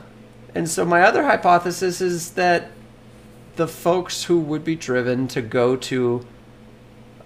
And 0.54 0.68
so 0.70 0.84
my 0.84 1.02
other 1.02 1.24
hypothesis 1.24 2.00
is 2.00 2.30
that 2.32 2.70
the 3.56 3.66
folks 3.66 4.24
who 4.24 4.38
would 4.38 4.64
be 4.64 4.76
driven 4.76 5.26
to 5.28 5.40
go 5.42 5.76
to 5.76 6.26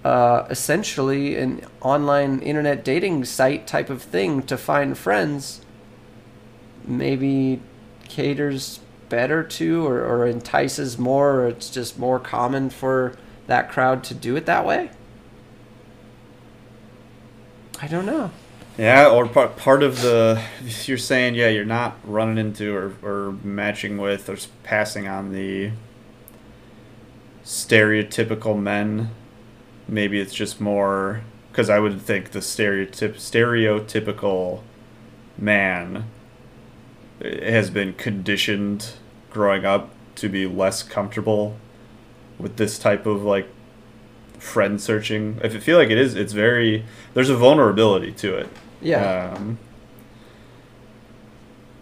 uh, 0.04 0.46
essentially 0.48 1.36
an 1.36 1.62
online 1.82 2.38
internet 2.40 2.84
dating 2.84 3.24
site 3.24 3.66
type 3.66 3.90
of 3.90 4.00
thing 4.02 4.42
to 4.42 4.56
find 4.56 4.96
friends 4.96 5.60
maybe 6.86 7.60
caters 8.08 8.80
better 9.08 9.42
to 9.42 9.86
or, 9.86 10.04
or 10.04 10.26
entices 10.26 10.98
more 10.98 11.40
or 11.40 11.48
it's 11.48 11.70
just 11.70 11.98
more 11.98 12.18
common 12.18 12.70
for 12.70 13.14
that 13.46 13.70
crowd 13.70 14.04
to 14.04 14.14
do 14.14 14.36
it 14.36 14.46
that 14.46 14.66
way 14.66 14.90
i 17.80 17.86
don't 17.86 18.06
know 18.06 18.30
Yeah, 18.76 19.08
or 19.08 19.26
part 19.26 19.56
part 19.56 19.82
of 19.82 20.02
the 20.02 20.40
you're 20.84 20.98
saying 20.98 21.34
yeah 21.34 21.48
you're 21.48 21.64
not 21.64 21.96
running 22.04 22.38
into 22.38 22.76
or, 22.76 22.92
or 23.02 23.32
matching 23.42 23.98
with 23.98 24.28
or 24.28 24.36
passing 24.62 25.08
on 25.08 25.32
the 25.32 25.72
stereotypical 27.48 28.60
men. 28.60 29.10
Maybe 29.88 30.20
it's 30.20 30.34
just 30.34 30.60
more 30.60 31.22
because 31.50 31.70
I 31.70 31.78
would 31.78 32.00
think 32.02 32.32
the 32.32 32.42
stereotyp 32.42 33.16
stereotypical 33.16 34.60
man 35.38 36.04
has 37.20 37.70
been 37.70 37.94
conditioned 37.94 38.92
growing 39.30 39.64
up 39.64 39.90
to 40.16 40.28
be 40.28 40.46
less 40.46 40.82
comfortable 40.82 41.56
with 42.38 42.56
this 42.56 42.78
type 42.78 43.06
of 43.06 43.22
like 43.22 43.48
friend 44.38 44.80
searching. 44.80 45.40
If 45.42 45.54
I 45.54 45.58
feel 45.58 45.78
like 45.78 45.90
it 45.90 45.98
is. 45.98 46.14
It's 46.14 46.32
very 46.32 46.84
there's 47.14 47.30
a 47.30 47.36
vulnerability 47.36 48.12
to 48.12 48.36
it 48.36 48.48
yeah 48.80 49.32
um, 49.34 49.58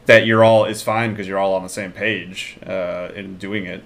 that 0.07 0.25
you're 0.25 0.43
all 0.43 0.65
is 0.65 0.83
fine 0.83 1.11
because 1.11 1.29
you're 1.29 1.39
all 1.39 1.55
on 1.55 1.63
the 1.63 1.69
same 1.69 1.93
page 1.93 2.59
uh, 2.67 3.09
in 3.15 3.37
doing 3.37 3.67
it. 3.67 3.83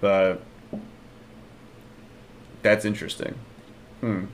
But 0.00 0.40
that's 2.62 2.84
interesting. 2.84 3.34
Hmm. 4.00 4.26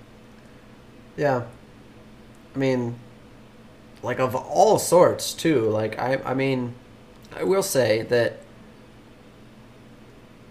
Yeah. 1.17 1.45
I 2.55 2.59
mean, 2.59 2.97
like 4.03 4.19
of 4.19 4.35
all 4.35 4.79
sorts 4.79 5.33
too. 5.33 5.69
Like 5.69 5.99
I, 5.99 6.21
I 6.25 6.35
mean, 6.35 6.75
I 7.35 7.45
will 7.45 7.63
say 7.63 8.03
that 8.03 8.39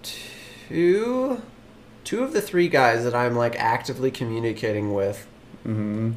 two, 0.04 1.42
two 2.04 2.24
of 2.24 2.34
the 2.34 2.42
three 2.42 2.68
guys 2.70 3.04
that 3.04 3.14
I'm 3.16 3.36
like 3.36 3.56
actively 3.58 4.12
communicating 4.12 4.94
with, 4.94 5.28
hmm 5.64 6.12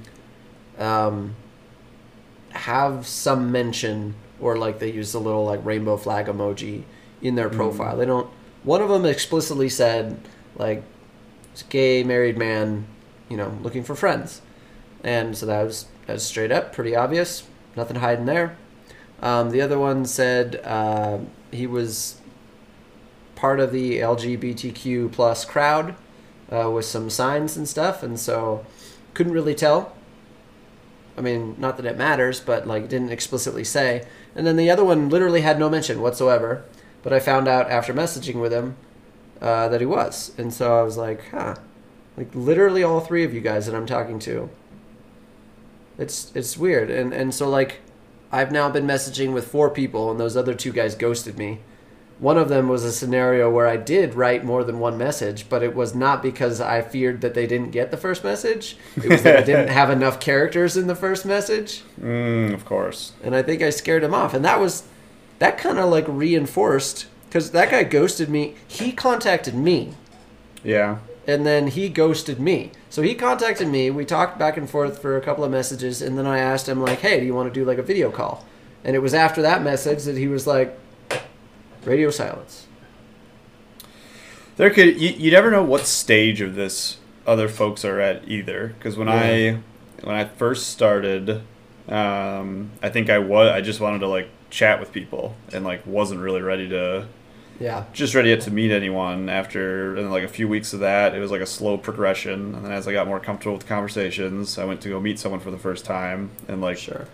um, 0.78 1.36
have 2.51 3.06
some 3.06 3.52
mention 3.52 4.15
or 4.40 4.56
like 4.59 4.78
they 4.78 4.90
use 4.90 5.12
the 5.12 5.20
little 5.20 5.44
like 5.44 5.65
rainbow 5.65 5.97
flag 5.97 6.27
emoji 6.27 6.82
in 7.23 7.35
their 7.35 7.48
profile. 7.48 7.97
They 7.97 8.06
don't. 8.06 8.28
One 8.62 8.82
of 8.82 8.89
them 8.89 9.05
explicitly 9.05 9.69
said 9.69 10.19
like, 10.56 10.82
gay 11.69 12.02
married 12.02 12.39
man, 12.39 12.86
you 13.28 13.36
know, 13.36 13.56
looking 13.62 13.85
for 13.85 13.94
friends," 13.94 14.40
and 15.02 15.36
so 15.36 15.47
that 15.47 15.62
was 15.62 15.86
that 16.06 16.14
was 16.14 16.24
straight 16.24 16.52
up, 16.52 16.72
pretty 16.72 16.94
obvious, 16.94 17.44
nothing 17.76 17.97
hiding 17.97 18.26
there. 18.26 18.56
Um, 19.22 19.51
the 19.51 19.60
other 19.60 19.78
one 19.78 20.05
said 20.05 20.60
uh, 20.64 21.18
he 21.51 21.66
was 21.66 22.20
part 23.35 23.60
of 23.60 23.72
the 23.72 23.98
LGBTQ 23.98 25.12
plus 25.12 25.44
crowd 25.44 25.94
uh, 26.52 26.70
with 26.70 26.85
some 26.85 27.10
signs 27.10 27.56
and 27.56 27.68
stuff, 27.68 28.02
and 28.02 28.18
so 28.18 28.64
couldn't 29.14 29.32
really 29.32 29.55
tell 29.55 29.94
I 31.16 31.20
mean, 31.20 31.55
not 31.59 31.76
that 31.76 31.86
it 31.86 31.97
matters, 31.97 32.40
but 32.40 32.66
like 32.66 32.89
didn't 32.89 33.12
explicitly 33.12 33.64
say. 33.64 34.06
And 34.35 34.47
then 34.47 34.56
the 34.56 34.70
other 34.70 34.85
one 34.85 35.09
literally 35.09 35.43
had 35.43 35.59
no 35.59 35.70
mention 35.70 36.01
whatsoever. 36.01 36.64
But 37.02 37.12
I 37.12 37.20
found 37.20 37.47
out 37.47 37.70
after 37.70 37.94
messaging 37.94 38.40
with 38.40 38.52
him 38.52 38.76
uh, 39.40 39.68
that 39.68 39.81
he 39.81 39.86
was, 39.86 40.32
and 40.39 40.52
so 40.55 40.78
I 40.78 40.82
was 40.82 40.97
like, 40.97 41.28
huh, 41.31 41.56
like 42.16 42.35
literally 42.35 42.82
all 42.82 43.01
three 43.01 43.24
of 43.24 43.35
you 43.35 43.43
guys 43.43 43.66
that 43.66 43.74
I'm 43.74 43.86
talking 43.86 44.18
to. 44.20 44.48
It's 45.99 46.33
it's 46.35 46.57
weird, 46.57 46.91
and 46.91 47.12
and 47.12 47.35
so 47.35 47.49
like, 47.49 47.81
I've 48.33 48.51
now 48.53 48.69
been 48.69 48.87
messaging 48.87 49.33
with 49.33 49.47
four 49.47 49.71
people, 49.71 50.11
and 50.11 50.19
those 50.19 50.37
other 50.37 50.55
two 50.55 50.73
guys 50.73 50.95
ghosted 50.95 51.39
me. 51.39 51.61
One 52.21 52.39
of 52.39 52.49
them 52.49 52.69
was 52.69 52.85
a 52.85 52.93
scenario 52.93 53.51
where 53.51 53.66
I 53.66 53.77
did 53.77 54.15
write 54.15 54.45
more 54.45 54.62
than 54.62 54.79
one 54.79 54.97
message, 54.97 55.49
but 55.49 55.65
it 55.65 55.75
was 55.75 55.97
not 55.97 56.23
because 56.23 56.61
I 56.61 56.81
feared 56.81 57.21
that 57.23 57.35
they 57.35 57.47
didn't 57.47 57.73
get 57.73 57.91
the 57.91 57.97
first 57.97 58.23
message. 58.23 58.77
It 58.97 59.09
was 59.09 59.23
that 59.25 59.37
I 59.37 59.43
didn't 59.43 59.69
have 59.69 59.91
enough 59.91 60.21
characters 60.21 60.77
in 60.77 60.87
the 60.87 60.95
first 60.95 61.27
message. 61.27 61.83
Mm, 62.01 62.55
of 62.55 62.65
course. 62.65 63.12
And 63.25 63.35
I 63.35 63.43
think 63.43 63.62
I 63.62 63.71
scared 63.71 64.05
him 64.05 64.15
off. 64.15 64.33
And 64.33 64.45
that 64.45 64.61
was, 64.61 64.85
that 65.41 65.59
kind 65.59 65.77
of 65.77 65.91
like 65.91 66.07
reinforced, 66.07 67.07
because 67.29 67.51
that 67.51 67.73
guy 67.73 67.83
ghosted 67.83 68.29
me. 68.29 68.55
He 68.69 68.93
contacted 68.93 69.55
me, 69.57 69.95
Yeah. 70.62 70.99
And 71.26 71.46
then 71.46 71.68
he 71.68 71.88
ghosted 71.88 72.38
me. 72.40 72.72
So 72.90 73.02
he 73.02 73.14
contacted 73.14 73.68
me. 73.68 73.90
We 73.90 74.05
talked 74.05 74.38
back 74.38 74.56
and 74.56 74.68
forth 74.68 75.01
for 75.01 75.16
a 75.16 75.20
couple 75.20 75.44
of 75.44 75.51
messages, 75.51 76.02
and 76.02 76.18
then 76.18 76.26
I 76.26 76.38
asked 76.38 76.68
him, 76.68 76.80
like, 76.80 77.01
hey, 77.01 77.20
do 77.20 77.26
you 77.26 77.34
want 77.34 77.52
to 77.52 77.60
do 77.60 77.64
like 77.64 77.78
a 77.78 77.82
video 77.82 78.10
call? 78.10 78.44
And 78.84 78.94
it 78.94 79.01
was 79.01 79.14
after 79.14 79.40
that 79.42 79.62
message 79.62 80.05
that 80.05 80.16
he 80.16 80.28
was 80.28 80.46
like, 80.46 80.78
radio 81.84 82.10
silence. 82.10 82.66
There 84.56 84.70
could 84.70 85.01
you, 85.01 85.10
you 85.10 85.30
never 85.30 85.51
know 85.51 85.62
what 85.64 85.86
stage 85.86 86.40
of 86.40 86.55
this 86.55 86.98
other 87.26 87.48
folks 87.48 87.84
are 87.84 88.01
at 88.01 88.28
either. 88.28 88.74
Because 88.78 88.96
when 88.96 89.09
Yeah. 89.09 89.14
I 89.14 89.59
when 90.02 90.14
I 90.14 90.24
first 90.24 90.68
started, 90.68 91.42
um, 91.88 92.70
I 92.82 92.88
think 92.90 93.10
I 93.10 93.18
was 93.18 93.51
I 93.51 93.60
just 93.60 93.80
wanted 93.80 94.01
to 94.01 94.09
like 94.09 94.28
chat 94.51 94.78
with 94.78 94.92
people 94.92 95.34
and 95.52 95.64
like 95.64 95.84
wasn't 95.86 96.20
really 96.20 96.40
ready 96.42 96.68
to 96.68 97.06
Yeah. 97.60 97.85
just 97.93 98.14
ready 98.14 98.31
yet 98.31 98.40
to 98.43 98.51
meet 98.51 98.70
anyone. 98.70 99.28
After 99.28 99.97
and 99.97 100.10
like 100.10 100.24
a 100.24 100.28
few 100.28 100.48
weeks 100.48 100.72
of 100.72 100.81
that, 100.81 101.14
it 101.14 101.20
was 101.20 101.31
like 101.31 101.40
a 101.40 101.47
slow 101.47 101.78
progression. 101.78 102.55
And 102.55 102.64
then 102.64 102.72
as 102.72 102.89
I 102.89 102.93
got 102.93 103.06
more 103.06 103.20
comfortable 103.20 103.56
with 103.56 103.66
conversations, 103.66 104.59
I 104.59 104.64
went 104.64 104.81
to 104.82 104.89
go 104.89 105.01
meet 105.01 105.18
someone 105.18 105.40
for 105.40 105.51
the 105.51 105.59
first 105.59 105.85
time 105.85 106.31
and 106.48 106.60
like 106.60 106.78
Sure. 106.78 107.06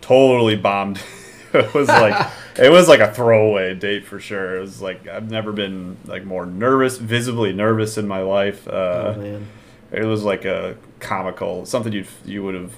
totally 0.00 0.56
bombed. 0.56 1.00
it 1.52 1.74
was 1.74 1.88
like 1.88 2.30
it 2.56 2.70
was 2.70 2.88
like 2.88 3.00
a 3.00 3.12
throwaway 3.12 3.74
date 3.74 4.04
for 4.06 4.20
sure. 4.20 4.56
It 4.56 4.60
was 4.60 4.80
like 4.80 5.08
I've 5.08 5.30
never 5.30 5.50
been 5.52 5.96
like 6.06 6.24
more 6.24 6.46
nervous, 6.46 6.96
visibly 6.98 7.52
nervous 7.52 7.98
in 7.98 8.06
my 8.06 8.22
life. 8.22 8.68
Uh, 8.68 9.14
oh 9.16 9.20
man. 9.20 9.46
it 9.90 10.04
was 10.04 10.22
like 10.22 10.44
a 10.44 10.76
comical 11.00 11.64
something 11.66 11.92
you 11.92 12.04
you 12.24 12.44
would 12.44 12.54
have 12.54 12.76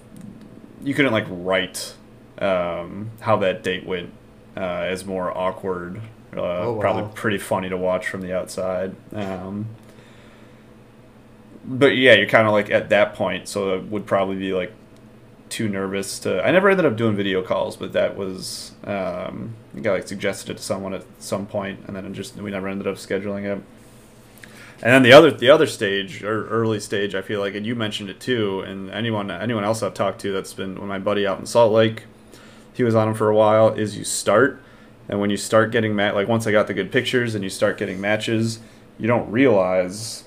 you 0.85 0.95
couldn't 0.95 1.13
like 1.13 1.27
write 1.29 1.95
um, 2.39 3.11
how 3.21 3.37
that 3.37 3.63
date 3.63 3.85
went 3.87 4.11
uh, 4.57 4.61
as 4.61 5.05
more 5.05 5.37
awkward. 5.37 6.01
Uh, 6.35 6.41
Oh, 6.41 6.73
wow. 6.75 6.81
Probably 6.81 7.11
pretty 7.15 7.39
funny 7.39 7.69
to 7.69 7.77
watch 7.77 8.09
from 8.09 8.21
the 8.23 8.35
outside. 8.37 8.95
Um, 9.15 9.67
but 11.65 11.97
yeah, 11.97 12.15
you're 12.15 12.29
kind 12.29 12.47
of 12.47 12.53
like 12.53 12.71
at 12.71 12.89
that 12.91 13.15
point, 13.15 13.49
so 13.49 13.75
it 13.77 13.85
would 13.85 14.07
probably 14.07 14.37
be 14.37 14.53
like 14.53 14.73
too 15.49 15.69
nervous 15.69 16.19
to. 16.21 16.43
I 16.45 16.51
never 16.51 16.71
ended 16.71 16.87
up 16.87 16.97
doing 16.97 17.15
video 17.15 17.43
calls, 17.43 17.77
but 17.77 17.93
that 17.93 18.17
was 18.17 18.73
um, 18.85 19.55
I 19.77 19.81
got 19.81 19.93
like 19.93 20.09
suggested 20.09 20.51
it 20.51 20.57
to 20.57 20.63
someone 20.63 20.95
at 20.95 21.05
some 21.19 21.47
point, 21.47 21.81
and 21.87 21.95
then 21.95 22.13
just 22.15 22.37
we 22.37 22.51
never 22.51 22.69
ended 22.69 22.87
up 22.87 22.97
scheduling 22.97 23.45
it. 23.45 23.63
And 24.85 24.91
then 24.93 25.03
the 25.05 25.13
other 25.13 25.31
the 25.31 25.51
other 25.51 25.67
stage 25.67 26.25
or 26.25 26.49
early 26.49 26.81
stage, 26.81 27.15
I 27.15 27.23
feel 27.23 27.39
like, 27.39 27.55
and 27.55 27.65
you 27.65 27.77
mentioned 27.77 28.11
it 28.11 28.19
too, 28.19 28.61
and 28.61 28.91
anyone 28.91 29.31
anyone 29.31 29.63
else 29.63 29.83
I've 29.83 29.95
talked 29.95 30.21
to 30.23 30.33
that's 30.33 30.55
been 30.55 30.79
when 30.81 30.89
my 30.89 30.99
buddy 30.99 31.25
out 31.27 31.39
in 31.39 31.47
Salt 31.47 31.73
Lake, 31.73 32.05
he 32.73 32.83
was 32.83 32.95
on 32.97 33.09
him 33.09 33.15
for 33.15 33.29
a 33.29 33.37
while. 33.37 33.69
Is 33.69 33.97
you 33.97 34.03
start, 34.03 34.61
and 35.13 35.21
when 35.21 35.29
you 35.29 35.37
start 35.37 35.71
getting 35.73 35.95
mat 35.95 36.15
like 36.15 36.27
once 36.27 36.47
I 36.47 36.53
got 36.53 36.67
the 36.69 36.73
good 36.75 36.91
pictures 36.91 37.35
and 37.35 37.45
you 37.45 37.51
start 37.51 37.77
getting 37.77 38.01
matches, 38.01 38.61
you 38.99 39.07
don't 39.07 39.31
realize. 39.31 40.25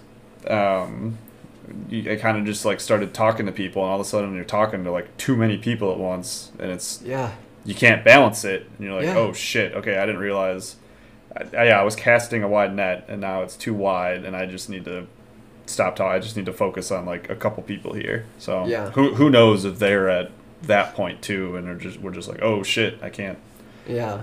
Um, 0.48 1.18
you, 1.90 2.12
I 2.12 2.18
kind 2.18 2.38
of 2.38 2.45
just 2.45 2.64
like 2.66 2.80
started 2.80 3.12
talking 3.12 3.48
to 3.48 3.52
people, 3.52 3.82
and 3.82 3.90
all 3.90 3.99
of 3.99 4.06
a 4.06 4.07
sudden 4.07 4.36
you're 4.36 4.44
talking 4.44 4.84
to 4.84 4.91
like 4.91 5.18
too 5.18 5.36
many 5.36 5.57
people 5.57 5.91
at 5.91 5.98
once, 5.98 6.52
and 6.60 6.70
it's 6.72 7.02
Yeah. 7.03 7.32
you 7.66 7.74
can't 7.74 8.06
balance 8.06 8.45
it, 8.45 8.70
and 8.78 8.86
you're 8.86 8.95
like, 8.95 9.06
Yeah. 9.06 9.18
oh 9.18 9.34
shit, 9.34 9.74
okay, 9.74 9.98
I 9.98 10.06
didn't 10.06 10.22
realize. 10.22 10.76
I, 11.36 11.57
I, 11.57 11.64
yeah, 11.66 11.80
I 11.80 11.84
was 11.84 11.95
casting 11.95 12.44
a 12.44 12.48
wide 12.48 12.76
net, 12.76 13.06
and 13.07 13.20
now 13.20 13.41
it's 13.41 13.56
too 13.56 13.74
wide, 13.74 14.24
and 14.24 14.36
I 14.36 14.45
just 14.45 14.70
need 14.70 14.86
to 14.86 15.07
stop 15.66 15.95
talking. 15.95 16.14
I 16.14 16.20
just 16.20 16.38
need 16.38 16.45
to 16.45 16.53
focus 16.53 16.91
on 16.91 17.07
like 17.07 17.28
a 17.32 17.36
couple 17.36 17.64
people 17.64 17.94
here. 17.94 18.26
So 18.38 18.68
Yeah. 18.68 18.91
who 18.91 19.16
who 19.16 19.32
knows 19.32 19.66
if 19.66 19.80
they're 19.80 20.07
at 20.10 20.30
that 20.62 20.94
point 20.94 21.24
too, 21.24 21.56
and 21.56 21.66
they're 21.66 21.74
just 21.74 21.99
we're 21.99 22.12
just 22.12 22.30
like, 22.30 22.44
oh 22.44 22.62
shit, 22.62 22.99
I 23.02 23.10
can't. 23.10 23.40
Yeah. 23.88 24.22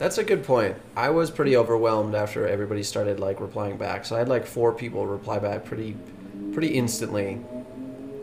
That's 0.00 0.16
a 0.16 0.24
good 0.24 0.44
point. 0.44 0.76
I 0.96 1.10
was 1.10 1.30
pretty 1.30 1.54
overwhelmed 1.58 2.14
after 2.14 2.48
everybody 2.48 2.82
started 2.82 3.20
like 3.20 3.38
replying 3.38 3.76
back. 3.76 4.06
So 4.06 4.16
I 4.16 4.18
had 4.20 4.30
like 4.30 4.46
four 4.46 4.72
people 4.72 5.06
reply 5.06 5.38
back 5.38 5.66
pretty 5.66 5.94
pretty 6.54 6.68
instantly. 6.68 7.38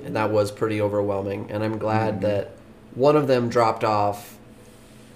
And 0.03 0.15
that 0.15 0.31
was 0.31 0.51
pretty 0.51 0.81
overwhelming. 0.81 1.51
And 1.51 1.63
I'm 1.63 1.77
glad 1.77 2.21
that 2.21 2.53
one 2.95 3.15
of 3.15 3.27
them 3.27 3.47
dropped 3.47 3.83
off 3.83 4.39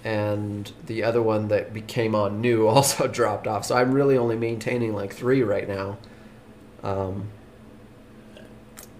and 0.04 0.70
the 0.86 1.02
other 1.02 1.20
one 1.20 1.48
that 1.48 1.74
became 1.74 2.14
on 2.14 2.40
new 2.40 2.68
also 2.68 3.08
dropped 3.08 3.48
off. 3.48 3.64
So 3.64 3.74
I'm 3.74 3.90
really 3.90 4.16
only 4.16 4.36
maintaining 4.36 4.94
like 4.94 5.12
3 5.12 5.42
right 5.42 5.66
now. 5.66 5.98
Um 6.84 7.26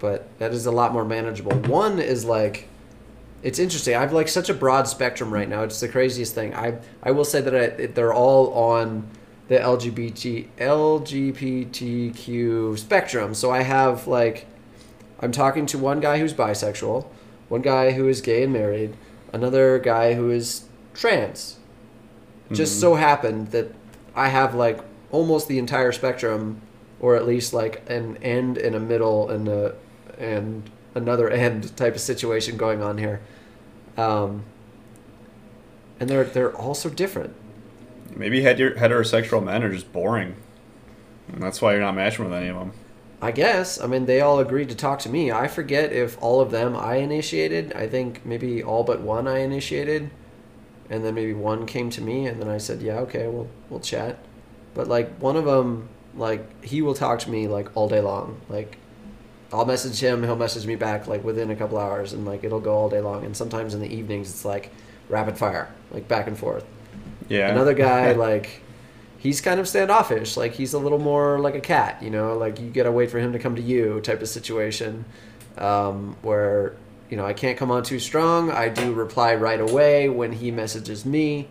but 0.00 0.36
that 0.40 0.52
is 0.52 0.66
a 0.66 0.72
lot 0.72 0.92
more 0.92 1.04
manageable. 1.04 1.52
One 1.52 2.00
is 2.00 2.24
like 2.24 2.66
it's 3.42 3.58
interesting. 3.58 3.94
I've 3.96 4.12
like 4.12 4.28
such 4.28 4.48
a 4.48 4.54
broad 4.54 4.86
spectrum 4.88 5.32
right 5.32 5.48
now. 5.48 5.62
It's 5.62 5.80
the 5.80 5.88
craziest 5.88 6.34
thing. 6.34 6.54
I 6.54 6.78
I 7.02 7.10
will 7.10 7.24
say 7.24 7.40
that 7.40 7.54
I, 7.54 7.86
they're 7.86 8.14
all 8.14 8.52
on 8.54 9.08
the 9.48 9.58
LGBT 9.58 10.46
LGBTQ 10.58 12.78
spectrum. 12.78 13.34
So 13.34 13.50
I 13.50 13.62
have 13.62 14.06
like 14.06 14.46
I'm 15.20 15.32
talking 15.32 15.66
to 15.66 15.78
one 15.78 16.00
guy 16.00 16.18
who's 16.18 16.34
bisexual, 16.34 17.06
one 17.48 17.62
guy 17.62 17.92
who 17.92 18.08
is 18.08 18.20
gay 18.20 18.42
and 18.44 18.52
married, 18.52 18.94
another 19.32 19.78
guy 19.78 20.14
who 20.14 20.30
is 20.30 20.64
trans. 20.94 21.56
Just 22.50 22.76
Mhm. 22.76 22.80
so 22.80 22.94
happened 22.96 23.48
that 23.52 23.72
I 24.14 24.28
have 24.28 24.54
like 24.54 24.80
almost 25.10 25.48
the 25.48 25.58
entire 25.58 25.92
spectrum, 25.92 26.60
or 27.00 27.16
at 27.16 27.26
least 27.26 27.52
like 27.54 27.82
an 27.88 28.18
end 28.22 28.58
and 28.58 28.74
a 28.74 28.80
middle 28.80 29.30
and 29.30 29.48
a 29.48 29.74
and 30.18 30.68
another 30.94 31.28
end 31.30 31.74
type 31.76 31.94
of 31.94 32.00
situation 32.00 32.56
going 32.56 32.82
on 32.82 32.98
here. 32.98 33.20
Um, 33.96 34.44
and 36.00 36.08
they're 36.08 36.24
they're 36.24 36.54
all 36.56 36.74
so 36.74 36.90
different. 36.90 37.34
Maybe 38.14 38.42
hetero- 38.42 38.74
heterosexual 38.74 39.42
men 39.42 39.62
are 39.62 39.72
just 39.72 39.92
boring, 39.92 40.36
and 41.28 41.42
that's 41.42 41.62
why 41.62 41.72
you're 41.72 41.80
not 41.80 41.94
matching 41.94 42.24
with 42.24 42.34
any 42.34 42.48
of 42.48 42.56
them. 42.56 42.72
I 43.20 43.30
guess. 43.30 43.80
I 43.80 43.86
mean, 43.86 44.06
they 44.06 44.20
all 44.20 44.40
agreed 44.40 44.68
to 44.70 44.74
talk 44.74 44.98
to 45.00 45.08
me. 45.08 45.30
I 45.30 45.46
forget 45.46 45.92
if 45.92 46.20
all 46.20 46.40
of 46.40 46.50
them 46.50 46.76
I 46.76 46.96
initiated. 46.96 47.72
I 47.74 47.86
think 47.86 48.26
maybe 48.26 48.62
all 48.62 48.82
but 48.82 49.00
one 49.00 49.28
I 49.28 49.38
initiated, 49.38 50.10
and 50.90 51.04
then 51.04 51.14
maybe 51.14 51.32
one 51.32 51.64
came 51.64 51.88
to 51.90 52.00
me, 52.00 52.26
and 52.26 52.42
then 52.42 52.48
I 52.48 52.58
said, 52.58 52.82
"Yeah, 52.82 52.98
okay, 53.00 53.28
we'll 53.28 53.48
we'll 53.70 53.80
chat." 53.80 54.18
But 54.74 54.88
like 54.88 55.16
one 55.18 55.36
of 55.36 55.44
them, 55.44 55.88
like 56.16 56.64
he 56.64 56.82
will 56.82 56.94
talk 56.94 57.20
to 57.20 57.30
me 57.30 57.46
like 57.46 57.68
all 57.76 57.88
day 57.88 58.00
long. 58.00 58.40
Like 58.48 58.78
I'll 59.52 59.66
message 59.66 60.00
him, 60.00 60.22
he'll 60.22 60.36
message 60.36 60.66
me 60.66 60.76
back 60.76 61.06
like 61.06 61.22
within 61.22 61.50
a 61.50 61.56
couple 61.56 61.78
hours, 61.78 62.12
and 62.12 62.24
like 62.24 62.44
it'll 62.44 62.60
go 62.60 62.74
all 62.74 62.88
day 62.88 63.00
long. 63.00 63.24
And 63.24 63.36
sometimes 63.36 63.74
in 63.74 63.80
the 63.80 63.92
evenings, 63.94 64.30
it's 64.30 64.44
like 64.44 64.70
rapid 65.08 65.36
fire, 65.36 65.72
like 65.90 66.08
back 66.08 66.26
and 66.26 66.38
forth. 66.38 66.64
Yeah. 67.28 67.50
Another 67.50 67.74
guy 67.74 68.12
like 68.28 68.62
he's 69.18 69.40
kind 69.40 69.60
of 69.60 69.68
standoffish. 69.68 70.36
Like 70.36 70.52
he's 70.52 70.72
a 70.72 70.78
little 70.78 70.98
more 70.98 71.38
like 71.38 71.54
a 71.54 71.60
cat, 71.60 72.02
you 72.02 72.10
know, 72.10 72.36
like 72.36 72.58
you 72.60 72.70
gotta 72.70 72.92
wait 72.92 73.10
for 73.10 73.18
him 73.18 73.32
to 73.32 73.38
come 73.38 73.56
to 73.56 73.62
you 73.62 74.00
type 74.00 74.22
of 74.22 74.28
situation. 74.28 75.04
Um, 75.58 76.16
where 76.22 76.74
you 77.10 77.18
know 77.18 77.26
I 77.26 77.34
can't 77.34 77.58
come 77.58 77.70
on 77.70 77.82
too 77.82 77.98
strong. 77.98 78.50
I 78.50 78.68
do 78.68 78.92
reply 78.92 79.34
right 79.34 79.60
away 79.60 80.08
when 80.08 80.32
he 80.32 80.50
messages 80.50 81.04
me. 81.04 81.48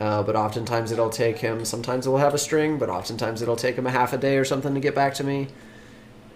Uh, 0.00 0.22
but 0.22 0.34
oftentimes 0.34 0.90
it'll 0.90 1.10
take 1.10 1.38
him. 1.38 1.64
Sometimes 1.64 2.06
it'll 2.06 2.18
have 2.18 2.34
a 2.34 2.38
string, 2.38 2.76
but 2.76 2.90
oftentimes 2.90 3.40
it'll 3.40 3.56
take 3.56 3.76
him 3.76 3.86
a 3.86 3.90
half 3.90 4.12
a 4.12 4.18
day 4.18 4.36
or 4.36 4.44
something 4.44 4.74
to 4.74 4.80
get 4.80 4.96
back 4.96 5.14
to 5.14 5.24
me. 5.24 5.46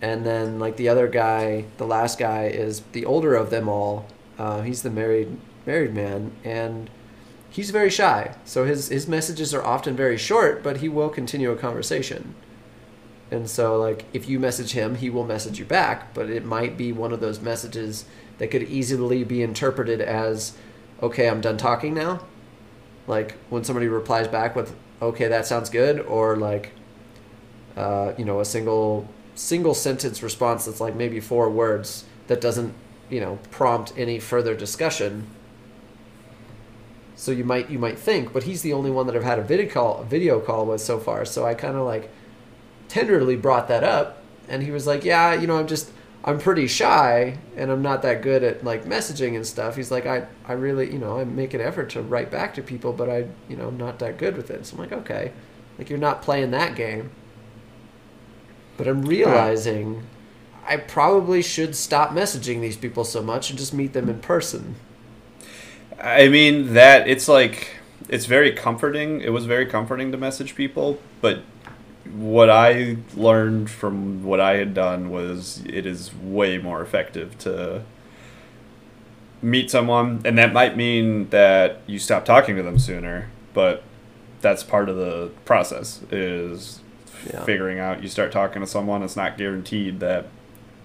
And 0.03 0.25
then 0.27 0.59
like 0.59 0.77
the 0.77 0.89
other 0.89 1.09
guy, 1.09 1.65
the 1.79 1.87
last 1.87 2.19
guy 2.19 2.47
is 2.47 2.81
the 2.93 3.05
older 3.05 3.35
of 3.35 3.51
them 3.51 3.69
all. 3.69 4.07
Uh, 4.39 4.63
he's 4.63 4.83
the 4.83 4.91
married 4.91 5.39
married 5.65 5.95
man, 5.95 6.33
and 6.45 6.91
he's 7.51 7.71
very 7.71 7.91
shy. 7.91 8.35
So 8.45 8.65
his 8.65 8.89
his 8.89 9.09
messages 9.09 9.55
are 9.55 9.65
often 9.65 9.97
very 9.97 10.19
short, 10.19 10.63
but 10.63 10.79
he 10.79 10.89
will 10.89 11.09
continue 11.09 11.51
a 11.51 11.57
conversation. 11.57 12.35
And 13.31 13.49
so 13.49 13.79
like 13.79 14.05
if 14.13 14.29
you 14.29 14.39
message 14.39 14.73
him, 14.73 14.97
he 14.97 15.11
will 15.11 15.25
message 15.25 15.59
you 15.59 15.65
back, 15.65 16.13
but 16.15 16.31
it 16.31 16.45
might 16.45 16.77
be 16.77 16.93
one 16.93 17.13
of 17.13 17.21
those 17.21 17.41
messages 17.41 18.05
that 18.39 18.51
could 18.51 18.65
easily 18.65 19.25
be 19.25 19.43
interpreted 19.43 20.01
as 20.01 20.53
okay, 21.03 21.29
I'm 21.29 21.41
done 21.41 21.57
talking 21.57 21.95
now. 21.95 22.21
Like 23.07 23.37
when 23.49 23.65
somebody 23.65 23.89
replies 23.89 24.29
back 24.29 24.55
with 24.55 24.77
okay, 25.01 25.29
that 25.29 25.47
sounds 25.47 25.71
good 25.71 26.01
or 26.01 26.37
like 26.37 26.73
uh, 27.77 28.15
you 28.17 28.25
know, 28.25 28.41
a 28.41 28.45
single 28.45 29.09
single 29.37 29.75
sentence 29.75 30.23
response 30.23 30.65
that's 30.65 30.81
like 30.81 30.97
maybe 30.97 31.21
four 31.21 31.49
words 31.49 32.05
that 32.27 32.41
doesn't 32.41 32.75
you 33.09 33.21
know, 33.21 33.39
prompt 33.51 33.93
any 33.97 34.19
further 34.19 34.55
discussion. 34.55 35.27
So 37.15 37.33
you 37.33 37.45
might 37.45 37.71
you 37.71 37.79
might 37.79 37.99
think, 37.99 38.33
but 38.33 38.43
he's 38.43 38.63
the 38.63 38.73
only 38.73 38.91
one 38.91 39.07
that 39.07 39.17
I've 39.17 39.25
had 39.25 39.39
a 39.39 39.43
video 39.43 39.71
call 39.71 40.03
video 40.05 40.41
call 40.41 40.67
with 40.67 40.81
so 40.81 40.99
far. 40.99 41.25
So 41.25 41.47
I 41.47 41.55
kind 41.55 41.77
of 41.77 41.87
like 41.87 42.11
tenderly 42.89 43.37
brought 43.37 43.69
that 43.69 43.83
up, 43.85 44.23
and 44.49 44.63
he 44.63 44.71
was 44.71 44.87
like, 44.87 45.05
"Yeah, 45.05 45.35
you 45.35 45.47
know, 45.47 45.59
I'm 45.59 45.67
just 45.67 45.91
I'm 46.25 46.39
pretty 46.39 46.67
shy 46.67 47.39
and 47.57 47.71
I'm 47.71 47.83
not 47.83 48.03
that 48.03 48.21
good 48.23 48.43
at 48.43 48.65
like 48.65 48.85
messaging 48.85 49.35
and 49.35 49.47
stuff." 49.47 49.77
He's 49.77 49.91
like, 49.91 50.05
"I 50.07 50.27
I 50.47 50.53
really 50.53 50.93
you 50.93 50.99
know 50.99 51.19
I 51.19 51.25
make 51.25 51.55
an 51.55 51.61
effort 51.61 51.91
to 51.91 52.03
write 52.03 52.31
back 52.31 52.55
to 52.55 52.63
people, 52.63 52.93
but 52.93 53.09
I 53.09 53.27
you 53.49 53.57
know 53.57 53.69
I'm 53.69 53.79
not 53.79 53.99
that 54.01 54.19
good 54.19 54.37
with 54.37 54.51
it." 54.51 54.67
So 54.67 54.75
I'm 54.75 54.81
like, 54.81 54.93
"Okay, 54.93 55.33
like 55.79 55.89
you're 55.89 55.99
not 55.99 56.23
playing 56.23 56.51
that 56.51 56.75
game." 56.75 57.11
But 58.77 58.89
I'm 58.89 59.03
realizing 59.03 60.03
I 60.67 60.77
probably 60.77 61.43
should 61.43 61.77
stop 61.77 62.11
messaging 62.11 62.61
these 62.61 62.77
people 62.77 63.05
so 63.05 63.23
much 63.23 63.51
and 63.51 63.59
just 63.59 63.73
meet 63.73 63.93
them 63.93 64.09
in 64.09 64.21
person. 64.21 64.77
I 66.01 66.29
mean 66.29 66.75
that 66.75 67.09
it's 67.09 67.29
like 67.29 67.79
it's 68.09 68.27
very 68.27 68.53
comforting. 68.53 69.21
It 69.21 69.31
was 69.31 69.47
very 69.47 69.67
comforting 69.67 70.13
to 70.13 70.19
message 70.19 70.55
people, 70.55 70.99
but 71.21 71.41
what 72.13 72.51
I 72.51 72.99
learned 73.15 73.71
from 73.71 74.25
what 74.25 74.41
I 74.41 74.57
had 74.57 74.75
done 74.75 75.11
was 75.11 75.63
it 75.67 75.87
is 75.87 76.15
way 76.15 76.59
more 76.59 76.83
effective 76.83 77.37
to 77.39 77.83
meet 79.43 79.71
someone, 79.71 80.23
and 80.25 80.39
that 80.39 80.53
might 80.53 80.77
mean 80.77 81.29
that 81.31 81.81
you 81.87 81.99
stop 81.99 82.25
talking 82.25 82.57
to 82.57 82.63
them 82.63 82.79
sooner, 82.79 83.31
but 83.55 83.83
that's 84.41 84.63
part 84.63 84.89
of 84.89 84.97
the 84.97 85.31
process 85.45 86.03
is 86.11 86.81
Yeah. 87.33 87.45
figuring 87.45 87.79
out 87.79 88.03
you 88.03 88.09
start 88.09 88.31
talking 88.33 88.61
to 88.63 88.67
someone 88.67 89.03
it's 89.03 89.17
not 89.17 89.37
guaranteed 89.39 90.01
that 90.01 90.27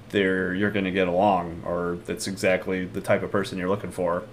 they're 0.10 0.54
you're 0.54 0.72
going 0.72 0.86
to 0.86 0.92
get 0.92 1.08
along 1.08 1.62
or 1.66 1.98
that's 2.06 2.28
exactly 2.28 2.86
the 2.86 3.02
type 3.02 3.24
of 3.24 3.32
person 3.32 3.58
you're 3.58 3.70
looking 3.70 3.92
for 3.92 4.24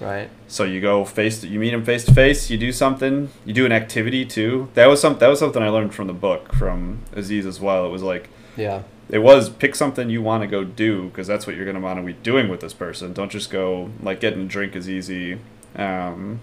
Right. 0.00 0.28
so 0.48 0.64
you 0.64 0.80
go 0.80 1.04
face 1.04 1.40
to, 1.42 1.46
you 1.46 1.60
meet 1.60 1.70
them 1.70 1.84
face 1.84 2.04
to 2.06 2.12
face. 2.12 2.50
You 2.50 2.58
do 2.58 2.72
something. 2.72 3.28
You 3.44 3.54
do 3.54 3.64
an 3.64 3.70
activity 3.70 4.24
too. 4.26 4.68
That 4.74 4.86
was 4.86 5.00
some 5.00 5.18
that 5.18 5.28
was 5.28 5.38
something 5.38 5.62
I 5.62 5.68
learned 5.68 5.94
from 5.94 6.08
the 6.08 6.12
book 6.12 6.52
from 6.52 6.98
Aziz 7.12 7.46
as 7.46 7.60
well. 7.60 7.86
It 7.86 7.90
was 7.90 8.02
like 8.02 8.28
Yeah. 8.56 8.82
it 9.08 9.18
was 9.20 9.48
pick 9.48 9.76
something 9.76 10.10
you 10.10 10.20
want 10.20 10.42
to 10.42 10.48
go 10.48 10.64
do 10.64 11.04
because 11.10 11.28
that's 11.28 11.46
what 11.46 11.54
you're 11.54 11.64
going 11.64 11.76
to 11.76 11.80
want 11.80 12.00
to 12.00 12.04
be 12.04 12.12
doing 12.12 12.48
with 12.48 12.58
this 12.58 12.72
person. 12.74 13.12
Don't 13.12 13.30
just 13.30 13.50
go 13.50 13.90
like 14.02 14.18
getting 14.18 14.40
a 14.42 14.46
drink 14.46 14.74
is 14.74 14.90
easy. 14.90 15.38
Um, 15.76 16.40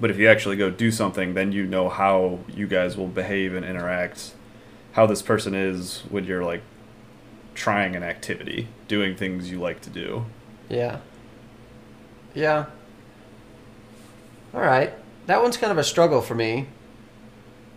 but 0.00 0.10
if 0.10 0.16
you 0.16 0.26
actually 0.26 0.56
go 0.56 0.70
do 0.70 0.90
something, 0.90 1.34
then 1.34 1.52
you 1.52 1.66
know 1.66 1.90
how 1.90 2.38
you 2.48 2.66
guys 2.66 2.96
will 2.96 3.08
behave 3.08 3.54
and 3.54 3.66
interact. 3.66 4.32
How 4.98 5.06
this 5.06 5.22
person 5.22 5.54
is 5.54 6.02
when 6.08 6.24
you're 6.24 6.42
like 6.42 6.60
trying 7.54 7.94
an 7.94 8.02
activity, 8.02 8.66
doing 8.88 9.14
things 9.14 9.48
you 9.48 9.60
like 9.60 9.80
to 9.82 9.90
do. 9.90 10.24
Yeah. 10.68 10.98
Yeah. 12.34 12.64
All 14.52 14.60
right. 14.60 14.92
That 15.26 15.40
one's 15.40 15.56
kind 15.56 15.70
of 15.70 15.78
a 15.78 15.84
struggle 15.84 16.20
for 16.20 16.34
me 16.34 16.66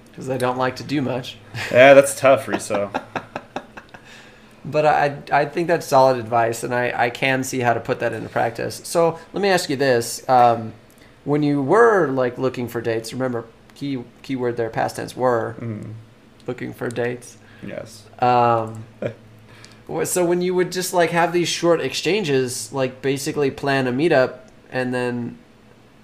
because 0.07 0.31
I 0.31 0.37
don't 0.37 0.57
like 0.57 0.77
to 0.77 0.83
do 0.83 0.99
much. 0.99 1.37
Yeah, 1.71 1.93
that's 1.93 2.19
tough, 2.19 2.47
Riso. 2.47 2.89
But 4.65 4.87
I, 4.87 5.17
I 5.31 5.45
think 5.45 5.67
that's 5.67 5.85
solid 5.85 6.17
advice, 6.17 6.63
and 6.63 6.73
I, 6.73 7.05
I 7.05 7.09
can 7.11 7.43
see 7.43 7.59
how 7.59 7.75
to 7.75 7.79
put 7.79 7.99
that 7.99 8.13
into 8.13 8.29
practice. 8.29 8.81
So 8.83 9.19
let 9.31 9.43
me 9.43 9.49
ask 9.49 9.69
you 9.69 9.75
this: 9.75 10.27
um, 10.27 10.73
when 11.23 11.43
you 11.43 11.61
were 11.61 12.07
like 12.07 12.39
looking 12.39 12.67
for 12.67 12.81
dates, 12.81 13.13
remember 13.13 13.45
key 13.75 14.03
keyword 14.23 14.57
there, 14.57 14.71
past 14.71 14.95
tense 14.95 15.15
were 15.15 15.55
Mm, 15.59 15.93
looking 16.51 16.73
for 16.73 16.89
dates. 16.89 17.37
yes. 17.65 18.03
Um, 18.19 18.83
so 20.03 20.25
when 20.25 20.41
you 20.41 20.53
would 20.53 20.69
just 20.69 20.93
like 20.93 21.11
have 21.11 21.31
these 21.31 21.47
short 21.47 21.79
exchanges, 21.79 22.73
like 22.73 23.01
basically 23.01 23.49
plan 23.51 23.87
a 23.87 23.93
meetup, 23.93 24.39
and 24.69 24.93
then 24.93 25.37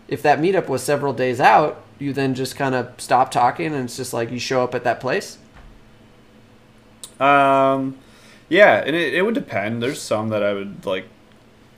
if 0.07 0.21
that 0.21 0.39
meetup 0.39 0.69
was 0.69 0.81
several 0.81 1.11
days 1.11 1.41
out, 1.41 1.83
you 1.99 2.13
then 2.13 2.33
just 2.33 2.55
kind 2.55 2.75
of 2.75 2.93
stop 2.97 3.29
talking, 3.29 3.73
and 3.73 3.83
it's 3.83 3.97
just 3.97 4.13
like 4.13 4.31
you 4.31 4.39
show 4.39 4.63
up 4.63 4.73
at 4.73 4.85
that 4.85 5.01
place. 5.01 5.37
Um, 7.19 7.97
yeah, 8.47 8.81
and 8.85 8.95
it, 8.95 9.15
it 9.15 9.23
would 9.23 9.35
depend. 9.35 9.83
There's 9.83 10.01
some 10.01 10.29
that 10.29 10.43
I 10.43 10.53
would 10.53 10.85
like. 10.85 11.07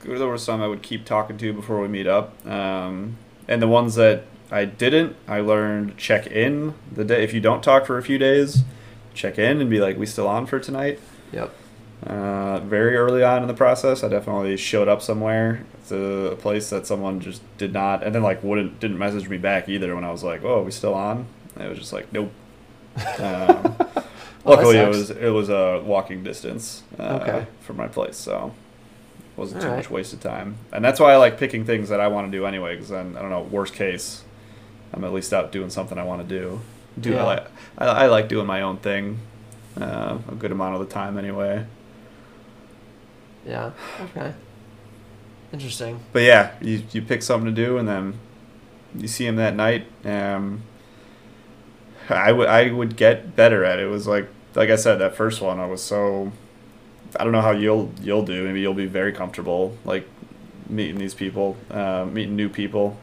There 0.04 0.28
were 0.28 0.38
some 0.38 0.62
I 0.62 0.68
would 0.68 0.84
keep 0.84 1.06
talking 1.06 1.40
to 1.40 1.54
before 1.54 1.82
we 1.82 1.88
meet 1.88 2.06
up. 2.06 2.46
Um, 2.46 3.18
and 3.48 3.62
the 3.64 3.68
ones 3.68 3.96
that 3.96 4.26
I 4.52 4.66
didn't, 4.66 5.16
I 5.28 5.42
learned 5.42 5.98
check 5.98 6.28
in 6.28 6.74
the 6.92 7.04
day. 7.06 7.24
If 7.24 7.34
you 7.34 7.40
don't 7.40 7.64
talk 7.64 7.86
for 7.86 7.98
a 7.98 8.04
few 8.04 8.18
days, 8.18 8.64
check 9.14 9.38
in 9.38 9.62
and 9.62 9.70
be 9.70 9.80
like, 9.80 9.98
"We 9.98 10.06
still 10.06 10.28
on 10.28 10.46
for 10.48 10.60
tonight?" 10.60 11.00
Yep. 11.32 11.54
Uh, 12.08 12.60
very 12.62 12.96
early 12.96 13.24
on 13.24 13.42
in 13.42 13.48
the 13.48 13.54
process, 13.54 14.04
I 14.04 14.08
definitely 14.08 14.56
showed 14.58 14.88
up 14.88 15.02
somewhere 15.02 15.66
to 15.90 16.28
a 16.32 16.36
place 16.36 16.70
that 16.70 16.88
someone 16.88 17.20
just 17.20 17.42
did 17.58 17.74
not, 17.74 18.04
and 18.04 18.16
then 18.16 18.24
like 18.24 18.44
wouldn't 18.44 18.80
didn't 18.80 18.98
message 18.98 19.28
me 19.30 19.38
back 19.38 19.68
either 19.70 19.94
when 19.96 20.04
I 20.04 20.12
was 20.12 20.24
like, 20.24 20.44
"Oh, 20.44 20.60
are 20.62 20.64
we 20.64 20.72
still 20.72 20.94
on?" 20.94 21.26
And 21.56 21.66
it 21.66 21.70
was 21.70 21.78
just 21.80 21.94
like, 21.94 22.12
"Nope." 22.14 22.32
Um, 23.20 23.76
Well, 24.46 24.56
luckily, 24.56 24.78
it 24.78 24.88
was 24.88 25.10
it 25.12 25.30
was 25.30 25.50
a 25.50 25.82
walking 25.86 26.24
distance 26.24 26.84
uh, 26.98 27.20
Okay. 27.22 27.46
from 27.60 27.76
my 27.76 27.88
place, 27.88 28.16
so 28.16 28.54
it 29.36 29.38
wasn't 29.40 29.62
too 29.62 29.68
Alright. 29.68 29.84
much 29.84 29.92
wasted 29.92 30.22
time. 30.22 30.56
And 30.72 30.84
that's 30.84 31.00
why 31.00 31.12
I 31.12 31.18
like 31.18 31.38
picking 31.38 31.66
things 31.66 31.90
that 31.90 32.00
I 32.00 32.08
want 32.08 32.32
to 32.32 32.38
do 32.38 32.46
anyway, 32.46 32.76
because 32.76 32.90
then 32.90 33.16
I 33.18 33.22
don't 33.22 33.30
know. 33.30 33.42
Worst 33.42 33.74
case, 33.74 34.24
I'm 34.94 35.04
at 35.04 35.14
least 35.14 35.34
out 35.34 35.52
doing 35.52 35.70
something 35.70 35.98
I 35.98 36.04
want 36.04 36.28
to 36.28 36.40
do. 36.40 36.62
Do 37.00 37.12
Yeah. 37.12 37.24
I 37.24 37.26
like 37.26 37.48
I, 37.78 37.86
I 37.86 38.06
like 38.08 38.28
doing 38.28 38.48
my 38.48 38.62
own 38.62 38.78
thing 38.78 39.20
uh, 39.80 40.18
a 40.28 40.36
good 40.36 40.52
amount 40.52 40.76
of 40.76 40.82
the 40.82 40.94
time 40.94 41.18
anyway. 41.18 41.66
Yeah. 43.46 43.72
Okay. 44.02 44.34
Interesting. 45.52 46.00
But 46.14 46.24
yeah, 46.24 46.52
you 46.62 46.84
you 46.92 47.02
pick 47.02 47.24
something 47.24 47.54
to 47.54 47.66
do, 47.66 47.78
and 47.78 47.88
then 47.88 48.20
you 48.96 49.08
see 49.08 49.26
him 49.26 49.36
that 49.38 49.56
night. 49.56 49.86
Um, 50.06 50.64
I 52.10 52.32
would 52.32 52.48
I 52.48 52.72
would 52.72 52.96
get 52.96 53.36
better 53.36 53.64
at 53.64 53.80
it. 53.80 53.84
It 53.84 53.90
was 53.90 54.08
like 54.08 54.28
like 54.56 54.70
I 54.70 54.76
said, 54.76 54.98
that 54.98 55.16
first 55.16 55.42
one 55.42 55.60
I 55.60 55.66
was 55.66 55.84
so. 55.84 56.32
I 57.20 57.24
don't 57.24 57.34
know 57.34 57.42
how 57.42 57.52
you'll 57.52 57.92
you'll 58.02 58.24
do. 58.26 58.46
Maybe 58.46 58.62
you'll 58.62 58.76
be 58.76 58.86
very 58.86 59.12
comfortable 59.12 59.76
like 59.86 60.08
meeting 60.68 61.00
these 61.00 61.16
people, 61.16 61.58
uh, 61.72 62.06
meeting 62.06 62.36
new 62.36 62.50
people. 62.50 63.00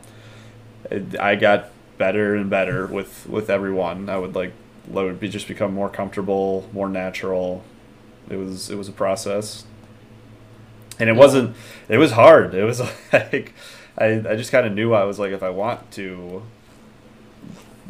I 1.19 1.35
got 1.35 1.71
better 1.99 2.35
and 2.35 2.49
better 2.51 2.87
with 2.87 3.27
with 3.29 3.49
everyone. 3.51 4.09
I 4.09 4.17
would 4.19 4.35
like 4.35 4.53
I 4.91 5.03
would 5.03 5.19
be 5.21 5.29
just 5.29 5.49
become 5.49 5.75
more 5.75 5.89
comfortable, 5.89 6.69
more 6.73 6.89
natural. 6.89 7.63
It 8.31 8.37
was 8.37 8.71
it 8.71 8.77
was 8.77 8.89
a 8.89 8.93
process, 8.93 9.65
and 10.99 11.09
it 11.09 11.15
Yeah. 11.15 11.19
wasn't. 11.19 11.57
It 11.89 11.99
was 11.99 12.13
hard. 12.13 12.55
It 12.55 12.65
was 12.65 12.81
like 13.13 13.53
I 13.99 14.23
I 14.29 14.37
just 14.37 14.53
kind 14.53 14.67
of 14.67 14.73
knew 14.73 14.93
I 14.95 15.05
was 15.05 15.19
like 15.19 15.33
if 15.33 15.43
I 15.43 15.51
want 15.51 15.91
to 15.93 16.43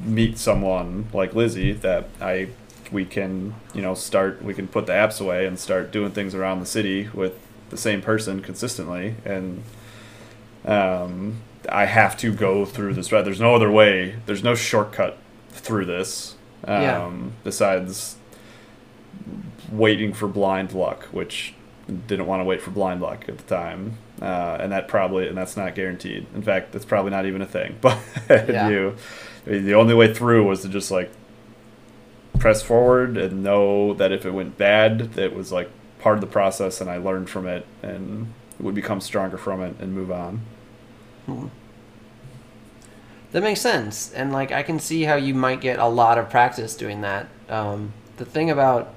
meet 0.04 0.38
someone 0.38 1.06
like 1.12 1.34
Lizzie 1.34 1.72
that 1.72 2.08
I 2.20 2.48
we 2.92 3.04
can 3.04 3.54
you 3.74 3.82
know 3.82 3.94
start 3.94 4.42
we 4.42 4.54
can 4.54 4.68
put 4.68 4.86
the 4.86 4.92
apps 4.92 5.20
away 5.20 5.46
and 5.46 5.58
start 5.58 5.90
doing 5.90 6.12
things 6.12 6.34
around 6.34 6.60
the 6.60 6.66
city 6.66 7.08
with 7.12 7.32
the 7.70 7.76
same 7.76 8.00
person 8.02 8.40
consistently 8.42 9.14
and 9.24 9.62
um, 10.66 11.36
I 11.68 11.84
have 11.86 12.16
to 12.18 12.32
go 12.32 12.64
through 12.64 12.94
this 12.94 13.12
right 13.12 13.24
there's 13.24 13.40
no 13.40 13.54
other 13.54 13.70
way 13.70 14.16
there's 14.26 14.42
no 14.44 14.54
shortcut 14.54 15.18
through 15.50 15.84
this 15.86 16.36
um, 16.64 16.82
Yeah. 16.82 17.12
besides 17.44 18.16
waiting 19.72 20.12
for 20.12 20.28
blind 20.28 20.72
luck 20.72 21.04
which 21.06 21.54
didn't 22.06 22.26
want 22.26 22.40
to 22.40 22.44
wait 22.44 22.60
for 22.60 22.70
blind 22.70 23.00
luck 23.00 23.24
at 23.28 23.38
the 23.38 23.44
time 23.44 23.96
uh, 24.22 24.56
and 24.60 24.72
that 24.72 24.88
probably 24.88 25.28
and 25.28 25.36
that's 25.36 25.56
not 25.56 25.74
guaranteed 25.74 26.26
in 26.34 26.42
fact 26.42 26.72
that's 26.72 26.84
probably 26.84 27.10
not 27.10 27.26
even 27.26 27.42
a 27.42 27.46
thing 27.46 27.76
but 27.80 27.98
Yeah. 28.28 28.68
you 28.68 28.96
I 29.46 29.50
mean, 29.50 29.64
the 29.64 29.74
only 29.74 29.94
way 29.94 30.12
through 30.12 30.44
was 30.46 30.62
to 30.62 30.68
just 30.68 30.90
like 30.90 31.10
press 32.38 32.62
forward 32.62 33.16
and 33.16 33.42
know 33.44 33.94
that 33.94 34.10
if 34.12 34.26
it 34.26 34.32
went 34.32 34.58
bad, 34.58 35.16
it 35.16 35.34
was 35.34 35.52
like 35.52 35.70
part 36.00 36.16
of 36.16 36.20
the 36.20 36.26
process 36.26 36.80
and 36.80 36.90
I 36.90 36.96
learned 36.98 37.30
from 37.30 37.46
it 37.46 37.64
and 37.82 38.32
would 38.58 38.74
become 38.74 39.00
stronger 39.00 39.38
from 39.38 39.62
it 39.62 39.76
and 39.78 39.94
move 39.94 40.10
on. 40.10 40.40
Hmm. 41.26 41.48
That 43.32 43.42
makes 43.42 43.60
sense, 43.60 44.12
and 44.12 44.32
like 44.32 44.52
I 44.52 44.62
can 44.62 44.78
see 44.78 45.02
how 45.02 45.16
you 45.16 45.34
might 45.34 45.60
get 45.60 45.78
a 45.78 45.86
lot 45.86 46.16
of 46.16 46.30
practice 46.30 46.74
doing 46.74 47.02
that. 47.02 47.28
Um, 47.48 47.92
the 48.16 48.24
thing 48.24 48.50
about 48.50 48.94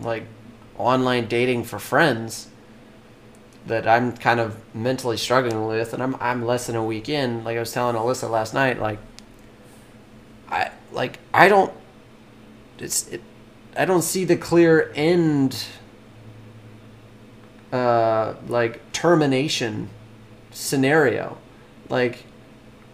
like 0.00 0.24
online 0.76 1.26
dating 1.26 1.64
for 1.64 1.78
friends 1.78 2.48
that 3.66 3.86
I'm 3.86 4.16
kind 4.16 4.40
of 4.40 4.56
mentally 4.74 5.16
struggling 5.16 5.66
with, 5.66 5.94
and 5.94 6.02
I'm 6.02 6.16
I'm 6.20 6.44
less 6.44 6.66
than 6.66 6.76
a 6.76 6.84
week 6.84 7.08
in. 7.08 7.44
Like 7.44 7.56
I 7.56 7.60
was 7.60 7.72
telling 7.72 7.96
Alyssa 7.96 8.28
last 8.28 8.52
night, 8.52 8.80
like 8.80 8.98
I 10.48 10.70
like 10.90 11.18
I 11.32 11.48
don't 11.48 11.72
it's 12.78 13.08
it 13.08 13.22
I 13.76 13.84
don't 13.84 14.02
see 14.02 14.24
the 14.24 14.36
clear 14.36 14.92
end 14.94 15.64
uh 17.72 18.34
like 18.48 18.92
termination 18.92 19.88
scenario. 20.52 21.38
Like 21.88 22.24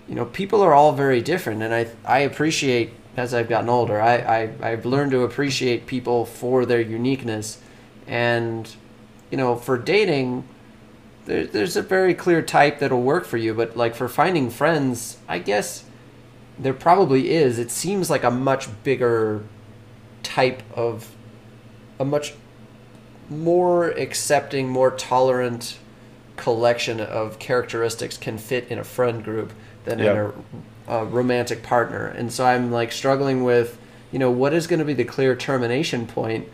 you 0.08 0.14
know, 0.14 0.24
people 0.24 0.62
are 0.62 0.72
all 0.72 0.92
very 0.92 1.20
different 1.20 1.62
and 1.62 1.74
I 1.74 1.88
I 2.04 2.20
appreciate 2.20 2.92
as 3.16 3.34
I've 3.34 3.48
gotten 3.48 3.68
older, 3.68 4.00
I, 4.00 4.16
I 4.16 4.70
I've 4.70 4.86
learned 4.86 5.10
to 5.12 5.22
appreciate 5.22 5.86
people 5.86 6.24
for 6.24 6.64
their 6.64 6.80
uniqueness 6.80 7.58
and 8.06 8.68
you 9.30 9.36
know, 9.36 9.56
for 9.56 9.76
dating, 9.76 10.48
there, 11.26 11.46
there's 11.46 11.76
a 11.76 11.82
very 11.82 12.14
clear 12.14 12.40
type 12.42 12.78
that'll 12.78 13.02
work 13.02 13.26
for 13.26 13.36
you. 13.36 13.54
But 13.54 13.76
like 13.76 13.94
for 13.94 14.08
finding 14.08 14.50
friends, 14.50 15.18
I 15.28 15.38
guess 15.38 15.84
there 16.58 16.74
probably 16.74 17.30
is. 17.30 17.58
It 17.58 17.70
seems 17.70 18.10
like 18.10 18.24
a 18.24 18.30
much 18.30 18.68
bigger 18.82 19.44
type 20.22 20.62
of 20.74 21.14
a 22.00 22.04
much 22.04 22.34
more 23.28 23.90
accepting, 23.90 24.68
more 24.68 24.90
tolerant 24.90 25.78
collection 26.38 27.00
of 27.00 27.38
characteristics 27.38 28.16
can 28.16 28.38
fit 28.38 28.68
in 28.68 28.78
a 28.78 28.84
friend 28.84 29.22
group 29.22 29.52
than 29.84 29.98
Yeah. 29.98 30.12
in 30.12 30.16
a, 30.88 30.94
a 31.00 31.04
romantic 31.04 31.62
partner. 31.62 32.06
And 32.06 32.32
so 32.32 32.46
I'm 32.46 32.70
like 32.72 32.92
struggling 32.92 33.44
with, 33.44 33.76
you 34.12 34.18
know, 34.18 34.30
what 34.30 34.54
is 34.54 34.66
going 34.66 34.78
to 34.78 34.84
be 34.84 34.94
the 34.94 35.04
clear 35.04 35.36
termination 35.36 36.06
point, 36.06 36.48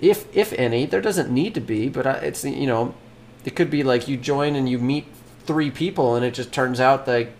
if 0.00 0.26
if 0.36 0.52
any. 0.54 0.86
There 0.86 1.00
doesn't 1.00 1.30
need 1.30 1.54
to 1.54 1.60
be, 1.60 1.88
but 1.88 2.06
I- 2.06 2.12
it's 2.28 2.44
you 2.44 2.66
know, 2.66 2.94
it 3.44 3.54
could 3.54 3.70
be 3.70 3.82
like 3.82 4.08
you 4.08 4.16
join 4.16 4.56
and 4.56 4.68
you 4.68 4.78
meet 4.78 5.06
three 5.46 5.70
people, 5.70 6.16
and 6.16 6.24
it 6.24 6.34
just 6.34 6.52
turns 6.52 6.80
out 6.80 7.06
like, 7.06 7.32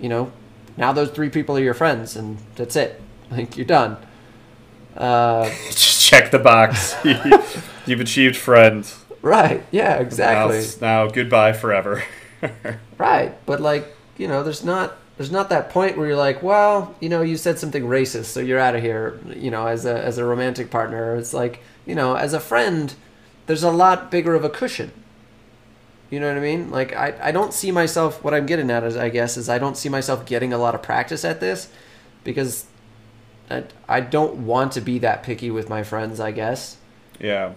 you 0.00 0.08
know, 0.08 0.32
now 0.76 0.92
those 0.92 1.10
three 1.10 1.28
people 1.30 1.56
are 1.56 1.60
your 1.62 1.74
friends, 1.74 2.16
and 2.16 2.38
that's 2.56 2.76
it. 2.76 3.00
Like 3.30 3.56
you're 3.56 3.64
done. 3.64 3.96
Uh, 4.94 5.48
Just 5.70 6.02
check 6.02 6.30
the 6.30 6.38
box. 6.38 6.94
You've 7.86 8.00
achieved 8.00 8.36
friends. 8.36 9.01
Right? 9.22 9.64
Yeah, 9.70 9.98
exactly. 9.98 10.60
Now, 10.80 11.04
now 11.04 11.10
goodbye 11.10 11.52
forever. 11.52 12.04
Right, 12.98 13.34
but 13.46 13.60
like 13.60 13.94
you 14.16 14.26
know, 14.28 14.42
there's 14.42 14.64
not 14.64 14.96
there's 15.16 15.30
not 15.30 15.48
that 15.50 15.70
point 15.70 15.96
where 15.96 16.08
you're 16.08 16.16
like, 16.16 16.42
well, 16.42 16.94
you 17.00 17.08
know, 17.08 17.22
you 17.22 17.36
said 17.36 17.58
something 17.58 17.84
racist, 17.84 18.26
so 18.26 18.40
you're 18.40 18.58
out 18.58 18.74
of 18.74 18.82
here. 18.82 19.20
You 19.34 19.50
know, 19.50 19.66
as 19.66 19.84
a 19.86 20.02
as 20.02 20.18
a 20.18 20.24
romantic 20.24 20.70
partner, 20.70 21.14
it's 21.16 21.32
like 21.32 21.62
you 21.86 21.94
know, 21.94 22.14
as 22.14 22.34
a 22.34 22.40
friend, 22.40 22.94
there's 23.46 23.62
a 23.62 23.70
lot 23.70 24.10
bigger 24.10 24.34
of 24.34 24.44
a 24.44 24.50
cushion. 24.50 24.90
You 26.10 26.20
know 26.20 26.28
what 26.28 26.36
I 26.36 26.40
mean? 26.40 26.70
Like 26.70 26.92
I 26.94 27.14
I 27.22 27.32
don't 27.32 27.54
see 27.54 27.70
myself. 27.70 28.22
What 28.22 28.34
I'm 28.34 28.46
getting 28.46 28.70
at 28.70 28.84
is, 28.84 28.96
I 28.96 29.08
guess, 29.08 29.36
is 29.36 29.48
I 29.48 29.58
don't 29.58 29.76
see 29.76 29.88
myself 29.88 30.26
getting 30.26 30.52
a 30.52 30.58
lot 30.58 30.74
of 30.74 30.82
practice 30.82 31.24
at 31.24 31.40
this 31.40 31.68
because 32.24 32.66
I 33.50 33.64
I 33.88 34.00
don't 34.00 34.44
want 34.46 34.72
to 34.72 34.80
be 34.80 34.98
that 35.00 35.22
picky 35.22 35.50
with 35.50 35.68
my 35.68 35.82
friends. 35.82 36.20
I 36.20 36.32
guess. 36.32 36.76
yeah. 37.20 37.52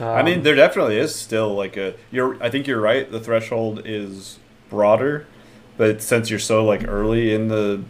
I 0.00 0.22
mean, 0.22 0.38
Um, 0.38 0.42
there 0.44 0.54
definitely 0.54 0.96
is 0.98 1.14
still 1.14 1.54
like 1.54 1.76
a. 1.76 1.94
You're. 2.10 2.42
I 2.42 2.50
think 2.50 2.66
you're 2.66 2.80
right. 2.80 3.10
The 3.10 3.20
threshold 3.20 3.82
is 3.84 4.38
broader, 4.68 5.26
but 5.76 6.00
since 6.02 6.30
you're 6.30 6.38
so 6.38 6.64
like 6.64 6.86
early 6.88 7.34
in 7.34 7.48
the 7.48 7.82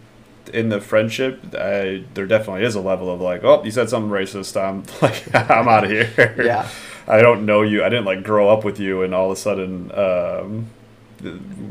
in 0.53 0.69
the 0.71 0.81
friendship, 0.81 1.41
I, 1.55 2.05
there 2.15 2.27
definitely 2.27 2.65
is 2.65 2.75
a 2.75 2.81
level 2.81 3.13
of 3.13 3.21
like, 3.21 3.45
oh, 3.45 3.63
you 3.63 3.71
said 3.71 3.89
something 3.89 4.11
racist. 4.11 4.61
I'm 4.61 4.83
like, 5.03 5.35
I'm 5.51 5.69
out 5.69 5.85
of 5.85 5.91
here. 5.91 6.35
Yeah. 6.43 6.69
I 7.09 7.23
don't 7.23 7.45
know 7.47 7.63
you. 7.63 7.83
I 7.85 7.89
didn't 7.89 8.05
like 8.05 8.23
grow 8.23 8.49
up 8.49 8.65
with 8.65 8.79
you, 8.81 9.03
and 9.03 9.15
all 9.15 9.31
of 9.31 9.37
a 9.37 9.41
sudden, 9.41 9.91
um, 9.99 10.67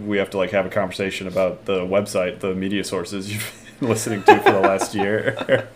we 0.05 0.17
have 0.17 0.29
to 0.31 0.37
like 0.37 0.51
have 0.51 0.65
a 0.65 0.69
conversation 0.69 1.27
about 1.27 1.65
the 1.65 1.79
website, 1.81 2.39
the 2.39 2.53
media 2.53 2.83
sources 2.83 3.31
you've 3.31 3.65
been 3.79 3.89
listening 3.89 4.23
to 4.23 4.37
for 4.39 4.51
the 4.51 4.59
last 4.59 4.93
year. 4.93 5.67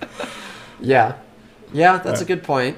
Yeah, 0.81 1.15
yeah, 1.72 1.98
that's 1.98 2.19
Yeah. 2.19 2.26
a 2.26 2.27
good 2.27 2.44
point. 2.44 2.77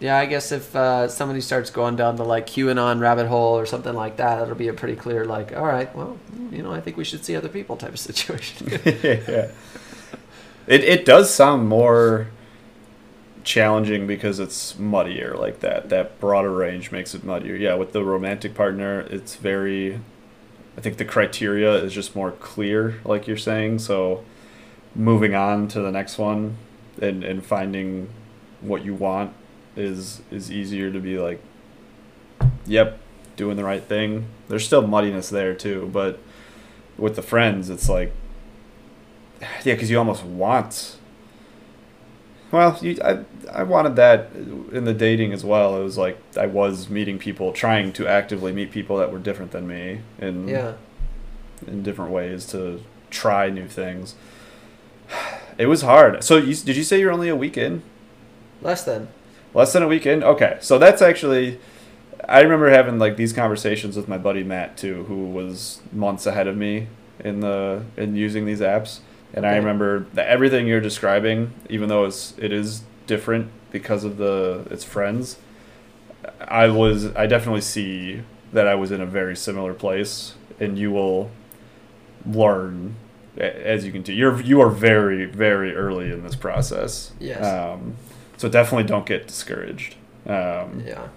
Yeah, 0.00 0.16
I 0.16 0.26
guess 0.26 0.52
if 0.52 0.76
uh, 0.76 1.08
somebody 1.08 1.40
starts 1.40 1.70
going 1.70 1.96
down 1.96 2.16
the 2.16 2.24
like 2.24 2.46
QAnon 2.46 3.00
rabbit 3.00 3.26
hole 3.26 3.58
or 3.58 3.66
something 3.66 3.94
like 3.94 4.16
that, 4.18 4.40
it'll 4.40 4.54
be 4.54 4.68
a 4.68 4.72
pretty 4.72 4.94
clear 4.94 5.24
like, 5.24 5.56
all 5.56 5.66
right, 5.66 5.94
well, 5.94 6.18
you 6.52 6.62
know, 6.62 6.72
I 6.72 6.80
think 6.80 6.96
we 6.96 7.04
should 7.04 7.24
see 7.24 7.34
other 7.34 7.48
people 7.48 7.76
type 7.76 7.92
of 7.92 7.98
situation. 7.98 8.68
yeah. 8.84 9.50
It 10.66 10.84
it 10.84 11.04
does 11.04 11.34
sound 11.34 11.68
more 11.68 12.28
challenging 13.42 14.06
because 14.06 14.38
it's 14.38 14.78
muddier 14.78 15.34
like 15.34 15.60
that. 15.60 15.88
That 15.88 16.20
broader 16.20 16.52
range 16.52 16.92
makes 16.92 17.14
it 17.14 17.24
muddier. 17.24 17.56
Yeah, 17.56 17.74
with 17.74 17.92
the 17.92 18.04
romantic 18.04 18.54
partner, 18.54 19.00
it's 19.00 19.34
very 19.34 20.00
I 20.76 20.80
think 20.80 20.98
the 20.98 21.04
criteria 21.04 21.74
is 21.74 21.92
just 21.92 22.14
more 22.14 22.30
clear, 22.30 23.00
like 23.04 23.26
you're 23.26 23.36
saying. 23.36 23.80
So 23.80 24.24
moving 24.94 25.34
on 25.34 25.66
to 25.68 25.80
the 25.80 25.90
next 25.90 26.18
one 26.18 26.56
and, 27.02 27.24
and 27.24 27.44
finding 27.44 28.10
what 28.60 28.84
you 28.84 28.94
want 28.94 29.32
is 29.78 30.20
is 30.30 30.50
easier 30.50 30.90
to 30.90 31.00
be 31.00 31.18
like, 31.18 31.40
Yep, 32.66 32.98
doing 33.36 33.56
the 33.56 33.64
right 33.64 33.82
thing. 33.82 34.26
There's 34.48 34.64
still 34.64 34.86
muddiness 34.86 35.30
there 35.30 35.54
too, 35.54 35.88
but 35.92 36.18
with 36.96 37.16
the 37.16 37.22
friends, 37.22 37.70
it's 37.70 37.88
like 37.88 38.12
yeah, 39.40 39.74
because 39.74 39.90
you 39.90 39.98
almost 39.98 40.24
want. 40.24 40.96
Well, 42.50 42.78
you, 42.80 42.98
I 43.04 43.24
I 43.52 43.62
wanted 43.62 43.96
that 43.96 44.30
in 44.34 44.84
the 44.84 44.94
dating 44.94 45.32
as 45.32 45.44
well. 45.44 45.80
It 45.80 45.84
was 45.84 45.98
like 45.98 46.18
I 46.36 46.46
was 46.46 46.88
meeting 46.88 47.18
people, 47.18 47.52
trying 47.52 47.92
to 47.94 48.06
actively 48.06 48.52
meet 48.52 48.70
people 48.70 48.96
that 48.96 49.12
were 49.12 49.18
different 49.18 49.52
than 49.52 49.66
me 49.66 50.00
in 50.18 50.48
yeah, 50.48 50.74
in 51.66 51.82
different 51.82 52.10
ways 52.10 52.46
to 52.46 52.82
try 53.10 53.50
new 53.50 53.68
things. 53.68 54.14
It 55.58 55.66
was 55.66 55.82
hard. 55.82 56.22
So, 56.22 56.36
you, 56.36 56.54
did 56.54 56.76
you 56.76 56.84
say 56.84 57.00
you're 57.00 57.10
only 57.10 57.28
a 57.28 57.34
week 57.34 57.56
in? 57.56 57.82
less 58.62 58.84
than. 58.84 59.08
Less 59.58 59.72
than 59.72 59.82
a 59.82 59.88
weekend. 59.88 60.22
Okay, 60.22 60.56
so 60.60 60.78
that's 60.78 61.02
actually. 61.02 61.58
I 62.28 62.42
remember 62.42 62.70
having 62.70 63.00
like 63.00 63.16
these 63.16 63.32
conversations 63.32 63.96
with 63.96 64.06
my 64.06 64.16
buddy 64.16 64.44
Matt 64.44 64.76
too, 64.76 65.02
who 65.08 65.26
was 65.30 65.80
months 65.92 66.26
ahead 66.26 66.46
of 66.46 66.56
me 66.56 66.86
in 67.18 67.40
the 67.40 67.82
in 67.96 68.14
using 68.14 68.46
these 68.46 68.60
apps, 68.60 69.00
and 69.34 69.44
I 69.44 69.56
remember 69.56 70.06
that 70.14 70.28
everything 70.28 70.68
you're 70.68 70.80
describing, 70.80 71.54
even 71.68 71.88
though 71.88 72.04
it's 72.04 72.34
it 72.38 72.52
is 72.52 72.82
different 73.08 73.50
because 73.72 74.04
of 74.04 74.16
the 74.16 74.64
its 74.70 74.84
friends. 74.84 75.38
I 76.40 76.68
was 76.68 77.06
I 77.16 77.26
definitely 77.26 77.62
see 77.62 78.22
that 78.52 78.68
I 78.68 78.76
was 78.76 78.92
in 78.92 79.00
a 79.00 79.06
very 79.06 79.34
similar 79.34 79.74
place, 79.74 80.34
and 80.60 80.78
you 80.78 80.92
will 80.92 81.32
learn 82.24 82.94
as 83.36 83.84
you 83.84 83.90
can 83.90 84.02
do. 84.02 84.12
You're 84.12 84.40
you 84.40 84.60
are 84.60 84.70
very 84.70 85.24
very 85.24 85.74
early 85.74 86.12
in 86.12 86.22
this 86.22 86.36
process. 86.36 87.10
Yes. 87.18 87.44
Um, 87.44 87.96
so 88.38 88.48
definitely 88.48 88.84
don't 88.84 89.06
get 89.06 89.28
discouraged. 89.28 89.96
Um, 90.26 90.84
Yeah, 90.86 91.08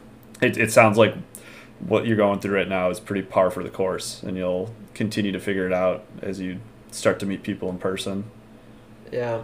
it, 0.42 0.58
it 0.58 0.72
sounds 0.74 0.98
like 0.98 1.16
what 1.80 2.06
you're 2.06 2.18
going 2.18 2.40
through 2.40 2.56
right 2.56 2.70
now 2.70 2.90
is 2.90 3.00
pretty 3.00 3.24
par 3.24 3.52
for 3.52 3.64
the 3.64 3.70
course, 3.70 4.24
and 4.24 4.38
you'll 4.38 4.74
continue 4.94 5.32
to 5.32 5.40
figure 5.40 5.68
it 5.68 5.74
out 5.74 6.06
as 6.22 6.40
you 6.42 6.60
start 6.92 7.20
to 7.22 7.28
meet 7.28 7.44
people 7.44 7.70
in 7.70 7.80
person. 7.80 8.26
yeah. 9.12 9.44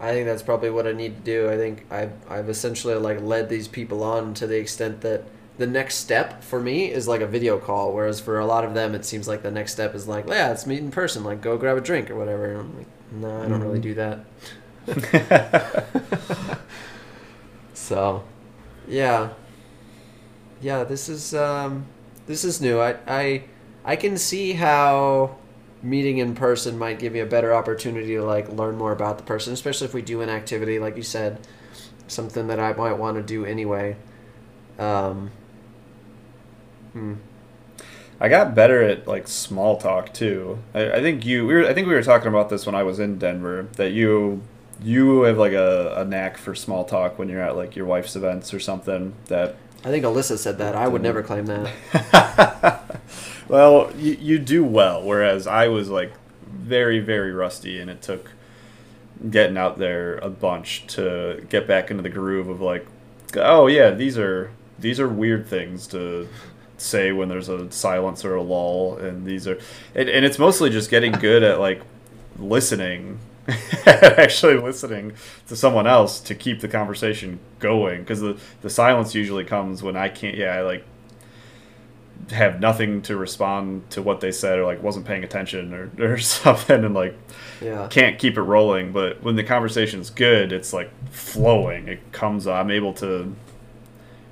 I 0.00 0.12
think 0.12 0.26
that's 0.26 0.42
probably 0.42 0.70
what 0.70 0.86
I 0.86 0.92
need 0.92 1.16
to 1.16 1.22
do. 1.22 1.50
I 1.50 1.56
think 1.56 1.86
I've 1.90 2.12
I've 2.28 2.48
essentially 2.48 2.94
like 2.94 3.20
led 3.20 3.48
these 3.48 3.68
people 3.68 4.02
on 4.02 4.34
to 4.34 4.46
the 4.46 4.58
extent 4.58 5.00
that 5.02 5.24
the 5.58 5.66
next 5.66 5.96
step 5.96 6.42
for 6.42 6.60
me 6.60 6.90
is 6.90 7.06
like 7.06 7.20
a 7.20 7.26
video 7.26 7.58
call, 7.58 7.92
whereas 7.94 8.20
for 8.20 8.38
a 8.40 8.46
lot 8.46 8.64
of 8.64 8.74
them 8.74 8.94
it 8.94 9.04
seems 9.04 9.28
like 9.28 9.42
the 9.42 9.50
next 9.50 9.72
step 9.72 9.94
is 9.94 10.08
like, 10.08 10.26
yeah, 10.26 10.48
let's 10.48 10.66
meet 10.66 10.80
in 10.80 10.90
person, 10.90 11.22
like 11.24 11.40
go 11.40 11.56
grab 11.56 11.76
a 11.76 11.80
drink 11.80 12.10
or 12.10 12.16
whatever. 12.16 12.46
And 12.50 12.60
I'm 12.60 12.76
like, 12.78 12.86
no, 13.12 13.42
I 13.42 13.48
don't 13.48 13.62
really 13.62 13.80
do 13.80 13.94
that. 13.94 14.24
So, 17.82 18.22
yeah, 18.88 19.30
yeah. 20.60 20.84
This 20.84 21.08
is 21.08 21.34
um, 21.34 21.84
this 22.26 22.44
is 22.44 22.60
new. 22.60 22.80
I 22.80 22.96
I 23.06 23.44
I 23.84 23.96
can 23.96 24.16
see 24.16 24.52
how 24.52 25.36
meeting 25.82 26.18
in 26.18 26.34
person 26.34 26.78
might 26.78 26.98
give 26.98 27.16
you 27.16 27.22
a 27.22 27.26
better 27.26 27.52
opportunity 27.52 28.14
to 28.14 28.22
like 28.22 28.48
learn 28.50 28.78
more 28.78 28.92
about 28.92 29.18
the 29.18 29.24
person, 29.24 29.52
especially 29.52 29.86
if 29.86 29.94
we 29.94 30.00
do 30.00 30.20
an 30.20 30.28
activity 30.28 30.78
like 30.78 30.96
you 30.96 31.02
said, 31.02 31.46
something 32.06 32.46
that 32.46 32.60
I 32.60 32.72
might 32.74 32.94
want 32.94 33.16
to 33.16 33.22
do 33.22 33.44
anyway. 33.44 33.96
Um, 34.78 35.30
hmm. 36.92 37.14
I 38.20 38.28
got 38.28 38.54
better 38.54 38.82
at 38.82 39.08
like 39.08 39.26
small 39.26 39.76
talk 39.76 40.14
too. 40.14 40.60
I, 40.72 40.92
I 40.92 41.00
think 41.00 41.26
you 41.26 41.46
we 41.46 41.54
were 41.54 41.66
I 41.66 41.74
think 41.74 41.88
we 41.88 41.94
were 41.94 42.02
talking 42.02 42.28
about 42.28 42.48
this 42.48 42.64
when 42.64 42.74
I 42.74 42.84
was 42.84 43.00
in 43.00 43.18
Denver 43.18 43.68
that 43.76 43.90
you 43.90 44.42
you 44.82 45.22
have 45.22 45.38
like 45.38 45.52
a, 45.52 45.94
a 45.98 46.04
knack 46.04 46.36
for 46.36 46.54
small 46.54 46.84
talk 46.84 47.18
when 47.18 47.28
you're 47.28 47.42
at 47.42 47.56
like 47.56 47.76
your 47.76 47.86
wife's 47.86 48.16
events 48.16 48.52
or 48.52 48.60
something 48.60 49.14
that 49.26 49.56
I 49.84 49.88
think 49.88 50.04
Alyssa 50.04 50.38
said 50.38 50.58
that. 50.58 50.76
I 50.76 50.86
would 50.86 51.02
never 51.02 51.22
claim 51.22 51.46
that. 51.46 53.00
well, 53.48 53.92
you, 53.96 54.12
you 54.20 54.38
do 54.38 54.64
well, 54.64 55.02
whereas 55.02 55.46
I 55.46 55.68
was 55.68 55.88
like 55.88 56.12
very, 56.46 57.00
very 57.00 57.32
rusty, 57.32 57.80
and 57.80 57.90
it 57.90 58.00
took 58.00 58.30
getting 59.28 59.56
out 59.56 59.78
there 59.78 60.18
a 60.18 60.30
bunch 60.30 60.86
to 60.88 61.44
get 61.48 61.66
back 61.66 61.90
into 61.90 62.02
the 62.02 62.08
groove 62.08 62.48
of 62.48 62.60
like, 62.60 62.86
oh 63.36 63.66
yeah, 63.66 63.90
these 63.90 64.16
are 64.18 64.52
these 64.78 65.00
are 65.00 65.08
weird 65.08 65.48
things 65.48 65.86
to 65.88 66.28
say 66.76 67.12
when 67.12 67.28
there's 67.28 67.48
a 67.48 67.70
silence 67.72 68.24
or 68.24 68.36
a 68.36 68.42
lull, 68.42 68.96
and 68.98 69.26
these 69.26 69.48
are, 69.48 69.58
and, 69.94 70.08
and 70.08 70.24
it's 70.24 70.38
mostly 70.38 70.70
just 70.70 70.90
getting 70.90 71.12
good 71.12 71.42
at 71.42 71.58
like 71.58 71.82
listening. 72.38 73.18
actually 73.86 74.56
listening 74.56 75.12
to 75.48 75.56
someone 75.56 75.86
else 75.86 76.20
to 76.20 76.34
keep 76.34 76.60
the 76.60 76.68
conversation 76.68 77.40
going 77.58 78.00
because 78.00 78.20
the, 78.20 78.38
the 78.60 78.70
silence 78.70 79.14
usually 79.14 79.44
comes 79.44 79.82
when 79.82 79.96
i 79.96 80.08
can't 80.08 80.36
yeah 80.36 80.50
i 80.54 80.60
like 80.60 80.84
have 82.30 82.60
nothing 82.60 83.02
to 83.02 83.16
respond 83.16 83.88
to 83.90 84.00
what 84.00 84.20
they 84.20 84.30
said 84.30 84.58
or 84.58 84.64
like 84.64 84.80
wasn't 84.82 85.04
paying 85.04 85.24
attention 85.24 85.74
or, 85.74 85.90
or 86.12 86.18
something 86.18 86.84
and 86.84 86.94
like 86.94 87.16
Yeah. 87.60 87.88
can't 87.90 88.18
keep 88.18 88.36
it 88.38 88.42
rolling 88.42 88.92
but 88.92 89.22
when 89.24 89.34
the 89.36 89.42
conversation's 89.44 90.08
good 90.10 90.52
it's 90.52 90.72
like 90.72 90.90
flowing 91.10 91.88
it 91.88 92.12
comes 92.12 92.46
i'm 92.46 92.70
able 92.70 92.92
to 92.94 93.34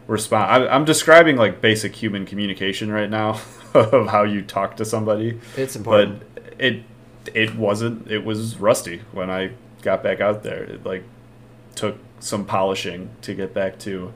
respond. 0.07 0.51
I, 0.69 0.74
I'm 0.74 0.85
describing 0.85 1.37
like 1.37 1.61
basic 1.61 1.95
human 1.95 2.27
communication 2.27 2.91
right 2.91 3.11
now 3.11 3.41
of 3.74 4.09
how 4.09 4.24
you 4.24 4.43
talk 4.43 4.77
to 4.78 4.85
somebody, 4.85 5.39
It's 5.57 5.77
important. 5.77 6.23
but 6.35 6.43
it 6.59 6.82
it 7.35 7.57
wasn't. 7.57 8.11
It 8.11 8.25
was 8.25 8.57
rusty 8.59 9.03
when 9.13 9.31
I 9.31 9.53
got 9.83 10.03
back 10.03 10.21
out 10.21 10.43
there. 10.43 10.65
It 10.65 10.85
like 10.85 11.05
took 11.75 11.99
some 12.19 12.45
polishing 12.45 13.11
to 13.23 13.35
get 13.35 13.55
back 13.55 13.79
to 13.81 14.13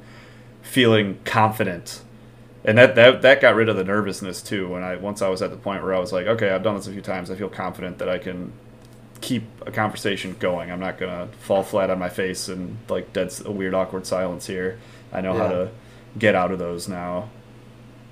feeling 0.62 1.18
confident. 1.24 2.02
And 2.64 2.78
that, 2.78 2.94
that 2.94 3.22
that 3.22 3.40
got 3.40 3.55
rid 3.55 3.68
of 3.68 3.76
the 3.76 3.85
nervousness 3.85 4.43
too. 4.43 4.68
When 4.68 4.82
I 4.82 4.97
once 4.97 5.20
I 5.22 5.28
was 5.28 5.43
at 5.43 5.51
the 5.51 5.56
point 5.56 5.82
where 5.82 5.94
I 5.94 5.98
was 5.98 6.12
like, 6.12 6.26
okay, 6.26 6.51
I've 6.51 6.62
done 6.62 6.76
this 6.76 6.86
a 6.86 6.93
few 6.93 7.02
times. 7.02 7.31
I 7.31 7.35
feel 7.35 7.51
confident 7.51 7.98
that 7.98 8.09
I 8.09 8.18
can 8.18 8.52
keep 9.20 9.44
a 9.66 9.70
conversation 9.70 10.36
going. 10.39 10.70
I'm 10.70 10.81
not 10.81 10.98
gonna 10.98 11.28
fall 11.40 11.62
flat 11.62 11.90
on 11.90 11.98
my 11.98 12.09
face 12.09 12.48
and 12.48 12.78
like 12.89 13.12
dead 13.12 13.32
a 13.44 13.51
weird 13.51 13.74
awkward 13.74 14.06
silence 14.06 14.47
here. 14.47 14.78
I 15.12 15.20
know 15.20 15.36
how 15.36 15.48
to 15.48 15.70
get 16.18 16.35
out 16.35 16.51
of 16.51 16.59
those 16.59 16.89
now. 16.89 17.28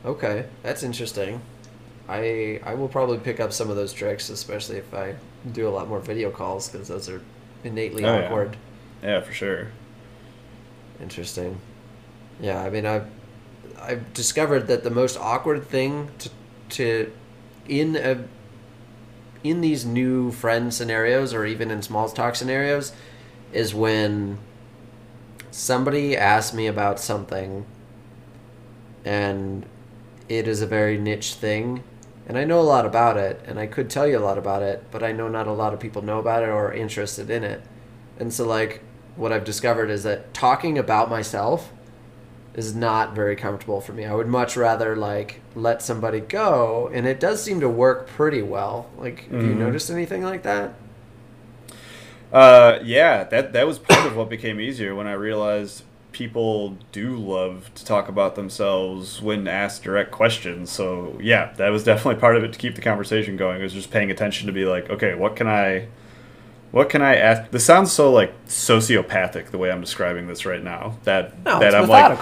Okay, 0.05 0.47
that's 0.63 0.83
interesting. 0.83 1.41
I 2.09 2.61
I 2.65 2.75
will 2.75 2.89
probably 2.89 3.19
pick 3.19 3.41
up 3.41 3.53
some 3.53 3.71
of 3.71 3.77
those 3.77 3.93
tricks, 3.93 4.29
especially 4.31 4.77
if 4.77 4.93
I 4.93 5.15
do 5.53 5.69
a 5.69 5.71
lot 5.71 5.89
more 5.89 6.01
video 6.01 6.31
calls, 6.31 6.69
because 6.69 6.89
those 6.89 7.09
are 7.09 7.21
innately 7.65 8.05
Oh, 8.05 8.19
yeah. 8.19 8.27
awkward. 8.27 8.57
Yeah, 9.03 9.21
for 9.21 9.33
sure. 9.33 9.69
Interesting. 11.01 11.59
Yeah, 12.41 12.63
I 12.63 12.71
mean, 12.71 12.87
I've 12.87 13.07
I've 13.81 14.13
discovered 14.15 14.67
that 14.69 14.85
the 14.85 14.91
most 14.91 15.17
awkward 15.19 15.67
thing 15.67 16.09
to 16.19 16.31
to 16.71 17.13
in 17.69 17.97
a 17.97 18.25
in 19.45 19.61
these 19.61 19.85
new 19.85 20.31
friend 20.31 20.73
scenarios 20.73 21.35
or 21.35 21.45
even 21.45 21.71
in 21.71 21.83
small 21.83 22.09
talk 22.09 22.37
scenarios 22.37 22.93
is 23.53 23.75
when 23.75 24.39
somebody 25.51 26.17
asks 26.17 26.55
me 26.55 26.67
about 26.67 27.01
something 27.01 27.67
and 29.05 29.67
it 30.29 30.47
is 30.47 30.63
a 30.63 30.67
very 30.67 30.97
niche 30.97 31.35
thing 31.35 31.83
and 32.27 32.39
I 32.39 32.45
know 32.45 32.61
a 32.61 32.63
lot 32.63 32.87
about 32.87 33.17
it 33.17 33.43
and 33.47 33.59
I 33.59 33.67
could 33.67 33.91
tell 33.91 34.07
you 34.07 34.19
a 34.19 34.21
lot 34.21 34.39
about 34.39 34.63
it, 34.63 34.85
but 34.91 35.03
I 35.03 35.13
know 35.13 35.29
not 35.29 35.47
a 35.47 35.53
lot 35.53 35.75
of 35.75 35.81
people 35.81 36.03
know 36.03 36.19
about 36.19 36.43
it 36.43 36.49
or 36.49 36.69
are 36.69 36.73
interested 36.73 37.31
in 37.31 37.45
it. 37.45 37.63
And 38.19 38.33
so 38.33 38.47
like 38.47 38.81
what 39.17 39.33
I've 39.33 39.45
discovered 39.45 39.91
is 39.91 40.05
that 40.05 40.33
talking 40.33 40.79
about 40.79 41.11
myself 41.11 41.73
is 42.55 42.75
not 42.75 43.15
very 43.15 43.35
comfortable 43.35 43.81
for 43.81 43.93
me. 43.93 44.05
I 44.05 44.15
would 44.15 44.29
much 44.29 44.57
rather 44.57 44.95
like 44.95 45.41
let 45.55 45.83
somebody 45.83 46.21
go 46.21 46.91
and 46.93 47.07
it 47.07 47.19
does 47.19 47.43
seem 47.43 47.61
to 47.61 47.69
work 47.69 48.07
pretty 48.07 48.43
well. 48.43 48.91
Like 48.97 49.31
have 49.31 49.43
you 49.43 49.55
noticed 49.55 49.91
anything 49.91 50.23
like 50.23 50.43
that? 50.43 50.75
Uh, 52.33 52.79
yeah, 52.83 53.25
that 53.25 53.53
that 53.53 53.67
was 53.67 53.79
part 53.79 54.07
of 54.07 54.17
what 54.17 54.31
became 54.31 54.59
easier 54.59 54.95
when 54.95 55.07
I 55.07 55.13
realized 55.13 55.83
people 56.13 56.77
do 56.93 57.17
love 57.17 57.71
to 57.75 57.85
talk 57.85 58.09
about 58.09 58.35
themselves 58.35 59.21
when 59.21 59.49
asked 59.49 59.83
direct 59.83 60.11
questions. 60.11 60.71
So 60.71 61.19
yeah, 61.21 61.53
that 61.57 61.71
was 61.71 61.85
definitely 61.85 62.21
part 62.21 62.37
of 62.37 62.45
it 62.45 62.53
to 62.53 62.59
keep 62.59 62.75
the 62.75 62.83
conversation 62.83 63.37
going. 63.37 63.61
It 63.61 63.65
was 63.65 63.73
just 63.73 63.91
paying 63.91 64.11
attention 64.11 64.47
to 64.47 64.53
be 64.53 64.65
like, 64.65 64.91
okay, 64.91 65.15
what 65.15 65.37
can 65.37 65.49
I, 65.49 65.89
what 66.71 66.89
can 66.89 67.03
I 67.03 67.17
ask? 67.17 67.51
This 67.51 67.65
sounds 67.65 67.93
so 67.93 68.13
like 68.13 68.33
sociopathic 68.47 69.51
the 69.51 69.59
way 69.59 69.71
I'm 69.71 69.81
describing 69.81 70.27
this 70.27 70.47
right 70.47 70.63
now. 70.63 70.99
That 71.05 71.43
No, 71.45 71.59
that 71.59 71.75
I'm 71.75 71.89
like. 71.89 72.19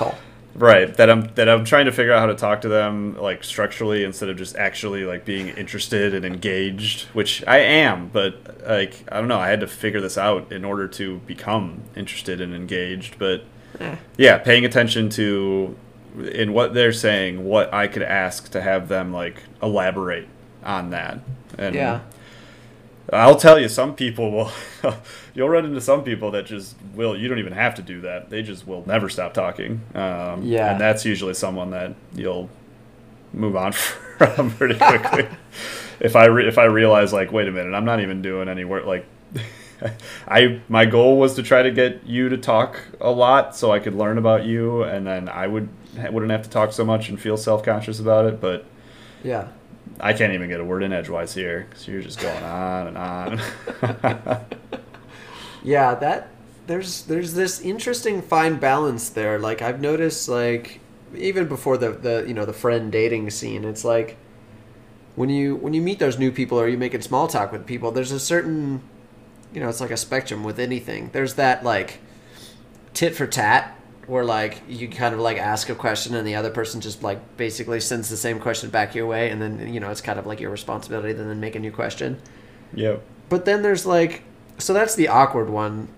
Right, 0.52 0.92
that 0.96 1.08
I'm 1.08 1.32
that 1.36 1.48
I'm 1.48 1.64
trying 1.64 1.84
to 1.84 1.92
figure 1.92 2.12
out 2.12 2.18
how 2.18 2.26
to 2.26 2.34
talk 2.34 2.62
to 2.62 2.68
them 2.68 3.16
like 3.16 3.44
structurally 3.44 4.02
instead 4.02 4.28
of 4.28 4.36
just 4.36 4.56
actually 4.56 5.04
like 5.04 5.24
being 5.24 5.46
interested 5.48 6.12
and 6.12 6.26
engaged, 6.26 7.02
which 7.12 7.44
I 7.46 7.58
am, 7.58 8.08
but 8.08 8.66
like 8.66 9.04
I 9.12 9.20
don't 9.20 9.28
know, 9.28 9.38
I 9.38 9.48
had 9.48 9.60
to 9.60 9.68
figure 9.68 10.00
this 10.00 10.18
out 10.18 10.50
in 10.50 10.64
order 10.64 10.88
to 10.88 11.18
become 11.18 11.84
interested 11.94 12.40
and 12.40 12.52
engaged, 12.52 13.16
but 13.16 13.44
Eh. 13.80 13.96
yeah, 14.16 14.38
paying 14.38 14.64
attention 14.64 15.08
to 15.10 15.76
in 16.32 16.52
what 16.52 16.74
they're 16.74 16.92
saying, 16.92 17.44
what 17.44 17.72
I 17.72 17.86
could 17.86 18.02
ask 18.02 18.50
to 18.50 18.60
have 18.60 18.88
them 18.88 19.12
like 19.12 19.42
elaborate 19.62 20.28
on 20.64 20.90
that. 20.90 21.20
And 21.58 21.74
Yeah. 21.74 22.00
I'll 23.12 23.36
tell 23.36 23.58
you, 23.58 23.68
some 23.68 23.94
people 23.96 24.30
will. 24.30 24.52
you'll 25.34 25.48
run 25.48 25.64
into 25.64 25.80
some 25.80 26.04
people 26.04 26.30
that 26.32 26.46
just 26.46 26.76
will. 26.94 27.16
You 27.16 27.26
don't 27.28 27.38
even 27.40 27.52
have 27.54 27.74
to 27.76 27.82
do 27.82 28.02
that. 28.02 28.30
They 28.30 28.42
just 28.42 28.66
will 28.68 28.84
never 28.86 29.08
stop 29.08 29.34
talking. 29.34 29.80
Um, 29.94 30.42
Yeah. 30.44 30.70
and 30.72 30.80
that's 30.80 31.04
usually 31.04 31.34
someone 31.34 31.70
that 31.70 31.94
you'll 32.14 32.48
move 33.32 33.56
on 33.56 33.72
from 34.18 34.50
pretty 34.52 34.74
quickly. 34.76 35.26
if 36.00 36.14
I 36.14 36.26
re- 36.26 36.46
if 36.46 36.58
I 36.58 36.64
realize 36.64 37.12
like, 37.12 37.32
wait 37.32 37.48
a 37.48 37.52
minute, 37.52 37.74
I'm 37.74 37.84
not 37.84 38.00
even 38.00 38.22
doing 38.22 38.48
any 38.48 38.64
work. 38.64 38.84
Like, 38.86 39.06
I 40.28 40.60
my 40.68 40.84
goal 40.86 41.18
was 41.18 41.34
to 41.34 41.42
try 41.42 41.62
to 41.62 41.70
get 41.70 42.06
you 42.06 42.28
to 42.28 42.36
talk 42.36 42.80
a 43.00 43.10
lot 43.10 43.56
so 43.56 43.72
I 43.72 43.78
could 43.78 43.94
learn 43.94 44.18
about 44.18 44.44
you, 44.44 44.82
and 44.82 45.06
then 45.06 45.28
I 45.28 45.46
would 45.46 45.68
wouldn't 45.96 46.30
have 46.32 46.42
to 46.42 46.50
talk 46.50 46.72
so 46.72 46.84
much 46.84 47.08
and 47.08 47.20
feel 47.20 47.36
self 47.36 47.62
conscious 47.62 48.00
about 48.00 48.26
it. 48.26 48.40
But 48.40 48.66
Yeah. 49.22 49.48
I 50.02 50.14
can't 50.14 50.32
even 50.32 50.48
get 50.48 50.60
a 50.60 50.64
word 50.64 50.82
in 50.82 50.92
edgewise 50.94 51.34
here 51.34 51.66
because 51.68 51.86
you're 51.86 52.00
just 52.00 52.20
going 52.20 52.42
on 52.42 52.86
and 52.88 52.98
on. 52.98 54.40
Yeah, 55.62 55.94
that 55.96 56.28
there's 56.66 57.02
there's 57.02 57.34
this 57.34 57.60
interesting 57.60 58.22
fine 58.22 58.56
balance 58.58 59.08
there. 59.10 59.38
Like 59.38 59.62
I've 59.62 59.80
noticed 59.80 60.28
like 60.28 60.80
even 61.14 61.48
before 61.48 61.76
the 61.76 61.90
the 61.90 62.24
you 62.26 62.34
know 62.34 62.44
the 62.44 62.52
friend 62.52 62.90
dating 62.90 63.30
scene, 63.30 63.64
it's 63.64 63.84
like 63.84 64.16
when 65.16 65.28
you 65.28 65.56
when 65.56 65.74
you 65.74 65.82
meet 65.82 65.98
those 65.98 66.18
new 66.18 66.30
people 66.32 66.58
or 66.58 66.68
you 66.68 66.78
making 66.78 67.02
small 67.02 67.26
talk 67.26 67.52
with 67.52 67.66
people, 67.66 67.90
there's 67.90 68.12
a 68.12 68.20
certain 68.20 68.82
you 69.52 69.60
know, 69.60 69.68
it's 69.68 69.80
like 69.80 69.90
a 69.90 69.96
spectrum 69.96 70.44
with 70.44 70.58
anything. 70.58 71.10
There's 71.12 71.34
that 71.34 71.64
like 71.64 71.98
tit 72.94 73.14
for 73.14 73.26
tat 73.26 73.76
where 74.06 74.24
like 74.24 74.62
you 74.68 74.88
kind 74.88 75.14
of 75.14 75.20
like 75.20 75.38
ask 75.38 75.68
a 75.68 75.74
question 75.74 76.14
and 76.14 76.26
the 76.26 76.34
other 76.34 76.50
person 76.50 76.80
just 76.80 77.02
like 77.02 77.36
basically 77.36 77.78
sends 77.78 78.08
the 78.08 78.16
same 78.16 78.40
question 78.40 78.68
back 78.68 78.94
your 78.94 79.06
way 79.06 79.30
and 79.30 79.40
then 79.40 79.72
you 79.72 79.78
know 79.78 79.88
it's 79.88 80.00
kind 80.00 80.18
of 80.18 80.26
like 80.26 80.40
your 80.40 80.50
responsibility 80.50 81.14
to 81.14 81.22
then 81.22 81.38
make 81.40 81.54
a 81.54 81.60
new 81.60 81.72
question. 81.72 82.20
yep. 82.74 83.02
But 83.28 83.44
then 83.44 83.62
there's 83.62 83.86
like, 83.86 84.24
so 84.58 84.72
that's 84.72 84.96
the 84.96 85.06
awkward 85.06 85.48
one 85.48 85.88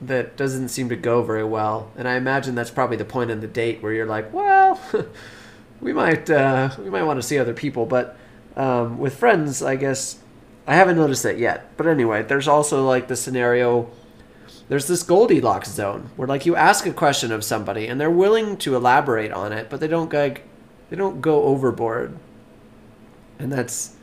that 0.00 0.36
doesn't 0.36 0.68
seem 0.68 0.88
to 0.88 0.96
go 0.96 1.22
very 1.22 1.44
well. 1.44 1.90
And 1.96 2.08
I 2.08 2.16
imagine 2.16 2.54
that's 2.54 2.70
probably 2.70 2.96
the 2.96 3.04
point 3.04 3.30
in 3.30 3.40
the 3.40 3.46
date 3.46 3.82
where 3.82 3.92
you're 3.92 4.06
like, 4.06 4.32
well, 4.32 4.80
we 5.80 5.92
might 5.92 6.28
uh, 6.28 6.70
we 6.78 6.90
might 6.90 7.04
want 7.04 7.18
to 7.20 7.22
see 7.22 7.38
other 7.38 7.54
people. 7.54 7.86
But 7.86 8.16
um, 8.56 8.98
with 8.98 9.16
friends, 9.16 9.62
I 9.62 9.76
guess 9.76 10.18
I 10.66 10.74
haven't 10.74 10.96
noticed 10.96 11.22
that 11.22 11.38
yet. 11.38 11.76
But 11.76 11.86
anyway, 11.86 12.22
there's 12.22 12.48
also 12.48 12.84
like 12.86 13.08
the 13.08 13.16
scenario. 13.16 13.90
There's 14.68 14.88
this 14.88 15.02
Goldilocks 15.02 15.70
zone 15.70 16.10
where 16.16 16.26
like 16.26 16.44
you 16.44 16.56
ask 16.56 16.86
a 16.86 16.92
question 16.92 17.30
of 17.30 17.44
somebody 17.44 17.86
and 17.86 18.00
they're 18.00 18.10
willing 18.10 18.56
to 18.58 18.74
elaborate 18.74 19.30
on 19.32 19.52
it, 19.52 19.70
but 19.70 19.80
they 19.80 19.86
don't 19.88 20.12
like 20.12 20.42
they 20.90 20.96
don't 20.96 21.20
go 21.20 21.44
overboard, 21.44 22.16
and 23.38 23.52
that's 23.52 23.94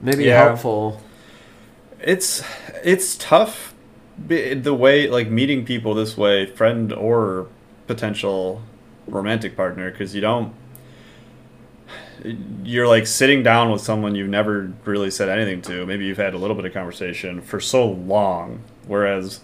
maybe 0.00 0.24
Yeah. 0.24 0.44
helpful. 0.44 1.00
It's 2.00 2.42
it's 2.82 3.16
tough 3.16 3.74
the 4.28 4.74
way 4.74 5.08
like 5.08 5.30
meeting 5.30 5.64
people 5.64 5.94
this 5.94 6.16
way, 6.16 6.46
friend 6.46 6.92
or 6.92 7.46
potential 7.86 8.62
romantic 9.06 9.56
partner, 9.56 9.90
because 9.90 10.14
you 10.14 10.20
don't. 10.20 10.52
You're 12.64 12.86
like 12.88 13.06
sitting 13.06 13.42
down 13.42 13.70
with 13.70 13.80
someone 13.80 14.14
you've 14.14 14.28
never 14.28 14.72
really 14.84 15.10
said 15.10 15.28
anything 15.28 15.62
to. 15.62 15.86
Maybe 15.86 16.04
you've 16.04 16.18
had 16.18 16.34
a 16.34 16.38
little 16.38 16.56
bit 16.56 16.64
of 16.64 16.72
conversation 16.74 17.40
for 17.40 17.60
so 17.60 17.86
long. 17.88 18.62
Whereas 18.86 19.40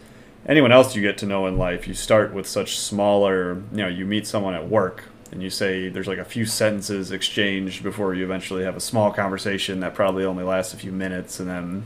anyone 0.47 0.73
else 0.73 0.95
you 0.95 1.03
get 1.03 1.19
to 1.19 1.27
know 1.27 1.47
in 1.47 1.57
life, 1.59 1.89
you 1.89 1.95
start 1.95 2.33
with 2.35 2.47
such 2.47 2.79
smaller. 2.79 3.55
You 3.73 3.77
know, 3.79 3.89
you 3.89 4.05
meet 4.05 4.27
someone 4.27 4.55
at 4.55 4.69
work 4.69 5.05
and 5.33 5.43
you 5.43 5.51
say 5.51 5.89
there's 5.89 6.07
like 6.07 6.19
a 6.19 6.25
few 6.25 6.47
sentences 6.47 7.11
exchanged 7.11 7.83
before 7.83 8.15
you 8.15 8.25
eventually 8.25 8.63
have 8.65 8.77
a 8.77 8.81
small 8.81 9.13
conversation 9.13 9.81
that 9.81 9.95
probably 9.95 10.25
only 10.25 10.45
lasts 10.45 10.73
a 10.73 10.77
few 10.77 10.93
minutes, 10.93 11.41
and 11.41 11.49
then 11.49 11.85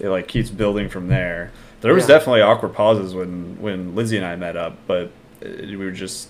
it 0.00 0.08
like 0.08 0.26
keeps 0.28 0.48
building 0.50 0.88
from 0.88 1.08
there. 1.08 1.50
There 1.82 1.92
was 1.92 2.04
Yeah. 2.08 2.16
definitely 2.16 2.40
awkward 2.40 2.72
pauses 2.72 3.14
when 3.14 3.58
when 3.60 3.94
Lindsay 3.94 4.16
and 4.16 4.24
I 4.24 4.36
met 4.36 4.56
up, 4.56 4.76
but 4.86 5.10
it, 5.42 5.68
we 5.68 5.76
were 5.76 5.90
just 5.90 6.28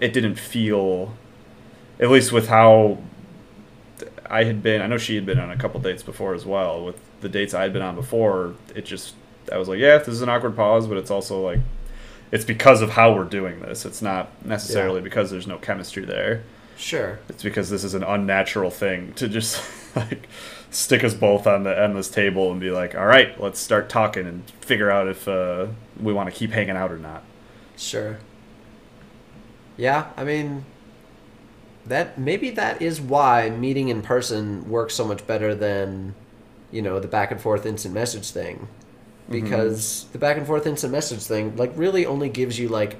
it 0.00 0.12
didn't 0.12 0.36
feel 0.36 1.12
at 2.00 2.10
least 2.10 2.32
with 2.32 2.48
how 2.48 2.98
I 4.28 4.44
had 4.44 4.62
been. 4.62 4.80
I 4.82 4.86
know 4.86 4.98
she 4.98 5.14
had 5.14 5.26
been 5.26 5.38
on 5.38 5.50
a 5.50 5.56
couple 5.56 5.80
dates 5.80 6.02
before 6.02 6.34
as 6.34 6.44
well. 6.46 6.84
With 6.84 6.98
the 7.20 7.28
dates 7.28 7.54
I 7.54 7.62
had 7.62 7.72
been 7.72 7.82
on 7.82 7.94
before, 7.94 8.54
it 8.74 8.84
just 8.84 9.14
I 9.52 9.58
was 9.58 9.68
like, 9.68 9.78
yeah, 9.78 9.98
this 9.98 10.08
is 10.08 10.22
an 10.22 10.28
awkward 10.28 10.56
pause, 10.56 10.86
but 10.86 10.96
it's 10.96 11.10
also 11.10 11.40
like 11.44 11.60
it's 12.30 12.44
because 12.44 12.80
of 12.82 12.90
how 12.90 13.14
we're 13.14 13.24
doing 13.24 13.60
this. 13.60 13.84
It's 13.84 14.00
not 14.02 14.30
necessarily 14.44 14.96
Yeah. 15.00 15.04
because 15.04 15.30
there's 15.30 15.46
no 15.46 15.58
chemistry 15.58 16.04
there. 16.04 16.42
Sure. 16.76 17.18
It's 17.28 17.42
because 17.42 17.68
this 17.70 17.84
is 17.84 17.94
an 17.94 18.02
unnatural 18.02 18.70
thing 18.70 19.12
to 19.14 19.28
just 19.28 19.62
like 19.96 20.26
stick 20.70 21.04
us 21.04 21.12
both 21.12 21.46
on 21.46 21.64
the 21.64 21.78
endless 21.78 22.08
table 22.08 22.50
and 22.50 22.58
be 22.58 22.70
like, 22.70 22.94
all 22.94 23.04
right, 23.04 23.38
let's 23.40 23.60
start 23.60 23.90
talking 23.90 24.26
and 24.26 24.48
figure 24.62 24.90
out 24.90 25.06
if 25.06 25.28
uh, 25.28 25.66
we 26.00 26.12
want 26.14 26.30
to 26.30 26.34
keep 26.34 26.50
hanging 26.52 26.76
out 26.76 26.90
or 26.90 26.98
not. 26.98 27.22
Sure. 27.76 28.18
Yeah, 29.76 30.10
I 30.16 30.24
mean 30.24 30.64
that 31.86 32.18
maybe 32.18 32.50
that 32.50 32.80
is 32.82 33.00
why 33.00 33.50
meeting 33.50 33.88
in 33.88 34.02
person 34.02 34.68
works 34.68 34.94
so 34.94 35.04
much 35.06 35.26
better 35.26 35.54
than 35.54 36.14
you 36.70 36.82
know 36.82 37.00
the 37.00 37.08
back 37.08 37.30
and 37.30 37.40
forth 37.40 37.66
instant 37.66 37.94
message 37.94 38.30
thing 38.30 38.68
because 39.30 40.04
the 40.12 40.18
back 40.18 40.36
and 40.36 40.46
forth 40.46 40.66
instant 40.66 40.92
message 40.92 41.22
thing 41.22 41.56
like 41.56 41.72
really 41.76 42.06
only 42.06 42.28
gives 42.28 42.58
you 42.58 42.68
like 42.68 42.96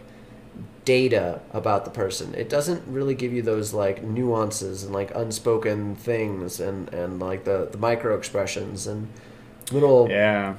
data 0.85 1.41
about 1.53 1.85
the 1.85 1.91
person. 1.91 2.35
It 2.35 2.49
doesn't 2.49 2.83
really 2.89 3.15
give 3.15 3.33
you 3.33 3.43
those 3.43 3.73
like 3.73 4.03
nuances 4.03 4.83
and 4.83 4.93
like 4.93 5.15
unspoken 5.15 5.95
things 5.97 6.61
and 6.61 6.89
and 6.93 7.21
like 7.21 7.45
the 7.45 7.69
the 7.71 7.79
micro 7.79 8.17
expressions 8.17 8.87
and 8.87 9.09
little 9.71 10.09
Yeah. 10.09 10.55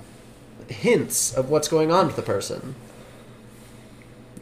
hints 0.70 1.34
of 1.34 1.50
what's 1.50 1.68
going 1.68 1.92
on 1.92 2.08
with 2.08 2.16
the 2.16 2.22
person. 2.22 2.76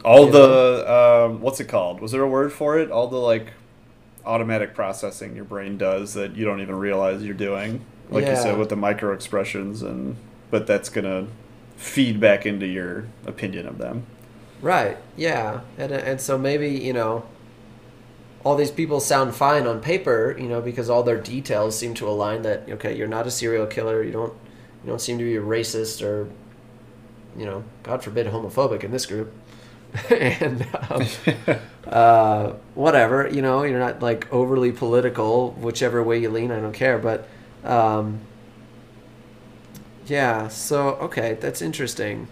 All 0.04 0.26
You 0.26 0.32
the 0.32 0.92
um, 1.30 1.40
what's 1.40 1.60
it 1.60 1.66
called? 1.68 2.00
Was 2.00 2.12
there 2.12 2.22
a 2.22 2.28
word 2.28 2.52
for 2.52 2.78
it? 2.78 2.90
All 2.90 3.06
the 3.08 3.16
like 3.18 3.52
automatic 4.24 4.74
processing 4.74 5.34
your 5.34 5.44
brain 5.44 5.76
does 5.78 6.14
that 6.14 6.36
you 6.36 6.44
don't 6.44 6.60
even 6.60 6.76
realize 6.76 7.22
you're 7.22 7.34
doing. 7.34 7.84
Like 8.10 8.26
you 8.26 8.36
said 8.36 8.58
with 8.58 8.68
the 8.68 8.76
micro 8.76 9.14
expressions 9.14 9.82
and 9.82 10.16
but 10.50 10.66
that's 10.66 10.90
gonna 10.90 11.28
feed 11.76 12.20
back 12.20 12.44
into 12.46 12.66
your 12.66 13.06
opinion 13.26 13.66
of 13.66 13.78
them. 13.78 14.06
Right. 14.60 14.96
Yeah. 15.16 15.60
And 15.78 15.92
uh, 15.92 15.96
and 15.96 16.20
so 16.20 16.38
maybe, 16.38 16.68
you 16.68 16.92
know, 16.92 17.24
all 18.44 18.54
these 18.54 18.70
people 18.70 19.00
sound 19.00 19.34
fine 19.34 19.66
on 19.66 19.80
paper, 19.80 20.36
you 20.38 20.48
know, 20.48 20.60
because 20.60 20.90
all 20.90 21.02
their 21.02 21.20
details 21.20 21.78
seem 21.78 21.94
to 21.94 22.08
align 22.08 22.42
that 22.42 22.68
okay, 22.68 22.96
you're 22.96 23.08
not 23.08 23.26
a 23.26 23.30
serial 23.30 23.66
killer, 23.66 24.02
you 24.02 24.12
don't 24.12 24.32
you 24.84 24.90
don't 24.90 25.00
seem 25.00 25.18
to 25.18 25.24
be 25.24 25.36
a 25.36 25.42
racist 25.42 26.02
or 26.02 26.28
you 27.36 27.46
know, 27.46 27.64
god 27.82 28.04
forbid 28.04 28.26
homophobic 28.26 28.84
in 28.84 28.90
this 28.90 29.06
group. 29.06 29.32
and 30.10 30.66
um, 30.90 31.06
uh, 31.86 32.52
whatever, 32.74 33.28
you 33.28 33.42
know, 33.42 33.62
you're 33.62 33.78
not 33.78 34.00
like 34.00 34.32
overly 34.32 34.72
political, 34.72 35.50
whichever 35.52 36.02
way 36.02 36.18
you 36.18 36.30
lean, 36.30 36.50
I 36.50 36.60
don't 36.60 36.72
care, 36.72 36.98
but 36.98 37.28
um, 37.64 38.20
yeah, 40.06 40.48
so 40.48 40.90
okay, 40.94 41.34
that's 41.40 41.62
interesting. 41.62 42.28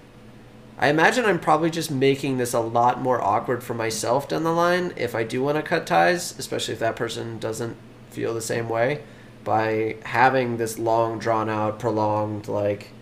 I 0.79 0.89
imagine 0.89 1.27
I'm 1.27 1.39
probably 1.39 1.71
just 1.71 1.91
making 1.91 2.39
this 2.39 2.55
a 2.55 2.61
lot 2.61 3.03
more 3.03 3.23
awkward 3.23 3.63
for 3.63 3.75
myself 3.75 4.29
down 4.29 4.45
the 4.45 4.53
line 4.53 4.95
if 4.97 5.15
I 5.15 5.25
do 5.25 5.43
want 5.43 5.57
to 5.57 5.63
cut 5.63 5.87
ties, 5.87 6.39
especially 6.39 6.73
if 6.73 6.81
that 6.81 6.97
person 6.97 7.39
doesn't 7.39 7.77
feel 8.09 8.33
the 8.33 8.41
same 8.41 8.69
way, 8.69 9.03
by 9.45 9.97
having 10.05 10.57
this 10.57 10.79
long, 10.79 11.19
drawn 11.19 11.51
out, 11.51 11.79
prolonged, 11.79 12.49
like 12.49 12.93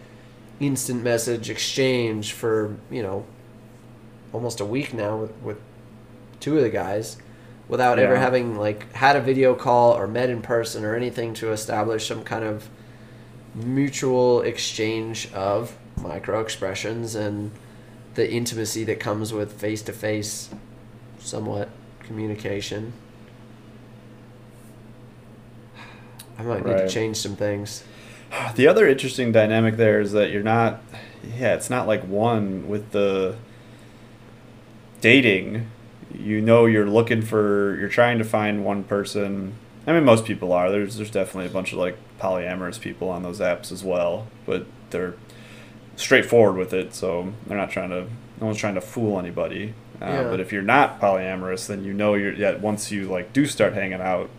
instant 0.58 1.04
message 1.04 1.48
exchange 1.48 2.32
for, 2.32 2.76
you 2.90 3.00
know, 3.02 3.24
almost 4.32 4.60
a 4.60 4.64
week 4.64 4.92
now 4.92 5.16
with, 5.16 5.32
with 5.42 5.58
two 6.40 6.56
of 6.56 6.62
the 6.62 6.70
guys 6.70 7.16
without 7.68 7.98
ever 7.98 8.16
having 8.16 8.56
like 8.56 8.90
had 8.94 9.14
a 9.14 9.20
video 9.20 9.54
call 9.54 9.92
or 9.92 10.06
met 10.06 10.30
in 10.30 10.40
person 10.40 10.84
or 10.84 10.94
anything 10.94 11.34
to 11.34 11.52
establish 11.52 12.06
some 12.06 12.24
kind 12.24 12.44
of 12.44 12.68
mutual 13.54 14.40
exchange 14.42 15.30
of 15.32 15.76
micro 16.00 16.40
expressions 16.40 17.14
and 17.14 17.50
the 18.14 18.30
intimacy 18.30 18.84
that 18.84 18.98
comes 18.98 19.32
with 19.32 19.52
face 19.60 19.82
to 19.82 19.92
face 19.92 20.48
somewhat 21.18 21.68
communication. 22.00 22.92
I 26.38 26.42
might 26.42 26.64
need 26.64 26.78
to 26.78 26.88
change 26.88 27.16
some 27.16 27.36
things. 27.36 27.84
The 28.54 28.66
other 28.66 28.86
interesting 28.86 29.32
dynamic 29.32 29.76
there 29.76 30.00
is 30.00 30.12
that 30.12 30.30
you're 30.30 30.42
not, 30.42 30.82
yeah, 31.36 31.54
it's 31.54 31.70
not 31.70 31.86
like 31.86 32.04
one 32.04 32.68
with 32.68 32.92
the 32.92 33.36
dating. 35.00 35.66
You 36.12 36.40
know, 36.40 36.66
you're 36.66 36.86
looking 36.88 37.22
for, 37.22 37.76
you're 37.78 37.88
trying 37.88 38.18
to 38.18 38.24
find 38.24 38.64
one 38.64 38.84
person. 38.84 39.54
I 39.86 39.92
mean, 39.92 40.04
most 40.04 40.24
people 40.24 40.52
are. 40.52 40.70
There's 40.70 40.96
there's 40.96 41.10
definitely 41.10 41.46
a 41.46 41.52
bunch 41.52 41.72
of 41.72 41.78
like 41.78 41.96
polyamorous 42.20 42.80
people 42.80 43.08
on 43.10 43.22
those 43.22 43.40
apps 43.40 43.70
as 43.72 43.82
well, 43.84 44.26
but 44.46 44.66
they're 44.90 45.14
straightforward 45.96 46.56
with 46.56 46.72
it, 46.72 46.94
so 46.94 47.32
they're 47.46 47.56
not 47.58 47.70
trying 47.70 47.90
to. 47.90 48.06
No 48.40 48.46
one's 48.46 48.58
trying 48.58 48.74
to 48.76 48.80
fool 48.80 49.18
anybody. 49.18 49.74
Uh, 50.00 50.06
Yeah. 50.06 50.22
But 50.24 50.40
if 50.40 50.52
you're 50.52 50.62
not 50.62 51.00
polyamorous, 51.00 51.66
then 51.66 51.84
you 51.84 51.92
know 51.92 52.14
you're. 52.14 52.32
Yeah, 52.32 52.56
once 52.56 52.90
you 52.90 53.04
like 53.08 53.32
do 53.32 53.46
start 53.46 53.72
hanging 53.74 54.00
out, 54.00 54.30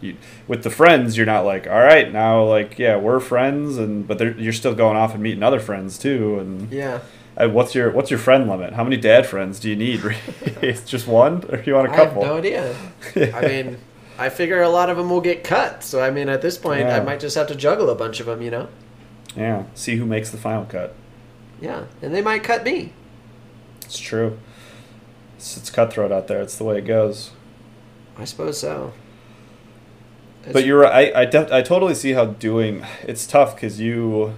you 0.00 0.16
with 0.46 0.62
the 0.62 0.70
friends 0.70 1.16
you're 1.16 1.26
not 1.26 1.44
like 1.44 1.66
all 1.66 1.80
right 1.80 2.12
now 2.12 2.44
like 2.44 2.78
yeah 2.78 2.96
we're 2.96 3.18
friends 3.18 3.78
and 3.78 4.06
but 4.06 4.38
you're 4.38 4.52
still 4.52 4.72
going 4.74 4.96
off 4.96 5.12
and 5.12 5.20
meeting 5.20 5.42
other 5.42 5.58
friends 5.58 5.98
too 5.98 6.38
and 6.38 6.70
Yeah. 6.72 7.00
Uh, 7.40 7.48
what's 7.48 7.74
your 7.74 7.90
what's 7.90 8.10
your 8.10 8.18
friend 8.18 8.48
limit 8.48 8.72
how 8.74 8.82
many 8.84 8.96
dad 8.96 9.26
friends 9.26 9.58
do 9.60 9.68
you 9.70 9.76
need 9.76 10.00
it's 10.62 10.82
just 10.82 11.06
one 11.06 11.44
or 11.50 11.60
you 11.62 11.74
want 11.74 11.88
a 11.88 11.90
I 11.92 11.96
have 11.96 12.08
couple 12.08 12.24
no 12.24 12.36
idea. 12.38 12.74
I 13.34 13.40
mean, 13.46 13.78
I 14.18 14.28
figure 14.28 14.60
a 14.62 14.68
lot 14.68 14.90
of 14.90 14.96
them 14.96 15.08
will 15.10 15.20
get 15.20 15.44
cut. 15.44 15.84
So 15.84 16.00
I 16.02 16.10
mean, 16.10 16.28
at 16.28 16.42
this 16.42 16.58
point, 16.58 16.88
I 16.88 16.98
might 17.00 17.20
just 17.20 17.36
have 17.36 17.46
to 17.48 17.54
juggle 17.54 17.88
a 17.90 17.94
bunch 17.94 18.18
of 18.20 18.26
them, 18.26 18.42
you 18.42 18.50
know? 18.50 18.68
yeah 19.36 19.64
see 19.74 19.96
who 19.96 20.06
makes 20.06 20.30
the 20.30 20.38
final 20.38 20.64
cut 20.64 20.94
Yeah, 21.60 21.84
and 22.02 22.14
they 22.14 22.22
might 22.22 22.42
cut 22.42 22.64
me. 22.64 22.92
it's 23.84 23.98
true 23.98 24.38
it's, 25.36 25.56
it's 25.56 25.70
cutthroat 25.70 26.10
out 26.10 26.26
there 26.28 26.40
it's 26.40 26.56
the 26.56 26.64
way 26.64 26.78
it 26.78 26.86
goes 26.86 27.30
I 28.16 28.24
suppose 28.24 28.58
so. 28.58 28.92
but 30.50 30.64
you're 30.64 30.80
right 30.80 31.14
I 31.14 31.20
I, 31.20 31.24
def- 31.26 31.52
I 31.52 31.62
totally 31.62 31.94
see 31.94 32.12
how 32.12 32.24
doing 32.24 32.84
it's 33.02 33.26
tough 33.26 33.54
because 33.54 33.78
you 33.80 34.34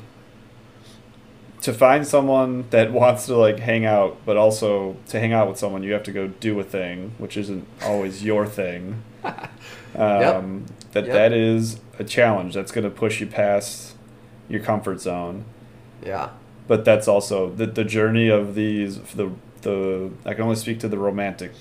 to 1.62 1.72
find 1.72 2.06
someone 2.06 2.64
that 2.70 2.92
wants 3.00 3.26
to 3.26 3.36
like 3.36 3.58
hang 3.58 3.84
out 3.84 4.16
but 4.24 4.36
also 4.36 4.96
to 5.08 5.20
hang 5.20 5.32
out 5.32 5.48
with 5.48 5.58
someone 5.58 5.82
you 5.82 5.92
have 5.92 6.02
to 6.04 6.12
go 6.12 6.28
do 6.28 6.58
a 6.60 6.64
thing 6.64 7.12
which 7.18 7.36
isn't 7.36 7.66
always 7.82 8.24
your 8.24 8.46
thing 8.46 9.02
um, 9.24 10.66
that 10.92 11.04
Yep. 11.04 11.12
that 11.12 11.32
is 11.32 11.80
a 11.98 12.04
challenge 12.04 12.54
that's 12.54 12.72
going 12.72 12.84
to 12.84 12.90
push 12.90 13.20
you 13.20 13.26
past 13.26 13.94
your 14.48 14.60
comfort 14.60 15.00
zone 15.00 15.44
Yeah. 16.04 16.30
but 16.66 16.84
that's 16.84 17.06
also 17.08 17.50
the, 17.50 17.66
the 17.66 17.84
journey 17.84 18.28
of 18.28 18.54
these 18.54 18.98
the 19.14 19.30
the 19.62 20.10
I 20.24 20.32
can 20.32 20.44
only 20.44 20.56
speak 20.56 20.80
to 20.80 20.88
the 20.88 20.96
romantic 20.98 21.52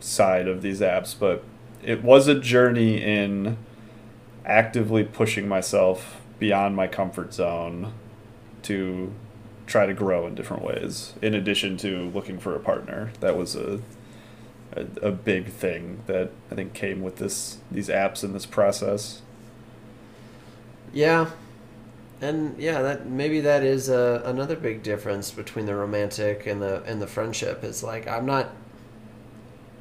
side 0.00 0.48
of 0.48 0.62
these 0.62 0.80
apps, 0.80 1.14
but 1.18 1.44
it 1.82 2.02
was 2.02 2.28
a 2.28 2.34
journey 2.34 3.02
in 3.02 3.58
actively 4.46 5.04
pushing 5.04 5.46
myself 5.46 6.22
beyond 6.38 6.76
my 6.76 6.86
comfort 6.86 7.34
zone 7.34 7.92
to 8.62 9.12
try 9.66 9.86
to 9.86 9.94
grow 9.94 10.26
in 10.26 10.34
different 10.34 10.62
ways. 10.62 11.14
In 11.20 11.34
addition 11.34 11.76
to 11.78 12.10
looking 12.10 12.38
for 12.38 12.54
a 12.54 12.60
partner, 12.60 13.12
that 13.20 13.36
was 13.36 13.56
a 13.56 13.80
a, 14.72 14.86
a 15.02 15.12
big 15.12 15.48
thing 15.48 16.02
that 16.06 16.30
I 16.50 16.54
think 16.54 16.74
came 16.74 17.02
with 17.02 17.16
this 17.16 17.58
these 17.70 17.88
apps 17.88 18.22
and 18.22 18.34
this 18.34 18.46
process. 18.46 19.22
Yeah. 20.92 21.30
And 22.20 22.58
yeah, 22.58 22.80
that 22.80 23.06
maybe 23.06 23.40
that 23.40 23.62
is 23.62 23.90
uh, 23.90 24.22
another 24.24 24.56
big 24.56 24.82
difference 24.82 25.30
between 25.30 25.66
the 25.66 25.74
romantic 25.74 26.46
and 26.46 26.62
the 26.62 26.82
and 26.84 27.00
the 27.02 27.06
friendship. 27.06 27.62
Is 27.62 27.82
like 27.82 28.08
I'm 28.08 28.24
not 28.24 28.52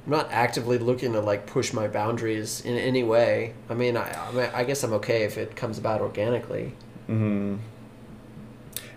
I'm 0.05 0.11
not 0.11 0.31
actively 0.31 0.77
looking 0.77 1.13
to 1.13 1.21
like 1.21 1.47
push 1.47 1.71
my 1.71 1.87
boundaries 1.87 2.61
in 2.61 2.77
any 2.77 3.03
way. 3.03 3.53
I 3.69 3.73
mean, 3.73 3.95
I 3.95 4.27
I, 4.27 4.31
mean, 4.31 4.49
I 4.53 4.63
guess 4.65 4.83
I'm 4.83 4.93
okay 4.93 5.23
if 5.23 5.37
it 5.37 5.55
comes 5.55 5.77
about 5.77 6.01
organically. 6.01 6.73
hmm 7.07 7.55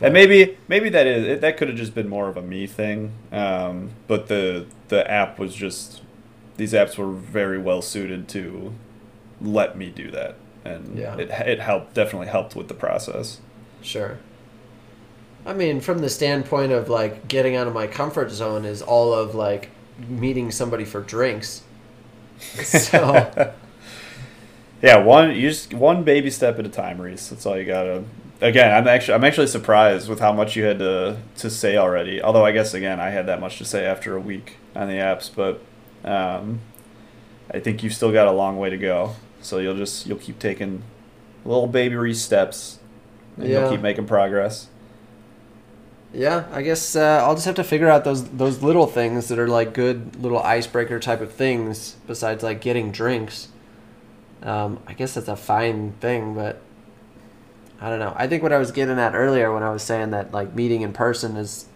And 0.01 0.15
maybe 0.15 0.57
maybe 0.69 0.89
that 0.91 1.07
is 1.07 1.41
that 1.41 1.57
could 1.57 1.69
have 1.69 1.77
just 1.77 1.95
been 1.95 2.09
more 2.09 2.29
of 2.29 2.37
a 2.37 2.43
me 2.43 2.67
thing. 2.67 3.13
Um, 3.33 3.91
but 4.07 4.29
the 4.29 4.67
the 4.89 5.09
app 5.11 5.39
was 5.39 5.55
just 5.55 6.03
these 6.57 6.73
apps 6.73 6.97
were 6.97 7.11
very 7.13 7.59
well 7.59 7.83
suited 7.83 8.29
to 8.29 8.75
let 9.41 9.77
me 9.77 9.91
do 9.91 10.11
that, 10.13 10.37
and 10.65 10.97
Yeah. 10.99 11.17
it 11.17 11.31
it 11.31 11.61
helped 11.61 11.95
definitely 11.95 12.29
helped 12.29 12.55
with 12.57 12.69
the 12.69 12.75
process. 12.75 13.41
Sure. 13.83 14.19
I 15.47 15.53
mean, 15.55 15.81
from 15.81 15.99
the 16.01 16.11
standpoint 16.11 16.73
of 16.73 16.89
like 16.89 17.27
getting 17.27 17.57
out 17.57 17.67
of 17.67 17.75
my 17.75 17.87
comfort 17.87 18.31
zone 18.31 18.65
is 18.65 18.83
all 18.83 19.13
of 19.15 19.35
like 19.35 19.71
meeting 20.09 20.51
somebody 20.51 20.85
for 20.85 21.01
drinks. 21.01 21.63
So 22.65 23.53
Yeah, 24.81 24.99
one 24.99 25.35
you 25.35 25.49
just 25.49 25.75
one 25.75 26.05
baby 26.05 26.31
step 26.31 26.59
at 26.59 26.67
a 26.67 26.69
time, 26.69 27.01
Reese. 27.01 27.29
That's 27.29 27.45
all 27.47 27.59
you 27.59 27.65
gotta. 27.65 28.05
Again, 28.41 28.73
I'm 28.73 28.87
actually 28.87 29.15
I'm 29.15 29.25
actually 29.25 29.49
surprised 29.49 30.09
with 30.09 30.21
how 30.21 30.33
much 30.33 30.55
you 30.55 30.65
had 30.65 30.79
to 30.79 31.17
to 31.39 31.51
say 31.51 31.77
already. 31.77 32.23
Although 32.23 32.45
I 32.45 32.53
guess 32.53 32.73
again 32.73 33.01
I 33.01 33.11
had 33.11 33.27
that 33.27 33.41
much 33.41 33.59
to 33.59 33.65
say 33.65 33.85
after 33.85 34.17
a 34.17 34.21
week 34.21 34.57
on 34.77 34.87
the 34.89 34.95
apps, 34.95 35.29
but 35.35 35.61
um, 36.09 36.61
I 37.53 37.59
think 37.59 37.83
you've 37.83 37.95
still 37.95 38.13
got 38.13 38.29
a 38.29 38.33
long 38.33 38.57
way 38.59 38.71
to 38.71 38.79
go. 38.79 39.17
So 39.41 39.59
you'll 39.59 39.77
just 39.77 40.07
you'll 40.07 40.19
keep 40.19 40.39
taking 40.39 40.83
little 41.45 41.67
baby 41.67 42.15
steps, 42.15 42.79
and 43.37 43.49
Yeah. 43.49 43.61
you'll 43.63 43.71
keep 43.71 43.81
making 43.81 44.07
progress. 44.07 44.69
yeah, 46.13 46.45
I 46.53 46.63
guess 46.63 46.95
uh, 46.97 47.23
I'll 47.25 47.35
just 47.35 47.47
have 47.47 47.57
to 47.57 47.65
figure 47.65 47.89
out 47.89 48.05
those 48.05 48.29
those 48.31 48.63
little 48.63 48.87
things 48.87 49.27
that 49.29 49.39
are 49.41 49.49
like 49.49 49.73
good 49.75 50.23
little 50.23 50.41
icebreaker 50.43 51.01
type 51.01 51.21
of 51.21 51.33
things 51.33 51.97
besides 52.07 52.45
like 52.45 52.61
getting 52.61 52.93
drinks. 52.93 53.49
Um, 54.45 54.79
I 54.87 54.93
guess 54.93 55.15
that's 55.15 55.27
a 55.29 55.35
fine 55.37 55.95
thing, 56.01 56.35
but 56.35 56.61
I 57.81 57.91
don't 57.91 57.99
know. 57.99 58.13
I 58.17 58.27
think 58.27 58.43
what 58.43 58.53
I 58.53 58.59
was 58.59 58.73
getting 58.73 58.99
at 58.99 59.15
earlier 59.15 59.53
when 59.53 59.63
I 59.63 59.71
was 59.71 59.83
saying 59.83 60.11
that 60.11 60.33
like 60.33 60.55
meeting 60.55 60.83
in 60.83 60.93
person 60.93 61.37
is 61.37 61.67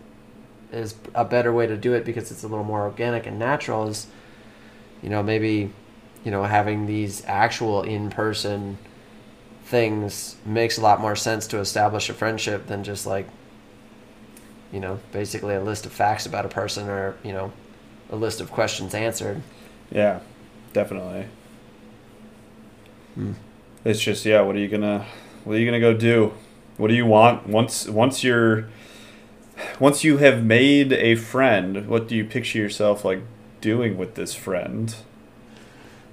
is 0.73 0.95
a 1.15 1.25
better 1.25 1.53
way 1.53 1.67
to 1.67 1.77
do 1.77 1.93
it 1.93 2.05
because 2.05 2.31
it's 2.31 2.43
a 2.43 2.49
little 2.49 2.65
more 2.65 2.83
organic 2.83 3.27
and 3.27 3.39
natural 3.39 3.87
is 3.87 4.07
you 5.03 5.11
know 5.11 5.23
maybe 5.23 5.71
you 6.25 6.31
know 6.31 6.45
having 6.45 6.87
these 6.87 7.23
actual 7.27 7.83
in 7.83 8.09
person 8.09 8.79
things 9.65 10.37
makes 10.45 10.79
a 10.79 10.81
lot 10.81 11.01
more 11.01 11.15
sense 11.15 11.47
to 11.47 11.59
establish 11.59 12.09
a 12.09 12.15
friendship 12.15 12.67
than 12.67 12.83
just 12.83 13.07
like 13.07 13.29
you 14.73 14.81
know 14.81 14.99
basically 15.13 15.55
a 15.55 15.61
list 15.61 15.87
of 15.87 15.93
facts 15.93 16.27
about 16.27 16.45
a 16.45 16.49
person 16.49 16.89
or 16.89 17.17
you 17.23 17.33
know 17.33 17.53
a 18.11 18.17
list 18.17 18.41
of 18.41 18.51
questions 18.51 18.95
answered. 18.95 19.43
Yeah, 19.91 20.21
definitely. 20.73 21.27
Hmm. 23.15 23.33
It's 23.85 24.01
just 24.01 24.25
yeah. 24.25 24.41
What 24.43 24.57
are 24.57 24.59
you 24.59 24.69
gonna 24.69 25.07
What 25.45 25.57
are 25.57 25.59
you 25.59 25.67
gonna 25.67 25.81
go 25.81 25.95
do? 25.95 26.33
What 26.77 26.89
do 26.89 26.95
you 26.95 27.07
want 27.07 27.47
once 27.47 27.89
once 27.89 28.23
you're 28.25 28.67
once 29.79 30.05
you 30.05 30.19
have 30.19 30.45
made 30.45 30.93
a 30.93 31.15
friend? 31.15 31.89
What 31.89 32.09
do 32.09 32.17
you 32.17 32.25
picture 32.25 32.59
yourself 32.59 33.05
like 33.05 33.21
doing 33.61 33.97
with 33.97 34.15
this 34.15 34.35
friend? 34.35 34.95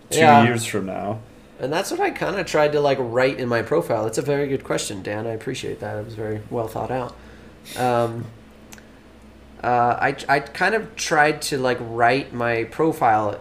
Two 0.10 0.20
Yeah. 0.20 0.44
years 0.44 0.66
from 0.66 0.88
now. 0.88 1.20
And 1.60 1.72
that's 1.74 1.92
what 1.92 2.00
I 2.00 2.10
kind 2.12 2.38
of 2.40 2.46
tried 2.46 2.72
to 2.72 2.80
like 2.80 2.98
write 3.00 3.38
in 3.38 3.48
my 3.50 3.62
profile. 3.62 4.06
It's 4.08 4.18
a 4.18 4.22
very 4.24 4.48
good 4.48 4.64
question, 4.64 5.04
Dan. 5.04 5.28
I 5.28 5.32
appreciate 5.32 5.80
that. 5.82 5.98
It 5.98 6.06
was 6.06 6.16
very 6.16 6.42
well 6.50 6.68
thought 6.68 6.90
out. 6.92 7.16
Um, 7.78 8.26
uh, 9.64 9.98
I 10.00 10.16
I 10.28 10.40
kind 10.40 10.74
of 10.74 10.96
tried 10.96 11.42
to 11.44 11.58
like 11.58 11.78
write 11.82 12.34
my 12.34 12.64
profile 12.66 13.40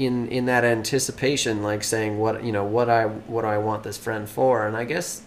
in 0.00 0.28
in 0.28 0.46
that 0.46 0.64
anticipation, 0.64 1.62
like 1.62 1.84
saying 1.84 2.18
what 2.18 2.42
you 2.42 2.52
know 2.52 2.64
what 2.64 2.88
I 2.88 3.06
what 3.06 3.42
do 3.42 3.48
I 3.48 3.58
want 3.58 3.82
this 3.82 3.98
friend 3.98 4.28
for, 4.28 4.66
and 4.66 4.76
I 4.76 4.84
guess 4.84 5.22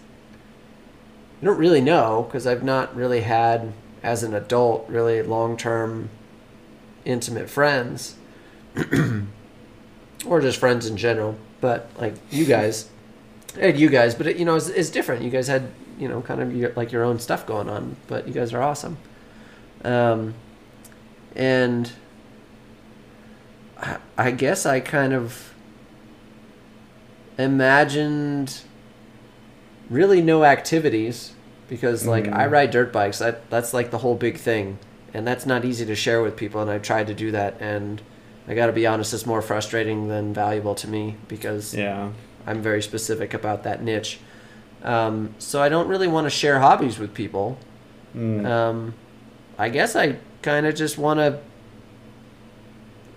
I 1.40 1.44
don't 1.44 1.58
really 1.58 1.80
know 1.80 2.24
because 2.26 2.46
I've 2.46 2.64
not 2.64 2.94
really 2.96 3.20
had 3.20 3.72
as 4.02 4.22
an 4.22 4.34
adult 4.34 4.88
really 4.88 5.22
long 5.22 5.56
term 5.56 6.10
intimate 7.04 7.48
friends. 7.48 8.16
Or 10.26 10.40
just 10.40 10.58
friends 10.58 10.86
in 10.86 10.96
general 10.96 11.36
but 11.60 11.90
like 11.98 12.14
you 12.30 12.46
guys. 12.46 12.88
Had 13.60 13.78
you 13.78 13.90
guys 13.90 14.14
but 14.14 14.26
it, 14.26 14.38
you 14.38 14.46
know 14.46 14.54
it's, 14.54 14.68
it's 14.68 14.88
different. 14.88 15.22
You 15.22 15.28
guys 15.28 15.48
had 15.48 15.70
you 15.98 16.08
know 16.08 16.22
kind 16.22 16.40
of 16.40 16.56
your, 16.56 16.72
like 16.76 16.92
your 16.92 17.04
own 17.04 17.18
stuff 17.18 17.44
going 17.44 17.68
on 17.68 17.96
but 18.06 18.26
you 18.26 18.32
guys 18.32 18.54
are 18.54 18.62
awesome. 18.62 18.96
Um, 19.84 20.32
and 21.36 21.92
I, 24.16 24.30
guess 24.30 24.64
i 24.66 24.80
kind 24.80 25.12
of 25.12 25.52
imagined 27.38 28.60
really 29.90 30.22
no 30.22 30.44
activities 30.44 31.32
because 31.68 32.06
like 32.06 32.24
Mhm. 32.24 32.34
i 32.36 32.46
ride 32.46 32.70
dirt 32.70 32.92
bikes 32.92 33.18
that 33.18 33.48
that's 33.50 33.74
like 33.74 33.90
the 33.90 33.98
whole 33.98 34.14
big 34.14 34.38
thing 34.38 34.78
and 35.12 35.26
that's 35.26 35.46
not 35.46 35.64
easy 35.64 35.84
to 35.86 35.94
share 35.94 36.22
with 36.22 36.36
people 36.36 36.60
and 36.62 36.70
i 36.70 36.78
tried 36.78 37.06
to 37.08 37.14
do 37.14 37.30
that 37.32 37.54
and 37.60 38.00
i 38.48 38.54
got 38.54 38.66
to 38.66 38.72
be 38.72 38.86
honest 38.86 39.12
it's 39.12 39.26
more 39.26 39.42
frustrating 39.42 40.08
than 40.08 40.32
valuable 40.32 40.74
to 40.76 40.88
me 40.88 41.16
because 41.28 41.74
Yeah. 41.74 42.10
i'm 42.46 42.62
very 42.62 42.82
specific 42.82 43.34
about 43.34 43.62
that 43.64 43.82
niche 43.82 44.20
um, 44.84 45.34
so 45.38 45.60
i 45.62 45.68
don't 45.68 45.88
really 45.88 46.08
want 46.08 46.26
to 46.26 46.30
share 46.30 46.60
hobbies 46.60 46.98
with 46.98 47.14
people 47.14 47.58
Mm. 48.16 48.46
um, 48.46 48.94
i 49.58 49.68
guess 49.68 49.96
i 49.96 50.16
kind 50.42 50.66
of 50.66 50.76
just 50.76 50.96
want 50.98 51.18
to 51.18 51.40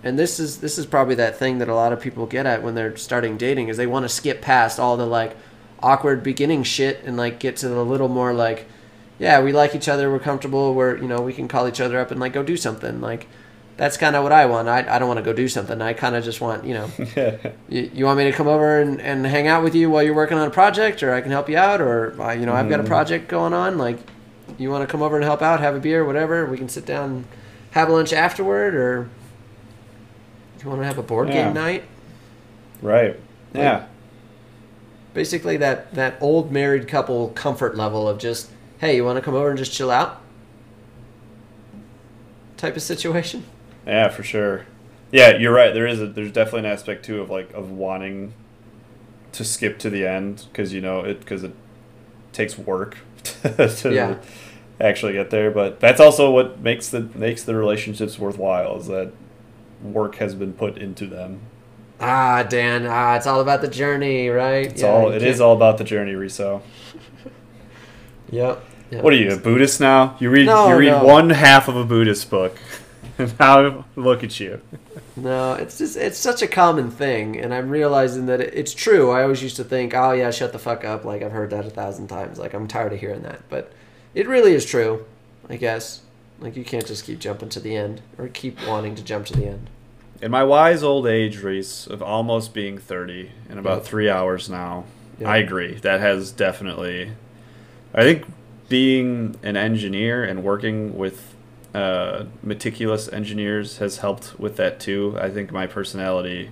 and 0.04 0.18
this 0.18 0.40
is 0.40 0.58
this 0.60 0.78
is 0.78 0.86
probably 0.86 1.16
that 1.16 1.38
thing 1.38 1.58
that 1.60 1.68
a 1.70 1.76
lot 1.76 1.92
of 1.94 2.00
people 2.00 2.26
get 2.26 2.46
at 2.46 2.62
when 2.64 2.76
they're 2.76 2.96
starting 2.98 3.38
dating 3.38 3.68
is 3.70 3.78
they 3.78 3.88
want 3.88 4.04
to 4.04 4.10
skip 4.10 4.42
past 4.42 4.80
all 4.80 4.96
the 4.98 5.06
like 5.06 5.36
awkward 5.82 6.24
beginning 6.24 6.64
shit 6.64 7.04
and 7.04 7.18
like 7.18 7.40
get 7.40 7.56
to 7.58 7.68
the 7.70 7.84
little 7.84 8.08
more 8.08 8.34
like 8.34 8.66
yeah 9.20 9.42
we 9.42 9.52
like 9.52 9.76
each 9.76 9.88
other 9.88 10.12
we're 10.12 10.20
comfortable 10.20 10.74
we're 10.74 10.98
you 10.98 11.08
know 11.08 11.22
we 11.22 11.34
can 11.34 11.48
call 11.48 11.68
each 11.68 11.82
other 11.82 12.00
up 12.00 12.12
and 12.12 12.20
like 12.20 12.34
go 12.34 12.44
do 12.44 12.58
something. 12.58 13.02
Like 13.02 13.28
that's 13.78 13.96
kind 13.96 14.16
of 14.16 14.24
what 14.24 14.32
i 14.32 14.48
want. 14.48 14.68
I, 14.68 14.80
I 14.96 14.98
don't 14.98 15.08
want 15.08 15.20
to 15.20 15.24
go 15.24 15.34
do 15.34 15.48
something. 15.48 15.80
I 15.84 15.94
kind 15.94 16.16
of 16.16 16.24
just 16.24 16.42
want 16.42 16.66
you 16.66 16.74
know 16.74 16.90
you, 17.70 17.92
you 17.94 18.06
want 18.06 18.18
me 18.18 18.24
to 18.26 18.32
come 18.32 18.48
over 18.48 18.80
and, 18.82 19.00
and 19.02 19.26
hang 19.26 19.48
out 19.48 19.64
with 19.64 19.76
you 19.76 19.90
while 19.92 20.02
you're 20.02 20.16
working 20.16 20.38
on 20.38 20.48
a 20.48 20.52
project 20.52 21.04
or 21.04 21.14
i 21.14 21.22
can 21.22 21.30
help 21.32 21.48
you 21.48 21.58
out 21.58 21.80
or 21.80 22.20
uh, 22.22 22.32
you 22.34 22.46
know 22.48 22.54
i've 22.54 22.70
got 22.70 22.80
a 22.80 22.84
Mhm. 22.84 22.88
project 22.88 23.28
going 23.28 23.54
on. 23.54 23.78
Like 23.78 23.98
you 24.58 24.72
want 24.72 24.82
to 24.88 24.92
come 24.92 25.02
over 25.04 25.16
and 25.16 25.24
help 25.26 25.42
out 25.44 25.60
have 25.60 25.76
a 25.76 25.80
beer 25.80 26.04
whatever. 26.06 26.46
We 26.48 26.58
can 26.58 26.70
sit 26.70 26.86
down 26.88 27.10
and 27.10 27.26
have 27.72 27.90
lunch 27.90 28.14
afterward 28.14 28.74
or 28.74 29.10
you 30.64 30.70
want 30.70 30.82
to 30.82 30.86
have 30.86 30.98
a 30.98 31.04
board 31.04 31.28
Yeah. 31.30 31.46
game 31.46 31.54
night 31.54 31.84
right. 32.82 33.20
Yeah. 33.54 33.86
basically 35.14 35.58
that 35.58 35.94
that 35.94 36.16
old 36.22 36.52
married 36.52 36.88
couple 36.88 37.30
comfort 37.30 37.76
level 37.76 38.08
of 38.08 38.18
just 38.20 38.50
hey 38.80 38.96
you 38.96 39.04
want 39.06 39.18
to 39.18 39.22
come 39.22 39.34
over 39.36 39.50
and 39.50 39.58
just 39.58 39.72
chill 39.74 39.90
out 39.92 40.22
type 42.58 42.76
of 42.76 42.82
situation 42.82 43.44
Yeah, 43.86 44.10
for 44.10 44.24
sure. 44.24 44.66
Yeah, 45.12 45.38
you're 45.38 45.54
right. 45.54 45.74
There 45.74 45.88
is 45.88 46.02
a 46.02 46.08
there's 46.08 46.32
definitely 46.34 46.62
an 46.62 46.66
aspect 46.74 47.06
too 47.06 47.22
of 47.22 47.30
like 47.30 47.54
of 47.54 47.72
wanting 47.72 48.34
to 49.32 49.44
skip 49.46 49.80
to 49.80 49.90
the 49.90 50.06
end 50.06 50.46
because 50.52 50.74
you 50.74 50.82
know 50.82 51.02
it 51.02 51.20
because 51.20 51.44
it 51.44 51.54
takes 52.34 52.58
work 52.58 52.98
to 53.24 53.92
Yeah. 53.94 54.16
actually 54.82 55.14
get 55.14 55.30
there. 55.30 55.50
But 55.52 55.80
that's 55.80 56.02
also 56.02 56.30
what 56.32 56.60
makes 56.60 56.90
the 56.90 57.02
makes 57.16 57.44
the 57.44 57.56
relationships 57.56 58.20
worthwhile 58.20 58.78
is 58.80 58.88
that 58.88 59.14
work 59.82 60.16
has 60.16 60.36
been 60.36 60.54
put 60.54 60.78
into 60.78 61.06
them. 61.08 61.40
ah 62.00 62.44
dan 62.44 62.86
ah 62.88 63.16
it's 63.16 63.26
all 63.28 63.42
about 63.42 63.62
the 63.62 63.68
journey 63.68 64.30
right 64.30 64.68
It's 64.68 64.84
all 64.84 65.12
it 65.12 65.24
is 65.24 65.42
all 65.42 65.56
about 65.56 65.78
the 65.78 65.84
journey, 65.84 66.14
Riso. 66.14 66.62
yep, 68.32 68.64
yep. 68.92 69.04
What 69.04 69.14
are 69.14 69.18
you, 69.18 69.32
a 69.34 69.38
Buddhist 69.38 69.80
now? 69.80 70.16
You 70.20 70.30
read 70.30 70.46
No, 70.46 70.70
you 70.70 70.76
read 70.78 70.90
no. 70.92 71.04
one 71.04 71.30
half 71.30 71.68
of 71.68 71.76
a 71.76 71.84
Buddhist 71.86 72.30
book. 72.30 72.58
And 73.18 73.38
now 73.40 73.86
look 73.96 74.24
at 74.24 74.40
you. 74.40 74.62
No, 75.16 75.54
it's 75.54 75.80
just 75.80 75.98
it's 75.98 76.18
such 76.20 76.42
a 76.44 76.48
common 76.48 76.92
thing, 76.92 77.40
and 77.40 77.52
I'm 77.54 77.70
realizing 77.70 78.28
that 78.28 78.40
it, 78.42 78.54
it's 78.54 78.74
true. 78.76 79.10
I 79.10 79.24
always 79.24 79.42
used 79.42 79.56
to 79.56 79.64
think, 79.64 79.96
oh 79.96 80.12
yeah, 80.12 80.30
shut 80.30 80.52
the 80.54 80.60
fuck 80.60 80.86
up. 80.86 81.04
Like 81.04 81.24
I've 81.24 81.32
heard 81.32 81.50
that 81.50 81.66
a 81.66 81.72
thousand 81.72 82.08
times. 82.10 82.38
Like 82.38 82.54
I'm 82.54 82.68
tired 82.68 82.94
of 82.94 83.00
hearing 83.00 83.24
that, 83.24 83.42
but 83.50 83.72
it 84.14 84.28
really 84.28 84.54
is 84.54 84.66
true. 84.66 85.06
I 85.50 85.56
guess. 85.56 86.02
Like 86.40 86.56
you 86.56 86.64
can't 86.64 86.86
just 86.86 87.06
keep 87.06 87.20
jumping 87.20 87.50
to 87.50 87.60
the 87.60 87.76
end 87.76 88.02
or 88.18 88.28
keep 88.28 88.66
wanting 88.68 88.96
to 88.96 89.04
jump 89.04 89.26
to 89.28 89.34
the 89.34 89.46
end. 89.48 89.70
In 90.22 90.32
my 90.32 90.44
wise 90.44 90.84
old 90.84 91.08
age, 91.08 91.42
Reese, 91.42 91.88
of 91.88 92.02
almost 92.02 92.54
being 92.54 92.78
30 92.78 93.32
in 93.50 93.58
about 93.58 93.78
Yep. 93.80 93.86
three 93.86 94.10
hours 94.10 94.50
now, 94.50 94.86
Yep. 95.20 95.30
I 95.30 95.38
agree. 95.38 95.76
That 95.76 96.00
has 96.00 96.32
definitely. 96.32 97.12
I 97.94 98.04
think 98.04 98.26
being 98.70 99.36
an 99.44 99.58
engineer 99.58 100.24
and 100.24 100.44
working 100.44 100.98
with 100.98 101.34
uh, 101.74 102.26
meticulous 102.44 103.08
engineers 103.12 103.78
has 103.78 103.98
helped 103.98 104.40
with 104.40 104.58
that 104.58 104.80
too. 104.80 105.18
I 105.20 105.30
think 105.30 105.52
my 105.52 105.68
personality 105.68 106.52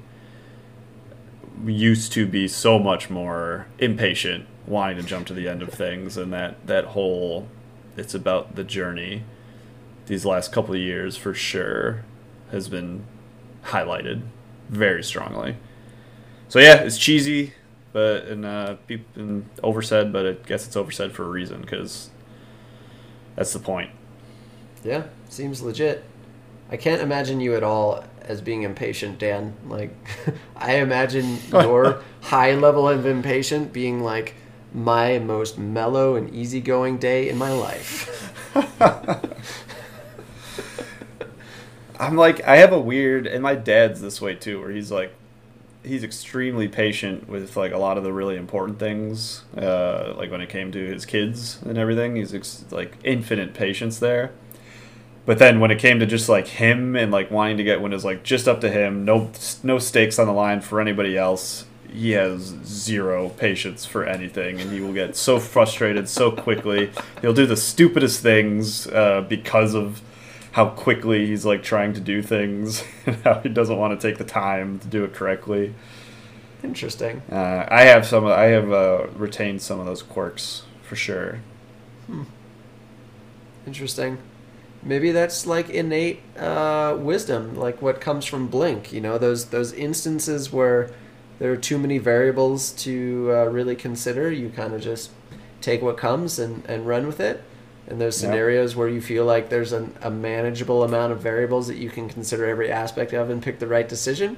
used 1.65 2.11
to 2.13 2.27
be 2.27 2.47
so 2.47 2.77
much 2.77 3.09
more 3.09 3.67
impatient, 3.79 4.45
wanting 4.67 4.97
to 4.97 5.03
jump 5.03 5.27
to 5.27 5.33
the 5.33 5.47
end 5.47 5.61
of 5.61 5.69
things, 5.69 6.17
and 6.17 6.31
that, 6.33 6.65
that 6.67 6.85
whole 6.85 7.47
it's 7.97 8.13
about 8.13 8.55
the 8.55 8.63
journey 8.63 9.23
these 10.07 10.25
last 10.25 10.51
couple 10.51 10.73
of 10.73 10.79
years 10.79 11.17
for 11.17 11.33
sure 11.33 12.03
has 12.51 12.69
been 12.69 13.03
highlighted 13.63 14.21
very 14.69 15.03
strongly. 15.03 15.57
So 16.47 16.59
yeah, 16.59 16.75
it's 16.81 16.97
cheesy, 16.97 17.53
but 17.91 18.25
and 18.25 18.45
uh, 18.45 18.75
people 18.87 19.21
and 19.21 19.49
oversaid, 19.63 20.13
but 20.13 20.25
I 20.25 20.33
guess 20.33 20.67
it's 20.67 20.75
oversaid 20.75 21.11
for 21.11 21.23
a 21.23 21.29
reason 21.29 21.61
because 21.61 22.09
that's 23.35 23.53
the 23.53 23.59
point. 23.59 23.89
Yeah, 24.83 25.03
seems 25.29 25.61
legit. 25.61 26.03
I 26.69 26.77
can't 26.77 27.01
imagine 27.01 27.39
you 27.41 27.55
at 27.55 27.63
all 27.63 28.03
as 28.21 28.41
being 28.41 28.63
impatient, 28.63 29.19
Dan. 29.19 29.55
Like, 29.67 29.95
I 30.55 30.75
imagine 30.75 31.39
your 31.51 32.01
high 32.21 32.55
level 32.55 32.87
of 32.87 33.05
impatient 33.05 33.71
being 33.73 34.03
like 34.03 34.35
my 34.73 35.19
most 35.19 35.57
mellow 35.57 36.15
and 36.15 36.33
easygoing 36.33 36.97
day 36.97 37.29
in 37.29 37.37
my 37.37 37.51
life. 37.51 38.33
I'm 41.99 42.15
like 42.15 42.43
I 42.45 42.57
have 42.57 42.73
a 42.73 42.79
weird, 42.79 43.27
and 43.27 43.41
my 43.41 43.55
dad's 43.55 44.01
this 44.01 44.21
way 44.21 44.35
too, 44.35 44.59
where 44.59 44.71
he's 44.71 44.91
like 44.91 45.13
he's 45.83 46.03
extremely 46.03 46.67
patient 46.67 47.29
with 47.29 47.55
like 47.55 47.71
a 47.71 47.77
lot 47.77 47.97
of 47.97 48.03
the 48.03 48.11
really 48.11 48.35
important 48.35 48.79
things, 48.79 49.43
uh, 49.57 50.13
like 50.17 50.31
when 50.31 50.41
it 50.41 50.49
came 50.49 50.71
to 50.71 50.79
his 50.79 51.05
kids 51.05 51.59
and 51.63 51.77
everything. 51.77 52.15
He's 52.15 52.33
ex- 52.33 52.65
like 52.71 52.97
infinite 53.03 53.53
patience 53.53 53.99
there. 53.99 54.31
But 55.25 55.39
then 55.39 55.59
when 55.59 55.71
it 55.71 55.79
came 55.79 55.99
to 55.99 56.05
just 56.05 56.29
like 56.29 56.47
him 56.47 56.95
and 56.95 57.11
like 57.11 57.31
wanting 57.31 57.57
to 57.57 57.63
get 57.63 57.81
when 57.81 57.93
it's 57.93 58.03
like 58.03 58.23
just 58.23 58.47
up 58.47 58.61
to 58.61 58.69
him, 58.69 59.05
no 59.05 59.31
no 59.63 59.79
stakes 59.79 60.19
on 60.19 60.27
the 60.27 60.33
line 60.33 60.61
for 60.61 60.79
anybody 60.79 61.17
else, 61.17 61.65
he 61.91 62.11
has 62.11 62.41
zero 62.63 63.29
patience 63.29 63.85
for 63.85 64.05
anything, 64.05 64.59
and 64.61 64.71
he 64.71 64.81
will 64.81 64.93
get 64.93 65.15
so 65.15 65.39
frustrated 65.39 66.07
so 66.09 66.31
quickly. 66.31 66.91
He'll 67.21 67.33
do 67.33 67.45
the 67.47 67.57
stupidest 67.57 68.21
things 68.21 68.85
uh, 68.87 69.25
because 69.27 69.73
of 69.73 70.01
how 70.55 70.69
quickly 70.69 71.25
he's 71.27 71.45
like 71.45 71.61
trying 71.61 71.91
to 71.91 71.99
do 71.99 72.21
things, 72.21 72.81
and 73.05 73.17
how 73.25 73.41
he 73.41 73.49
doesn't 73.49 73.77
want 73.77 73.99
to 73.99 74.07
take 74.07 74.17
the 74.17 74.23
time 74.23 74.79
to 74.79 74.87
do 74.87 75.03
it 75.03 75.13
correctly. 75.13 75.73
Interesting. 76.63 77.21
Uh, 77.29 77.67
I 77.69 77.81
have 77.81 78.05
some. 78.05 78.25
I 78.25 78.45
have 78.45 78.71
uh, 78.71 79.07
retained 79.17 79.61
some 79.61 79.81
of 79.81 79.85
those 79.85 80.01
quirks 80.01 80.63
for 80.81 80.95
sure. 80.95 81.41
Hmm. 82.07 82.23
Interesting. 83.67 84.17
Maybe 84.81 85.11
that's 85.11 85.45
like 85.45 85.69
innate 85.69 86.21
uh, 86.37 86.95
wisdom, 86.97 87.57
like 87.57 87.81
what 87.81 87.99
comes 87.99 88.23
from 88.23 88.47
Blink. 88.47 88.93
You 88.93 89.01
know, 89.01 89.17
those 89.17 89.47
those 89.47 89.73
instances 89.73 90.53
where 90.53 90.89
there 91.37 91.51
are 91.51 91.57
too 91.57 91.77
many 91.77 91.97
variables 91.97 92.71
to 92.83 93.29
uh, 93.29 93.45
really 93.47 93.75
consider. 93.75 94.31
You 94.31 94.51
kind 94.51 94.73
of 94.73 94.79
just 94.79 95.11
take 95.59 95.81
what 95.81 95.97
comes 95.97 96.39
and, 96.39 96.65
and 96.65 96.87
run 96.87 97.07
with 97.07 97.19
it. 97.19 97.43
In 97.87 97.99
those 97.99 98.21
Yep. 98.21 98.29
scenarios 98.29 98.75
where 98.75 98.87
you 98.89 98.99
feel 99.01 99.25
like 99.25 99.49
there's 99.49 99.71
an, 99.71 99.93
a 100.01 100.09
manageable 100.09 100.83
amount 100.83 101.11
of 101.11 101.19
variables 101.19 101.67
that 101.67 101.77
you 101.77 101.89
can 101.89 102.09
consider 102.09 102.45
every 102.45 102.71
aspect 102.71 103.13
of 103.13 103.29
and 103.29 103.41
pick 103.43 103.59
the 103.59 103.67
right 103.67 103.87
decision 103.87 104.37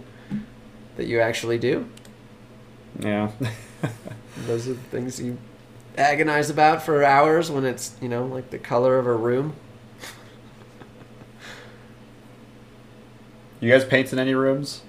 that 0.98 1.06
you 1.08 1.20
actually 1.22 1.58
do. 1.58 1.88
Yeah. 3.00 3.32
Those 4.48 4.68
are 4.68 4.74
the 4.74 4.80
things 4.80 5.20
you 5.22 5.38
agonize 5.98 6.50
about 6.50 6.84
for 6.84 7.04
hours 7.04 7.50
when 7.50 7.64
it's, 7.66 7.96
you 8.02 8.10
know, 8.10 8.26
like 8.26 8.50
the 8.50 8.58
color 8.60 8.98
of 9.00 9.08
a 9.08 9.14
room. 9.16 9.56
you 13.60 13.72
guys 13.72 13.84
paint 13.86 14.14
in 14.14 14.20
any 14.20 14.34
rooms? 14.36 14.82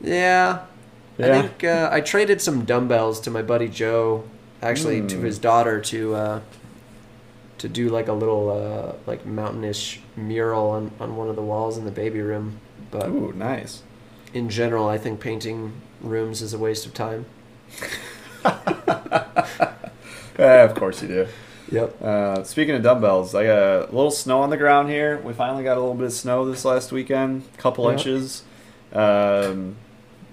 Yeah. 0.00 0.60
I 1.18 1.22
think 1.22 1.64
uh, 1.64 1.88
I 1.90 2.00
traded 2.00 2.40
some 2.40 2.64
dumbbells 2.64 3.20
to 3.20 3.30
my 3.30 3.42
buddy 3.42 3.68
Joe, 3.68 4.24
actually 4.62 5.06
to 5.08 5.16
Mm. 5.16 5.22
his 5.22 5.38
daughter 5.38 5.80
to 5.80 6.14
uh, 6.14 6.40
to 7.58 7.68
do 7.68 7.88
like 7.88 8.08
a 8.08 8.12
little 8.12 8.50
uh, 8.50 8.92
like 9.06 9.24
mountainish 9.26 9.98
mural 10.16 10.70
on, 10.70 10.90
on 11.00 11.16
one 11.16 11.28
of 11.28 11.36
the 11.36 11.42
walls 11.42 11.78
in 11.78 11.84
the 11.84 11.90
baby 11.90 12.20
room. 12.20 12.60
But 12.90 13.08
Ooh, 13.08 13.32
nice. 13.34 13.82
in 14.34 14.48
general, 14.48 14.88
I 14.88 14.98
think 14.98 15.20
painting 15.20 15.72
rooms 16.00 16.42
is 16.42 16.52
a 16.54 16.58
waste 16.58 16.86
of 16.86 16.94
time. 16.94 17.26
Eh, 20.38 20.62
of 20.64 20.74
course 20.74 21.00
you 21.00 21.08
do. 21.08 21.26
Yep. 21.72 22.02
Uh, 22.02 22.44
speaking 22.44 22.74
of 22.74 22.82
dumbbells, 22.82 23.34
I 23.34 23.46
got 23.46 23.58
a 23.58 23.80
little 23.86 24.10
snow 24.10 24.42
on 24.42 24.50
the 24.50 24.58
ground 24.58 24.90
here. 24.90 25.18
We 25.20 25.32
finally 25.32 25.64
got 25.64 25.78
a 25.78 25.80
little 25.80 25.94
bit 25.94 26.04
of 26.04 26.12
snow 26.12 26.44
this 26.44 26.62
last 26.66 26.92
weekend, 26.92 27.44
a 27.54 27.56
couple 27.56 27.86
Yeah. 27.86 27.92
inches. 27.92 28.42
Um, 28.92 29.76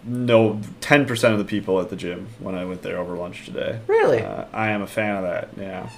no, 0.04 0.60
ten 0.82 1.06
percent 1.06 1.32
of 1.34 1.40
the 1.40 1.46
people 1.46 1.80
at 1.80 1.90
the 1.90 1.96
gym 1.96 2.28
when 2.40 2.54
I 2.54 2.66
went 2.66 2.82
there 2.82 2.98
over 2.98 3.16
lunch 3.16 3.46
today. 3.46 3.80
Really? 3.88 4.22
Uh, 4.22 4.44
I 4.52 4.72
am 4.72 4.82
a 4.82 4.88
fan 4.88 5.16
of 5.16 5.24
that. 5.24 5.50
Yeah. 5.58 5.90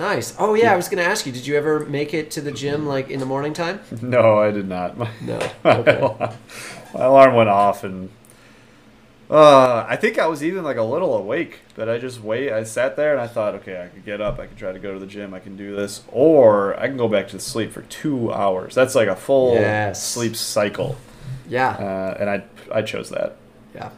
Nice. 0.00 0.34
Oh 0.38 0.54
yeah, 0.54 0.72
I 0.72 0.76
was 0.76 0.88
gonna 0.88 1.02
ask 1.02 1.26
you. 1.26 1.32
Did 1.32 1.46
you 1.46 1.56
ever 1.56 1.80
make 1.80 2.14
it 2.14 2.30
to 2.32 2.40
the 2.40 2.50
gym 2.50 2.86
like 2.86 3.10
in 3.10 3.20
the 3.20 3.26
morning 3.26 3.52
time? 3.52 3.80
No, 4.02 4.38
I 4.38 4.50
did 4.50 4.66
not. 4.66 4.96
My, 4.96 5.10
No. 5.20 5.38
my 5.62 5.76
Okay. 5.76 5.98
alarm- 5.98 6.34
my 6.94 7.04
alarm 7.04 7.34
went 7.34 7.50
off, 7.50 7.84
and 7.84 8.08
uh, 9.30 9.84
I 9.86 9.96
think 9.96 10.18
I 10.18 10.26
was 10.26 10.42
even 10.42 10.64
like 10.64 10.78
a 10.78 10.82
little 10.82 11.14
awake. 11.14 11.60
But 11.74 11.90
I 11.90 11.98
just 11.98 12.20
wait. 12.22 12.50
I 12.50 12.64
sat 12.64 12.96
there 12.96 13.12
and 13.12 13.20
I 13.20 13.26
thought, 13.26 13.54
okay, 13.56 13.82
I 13.84 13.88
could 13.88 14.04
get 14.06 14.22
up. 14.22 14.38
I 14.38 14.46
could 14.46 14.56
try 14.56 14.72
to 14.72 14.78
go 14.78 14.92
to 14.94 14.98
the 14.98 15.06
gym. 15.06 15.34
I 15.34 15.38
can 15.38 15.54
do 15.56 15.76
this, 15.76 16.02
or 16.10 16.74
I 16.80 16.88
can 16.88 16.96
go 16.96 17.06
back 17.06 17.28
to 17.28 17.38
sleep 17.38 17.70
for 17.70 17.82
two 17.82 18.32
hours. 18.32 18.74
That's 18.74 18.94
like 18.94 19.08
a 19.08 19.14
full 19.16 19.54
Yes. 19.54 20.02
sleep 20.04 20.34
cycle. 20.34 20.96
Yeah. 21.46 21.68
Uh, 21.72 22.16
and 22.18 22.30
I 22.30 22.44
I 22.72 22.82
chose 22.82 23.10
that. 23.10 23.36
Yeah. 23.74 23.90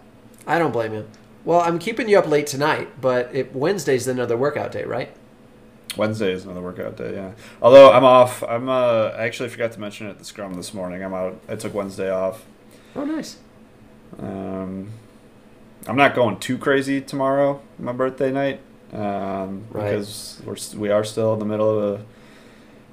I 0.49 0.59
don't 0.59 0.73
blame 0.73 0.93
you. 0.95 1.07
Well, 1.45 1.61
I'm 1.61 1.79
keeping 1.79 2.09
you 2.09 2.19
up 2.19 2.27
late 2.27 2.49
tonight, 2.49 3.01
but 3.01 3.31
it, 3.33 3.55
Wednesday's 3.55 4.09
another 4.09 4.37
workout 4.37 4.73
day, 4.73 4.83
right? 4.85 5.15
Wednesday 5.97 6.32
is 6.32 6.44
another 6.44 6.60
workout 6.62 6.97
day. 6.97 7.14
Yeah. 7.14 7.32
Although 7.60 7.93
I'm 7.93 8.05
off. 8.05 8.43
I'm 8.43 8.69
uh, 8.69 9.10
I 9.16 9.24
actually 9.24 9.48
forgot 9.48 9.73
to 9.73 9.81
mention 9.81 10.06
it 10.06 10.10
at 10.10 10.19
the 10.19 10.24
scrum 10.24 10.55
this 10.55 10.73
morning. 10.73 11.02
I'm 11.05 11.12
out. 11.14 11.40
I 11.48 11.56
took 11.56 11.74
Wednesday 11.74 12.10
off. 12.10 12.44
Oh, 12.97 13.05
nice. 13.05 13.39
Um, 14.19 14.90
I'm 15.86 15.97
not 15.97 16.14
going 16.14 16.39
too 16.39 16.59
crazy 16.59 17.01
tomorrow, 17.01 17.60
my 17.78 17.93
birthday 17.93 18.31
night, 18.31 18.60
um, 18.93 19.64
Right. 19.70 19.90
because 19.90 20.40
we're 20.44 20.56
we 20.78 20.90
are 20.90 21.02
still 21.05 21.32
in 21.32 21.39
the 21.39 21.44
middle 21.47 21.78
of 21.78 22.01
a 22.01 22.05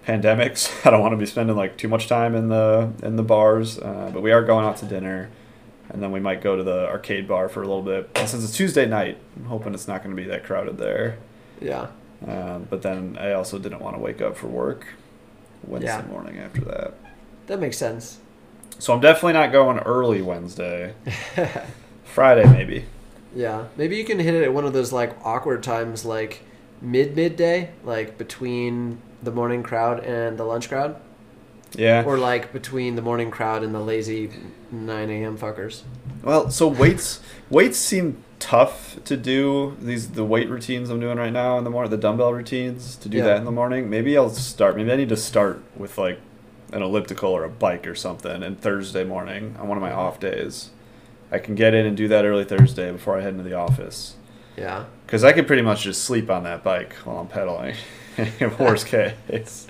pandemic. 0.05 0.57
So 0.57 0.71
I 0.85 0.89
don't 0.91 1.01
want 1.01 1.11
to 1.13 1.17
be 1.17 1.25
spending 1.25 1.55
like 1.55 1.77
too 1.77 1.87
much 1.87 2.07
time 2.07 2.35
in 2.35 2.49
the 2.49 2.91
in 3.03 3.15
the 3.15 3.23
bars. 3.23 3.77
Uh, 3.79 4.09
but 4.13 4.21
we 4.21 4.31
are 4.31 4.43
going 4.43 4.65
out 4.65 4.77
to 4.77 4.85
dinner, 4.85 5.29
and 5.89 6.01
then 6.01 6.11
we 6.11 6.19
might 6.19 6.41
go 6.41 6.55
to 6.55 6.63
the 6.63 6.87
arcade 6.87 7.27
bar 7.27 7.47
for 7.49 7.61
a 7.61 7.67
little 7.67 7.83
bit. 7.83 8.09
And 8.15 8.27
since 8.27 8.43
it's 8.43 8.55
Tuesday 8.55 8.85
night, 8.85 9.17
I'm 9.37 9.45
hoping 9.45 9.73
it's 9.73 9.87
not 9.87 10.03
going 10.03 10.15
to 10.15 10.21
be 10.21 10.27
that 10.29 10.43
crowded 10.43 10.77
there. 10.77 11.17
Yeah. 11.61 11.87
Um, 12.27 12.67
but 12.69 12.81
then 12.81 13.17
I 13.19 13.31
also 13.33 13.57
didn't 13.59 13.81
want 13.81 13.95
to 13.95 14.01
wake 14.01 14.21
up 14.21 14.35
for 14.35 14.47
work 14.47 14.85
Wednesday 15.65 15.87
Yeah. 15.91 16.05
morning 16.07 16.37
after 16.39 16.61
that. 16.61 16.93
That 17.47 17.59
makes 17.59 17.77
sense. 17.77 18.19
So 18.77 18.93
I'm 18.93 18.99
definitely 18.99 19.33
not 19.33 19.51
going 19.51 19.79
early 19.79 20.21
Wednesday. 20.21 20.93
Friday 22.03 22.45
maybe. 22.51 22.85
Yeah. 23.35 23.65
Maybe 23.77 23.97
you 23.97 24.03
can 24.05 24.19
hit 24.19 24.33
it 24.33 24.43
at 24.43 24.53
one 24.53 24.65
of 24.65 24.73
those 24.73 24.91
like 24.91 25.15
awkward 25.25 25.63
times, 25.63 26.05
like 26.05 26.41
mid 26.81 27.15
midday, 27.15 27.71
like 27.83 28.17
between 28.17 29.01
the 29.21 29.31
morning 29.31 29.63
crowd 29.63 30.03
and 30.03 30.37
the 30.37 30.43
lunch 30.45 30.69
crowd, 30.69 30.95
Yeah. 31.75 32.03
or 32.05 32.17
like 32.17 32.51
between 32.53 32.95
the 32.95 33.01
morning 33.01 33.31
crowd 33.31 33.63
and 33.63 33.73
the 33.75 33.79
lazy 33.81 34.31
9 34.71 35.09
a.m. 35.09 35.37
fuckers. 35.37 35.81
Well, 36.23 36.49
so 36.51 36.67
weights 36.67 37.21
weights 37.49 37.77
seem 37.77 38.23
tough 38.39 38.97
to 39.05 39.15
do. 39.17 39.75
These 39.81 40.11
the 40.11 40.25
weight 40.25 40.49
routines 40.49 40.89
I'm 40.89 40.99
doing 40.99 41.17
right 41.17 41.31
now 41.33 41.57
in 41.57 41.63
the 41.63 41.69
morning, 41.69 41.91
the 41.91 41.97
dumbbell 41.97 42.33
routines 42.33 42.95
to 42.97 43.09
do 43.09 43.17
Yeah. 43.17 43.25
that 43.25 43.37
in 43.37 43.45
the 43.45 43.51
morning. 43.51 43.89
Maybe 43.89 44.17
I'll 44.17 44.29
start. 44.29 44.75
Maybe 44.75 44.91
I 44.91 44.95
need 44.95 45.09
to 45.09 45.17
start 45.17 45.61
with 45.77 45.97
like 45.97 46.19
an 46.71 46.81
elliptical 46.81 47.29
or 47.31 47.43
a 47.43 47.49
bike 47.49 47.85
or 47.87 47.95
something. 47.95 48.43
And 48.43 48.59
Thursday 48.59 49.03
morning 49.03 49.55
on 49.59 49.67
one 49.67 49.77
of 49.77 49.81
my 49.81 49.91
off 49.91 50.19
days, 50.19 50.69
I 51.31 51.39
can 51.39 51.55
get 51.55 51.73
in 51.73 51.85
and 51.85 51.95
do 51.97 52.07
that 52.07 52.25
early 52.25 52.43
Thursday 52.43 52.91
before 52.91 53.17
I 53.17 53.21
head 53.21 53.33
into 53.33 53.43
the 53.43 53.55
office. 53.55 54.15
Yeah. 54.57 54.85
Because 55.05 55.23
I 55.23 55.31
could 55.33 55.47
pretty 55.47 55.61
much 55.61 55.83
just 55.83 56.03
sleep 56.03 56.29
on 56.29 56.43
that 56.43 56.63
bike 56.63 56.93
while 57.05 57.17
I'm 57.19 57.27
pedaling. 57.27 57.75
Worst 58.59 58.87
case. 59.27 59.67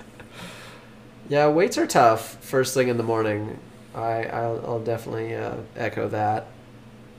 Yeah, 1.28 1.48
weights 1.48 1.78
are 1.78 1.86
tough 1.86 2.36
first 2.44 2.74
thing 2.74 2.88
in 2.88 2.96
the 2.96 3.02
morning. 3.04 3.58
I 3.94 4.24
I'll, 4.24 4.64
I'll 4.66 4.80
definitely 4.80 5.34
uh, 5.34 5.56
echo 5.76 6.08
that. 6.08 6.46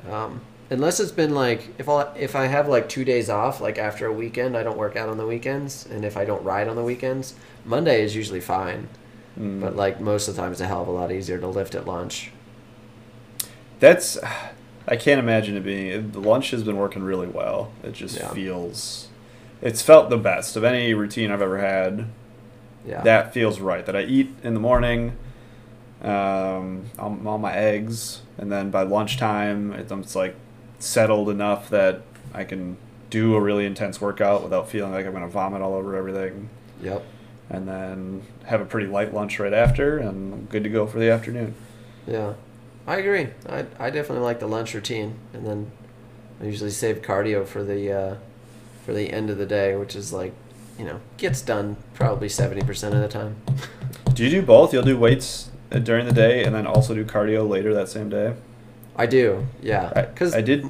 Um, 0.10 0.42
unless 0.72 1.00
it's 1.00 1.12
been 1.12 1.36
like 1.36 1.68
if 1.78 1.88
I 1.88 2.12
if 2.18 2.36
I 2.36 2.48
have 2.48 2.68
like 2.68 2.90
two 2.90 3.06
days 3.06 3.30
off, 3.30 3.62
like 3.62 3.78
after 3.78 4.08
a 4.08 4.14
weekend, 4.14 4.58
I 4.58 4.64
don't 4.64 4.78
work 4.78 4.96
out 4.96 5.10
on 5.10 5.18
the 5.18 5.28
weekends, 5.28 5.86
and 5.86 6.04
if 6.04 6.18
I 6.18 6.26
don't 6.26 6.44
ride 6.44 6.68
on 6.68 6.76
the 6.76 6.84
weekends, 6.84 7.36
Monday 7.64 8.04
is 8.04 8.16
usually 8.16 8.42
fine. 8.42 8.88
Mm. 9.40 9.62
But 9.62 9.76
like 9.76 10.02
most 10.02 10.28
of 10.28 10.36
the 10.36 10.42
time, 10.42 10.52
it's 10.52 10.62
a 10.62 10.66
hell 10.68 10.82
of 10.82 10.88
a 10.88 10.92
lot 10.92 11.12
easier 11.12 11.38
to 11.38 11.48
lift 11.48 11.76
at 11.76 11.86
lunch. 11.86 12.32
That's 13.80 14.18
I 14.88 14.96
can't 14.96 15.20
imagine 15.20 15.56
it 15.58 15.64
being 15.64 16.12
the 16.12 16.20
lunch 16.20 16.52
has 16.52 16.64
been 16.64 16.78
working 16.78 17.04
really 17.04 17.28
well. 17.28 17.72
It 17.84 17.94
just 17.94 18.18
Yeah. 18.18 18.30
feels 18.30 19.10
it's 19.62 19.82
felt 19.82 20.10
the 20.10 20.18
best 20.18 20.56
of 20.56 20.64
any 20.64 20.94
routine 20.94 21.30
I've 21.32 21.42
ever 21.42 21.60
had. 21.60 22.08
Yeah. 22.88 23.02
That 23.02 23.32
feels 23.32 23.60
right. 23.60 23.86
That 23.86 23.96
I 23.96 24.02
eat 24.02 24.34
in 24.42 24.56
the 24.56 24.60
morning, 24.60 25.18
um, 26.02 26.86
on, 26.98 27.28
on 27.28 27.42
my 27.42 27.54
eggs, 27.54 28.22
and 28.40 28.52
then 28.52 28.72
by 28.72 28.82
lunchtime 28.82 29.72
it's, 29.74 29.92
it's 29.92 30.16
like 30.16 30.36
settled 30.82 31.30
enough 31.30 31.70
that 31.70 32.02
I 32.34 32.44
can 32.44 32.78
do 33.10 33.36
a 33.36 33.42
really 33.42 33.66
intense 33.66 34.00
workout 34.02 34.44
without 34.44 34.70
feeling 34.70 34.92
like 34.92 35.06
I'm 35.06 35.14
gonna 35.14 35.28
vomit 35.28 35.62
all 35.62 35.74
over 35.74 35.96
everything, 35.96 36.50
Yep. 36.82 37.04
and 37.50 37.68
then 37.68 38.24
have 38.46 38.62
a 38.62 38.66
pretty 38.66 38.88
light 38.88 39.14
lunch 39.14 39.40
right 39.40 39.54
after, 39.54 39.98
and 39.98 40.34
I'm 40.34 40.46
good 40.50 40.64
to 40.64 40.70
go 40.70 40.86
for 40.88 41.00
the 41.00 41.10
afternoon. 41.12 41.54
Yeah. 42.08 42.34
I 42.88 42.98
agree. 42.98 43.28
I 43.48 43.66
I 43.80 43.90
definitely 43.92 44.24
like 44.24 44.40
the 44.40 44.48
lunch 44.48 44.74
routine, 44.74 45.14
and 45.34 45.46
then 45.46 45.72
I 46.42 46.46
usually 46.46 46.72
save 46.72 47.04
cardio 47.04 47.46
for 47.46 47.64
the 47.64 47.92
uh, 47.92 48.16
for 48.86 48.94
the 48.94 49.14
end 49.14 49.30
of 49.30 49.38
the 49.38 49.46
day, 49.46 49.76
which 49.76 49.96
is 49.96 50.12
like, 50.12 50.34
you 50.80 50.86
know, 50.86 51.00
gets 51.18 51.42
done 51.44 51.76
probably 51.94 52.28
seventy 52.28 52.64
percent 52.64 52.96
of 52.96 53.02
the 53.02 53.08
time. 53.08 53.36
Do 54.16 54.24
you 54.24 54.32
do 54.32 54.42
both? 54.42 54.74
You'll 54.74 54.82
do 54.84 54.98
weights 54.98 55.52
uh, 55.72 55.78
during 55.78 56.08
the 56.08 56.12
day 56.14 56.44
and 56.44 56.56
then 56.56 56.66
also 56.66 56.96
do 56.96 57.06
cardio 57.06 57.48
later 57.48 57.72
that 57.76 57.88
same 57.88 58.10
day? 58.10 58.34
I 59.02 59.08
do, 59.08 59.48
yeah, 59.64 60.06
because 60.12 60.36
I 60.36 60.42
did. 60.42 60.70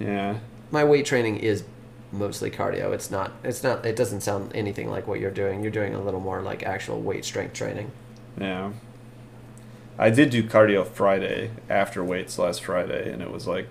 Yeah. 0.00 0.38
my 0.70 0.84
weight 0.84 1.04
training 1.04 1.36
is 1.36 1.64
mostly 2.10 2.50
cardio. 2.50 2.94
It's 2.94 3.10
not. 3.10 3.32
It's 3.44 3.62
not. 3.62 3.84
It 3.84 3.94
doesn't 3.94 4.22
sound 4.22 4.52
anything 4.54 4.88
like 4.88 5.06
what 5.06 5.20
you're 5.20 5.30
doing. 5.30 5.62
You're 5.62 5.70
doing 5.70 5.94
a 5.94 6.00
little 6.02 6.20
more 6.20 6.40
like 6.40 6.62
actual 6.62 6.98
weight 7.02 7.26
strength 7.26 7.52
training. 7.52 7.90
Yeah. 8.40 8.72
I 9.98 10.08
did 10.08 10.30
do 10.30 10.42
cardio 10.44 10.86
Friday 10.86 11.50
after 11.68 12.02
weights 12.02 12.38
last 12.38 12.64
Friday, 12.64 13.12
and 13.12 13.20
it 13.20 13.30
was 13.30 13.46
like. 13.46 13.68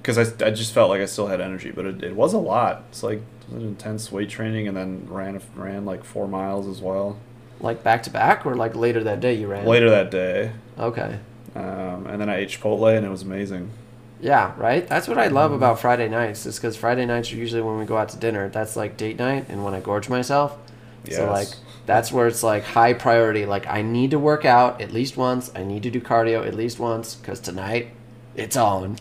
Because 0.00 0.18
I, 0.18 0.46
I 0.46 0.50
just 0.50 0.72
felt 0.72 0.88
like 0.88 1.00
I 1.00 1.06
still 1.06 1.26
had 1.26 1.40
energy, 1.40 1.72
but 1.72 1.84
it, 1.84 2.02
it 2.04 2.14
was 2.14 2.32
a 2.32 2.38
lot. 2.38 2.84
It's 2.90 3.02
like 3.02 3.18
it 3.50 3.54
was 3.54 3.64
intense 3.64 4.12
weight 4.12 4.30
training, 4.30 4.68
and 4.68 4.76
then 4.76 5.06
ran 5.08 5.40
ran 5.56 5.84
like 5.84 6.04
four 6.04 6.28
miles 6.28 6.68
as 6.68 6.80
well. 6.80 7.18
Like 7.58 7.82
back 7.82 8.04
to 8.04 8.10
back, 8.10 8.46
or 8.46 8.54
like 8.54 8.76
later 8.76 9.02
that 9.02 9.18
day 9.18 9.34
you 9.34 9.48
ran. 9.48 9.66
Later 9.66 9.90
that 9.90 10.12
day, 10.12 10.52
Okay. 10.78 11.18
Um, 11.54 12.06
and 12.06 12.20
then 12.20 12.28
I 12.28 12.36
ate 12.36 12.48
Chipotle, 12.50 12.96
and 12.96 13.04
it 13.04 13.10
was 13.10 13.22
amazing. 13.22 13.70
Yeah, 14.20 14.52
right. 14.58 14.86
That's 14.86 15.08
what 15.08 15.16
I 15.18 15.26
Mm-hmm. 15.26 15.34
love 15.34 15.52
about 15.52 15.80
Friday 15.80 16.08
nights. 16.08 16.44
Is 16.46 16.56
because 16.56 16.76
Friday 16.76 17.06
nights 17.06 17.32
are 17.32 17.36
usually 17.36 17.62
when 17.62 17.78
we 17.78 17.86
go 17.86 17.96
out 17.96 18.10
to 18.10 18.18
dinner. 18.18 18.48
That's 18.50 18.76
like 18.76 18.96
date 18.96 19.18
night, 19.18 19.46
and 19.48 19.64
when 19.64 19.72
I 19.74 19.80
gorge 19.80 20.08
myself. 20.08 20.56
So 21.10 21.30
like 21.30 21.48
that's 21.86 22.12
where 22.12 22.26
it's 22.26 22.42
like 22.42 22.62
high 22.64 22.92
priority. 22.92 23.46
Like 23.46 23.66
I 23.66 23.80
need 23.82 24.10
to 24.10 24.18
work 24.18 24.44
out 24.44 24.80
at 24.82 24.92
least 24.92 25.16
once. 25.16 25.50
I 25.54 25.64
need 25.64 25.82
to 25.84 25.90
do 25.90 26.00
cardio 26.00 26.46
at 26.46 26.54
least 26.54 26.78
once 26.78 27.14
because 27.14 27.40
tonight 27.40 27.88
it's 28.36 28.56
on. 28.56 28.96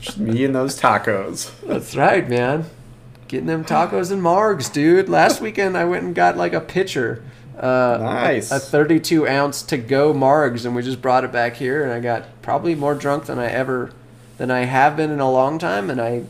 Just 0.00 0.18
me 0.18 0.44
and 0.44 0.54
those 0.54 0.78
tacos. 0.80 1.50
That's 1.66 1.96
right, 1.96 2.28
man. 2.28 2.66
Getting 3.28 3.46
them 3.46 3.64
tacos 3.64 4.12
and 4.12 4.22
margs, 4.22 4.72
dude. 4.72 5.08
Last 5.08 5.40
weekend 5.40 5.76
I 5.76 5.84
went 5.84 6.04
and 6.04 6.14
got 6.14 6.36
like 6.36 6.52
a 6.52 6.60
pitcher. 6.60 7.24
Uh, 7.58 7.98
Nice. 8.00 8.50
A 8.50 8.58
32 8.60 9.26
ounce 9.26 9.62
to 9.62 9.78
go 9.78 10.12
margs, 10.12 10.66
and 10.66 10.74
we 10.76 10.82
just 10.82 11.00
brought 11.00 11.24
it 11.24 11.32
back 11.32 11.56
here, 11.56 11.82
and 11.82 11.92
I 11.92 12.00
got 12.00 12.42
probably 12.42 12.74
more 12.74 12.94
drunk 12.94 13.26
than 13.26 13.38
I 13.38 13.46
ever, 13.46 13.92
than 14.36 14.50
I 14.50 14.60
have 14.64 14.96
been 14.96 15.10
in 15.10 15.20
a 15.20 15.30
long 15.30 15.58
time, 15.58 15.88
and 15.90 16.00
I 16.00 16.24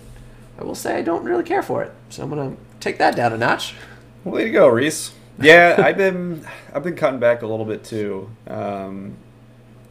I 0.58 0.64
will 0.64 0.74
say 0.74 0.96
I 0.96 1.02
don't 1.02 1.24
really 1.24 1.44
care 1.44 1.62
for 1.62 1.82
it. 1.82 1.92
So 2.10 2.22
I'm 2.22 2.30
gonna 2.30 2.56
take 2.80 2.98
that 2.98 3.16
down 3.16 3.32
a 3.32 3.38
notch. 3.38 3.74
Way 4.24 4.44
to 4.44 4.50
go, 4.50 4.68
Reese. 4.68 5.12
Yeah, 5.38 5.76
I've 5.78 5.96
been 5.98 6.46
I've 6.72 6.82
been 6.82 6.96
cutting 6.96 7.20
back 7.20 7.42
a 7.42 7.46
little 7.46 7.66
bit 7.66 7.84
too, 7.84 8.30
um, 8.46 9.16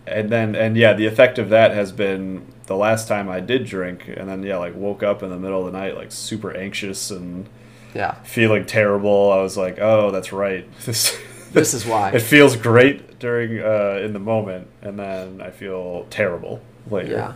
and 0.08 0.30
then 0.30 0.56
and 0.56 0.76
yeah, 0.76 0.94
the 0.94 1.06
effect 1.06 1.38
of 1.38 1.50
that 1.50 1.72
has 1.72 1.92
been 1.92 2.48
the 2.66 2.76
last 2.76 3.08
time 3.08 3.30
I 3.30 3.42
did 3.42 3.66
drink, 3.66 4.08
and 4.08 4.28
then 4.28 4.42
yeah, 4.42 4.58
like 4.58 4.76
woke 4.76 5.04
up 5.04 5.22
in 5.22 5.30
the 5.30 5.38
middle 5.38 5.66
of 5.66 5.72
the 5.72 5.78
night 5.78 5.96
like 5.96 6.12
super 6.12 6.56
anxious 6.56 7.12
and 7.12 7.48
Yeah. 7.96 8.16
feeling 8.24 8.66
terrible. 8.66 9.32
I 9.32 9.42
was 9.42 9.56
like, 9.58 9.80
oh, 9.80 10.12
that's 10.12 10.32
right. 10.34 10.68
This 10.86 11.18
This 11.54 11.74
is 11.74 11.86
why. 11.86 12.12
it 12.12 12.22
feels 12.22 12.58
great 12.58 13.18
during 13.20 13.62
uh, 13.62 14.02
in 14.04 14.12
the 14.12 14.20
moment, 14.20 14.68
and 14.82 15.00
then 15.00 15.40
I 15.42 15.50
feel 15.52 16.06
terrible 16.10 16.60
later. 16.92 17.14
Yeah. 17.14 17.34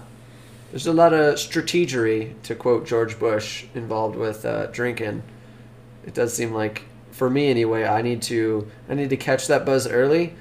There's 0.72 0.86
a 0.88 0.94
lot 0.94 1.14
of 1.14 1.36
strategery, 1.36 2.34
to 2.44 2.54
quote 2.54 2.86
George 2.86 3.18
Bush, 3.18 3.66
involved 3.74 4.16
with 4.18 4.46
uh, 4.46 4.68
drinking. 4.68 5.24
It 6.06 6.14
does 6.14 6.34
seem 6.34 6.54
like, 6.54 6.84
for 7.12 7.30
me 7.30 7.50
anyway, 7.50 7.86
I 7.86 8.02
need 8.02 8.22
to 8.24 8.70
I 8.90 8.94
need 8.96 9.10
to 9.10 9.18
catch 9.18 9.48
that 9.48 9.66
buzz 9.66 9.88
early, 9.88 10.34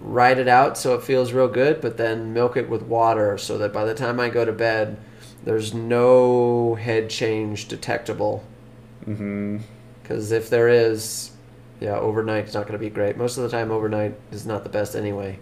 ride 0.00 0.38
it 0.38 0.48
out 0.48 0.78
so 0.78 0.94
it 0.94 1.02
feels 1.02 1.32
real 1.32 1.48
good, 1.48 1.80
but 1.82 1.98
then 1.98 2.32
milk 2.32 2.56
it 2.56 2.68
with 2.70 2.82
water 2.82 3.36
so 3.36 3.58
that 3.58 3.72
by 3.72 3.84
the 3.84 3.94
time 3.94 4.18
I 4.18 4.30
go 4.30 4.44
to 4.46 4.52
bed, 4.52 4.96
there's 5.44 5.74
no 5.74 6.74
head 6.76 7.10
change 7.10 7.68
detectable. 7.68 8.42
Hmm 9.04 9.58
Because 10.02 10.32
if 10.32 10.50
there 10.50 10.68
is, 10.68 11.32
yeah, 11.80 11.96
overnight 11.96 12.44
it's 12.44 12.54
not 12.54 12.62
going 12.66 12.72
to 12.72 12.78
be 12.78 12.90
great. 12.90 13.16
Most 13.16 13.36
of 13.36 13.42
the 13.44 13.48
time, 13.50 13.70
overnight 13.70 14.14
is 14.32 14.46
not 14.46 14.62
the 14.64 14.70
best 14.70 14.94
anyway. 14.96 15.38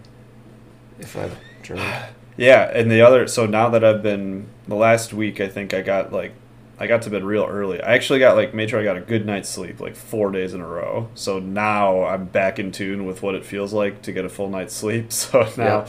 If 0.99 1.15
I 1.17 1.29
drink. 1.63 1.83
Yeah, 2.39 2.69
and 2.71 2.91
the 2.91 3.01
other 3.01 3.25
so 3.27 3.47
now 3.47 3.67
that 3.69 3.83
I've 3.83 4.03
been 4.03 4.45
the 4.67 4.75
last 4.75 5.11
week, 5.11 5.41
I 5.41 5.47
think 5.47 5.73
I 5.73 5.81
got 5.81 6.13
like 6.13 6.33
I 6.79 6.85
got 6.85 7.01
to 7.01 7.09
bed 7.09 7.23
real 7.23 7.43
early. 7.45 7.81
I 7.81 7.95
actually 7.95 8.19
got 8.19 8.35
like 8.35 8.53
made 8.53 8.69
sure 8.69 8.79
I 8.79 8.83
got 8.83 8.95
a 8.95 9.01
good 9.01 9.25
night's 9.25 9.49
sleep 9.49 9.79
like 9.79 9.95
four 9.95 10.31
days 10.31 10.53
in 10.53 10.61
a 10.61 10.67
row. 10.67 11.09
So 11.15 11.39
now 11.39 12.03
I'm 12.03 12.25
back 12.25 12.59
in 12.59 12.71
tune 12.71 13.07
with 13.07 13.23
what 13.23 13.33
it 13.33 13.43
feels 13.43 13.73
like 13.73 14.03
to 14.03 14.11
get 14.11 14.23
a 14.23 14.29
full 14.29 14.49
night's 14.49 14.75
sleep. 14.75 15.11
So 15.11 15.49
now, 15.57 15.63
Yeah. 15.63 15.87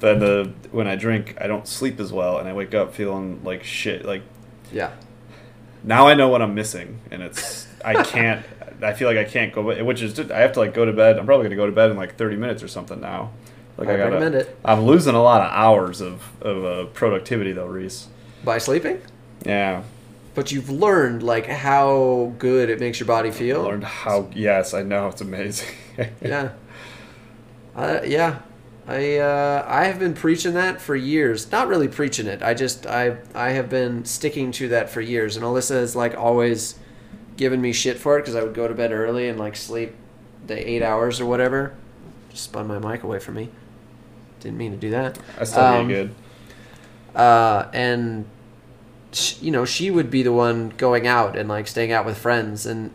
then 0.00 0.18
the 0.18 0.52
when 0.70 0.86
I 0.86 0.96
drink, 0.96 1.34
I 1.40 1.46
don't 1.46 1.66
sleep 1.66 1.98
as 1.98 2.12
well, 2.12 2.36
and 2.36 2.46
I 2.46 2.52
wake 2.52 2.74
up 2.74 2.92
feeling 2.94 3.42
like 3.42 3.64
shit. 3.64 4.04
Like 4.04 4.20
Yeah. 4.70 4.90
Now 5.86 6.06
I 6.08 6.14
know 6.14 6.28
what 6.28 6.42
I'm 6.42 6.54
missing, 6.54 7.00
and 7.10 7.22
it's 7.22 7.66
I 7.84 8.02
can't. 8.02 8.44
I 8.82 8.92
feel 8.92 9.08
like 9.08 9.16
I 9.16 9.24
can't 9.24 9.54
go, 9.54 9.82
which 9.84 10.02
is 10.02 10.18
I 10.30 10.40
have 10.40 10.52
to 10.52 10.60
like 10.60 10.74
go 10.74 10.84
to 10.84 10.92
bed. 10.92 11.18
I'm 11.18 11.24
probably 11.24 11.44
gonna 11.44 11.56
go 11.56 11.64
to 11.66 11.72
bed 11.72 11.90
in 11.90 11.96
like 11.96 12.16
30 12.16 12.36
minutes 12.36 12.62
or 12.62 12.68
something 12.68 13.00
now. 13.00 13.30
Like 13.78 13.88
I 13.88 13.94
I, 13.94 13.96
gotta, 13.96 14.10
recommend 14.10 14.34
it. 14.34 14.58
I'm 14.64 14.82
losing 14.82 15.14
a 15.14 15.22
lot 15.22 15.40
of 15.40 15.50
hours 15.50 16.00
of 16.02 16.22
of 16.42 16.64
uh, 16.64 16.84
productivity 16.92 17.52
though, 17.52 17.66
Reese. 17.66 18.08
By 18.44 18.58
sleeping? 18.58 19.00
Yeah, 19.44 19.82
But 20.34 20.50
you've 20.52 20.70
learned 20.70 21.22
like 21.22 21.46
how 21.46 22.34
good 22.38 22.68
it 22.70 22.80
makes 22.80 22.98
your 23.00 23.06
body 23.06 23.30
feel. 23.30 23.62
learned 23.62 23.84
how. 23.84 24.28
Yes, 24.34 24.74
I 24.74 24.82
know 24.82 25.08
it's 25.08 25.20
amazing. 25.20 25.68
Yeah. 26.20 26.50
Uh, 27.74 28.00
yeah. 28.04 28.40
I 28.88 29.16
uh, 29.18 29.64
I 29.66 29.84
have 29.86 29.98
been 29.98 30.14
preaching 30.14 30.54
that 30.54 30.80
for 30.80 30.94
years. 30.94 31.50
Not 31.50 31.66
really 31.68 31.88
preaching 31.88 32.26
it. 32.26 32.42
I 32.42 32.54
just 32.54 32.86
I 32.86 33.16
I 33.34 33.50
have 33.50 33.68
been 33.68 34.04
sticking 34.04 34.52
to 34.52 34.68
that 34.68 34.90
for 34.90 35.00
years. 35.00 35.36
And 35.36 35.44
Alyssa 35.44 35.70
has 35.76 35.96
like 35.96 36.16
always 36.16 36.76
given 37.36 37.60
me 37.60 37.72
shit 37.72 37.98
for 37.98 38.16
it 38.16 38.22
because 38.22 38.36
I 38.36 38.42
would 38.42 38.54
go 38.54 38.68
to 38.68 38.74
bed 38.74 38.92
early 38.92 39.28
and 39.28 39.38
like 39.38 39.56
sleep 39.56 39.94
the 40.46 40.70
eight 40.70 40.82
hours 40.82 41.20
or 41.20 41.26
whatever. 41.26 41.74
Just 42.30 42.44
spun 42.44 42.66
my 42.68 42.78
mic 42.78 43.02
away 43.02 43.18
from 43.18 43.34
me. 43.34 43.48
Didn't 44.40 44.58
mean 44.58 44.70
to 44.70 44.78
do 44.78 44.90
that. 44.90 45.18
I 45.40 45.44
still 45.44 45.62
Um, 45.64 45.88
good. 45.88 46.14
uh, 47.14 47.66
and 47.72 48.24
sh- 49.12 49.34
you 49.40 49.50
know 49.50 49.64
she 49.64 49.90
would 49.90 50.10
be 50.10 50.22
the 50.22 50.32
one 50.32 50.68
going 50.76 51.06
out 51.08 51.36
and 51.36 51.48
like 51.48 51.66
staying 51.66 51.90
out 51.90 52.06
with 52.06 52.16
friends 52.18 52.66
and 52.66 52.90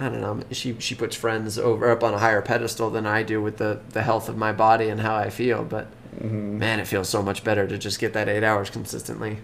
I 0.00 0.08
don't 0.10 0.20
know 0.20 0.40
she 0.50 0.76
she 0.78 0.94
puts 0.94 1.16
friends 1.16 1.58
over 1.58 1.90
up 1.90 2.04
on 2.04 2.12
a 2.14 2.18
higher 2.18 2.42
pedestal 2.42 2.90
than 2.90 3.06
I 3.06 3.22
do 3.22 3.40
with 3.40 3.56
the 3.56 3.80
the 3.90 4.02
health 4.02 4.28
of 4.28 4.36
my 4.36 4.52
body 4.52 4.88
and 4.88 5.00
how 5.00 5.14
I 5.16 5.30
feel 5.30 5.64
but 5.64 5.86
Mhm. 6.22 6.58
man 6.58 6.80
it 6.80 6.86
feels 6.86 7.08
so 7.08 7.22
much 7.22 7.44
better 7.44 7.66
to 7.66 7.76
just 7.78 7.98
get 7.98 8.12
that 8.14 8.28
8 8.28 8.42
hours 8.42 8.70
consistently 8.70 9.38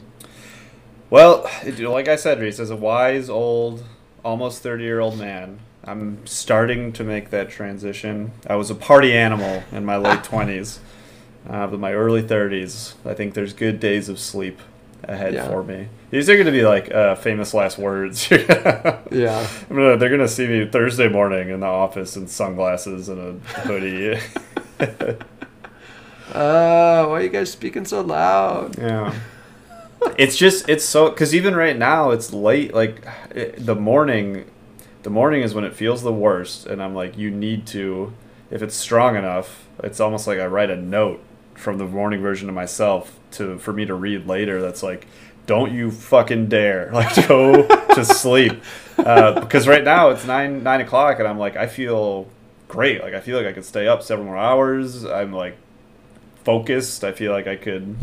Well, 1.10 1.46
like 1.78 2.08
I 2.08 2.16
said, 2.16 2.40
Reese, 2.40 2.58
as 2.58 2.70
a 2.70 2.76
wise 2.76 3.28
old, 3.28 3.84
almost 4.24 4.62
30 4.62 4.84
year 4.84 5.00
old 5.00 5.18
man, 5.18 5.58
I'm 5.84 6.26
starting 6.26 6.92
to 6.92 7.04
make 7.04 7.28
that 7.30 7.50
transition. 7.50 8.32
I 8.46 8.54
was 8.56 8.70
a 8.70 8.74
party 8.74 9.12
animal 9.12 9.62
in 9.72 9.84
my 9.84 9.98
late 9.98 10.22
20s, 10.30 10.78
uh, 11.50 11.66
but 11.66 11.78
my 11.78 11.92
early 11.92 12.22
30s, 12.22 12.94
I 13.04 13.12
think 13.12 13.34
there's 13.34 13.52
good 13.52 13.78
days 13.78 14.08
of 14.08 14.18
sleep 14.18 14.58
ahead 15.04 15.34
Yeah. 15.34 15.48
for 15.48 15.62
me. 15.64 15.88
These 16.10 16.28
are 16.30 16.34
going 16.34 16.46
to 16.46 16.52
be 16.52 16.62
like 16.64 16.90
uh, 16.92 17.14
famous 17.16 17.54
last 17.54 17.78
words. 17.78 18.30
yeah 18.30 19.46
I'm 19.70 19.76
gonna, 19.76 19.96
they're 19.96 20.08
going 20.08 20.20
to 20.20 20.28
see 20.28 20.46
me 20.46 20.66
Thursday 20.66 21.08
morning 21.08 21.48
in 21.50 21.60
the 21.60 21.66
office 21.66 22.16
in 22.16 22.26
sunglasses 22.28 23.08
and 23.08 23.42
a 23.56 23.60
hoodie. 23.60 24.18
uh 26.34 27.04
why 27.06 27.12
are 27.18 27.22
you 27.22 27.28
guys 27.28 27.50
speaking 27.52 27.84
so 27.84 28.00
loud 28.00 28.78
Yeah. 28.78 29.12
it's 30.16 30.36
just 30.36 30.66
it's 30.68 30.84
so 30.84 31.10
because 31.10 31.34
even 31.34 31.54
right 31.54 31.76
now 31.76 32.10
it's 32.10 32.32
late. 32.32 32.74
Like 32.74 33.04
it, 33.34 33.64
the 33.64 33.74
morning, 33.74 34.46
the 35.02 35.10
morning 35.10 35.42
is 35.42 35.54
when 35.54 35.64
it 35.64 35.74
feels 35.74 36.02
the 36.02 36.12
worst, 36.12 36.66
and 36.66 36.82
I'm 36.82 36.94
like, 36.94 37.16
you 37.16 37.30
need 37.30 37.66
to. 37.68 38.12
If 38.50 38.62
it's 38.62 38.74
strong 38.74 39.14
enough, 39.16 39.68
it's 39.82 40.00
almost 40.00 40.26
like 40.26 40.38
I 40.40 40.46
write 40.46 40.70
a 40.70 40.76
note 40.76 41.22
from 41.54 41.78
the 41.78 41.84
morning 41.86 42.20
version 42.20 42.48
of 42.48 42.54
myself 42.54 43.18
to 43.32 43.58
for 43.58 43.72
me 43.72 43.84
to 43.86 43.94
read 43.94 44.26
later. 44.26 44.60
That's 44.60 44.82
like, 44.82 45.06
don't 45.46 45.72
you 45.72 45.90
fucking 45.90 46.48
dare 46.48 46.90
like 46.92 47.28
go 47.28 47.66
to 47.94 48.04
sleep 48.04 48.62
uh, 48.98 49.40
because 49.40 49.66
right 49.66 49.84
now 49.84 50.10
it's 50.10 50.24
nine 50.24 50.62
nine 50.62 50.80
o'clock 50.80 51.18
and 51.18 51.26
I'm 51.26 51.38
like 51.38 51.56
I 51.56 51.66
feel 51.66 52.28
great. 52.68 53.02
Like 53.02 53.14
I 53.14 53.20
feel 53.20 53.36
like 53.36 53.46
I 53.46 53.52
could 53.52 53.64
stay 53.64 53.86
up 53.86 54.02
several 54.02 54.26
more 54.26 54.36
hours. 54.36 55.04
I'm 55.04 55.32
like 55.32 55.56
focused. 56.44 57.04
I 57.04 57.12
feel 57.12 57.32
like 57.32 57.46
I 57.46 57.56
could. 57.56 57.96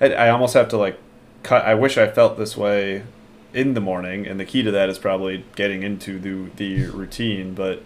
I, 0.00 0.12
I 0.12 0.30
almost 0.30 0.54
have 0.54 0.68
to 0.68 0.76
like 0.76 0.98
cut. 1.42 1.64
I 1.64 1.74
wish 1.74 1.96
I 1.96 2.08
felt 2.08 2.36
this 2.36 2.56
way 2.56 3.02
in 3.52 3.74
the 3.74 3.80
morning, 3.80 4.26
and 4.26 4.38
the 4.38 4.44
key 4.44 4.62
to 4.62 4.70
that 4.70 4.88
is 4.88 4.98
probably 4.98 5.44
getting 5.56 5.82
into 5.82 6.18
the 6.18 6.50
the 6.56 6.90
routine. 6.90 7.54
But 7.54 7.82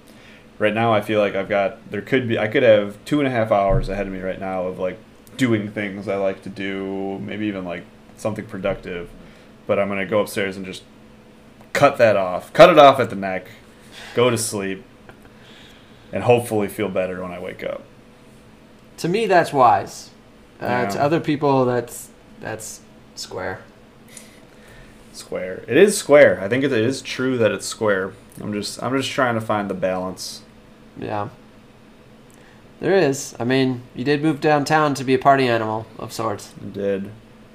right 0.58 0.74
now, 0.74 0.92
I 0.92 1.00
feel 1.00 1.20
like 1.20 1.34
I've 1.34 1.48
got. 1.48 1.90
There 1.90 2.02
could 2.02 2.28
be. 2.28 2.38
I 2.38 2.48
could 2.48 2.62
have 2.62 3.02
two 3.04 3.20
and 3.20 3.28
a 3.28 3.30
half 3.30 3.52
hours 3.52 3.88
ahead 3.88 4.06
of 4.06 4.12
me 4.12 4.20
right 4.20 4.40
now 4.40 4.64
of 4.64 4.78
like 4.78 4.98
doing 5.38 5.70
things 5.70 6.06
I 6.08 6.16
like 6.16 6.42
to 6.42 6.50
do. 6.50 7.18
Maybe 7.20 7.46
even 7.46 7.64
like 7.64 7.84
something 8.18 8.44
productive. 8.44 9.08
But 9.66 9.78
I'm 9.78 9.88
gonna 9.88 10.04
go 10.04 10.20
upstairs 10.20 10.56
and 10.58 10.66
just 10.66 10.82
cut 11.72 11.96
that 11.96 12.16
off. 12.16 12.52
Cut 12.52 12.68
it 12.68 12.78
off 12.78 13.00
at 13.00 13.08
the 13.08 13.16
neck. 13.16 13.48
Go 14.14 14.28
to 14.28 14.36
sleep. 14.36 14.84
And 16.12 16.24
hopefully 16.24 16.68
feel 16.68 16.88
better 16.88 17.22
when 17.22 17.32
I 17.32 17.38
wake 17.38 17.62
up. 17.64 17.82
to 18.98 19.08
me 19.08 19.26
that's 19.26 19.52
wise 19.52 20.10
uh, 20.60 20.86
to 20.86 21.00
other 21.00 21.20
people 21.20 21.64
that's 21.64 22.08
that's 22.40 22.80
square 23.14 23.60
Square. 25.12 25.64
It 25.66 25.76
is 25.76 25.96
square. 25.98 26.40
I 26.40 26.48
think 26.48 26.62
it 26.62 26.72
is 26.72 27.02
true 27.02 27.36
that 27.38 27.50
it's 27.50 27.66
square. 27.66 28.12
I'm 28.40 28.52
just 28.52 28.80
I'm 28.82 28.96
just 28.96 29.10
trying 29.10 29.34
to 29.34 29.40
find 29.40 29.68
the 29.68 29.74
balance. 29.74 30.42
yeah 30.96 31.28
there 32.80 32.94
is 32.94 33.34
I 33.38 33.44
mean 33.44 33.82
you 33.94 34.04
did 34.04 34.22
move 34.22 34.40
downtown 34.40 34.94
to 34.94 35.04
be 35.04 35.14
a 35.14 35.18
party 35.18 35.48
animal 35.48 35.86
of 35.98 36.12
sorts 36.12 36.52
I 36.60 36.66
did. 36.66 37.10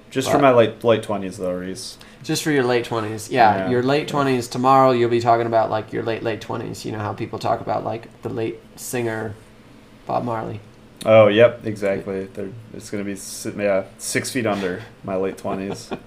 Just 0.10 0.30
for 0.30 0.38
my 0.38 0.52
late 0.52 0.84
late 0.84 1.02
twenties 1.02 1.38
though, 1.38 1.54
Reese. 1.54 1.98
Just 2.22 2.44
for 2.44 2.52
your 2.52 2.64
late 2.64 2.86
twenties, 2.86 3.32
yeah, 3.32 3.58
Yeah. 3.58 3.70
Your 3.72 3.82
late 3.82 4.08
twenties. 4.08 4.48
Tomorrow, 4.48 4.92
you'll 4.92 5.10
be 5.10 5.20
talking 5.20 5.48
about 5.48 5.72
like 5.72 5.92
your 5.92 6.04
late 6.04 6.22
late 6.22 6.40
twenties. 6.40 6.86
You 6.86 6.92
know 6.92 7.00
how 7.00 7.14
people 7.14 7.40
talk 7.40 7.62
about 7.62 7.84
like 7.84 8.22
the 8.22 8.30
late 8.30 8.60
singer, 8.76 9.34
Bob 10.06 10.24
Marley. 10.24 10.60
Oh, 11.06 11.28
yep, 11.28 11.66
exactly. 11.66 12.26
They're, 12.26 12.52
it's 12.74 12.92
gonna 12.92 13.04
be 13.04 13.18
yeah 13.62 13.86
six 13.98 14.30
feet 14.30 14.46
under 14.46 14.84
my 15.04 15.16
late 15.16 15.38
twenties. 15.38 15.90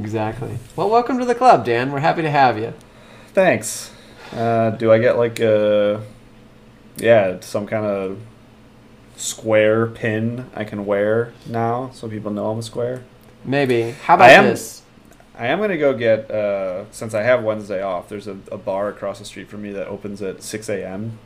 Exactly. 0.00 0.58
Well, 0.74 0.88
welcome 0.88 1.18
to 1.18 1.26
the 1.26 1.34
club, 1.34 1.66
Dan. 1.66 1.92
We're 1.92 2.00
happy 2.00 2.22
to 2.22 2.30
have 2.30 2.58
you. 2.58 2.72
Thanks. 3.34 3.90
Uh, 4.34 4.70
do 4.70 4.90
I 4.90 4.98
get 4.98 5.18
like 5.18 5.38
a 5.38 6.02
yeah 6.96 7.40
some 7.40 7.66
kind 7.66 7.84
of 7.84 8.18
square 9.22 9.86
pin 9.86 10.50
I 10.54 10.64
can 10.64 10.84
wear 10.84 11.32
now 11.46 11.90
so 11.94 12.08
people 12.08 12.30
know 12.32 12.50
I'm 12.50 12.58
a 12.58 12.62
square? 12.62 13.02
Maybe. 13.44 13.92
How 14.04 14.14
about 14.14 14.30
I 14.30 14.32
am- 14.32 14.44
this? 14.44 14.82
I 15.38 15.46
am 15.46 15.60
gonna 15.60 15.78
go 15.78 15.96
get 15.96 16.30
uh, 16.30 16.84
since 16.92 17.14
I 17.14 17.22
have 17.22 17.42
Wednesday 17.42 17.82
off. 17.82 18.08
There's 18.08 18.26
a, 18.28 18.36
a 18.52 18.58
bar 18.58 18.88
across 18.88 19.18
the 19.18 19.24
street 19.24 19.48
from 19.48 19.62
me 19.62 19.72
that 19.72 19.86
opens 19.86 20.20
at 20.20 20.42
six 20.42 20.68
a.m. 20.68 21.18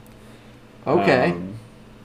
Okay, 0.86 1.30
Um, 1.32 1.58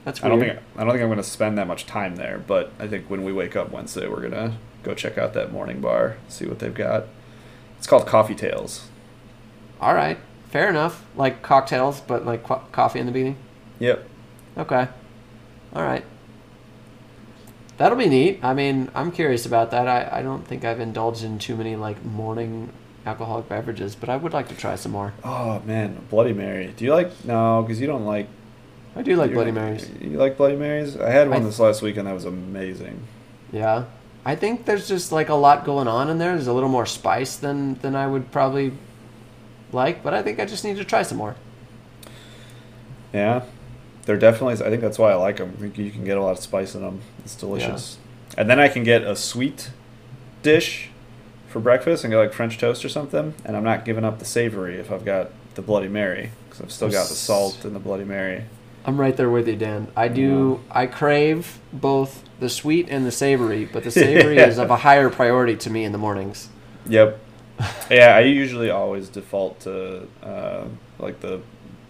that's 0.04 0.22
I 0.22 0.26
weird. 0.28 0.40
don't 0.40 0.48
think 0.48 0.60
I 0.76 0.80
don't 0.84 0.92
think 0.92 1.02
I'm 1.04 1.08
gonna 1.08 1.22
spend 1.22 1.56
that 1.58 1.68
much 1.68 1.86
time 1.86 2.16
there, 2.16 2.42
but 2.44 2.72
I 2.80 2.88
think 2.88 3.08
when 3.08 3.22
we 3.24 3.32
wake 3.32 3.54
up 3.54 3.70
Wednesday, 3.70 4.08
we're 4.08 4.20
gonna 4.20 4.56
go 4.82 4.94
check 4.94 5.16
out 5.16 5.32
that 5.34 5.52
morning 5.52 5.80
bar, 5.80 6.16
see 6.28 6.44
what 6.46 6.58
they've 6.58 6.74
got. 6.74 7.04
It's 7.78 7.86
called 7.86 8.06
Coffee 8.06 8.34
Tales. 8.34 8.88
All 9.80 9.94
right, 9.94 10.18
fair 10.50 10.68
enough. 10.68 11.04
Like 11.16 11.40
cocktails, 11.42 12.00
but 12.00 12.26
like 12.26 12.42
co- 12.42 12.62
coffee 12.72 12.98
in 12.98 13.06
the 13.06 13.12
beginning. 13.12 13.36
Yep. 13.78 14.08
Okay. 14.58 14.88
All 15.74 15.82
right. 15.82 16.04
That'll 17.78 17.98
be 17.98 18.08
neat. 18.08 18.40
I 18.42 18.54
mean, 18.54 18.90
I'm 18.94 19.10
curious 19.10 19.46
about 19.46 19.70
that. 19.70 19.88
I, 19.88 20.18
I 20.18 20.22
don't 20.22 20.46
think 20.46 20.64
I've 20.64 20.80
indulged 20.80 21.24
in 21.24 21.38
too 21.38 21.56
many 21.56 21.74
like 21.74 22.04
morning 22.04 22.72
alcoholic 23.06 23.48
beverages, 23.48 23.96
but 23.96 24.08
I 24.08 24.16
would 24.16 24.32
like 24.32 24.48
to 24.48 24.54
try 24.54 24.76
some 24.76 24.92
more. 24.92 25.14
Oh 25.24 25.60
man, 25.60 26.06
Bloody 26.10 26.32
Mary. 26.32 26.72
Do 26.76 26.84
you 26.84 26.92
like 26.92 27.24
no? 27.24 27.62
Because 27.62 27.80
you 27.80 27.86
don't 27.86 28.04
like. 28.04 28.28
I 28.94 29.02
do 29.02 29.16
like 29.16 29.32
Bloody 29.32 29.52
Marys. 29.52 29.88
You 30.00 30.18
like 30.18 30.36
Bloody 30.36 30.56
Marys? 30.56 30.96
I 30.98 31.10
had 31.10 31.28
one 31.30 31.42
I- 31.42 31.44
this 31.46 31.58
last 31.58 31.80
weekend 31.82 32.06
that 32.06 32.12
was 32.14 32.26
amazing. 32.26 33.02
Yeah. 33.50 33.84
I 34.24 34.36
think 34.36 34.66
there's 34.66 34.86
just 34.86 35.10
like 35.10 35.30
a 35.30 35.34
lot 35.34 35.64
going 35.64 35.88
on 35.88 36.08
in 36.08 36.18
there. 36.18 36.34
There's 36.34 36.46
a 36.46 36.52
little 36.52 36.68
more 36.68 36.86
spice 36.86 37.36
than 37.36 37.74
than 37.80 37.96
I 37.96 38.06
would 38.06 38.30
probably 38.30 38.72
like, 39.72 40.04
but 40.04 40.14
I 40.14 40.22
think 40.22 40.38
I 40.38 40.44
just 40.44 40.62
need 40.62 40.76
to 40.76 40.84
try 40.84 41.02
some 41.02 41.18
more. 41.18 41.34
Yeah, 43.12 43.42
they're 44.04 44.18
definitely. 44.18 44.54
I 44.64 44.70
think 44.70 44.82
that's 44.82 44.98
why 44.98 45.12
I 45.12 45.14
like 45.14 45.36
them. 45.36 45.72
You 45.76 45.90
can 45.90 46.04
get 46.04 46.16
a 46.16 46.22
lot 46.22 46.32
of 46.32 46.38
spice 46.38 46.74
in 46.74 46.82
them. 46.82 47.00
It's 47.24 47.34
delicious. 47.34 47.98
And 48.36 48.48
then 48.48 48.58
I 48.58 48.68
can 48.68 48.82
get 48.82 49.02
a 49.02 49.14
sweet 49.14 49.70
dish 50.42 50.90
for 51.48 51.60
breakfast 51.60 52.02
and 52.02 52.10
get 52.10 52.18
like 52.18 52.32
French 52.32 52.58
toast 52.58 52.84
or 52.84 52.88
something. 52.88 53.34
And 53.44 53.56
I'm 53.56 53.64
not 53.64 53.84
giving 53.84 54.04
up 54.04 54.18
the 54.18 54.24
savory 54.24 54.76
if 54.76 54.90
I've 54.90 55.04
got 55.04 55.30
the 55.54 55.62
Bloody 55.62 55.88
Mary 55.88 56.30
because 56.48 56.62
I've 56.62 56.72
still 56.72 56.90
got 56.90 57.08
the 57.08 57.14
salt 57.14 57.64
in 57.64 57.74
the 57.74 57.80
Bloody 57.80 58.04
Mary. 58.04 58.44
I'm 58.84 59.00
right 59.00 59.16
there 59.16 59.30
with 59.30 59.46
you, 59.46 59.56
Dan. 59.56 59.88
I 59.96 60.08
do. 60.08 60.60
I 60.70 60.86
crave 60.86 61.60
both 61.72 62.24
the 62.40 62.48
sweet 62.48 62.88
and 62.88 63.06
the 63.06 63.12
savory, 63.12 63.64
but 63.64 63.84
the 63.84 63.90
savory 63.92 64.38
is 64.38 64.58
of 64.58 64.70
a 64.70 64.78
higher 64.78 65.08
priority 65.08 65.56
to 65.58 65.70
me 65.70 65.84
in 65.84 65.92
the 65.92 65.98
mornings. 65.98 66.48
Yep. 66.86 67.18
yeah, 67.90 68.16
I 68.16 68.20
usually 68.20 68.70
always 68.70 69.08
default 69.08 69.60
to 69.60 70.08
uh, 70.22 70.64
like 70.98 71.20
the 71.20 71.40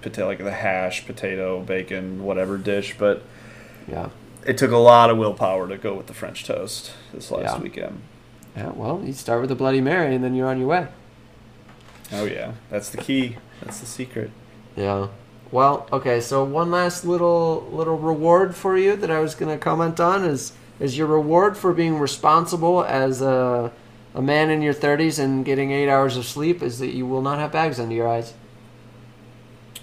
potato, 0.03 0.27
like 0.27 0.39
the 0.39 0.51
hash, 0.53 1.07
potato, 1.07 1.61
bacon, 1.61 2.25
whatever 2.25 2.59
dish. 2.59 2.95
But 2.99 3.23
Yeah. 3.89 4.09
it 4.45 4.59
took 4.59 4.71
a 4.73 4.77
lot 4.77 5.11
of 5.11 5.17
willpower 5.19 5.69
to 5.69 5.77
go 5.77 5.95
with 5.95 6.07
the 6.07 6.15
French 6.15 6.45
toast 6.45 6.93
this 7.15 7.31
last 7.31 7.57
Yeah. 7.57 7.63
weekend. 7.63 8.01
Yeah. 8.57 8.71
Well, 8.75 9.01
you 9.05 9.13
start 9.13 9.41
with 9.41 9.49
the 9.49 9.55
Bloody 9.57 9.81
Mary, 9.81 10.15
and 10.15 10.23
then 10.23 10.35
you're 10.35 10.49
on 10.49 10.59
your 10.59 10.69
way. 10.69 10.87
Oh 12.13 12.25
yeah, 12.25 12.53
that's 12.71 12.91
the 12.91 12.99
key. 12.99 13.37
That's 13.63 13.81
the 13.81 13.87
secret. 13.87 14.31
Yeah. 14.77 15.07
Well, 15.51 15.87
okay. 15.93 16.21
So 16.21 16.45
one 16.45 16.71
last 16.71 17.05
little 17.05 17.67
little 17.73 17.97
reward 17.97 18.55
for 18.55 18.77
you 18.77 18.97
that 18.97 19.11
I 19.11 19.21
was 19.21 19.35
going 19.35 19.51
to 19.51 19.59
comment 19.63 19.99
on 20.01 20.25
is 20.25 20.53
is 20.81 20.99
your 20.99 21.07
reward 21.07 21.57
for 21.57 21.73
being 21.73 21.99
responsible 21.99 22.85
as 22.85 23.23
a 23.23 23.71
a 24.15 24.21
man 24.21 24.51
in 24.51 24.61
your 24.61 24.75
30s 24.75 25.19
and 25.19 25.43
getting 25.43 25.71
eight 25.73 25.89
hours 25.89 26.19
of 26.19 26.27
sleep 26.27 26.63
is 26.63 26.79
that 26.81 26.89
you 26.93 27.07
will 27.07 27.23
not 27.23 27.39
have 27.39 27.51
bags 27.51 27.81
under 27.81 27.95
your 27.95 28.07
eyes. 28.09 28.35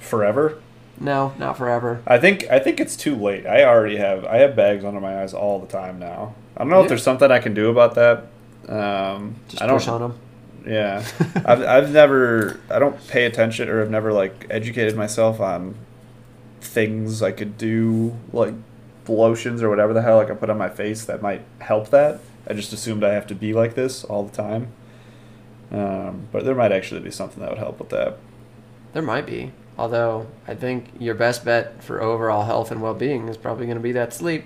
Forever. 0.09 0.59
No, 0.99 1.33
not 1.39 1.57
forever. 1.57 2.01
I 2.05 2.17
think 2.17 2.45
I 2.51 2.59
think 2.59 2.79
it's 2.79 2.97
too 2.97 3.15
late. 3.15 3.45
I 3.45 3.63
already 3.63 3.97
have 3.97 4.25
I 4.25 4.37
have 4.37 4.55
bags 4.55 4.83
under 4.83 4.99
my 4.99 5.21
eyes 5.21 5.33
all 5.33 5.59
the 5.59 5.67
time 5.67 5.97
now. 5.99 6.33
I 6.57 6.61
don't 6.61 6.69
know 6.69 6.77
Yeah. 6.77 6.83
if 6.83 6.89
there's 6.89 7.03
something 7.03 7.31
I 7.31 7.39
can 7.39 7.53
do 7.53 7.69
about 7.69 7.95
that. 7.95 8.25
Um, 8.67 9.35
Just 9.47 9.61
I 9.61 9.67
don't. 9.67 9.77
push 9.77 9.87
on 9.87 10.01
them. 10.01 10.19
Yeah, 10.67 11.05
I've 11.45 11.61
I've 11.61 11.91
never 11.91 12.59
I 12.69 12.79
don't 12.79 13.07
pay 13.07 13.25
attention 13.25 13.69
or 13.69 13.81
I've 13.81 13.89
never 13.89 14.11
like 14.11 14.45
educated 14.49 14.95
myself 14.97 15.39
on 15.39 15.75
things 16.59 17.21
I 17.23 17.31
could 17.31 17.57
do 17.57 18.17
like 18.33 18.53
lotions 19.07 19.63
or 19.63 19.69
whatever 19.69 19.93
the 19.93 20.01
hell 20.01 20.17
like 20.17 20.29
I 20.29 20.33
put 20.35 20.49
on 20.49 20.57
my 20.57 20.69
face 20.69 21.05
that 21.05 21.21
might 21.21 21.41
help 21.59 21.89
that. 21.91 22.19
I 22.47 22.53
just 22.53 22.73
assumed 22.73 23.03
I 23.05 23.13
have 23.13 23.25
to 23.27 23.35
be 23.35 23.53
like 23.53 23.75
this 23.75 24.03
all 24.03 24.23
the 24.23 24.35
time. 24.35 24.67
Um, 25.71 26.27
but 26.31 26.43
there 26.45 26.55
might 26.55 26.71
actually 26.71 26.99
be 26.99 27.11
something 27.11 27.39
that 27.41 27.49
would 27.49 27.59
help 27.59 27.79
with 27.79 27.89
that. 27.89 28.17
There 28.93 29.01
might 29.03 29.25
be. 29.25 29.51
Although 29.79 30.27
I 30.45 30.55
think 30.55 30.89
your 30.99 31.15
best 31.15 31.45
bet 31.45 31.81
for 31.81 32.01
overall 32.01 32.43
health 32.43 32.69
and 32.69 32.81
well-being 32.81 33.29
is 33.29 33.37
probably 33.37 33.65
going 33.65 33.77
to 33.77 33.81
be 33.83 33.93
that 33.93 34.13
sleep. 34.13 34.43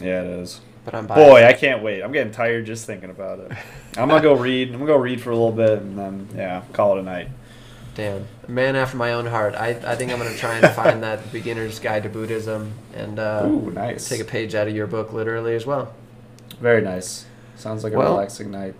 Yeah, 0.00 0.22
it 0.22 0.26
is. 0.28 0.62
But 0.86 0.94
I'm 0.94 1.06
biased. 1.06 1.28
Boy, 1.30 1.44
I 1.44 1.52
can't 1.52 1.82
wait. 1.82 2.02
I'm 2.02 2.10
getting 2.10 2.32
tired 2.32 2.64
just 2.64 2.86
thinking 2.86 3.10
about 3.10 3.38
it. 3.38 3.52
I'm 3.98 4.08
gonna 4.08 4.22
go 4.22 4.32
read. 4.48 4.68
I'm 4.68 4.74
gonna 4.80 4.86
go 4.86 4.96
read 4.96 5.20
for 5.20 5.30
a 5.30 5.34
little 5.36 5.52
bit 5.52 5.78
and 5.80 5.96
then 5.98 6.28
yeah, 6.34 6.62
call 6.72 6.96
it 6.96 7.00
a 7.00 7.02
night. 7.02 7.28
Dan, 7.94 8.26
a 8.48 8.50
man 8.50 8.74
after 8.74 8.96
my 8.96 9.12
own 9.12 9.26
heart. 9.26 9.54
I, 9.54 9.68
I 9.84 9.94
think 9.96 10.10
I'm 10.10 10.18
going 10.18 10.32
to 10.32 10.38
try 10.38 10.56
and 10.56 10.66
find 10.74 11.02
that 11.02 11.30
beginner's 11.32 11.78
guide 11.78 12.04
to 12.04 12.08
Buddhism 12.08 12.72
and 12.94 13.18
uh, 13.18 13.42
Ooh, 13.44 13.70
nice. 13.70 14.08
take 14.08 14.22
a 14.22 14.24
page 14.24 14.54
out 14.54 14.66
of 14.66 14.74
your 14.74 14.86
book 14.86 15.12
literally 15.12 15.54
as 15.54 15.66
well. 15.66 15.92
Very 16.58 16.80
nice. 16.80 17.26
Sounds 17.56 17.84
like 17.84 17.92
a 17.92 17.98
Well- 17.98 18.12
relaxing 18.14 18.50
night. 18.50 18.74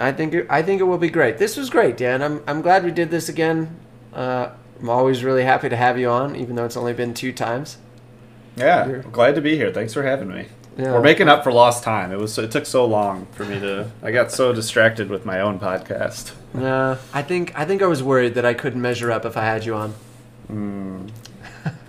I 0.00 0.12
think 0.12 0.32
it, 0.32 0.46
I 0.48 0.62
think 0.62 0.80
it 0.80 0.84
will 0.84 0.96
be 0.98 1.10
great. 1.10 1.36
This 1.36 1.56
was 1.58 1.68
great, 1.68 1.96
Dan. 1.98 2.22
I'm 2.22 2.42
I'm 2.46 2.62
glad 2.62 2.82
we 2.84 2.90
did 2.92 3.10
this 3.10 3.28
again. 3.28 3.76
Uh, 4.14 4.50
I'm 4.80 4.88
always 4.88 5.24
really 5.24 5.44
happy 5.44 5.68
to 5.68 5.76
have 5.76 5.98
you 5.98 6.08
on, 6.10 6.36
even 6.36 6.56
though 6.56 6.64
it's 6.64 6.76
only 6.76 6.92
been 6.92 7.14
two 7.14 7.32
times. 7.32 7.78
Yeah, 8.56 8.86
Here. 8.86 9.02
I'm 9.04 9.10
glad 9.10 9.34
to 9.34 9.40
be 9.40 9.56
here. 9.56 9.72
Thanks 9.72 9.92
for 9.92 10.02
having 10.02 10.28
me. 10.28 10.46
Yeah. 10.76 10.92
We're 10.92 11.02
making 11.02 11.28
up 11.28 11.42
for 11.42 11.52
lost 11.52 11.82
time. 11.82 12.12
It 12.12 12.18
was 12.18 12.36
it 12.36 12.50
took 12.50 12.66
so 12.66 12.84
long 12.84 13.26
for 13.32 13.44
me 13.44 13.58
to. 13.60 13.90
I 14.02 14.10
got 14.10 14.30
so 14.30 14.52
distracted 14.52 15.08
with 15.08 15.24
my 15.24 15.40
own 15.40 15.58
podcast. 15.58 16.32
Yeah, 16.58 16.98
I 17.14 17.22
think 17.22 17.58
I 17.58 17.64
think 17.64 17.82
I 17.82 17.86
was 17.86 18.02
worried 18.02 18.34
that 18.34 18.44
I 18.44 18.52
couldn't 18.52 18.80
measure 18.80 19.10
up 19.10 19.24
if 19.24 19.36
I 19.36 19.44
had 19.44 19.64
you 19.64 19.74
on. 19.74 19.94
Mm. 20.50 21.10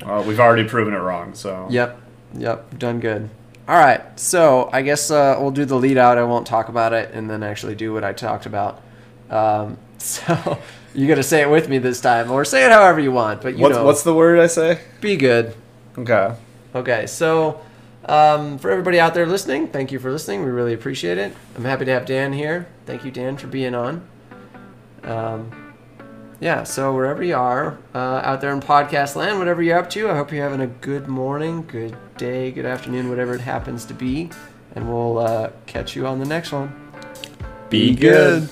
well, 0.05 0.23
we've 0.23 0.39
already 0.39 0.67
proven 0.67 0.93
it 0.93 0.99
wrong. 0.99 1.35
So 1.35 1.67
Yep, 1.69 2.01
yep, 2.37 2.79
done 2.79 2.99
good. 2.99 3.29
All 3.67 3.75
right, 3.77 4.17
so 4.17 4.69
I 4.71 4.81
guess 4.81 5.11
uh, 5.11 5.35
we'll 5.39 5.51
do 5.51 5.65
the 5.65 5.75
lead 5.75 5.97
out. 5.97 6.17
I 6.17 6.23
won't 6.23 6.47
talk 6.47 6.69
about 6.69 6.93
it, 6.93 7.11
and 7.13 7.29
then 7.29 7.43
actually 7.43 7.75
do 7.75 7.93
what 7.93 8.05
I 8.05 8.13
talked 8.13 8.45
about. 8.45 8.81
Um, 9.29 9.77
so 10.03 10.59
you 10.93 11.07
got 11.07 11.15
to 11.15 11.23
say 11.23 11.41
it 11.41 11.49
with 11.49 11.69
me 11.69 11.77
this 11.77 12.01
time, 12.01 12.31
or 12.31 12.45
say 12.45 12.65
it 12.65 12.71
however 12.71 12.99
you 12.99 13.11
want. 13.11 13.41
But 13.41 13.55
you 13.55 13.61
what's 13.61 13.75
know, 13.75 13.85
what's 13.85 14.03
the 14.03 14.13
word 14.13 14.39
I 14.39 14.47
say? 14.47 14.79
be 15.01 15.17
good. 15.17 15.55
Okay. 15.97 16.33
Okay, 16.75 17.07
so 17.07 17.61
um, 18.05 18.57
for 18.57 18.69
everybody 18.71 18.99
out 18.99 19.13
there 19.13 19.25
listening, 19.25 19.67
thank 19.67 19.91
you 19.91 19.99
for 19.99 20.11
listening. 20.11 20.43
We 20.43 20.51
really 20.51 20.73
appreciate 20.73 21.17
it. 21.17 21.33
I'm 21.55 21.65
happy 21.65 21.85
to 21.85 21.91
have 21.91 22.05
Dan 22.05 22.33
here. 22.33 22.67
Thank 22.85 23.03
you, 23.03 23.11
Dan, 23.11 23.37
for 23.37 23.47
being 23.47 23.75
on. 23.75 24.07
Um, 25.03 25.75
yeah, 26.39 26.63
so 26.63 26.93
wherever 26.93 27.23
you 27.23 27.35
are 27.35 27.77
uh, 27.95 28.21
out 28.23 28.41
there 28.41 28.53
in 28.53 28.59
podcast 28.59 29.15
land, 29.15 29.39
whatever 29.39 29.63
you're 29.63 29.79
up 29.79 29.89
to, 29.91 30.09
I 30.09 30.15
hope 30.15 30.31
you're 30.31 30.43
having 30.43 30.61
a 30.61 30.67
good 30.67 31.07
morning, 31.07 31.65
good 31.65 31.97
day, 32.17 32.51
good 32.51 32.65
afternoon, 32.65 33.09
whatever 33.09 33.33
it 33.33 33.41
happens 33.41 33.85
to 33.85 33.93
be. 33.93 34.29
And 34.75 34.87
we'll 34.87 35.17
uh, 35.17 35.49
catch 35.65 35.95
you 35.95 36.05
on 36.05 36.19
the 36.19 36.25
next 36.25 36.51
one. 36.51 36.91
Be 37.69 37.95
good. 37.95 38.49